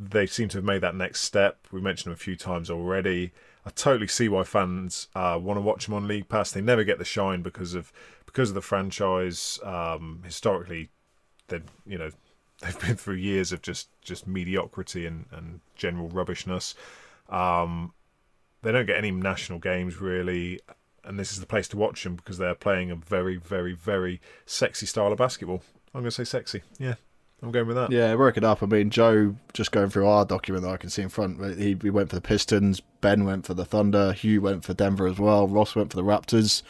they 0.00 0.26
seem 0.26 0.48
to 0.48 0.58
have 0.58 0.64
made 0.64 0.80
that 0.80 0.94
next 0.94 1.20
step. 1.20 1.66
We 1.70 1.80
mentioned 1.80 2.06
them 2.06 2.14
a 2.14 2.24
few 2.24 2.34
times 2.34 2.70
already. 2.70 3.32
I 3.66 3.70
totally 3.70 4.08
see 4.08 4.30
why 4.30 4.44
fans 4.44 5.08
uh, 5.14 5.38
want 5.40 5.58
to 5.58 5.60
watch 5.60 5.84
them 5.84 5.94
on 5.94 6.08
League 6.08 6.30
Pass. 6.30 6.50
They 6.50 6.62
never 6.62 6.84
get 6.84 6.98
the 6.98 7.04
shine 7.04 7.42
because 7.42 7.74
of 7.74 7.92
because 8.24 8.48
of 8.48 8.54
the 8.54 8.62
franchise. 8.62 9.60
Um, 9.62 10.22
historically, 10.24 10.88
they 11.48 11.60
you 11.86 11.98
know 11.98 12.10
they've 12.62 12.80
been 12.80 12.96
through 12.96 13.16
years 13.16 13.52
of 13.52 13.60
just 13.60 13.88
just 14.00 14.26
mediocrity 14.26 15.04
and, 15.04 15.26
and 15.30 15.60
general 15.76 16.08
rubbishness. 16.08 16.74
Um, 17.28 17.92
they 18.62 18.72
don't 18.72 18.86
get 18.86 18.96
any 18.96 19.10
national 19.10 19.58
games 19.58 20.00
really, 20.00 20.60
and 21.04 21.18
this 21.18 21.32
is 21.32 21.40
the 21.40 21.46
place 21.46 21.68
to 21.68 21.76
watch 21.76 22.02
them 22.04 22.16
because 22.16 22.38
they're 22.38 22.54
playing 22.54 22.90
a 22.90 22.96
very, 22.96 23.36
very, 23.36 23.74
very 23.74 24.20
sexy 24.46 24.86
style 24.86 25.12
of 25.12 25.18
basketball. 25.18 25.62
I'm 25.94 26.00
going 26.00 26.10
to 26.10 26.10
say 26.10 26.24
sexy. 26.24 26.62
Yeah, 26.78 26.94
I'm 27.42 27.50
going 27.50 27.66
with 27.66 27.76
that. 27.76 27.90
Yeah, 27.90 28.14
work 28.16 28.36
it 28.36 28.44
up. 28.44 28.62
I 28.62 28.66
mean, 28.66 28.90
Joe, 28.90 29.34
just 29.54 29.72
going 29.72 29.88
through 29.88 30.06
our 30.06 30.24
document 30.24 30.64
that 30.64 30.72
I 30.72 30.76
can 30.76 30.90
see 30.90 31.02
in 31.02 31.08
front, 31.08 31.58
he, 31.58 31.76
he 31.80 31.90
went 31.90 32.10
for 32.10 32.16
the 32.16 32.20
Pistons, 32.20 32.80
Ben 33.00 33.24
went 33.24 33.46
for 33.46 33.54
the 33.54 33.64
Thunder, 33.64 34.12
Hugh 34.12 34.42
went 34.42 34.64
for 34.64 34.74
Denver 34.74 35.06
as 35.06 35.18
well, 35.18 35.48
Ross 35.48 35.74
went 35.74 35.90
for 35.90 35.96
the 35.96 36.04
Raptors. 36.04 36.62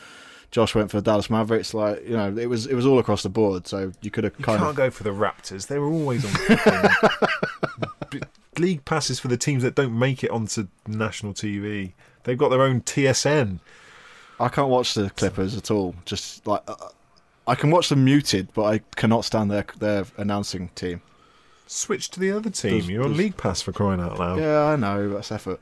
Josh 0.50 0.74
went 0.74 0.90
for 0.90 0.96
the 0.96 1.02
Dallas 1.02 1.30
Mavericks. 1.30 1.74
Like 1.74 2.04
you 2.04 2.16
know, 2.16 2.36
it 2.36 2.46
was 2.46 2.66
it 2.66 2.74
was 2.74 2.84
all 2.84 2.98
across 2.98 3.22
the 3.22 3.28
board. 3.28 3.68
So 3.68 3.92
you 4.02 4.10
could 4.10 4.24
have 4.24 4.34
You 4.36 4.44
kind 4.44 4.58
can't 4.58 4.70
of 4.70 4.76
go 4.76 4.90
for 4.90 5.04
the 5.04 5.10
Raptors. 5.10 5.68
They 5.68 5.78
were 5.78 5.88
always 5.88 6.24
on 6.24 8.20
league 8.58 8.84
passes 8.84 9.20
for 9.20 9.28
the 9.28 9.36
teams 9.36 9.62
that 9.62 9.74
don't 9.74 9.96
make 9.96 10.24
it 10.24 10.30
onto 10.30 10.66
national 10.86 11.34
TV. 11.34 11.92
They've 12.24 12.36
got 12.36 12.48
their 12.48 12.62
own 12.62 12.80
TSN. 12.80 13.60
I 14.38 14.48
can't 14.48 14.68
watch 14.68 14.94
the 14.94 15.10
Clippers 15.10 15.56
at 15.56 15.70
all. 15.70 15.94
Just 16.04 16.46
like 16.46 16.62
uh, 16.66 16.74
I 17.46 17.54
can 17.54 17.70
watch 17.70 17.88
them 17.88 18.04
muted, 18.04 18.48
but 18.54 18.64
I 18.64 18.78
cannot 18.96 19.24
stand 19.24 19.50
their 19.50 19.66
their 19.78 20.04
announcing 20.16 20.68
team. 20.74 21.02
Switch 21.66 22.10
to 22.10 22.20
the 22.20 22.32
other 22.32 22.50
team. 22.50 22.78
Does- 22.78 22.88
You're 22.88 23.04
on 23.04 23.16
league 23.16 23.36
pass 23.36 23.62
for 23.62 23.72
crying 23.72 24.00
out 24.00 24.18
loud. 24.18 24.40
Yeah, 24.40 24.64
I 24.64 24.76
know 24.76 25.08
that's 25.08 25.30
effort. 25.32 25.60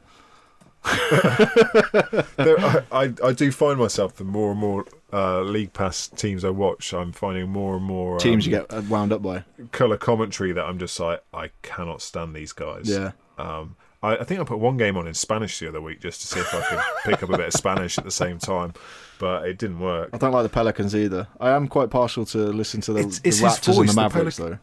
there, 0.84 2.58
I, 2.60 2.82
I, 2.92 3.14
I 3.22 3.32
do 3.32 3.50
find 3.52 3.78
myself 3.78 4.16
the 4.16 4.24
more 4.24 4.52
and 4.52 4.60
more 4.60 4.86
uh, 5.12 5.42
league 5.42 5.72
pass 5.72 6.06
teams 6.08 6.44
I 6.44 6.50
watch, 6.50 6.94
I'm 6.94 7.12
finding 7.12 7.50
more 7.50 7.76
and 7.76 7.84
more 7.84 8.18
Teams 8.18 8.46
um, 8.46 8.52
you 8.52 8.58
get 8.58 8.72
uh, 8.72 8.82
wound 8.88 9.12
up 9.12 9.22
by. 9.22 9.44
color 9.72 9.96
commentary 9.96 10.52
that 10.52 10.64
I'm 10.64 10.78
just 10.78 10.98
like 11.00 11.22
I 11.34 11.50
cannot 11.62 12.00
stand 12.00 12.34
these 12.34 12.52
guys. 12.52 12.88
Yeah. 12.88 13.12
Um, 13.38 13.76
I, 14.02 14.18
I 14.18 14.24
think 14.24 14.40
I 14.40 14.44
put 14.44 14.58
one 14.60 14.76
game 14.76 14.96
on 14.96 15.06
in 15.06 15.14
Spanish 15.14 15.58
the 15.58 15.68
other 15.68 15.80
week 15.80 16.00
just 16.00 16.20
to 16.22 16.26
see 16.26 16.40
if 16.40 16.54
I 16.54 16.60
could 16.62 16.80
pick 17.04 17.22
up 17.22 17.30
a 17.30 17.36
bit 17.36 17.48
of 17.48 17.52
Spanish 17.52 17.98
at 17.98 18.04
the 18.04 18.10
same 18.10 18.38
time, 18.38 18.72
but 19.18 19.46
it 19.46 19.58
didn't 19.58 19.80
work. 19.80 20.10
I 20.12 20.18
don't 20.18 20.32
like 20.32 20.42
the 20.44 20.48
Pelicans 20.48 20.94
either. 20.94 21.28
I 21.40 21.50
am 21.50 21.68
quite 21.68 21.90
partial 21.90 22.24
to 22.26 22.38
listen 22.38 22.80
to 22.82 22.92
the, 22.92 23.00
It's- 23.00 23.18
the 23.20 23.28
it's 23.28 23.40
Raptors 23.40 23.66
voice, 23.74 23.78
and 23.78 23.88
the 23.88 23.92
the 23.92 24.00
Mavericks 24.00 24.38
Pelic- 24.38 24.48
though. 24.50 24.58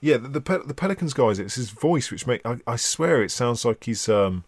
Yeah, 0.00 0.16
the 0.16 0.28
the, 0.28 0.40
Pel- 0.40 0.66
the 0.66 0.74
Pelicans 0.74 1.12
guys, 1.14 1.38
it's 1.38 1.54
his 1.54 1.70
voice 1.70 2.10
which 2.10 2.26
make 2.26 2.44
I, 2.44 2.58
I 2.66 2.76
swear 2.76 3.22
it 3.22 3.30
sounds 3.30 3.64
like 3.64 3.84
he's 3.84 4.08
um 4.08 4.44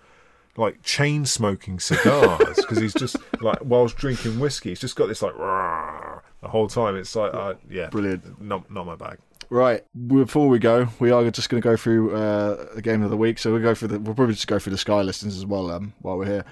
like 0.57 0.83
chain 0.83 1.27
smoking 1.27 1.79
cigars 1.81 2.57
because 2.57 2.79
he's 2.79 2.95
just 2.95 3.17
like 3.41 3.59
whilst 3.63 3.97
drinking 3.97 4.41
whiskey, 4.41 4.71
he's 4.71 4.81
just 4.81 4.97
got 4.97 5.07
this 5.07 5.23
like 5.23 5.37
"Rah," 5.39 6.21
the 6.43 6.49
whole 6.49 6.67
time. 6.69 6.97
It's 6.97 7.15
like 7.15 7.33
uh, 7.35 7.55
yeah, 7.71 7.89
Brilliant. 7.89 8.41
Not 8.43 8.71
not 8.71 8.85
my 8.87 8.97
bag. 8.97 9.19
Right. 9.51 9.85
Before 10.09 10.49
we 10.49 10.59
go, 10.59 10.89
we 10.99 11.11
are 11.13 11.31
just 11.31 11.49
going 11.51 11.63
to 11.63 11.69
go 11.69 11.77
through 11.77 12.17
uh, 12.17 12.75
the 12.75 12.83
game 12.83 13.03
of 13.03 13.11
the 13.11 13.17
week. 13.17 13.39
So 13.39 13.53
we'll 13.53 13.63
go 13.63 13.75
through 13.75 13.89
the. 13.89 14.01
We'll 14.01 14.15
probably 14.15 14.35
just 14.35 14.47
go 14.49 14.59
through 14.59 14.73
the 14.73 14.79
Sky 14.79 15.03
listings 15.03 15.37
as 15.37 15.45
well 15.47 15.71
um, 15.71 15.93
while 16.01 16.17
we're 16.17 16.27
here. 16.27 16.45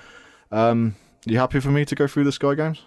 Um, 0.53 0.95
you 1.27 1.39
happy 1.39 1.61
for 1.61 1.71
me 1.71 1.85
to 1.85 1.95
go 1.95 2.07
through 2.07 2.25
the 2.25 2.33
Sky 2.33 2.55
games? 2.55 2.83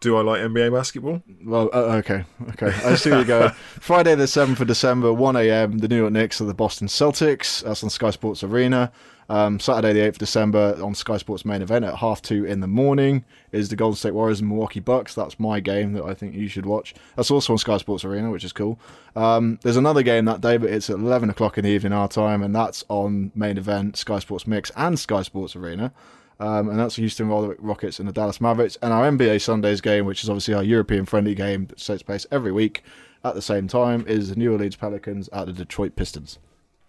Do 0.00 0.16
I 0.16 0.20
like 0.20 0.40
NBA 0.42 0.72
basketball? 0.72 1.22
Well, 1.44 1.70
uh, 1.72 1.96
okay, 1.96 2.24
okay. 2.50 2.66
I 2.66 2.96
see 2.96 3.10
where 3.10 3.20
you 3.20 3.24
go. 3.24 3.48
Friday 3.80 4.14
the 4.14 4.26
seventh 4.26 4.60
of 4.60 4.66
December, 4.66 5.10
one 5.12 5.36
a.m. 5.36 5.78
The 5.78 5.88
New 5.88 5.96
York 5.96 6.12
Knicks 6.12 6.40
are 6.40 6.44
the 6.44 6.54
Boston 6.54 6.86
Celtics. 6.86 7.64
That's 7.64 7.82
on 7.82 7.88
Sky 7.88 8.10
Sports 8.10 8.42
Arena. 8.42 8.92
Um, 9.28 9.58
Saturday 9.58 9.92
the 9.92 10.00
eighth 10.00 10.14
of 10.14 10.18
December 10.18 10.78
on 10.80 10.94
Sky 10.94 11.16
Sports 11.16 11.44
main 11.44 11.60
event 11.60 11.84
at 11.84 11.96
half 11.96 12.22
two 12.22 12.44
in 12.44 12.60
the 12.60 12.68
morning 12.68 13.24
is 13.50 13.70
the 13.70 13.76
Golden 13.76 13.96
State 13.96 14.12
Warriors 14.12 14.40
and 14.40 14.48
Milwaukee 14.48 14.80
Bucks. 14.80 15.14
That's 15.14 15.40
my 15.40 15.60
game 15.60 15.94
that 15.94 16.04
I 16.04 16.14
think 16.14 16.34
you 16.34 16.46
should 16.46 16.66
watch. 16.66 16.94
That's 17.16 17.30
also 17.30 17.54
on 17.54 17.58
Sky 17.58 17.78
Sports 17.78 18.04
Arena, 18.04 18.30
which 18.30 18.44
is 18.44 18.52
cool. 18.52 18.78
Um, 19.16 19.58
there's 19.62 19.76
another 19.78 20.02
game 20.02 20.26
that 20.26 20.42
day, 20.42 20.58
but 20.58 20.70
it's 20.70 20.90
at 20.90 20.96
eleven 20.96 21.30
o'clock 21.30 21.56
in 21.56 21.64
the 21.64 21.70
evening 21.70 21.94
our 21.94 22.06
time, 22.06 22.42
and 22.42 22.54
that's 22.54 22.84
on 22.88 23.32
main 23.34 23.56
event 23.56 23.96
Sky 23.96 24.18
Sports 24.18 24.46
Mix 24.46 24.70
and 24.76 24.98
Sky 24.98 25.22
Sports 25.22 25.56
Arena. 25.56 25.92
Um, 26.38 26.68
and 26.68 26.78
that's 26.78 26.96
the 26.96 27.02
Houston 27.02 27.28
Ro- 27.28 27.54
Rockets 27.58 27.98
and 27.98 28.08
the 28.08 28.12
Dallas 28.12 28.40
Mavericks. 28.40 28.76
And 28.82 28.92
our 28.92 29.10
NBA 29.10 29.40
Sundays 29.40 29.80
game, 29.80 30.04
which 30.04 30.22
is 30.22 30.28
obviously 30.28 30.54
our 30.54 30.62
European 30.62 31.06
friendly 31.06 31.34
game 31.34 31.66
that 31.66 31.78
takes 31.78 32.02
place 32.02 32.26
every 32.30 32.52
week 32.52 32.82
at 33.24 33.34
the 33.34 33.42
same 33.42 33.68
time, 33.68 34.04
is 34.06 34.28
the 34.30 34.36
New 34.36 34.52
Orleans 34.52 34.76
Pelicans 34.76 35.28
at 35.32 35.46
the 35.46 35.52
Detroit 35.52 35.96
Pistons. 35.96 36.38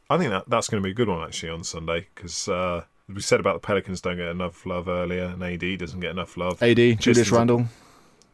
I 0.10 0.18
think 0.18 0.32
that 0.32 0.50
that's 0.50 0.68
going 0.70 0.82
to 0.82 0.86
be 0.86 0.92
a 0.92 0.96
good 0.96 1.08
one 1.10 1.24
actually 1.26 1.50
on 1.50 1.64
Sunday 1.64 2.08
because 2.14 2.48
uh, 2.50 2.84
we 3.08 3.22
said 3.22 3.40
about 3.40 3.54
the 3.62 3.66
Pelicans 3.66 4.02
don't 4.02 4.18
get 4.18 4.28
enough 4.28 4.66
love 4.66 4.88
earlier, 4.88 5.26
and 5.26 5.42
AD 5.44 5.80
doesn't 5.80 6.00
get 6.00 6.12
enough 6.12 6.36
love. 6.38 6.62
AD, 6.62 6.76
Julius 6.78 6.98
Pistons 7.06 7.32
are- 7.32 7.36
Randle. 7.36 7.66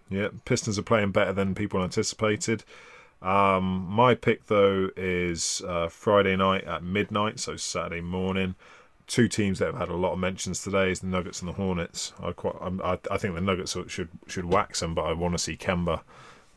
Yeah, 0.09 0.27
Pistons 0.45 0.77
are 0.77 0.83
playing 0.83 1.11
better 1.11 1.33
than 1.33 1.55
people 1.55 1.81
anticipated. 1.83 2.63
Um, 3.21 3.85
my 3.89 4.15
pick 4.15 4.47
though 4.47 4.89
is 4.97 5.61
uh, 5.67 5.87
Friday 5.87 6.35
night 6.35 6.65
at 6.65 6.83
midnight, 6.83 7.39
so 7.39 7.55
Saturday 7.55 8.01
morning. 8.01 8.55
Two 9.07 9.27
teams 9.27 9.59
that 9.59 9.65
have 9.65 9.77
had 9.77 9.89
a 9.89 9.95
lot 9.95 10.13
of 10.13 10.19
mentions 10.19 10.63
today 10.63 10.91
is 10.91 11.01
the 11.01 11.07
Nuggets 11.07 11.41
and 11.41 11.49
the 11.49 11.53
Hornets. 11.53 12.13
I 12.21 12.31
quite, 12.31 12.55
I, 12.61 12.97
I 13.11 13.17
think 13.17 13.35
the 13.35 13.41
Nuggets 13.41 13.75
should 13.87 14.09
should 14.27 14.45
wax 14.45 14.79
them, 14.79 14.95
but 14.95 15.03
I 15.03 15.13
want 15.13 15.33
to 15.33 15.37
see 15.37 15.57
Kemba 15.57 16.01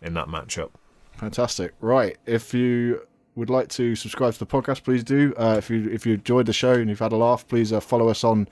in 0.00 0.14
that 0.14 0.28
matchup. 0.28 0.70
Fantastic. 1.16 1.72
Right. 1.80 2.16
If 2.26 2.54
you 2.54 3.06
would 3.34 3.50
like 3.50 3.68
to 3.68 3.94
subscribe 3.94 4.32
to 4.34 4.38
the 4.38 4.46
podcast, 4.46 4.82
please 4.84 5.02
do. 5.04 5.34
Uh, 5.36 5.56
if 5.58 5.70
you 5.70 5.88
if 5.90 6.06
you 6.06 6.14
enjoyed 6.14 6.46
the 6.46 6.52
show 6.52 6.72
and 6.72 6.88
you've 6.88 6.98
had 6.98 7.12
a 7.12 7.16
laugh, 7.16 7.46
please 7.48 7.72
uh, 7.72 7.80
follow 7.80 8.08
us 8.08 8.24
on 8.24 8.48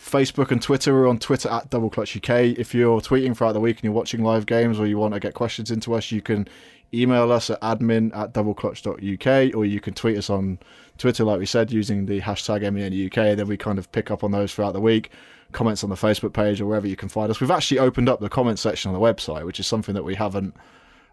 Facebook 0.00 0.50
and 0.50 0.62
Twitter. 0.62 0.92
We're 0.94 1.08
on 1.08 1.18
Twitter 1.18 1.48
at 1.48 1.70
Double 1.70 1.90
Clutch 1.90 2.16
UK. 2.16 2.58
If 2.58 2.74
you're 2.74 3.00
tweeting 3.00 3.36
throughout 3.36 3.52
the 3.52 3.60
week 3.60 3.76
and 3.76 3.84
you're 3.84 3.92
watching 3.92 4.22
live 4.24 4.46
games 4.46 4.78
or 4.78 4.86
you 4.86 4.98
want 4.98 5.14
to 5.14 5.20
get 5.20 5.34
questions 5.34 5.70
into 5.70 5.94
us, 5.94 6.10
you 6.10 6.22
can 6.22 6.48
email 6.92 7.30
us 7.30 7.50
at 7.50 7.60
admin 7.60 8.16
at 8.16 8.32
doubleclutch.uk 8.32 9.54
or 9.54 9.64
you 9.64 9.80
can 9.80 9.94
tweet 9.94 10.16
us 10.16 10.30
on 10.30 10.58
Twitter, 10.96 11.24
like 11.24 11.38
we 11.38 11.46
said, 11.46 11.70
using 11.70 12.06
the 12.06 12.20
hashtag 12.20 12.62
NBAintheUK. 12.62 13.36
Then 13.36 13.46
we 13.46 13.56
kind 13.56 13.78
of 13.78 13.90
pick 13.92 14.10
up 14.10 14.24
on 14.24 14.30
those 14.30 14.52
throughout 14.52 14.72
the 14.72 14.80
week. 14.80 15.10
Comments 15.52 15.82
on 15.82 15.90
the 15.90 15.96
Facebook 15.96 16.32
page 16.32 16.60
or 16.60 16.66
wherever 16.66 16.86
you 16.86 16.96
can 16.96 17.08
find 17.08 17.30
us. 17.30 17.40
We've 17.40 17.50
actually 17.50 17.78
opened 17.78 18.08
up 18.08 18.20
the 18.20 18.28
comment 18.28 18.58
section 18.58 18.92
on 18.92 19.00
the 19.00 19.00
website, 19.00 19.44
which 19.44 19.60
is 19.60 19.66
something 19.66 19.94
that 19.94 20.04
we 20.04 20.14
haven't 20.14 20.54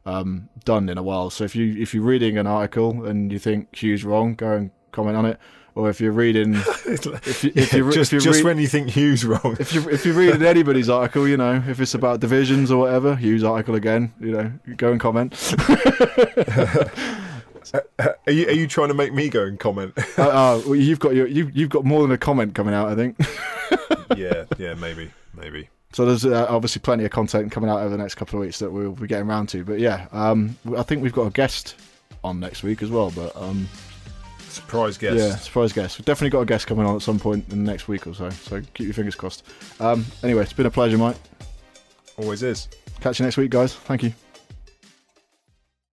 um, 0.06 0.50
done 0.66 0.90
in 0.90 0.98
a 0.98 1.04
while. 1.04 1.30
So 1.30 1.44
if 1.44 1.56
you 1.56 1.82
if 1.82 1.94
you're 1.94 2.04
reading 2.04 2.38
an 2.38 2.48
article 2.48 3.06
and 3.06 3.32
you 3.32 3.40
think 3.40 3.74
Hugh's 3.76 4.04
wrong, 4.04 4.36
go 4.36 4.52
and 4.52 4.72
comment 4.92 5.18
on 5.18 5.26
it. 5.26 5.40
Or 5.76 5.90
if 5.90 6.00
you're 6.00 6.12
reading, 6.14 6.56
if, 6.86 7.44
you, 7.44 7.52
if 7.54 7.74
you're 7.74 7.92
just 7.92 8.12
if 8.12 8.14
you're 8.14 8.22
just 8.22 8.38
read- 8.38 8.46
when 8.46 8.58
you 8.58 8.68
think 8.68 8.90
Hugh's 8.90 9.26
wrong. 9.26 9.58
if 9.60 9.74
you 9.74 9.88
if 9.90 10.06
you're 10.06 10.16
reading 10.16 10.42
anybody's 10.46 10.90
article, 10.90 11.28
you 11.28 11.38
know, 11.38 11.62
if 11.68 11.80
it's 11.80 11.94
about 11.94 12.22
divisions 12.22 12.72
or 12.72 12.80
whatever, 12.80 13.16
Hughes 13.16 13.44
article 13.44 13.76
again, 13.76 14.14
you 14.20 14.32
know, 14.32 14.52
go 14.78 14.92
and 14.92 15.00
comment. 15.00 15.34
Are 17.74 18.32
you 18.32 18.48
are 18.48 18.52
you 18.52 18.68
trying 18.68 18.88
to 18.90 18.94
make 18.94 19.12
me 19.12 19.28
go 19.28 19.44
and 19.44 19.60
comment? 19.60 19.94
uh, 20.18 20.22
uh, 20.22 20.62
well, 20.66 20.76
you've 20.76 21.00
got 21.00 21.16
your 21.16 21.28
you 21.28 21.52
you've 21.54 21.72
got 21.72 21.84
more 21.84 22.02
than 22.04 22.12
a 22.12 22.18
comment 22.18 22.54
coming 22.54 22.74
out, 22.74 22.88
I 22.90 22.96
think. 22.96 23.20
yeah, 24.16 24.46
yeah, 24.58 24.76
maybe, 24.76 25.12
maybe. 25.34 25.70
So 25.92 26.06
there's 26.06 26.26
uh, 26.26 26.46
obviously 26.48 26.82
plenty 26.82 27.06
of 27.06 27.12
content 27.12 27.52
coming 27.52 27.70
out 27.70 27.80
over 27.80 27.90
the 27.90 27.98
next 27.98 28.16
couple 28.16 28.40
of 28.40 28.46
weeks 28.46 28.60
that 28.60 28.72
we'll 28.72 28.92
be 28.92 29.08
getting 29.08 29.28
around 29.28 29.48
to. 29.50 29.64
But 29.66 29.80
yeah, 29.80 30.08
um, 30.12 30.58
I 30.78 30.84
think 30.84 31.02
we've 31.02 31.12
got 31.12 31.28
a 31.28 31.32
guest 31.32 31.76
on 32.24 32.40
next 32.40 32.64
week 32.64 32.84
as 32.84 32.90
well. 32.90 33.12
But 33.12 33.36
um, 33.36 33.68
Surprise 34.56 34.98
guest. 34.98 35.18
yeah, 35.18 35.36
surprise 35.36 35.74
guest. 35.74 36.00
We've 36.00 36.06
definitely 36.06 36.30
got 36.30 36.42
a 36.42 36.46
guest 36.46 36.66
coming 36.68 36.86
on 36.86 36.96
at 36.96 37.02
some 37.02 37.20
point 37.20 37.46
in 37.50 37.64
the 37.64 37.72
next 37.72 37.88
week 37.88 38.08
or 38.08 38.14
so. 38.14 38.30
So 38.30 38.62
keep 38.74 38.86
your 38.86 38.94
fingers 38.94 39.16
crossed. 39.16 39.44
Um, 39.80 40.06
anyway, 40.24 40.44
it's 40.44 40.54
been 40.54 40.66
a 40.66 40.72
pleasure, 40.72 40.98
Mike. 40.98 41.18
Always 42.18 42.42
is. 42.42 42.70
Catch 43.02 43.20
you 43.20 43.26
next 43.26 43.38
week, 43.38 43.52
guys. 43.52 43.74
Thank 43.74 44.04
you. 44.04 44.14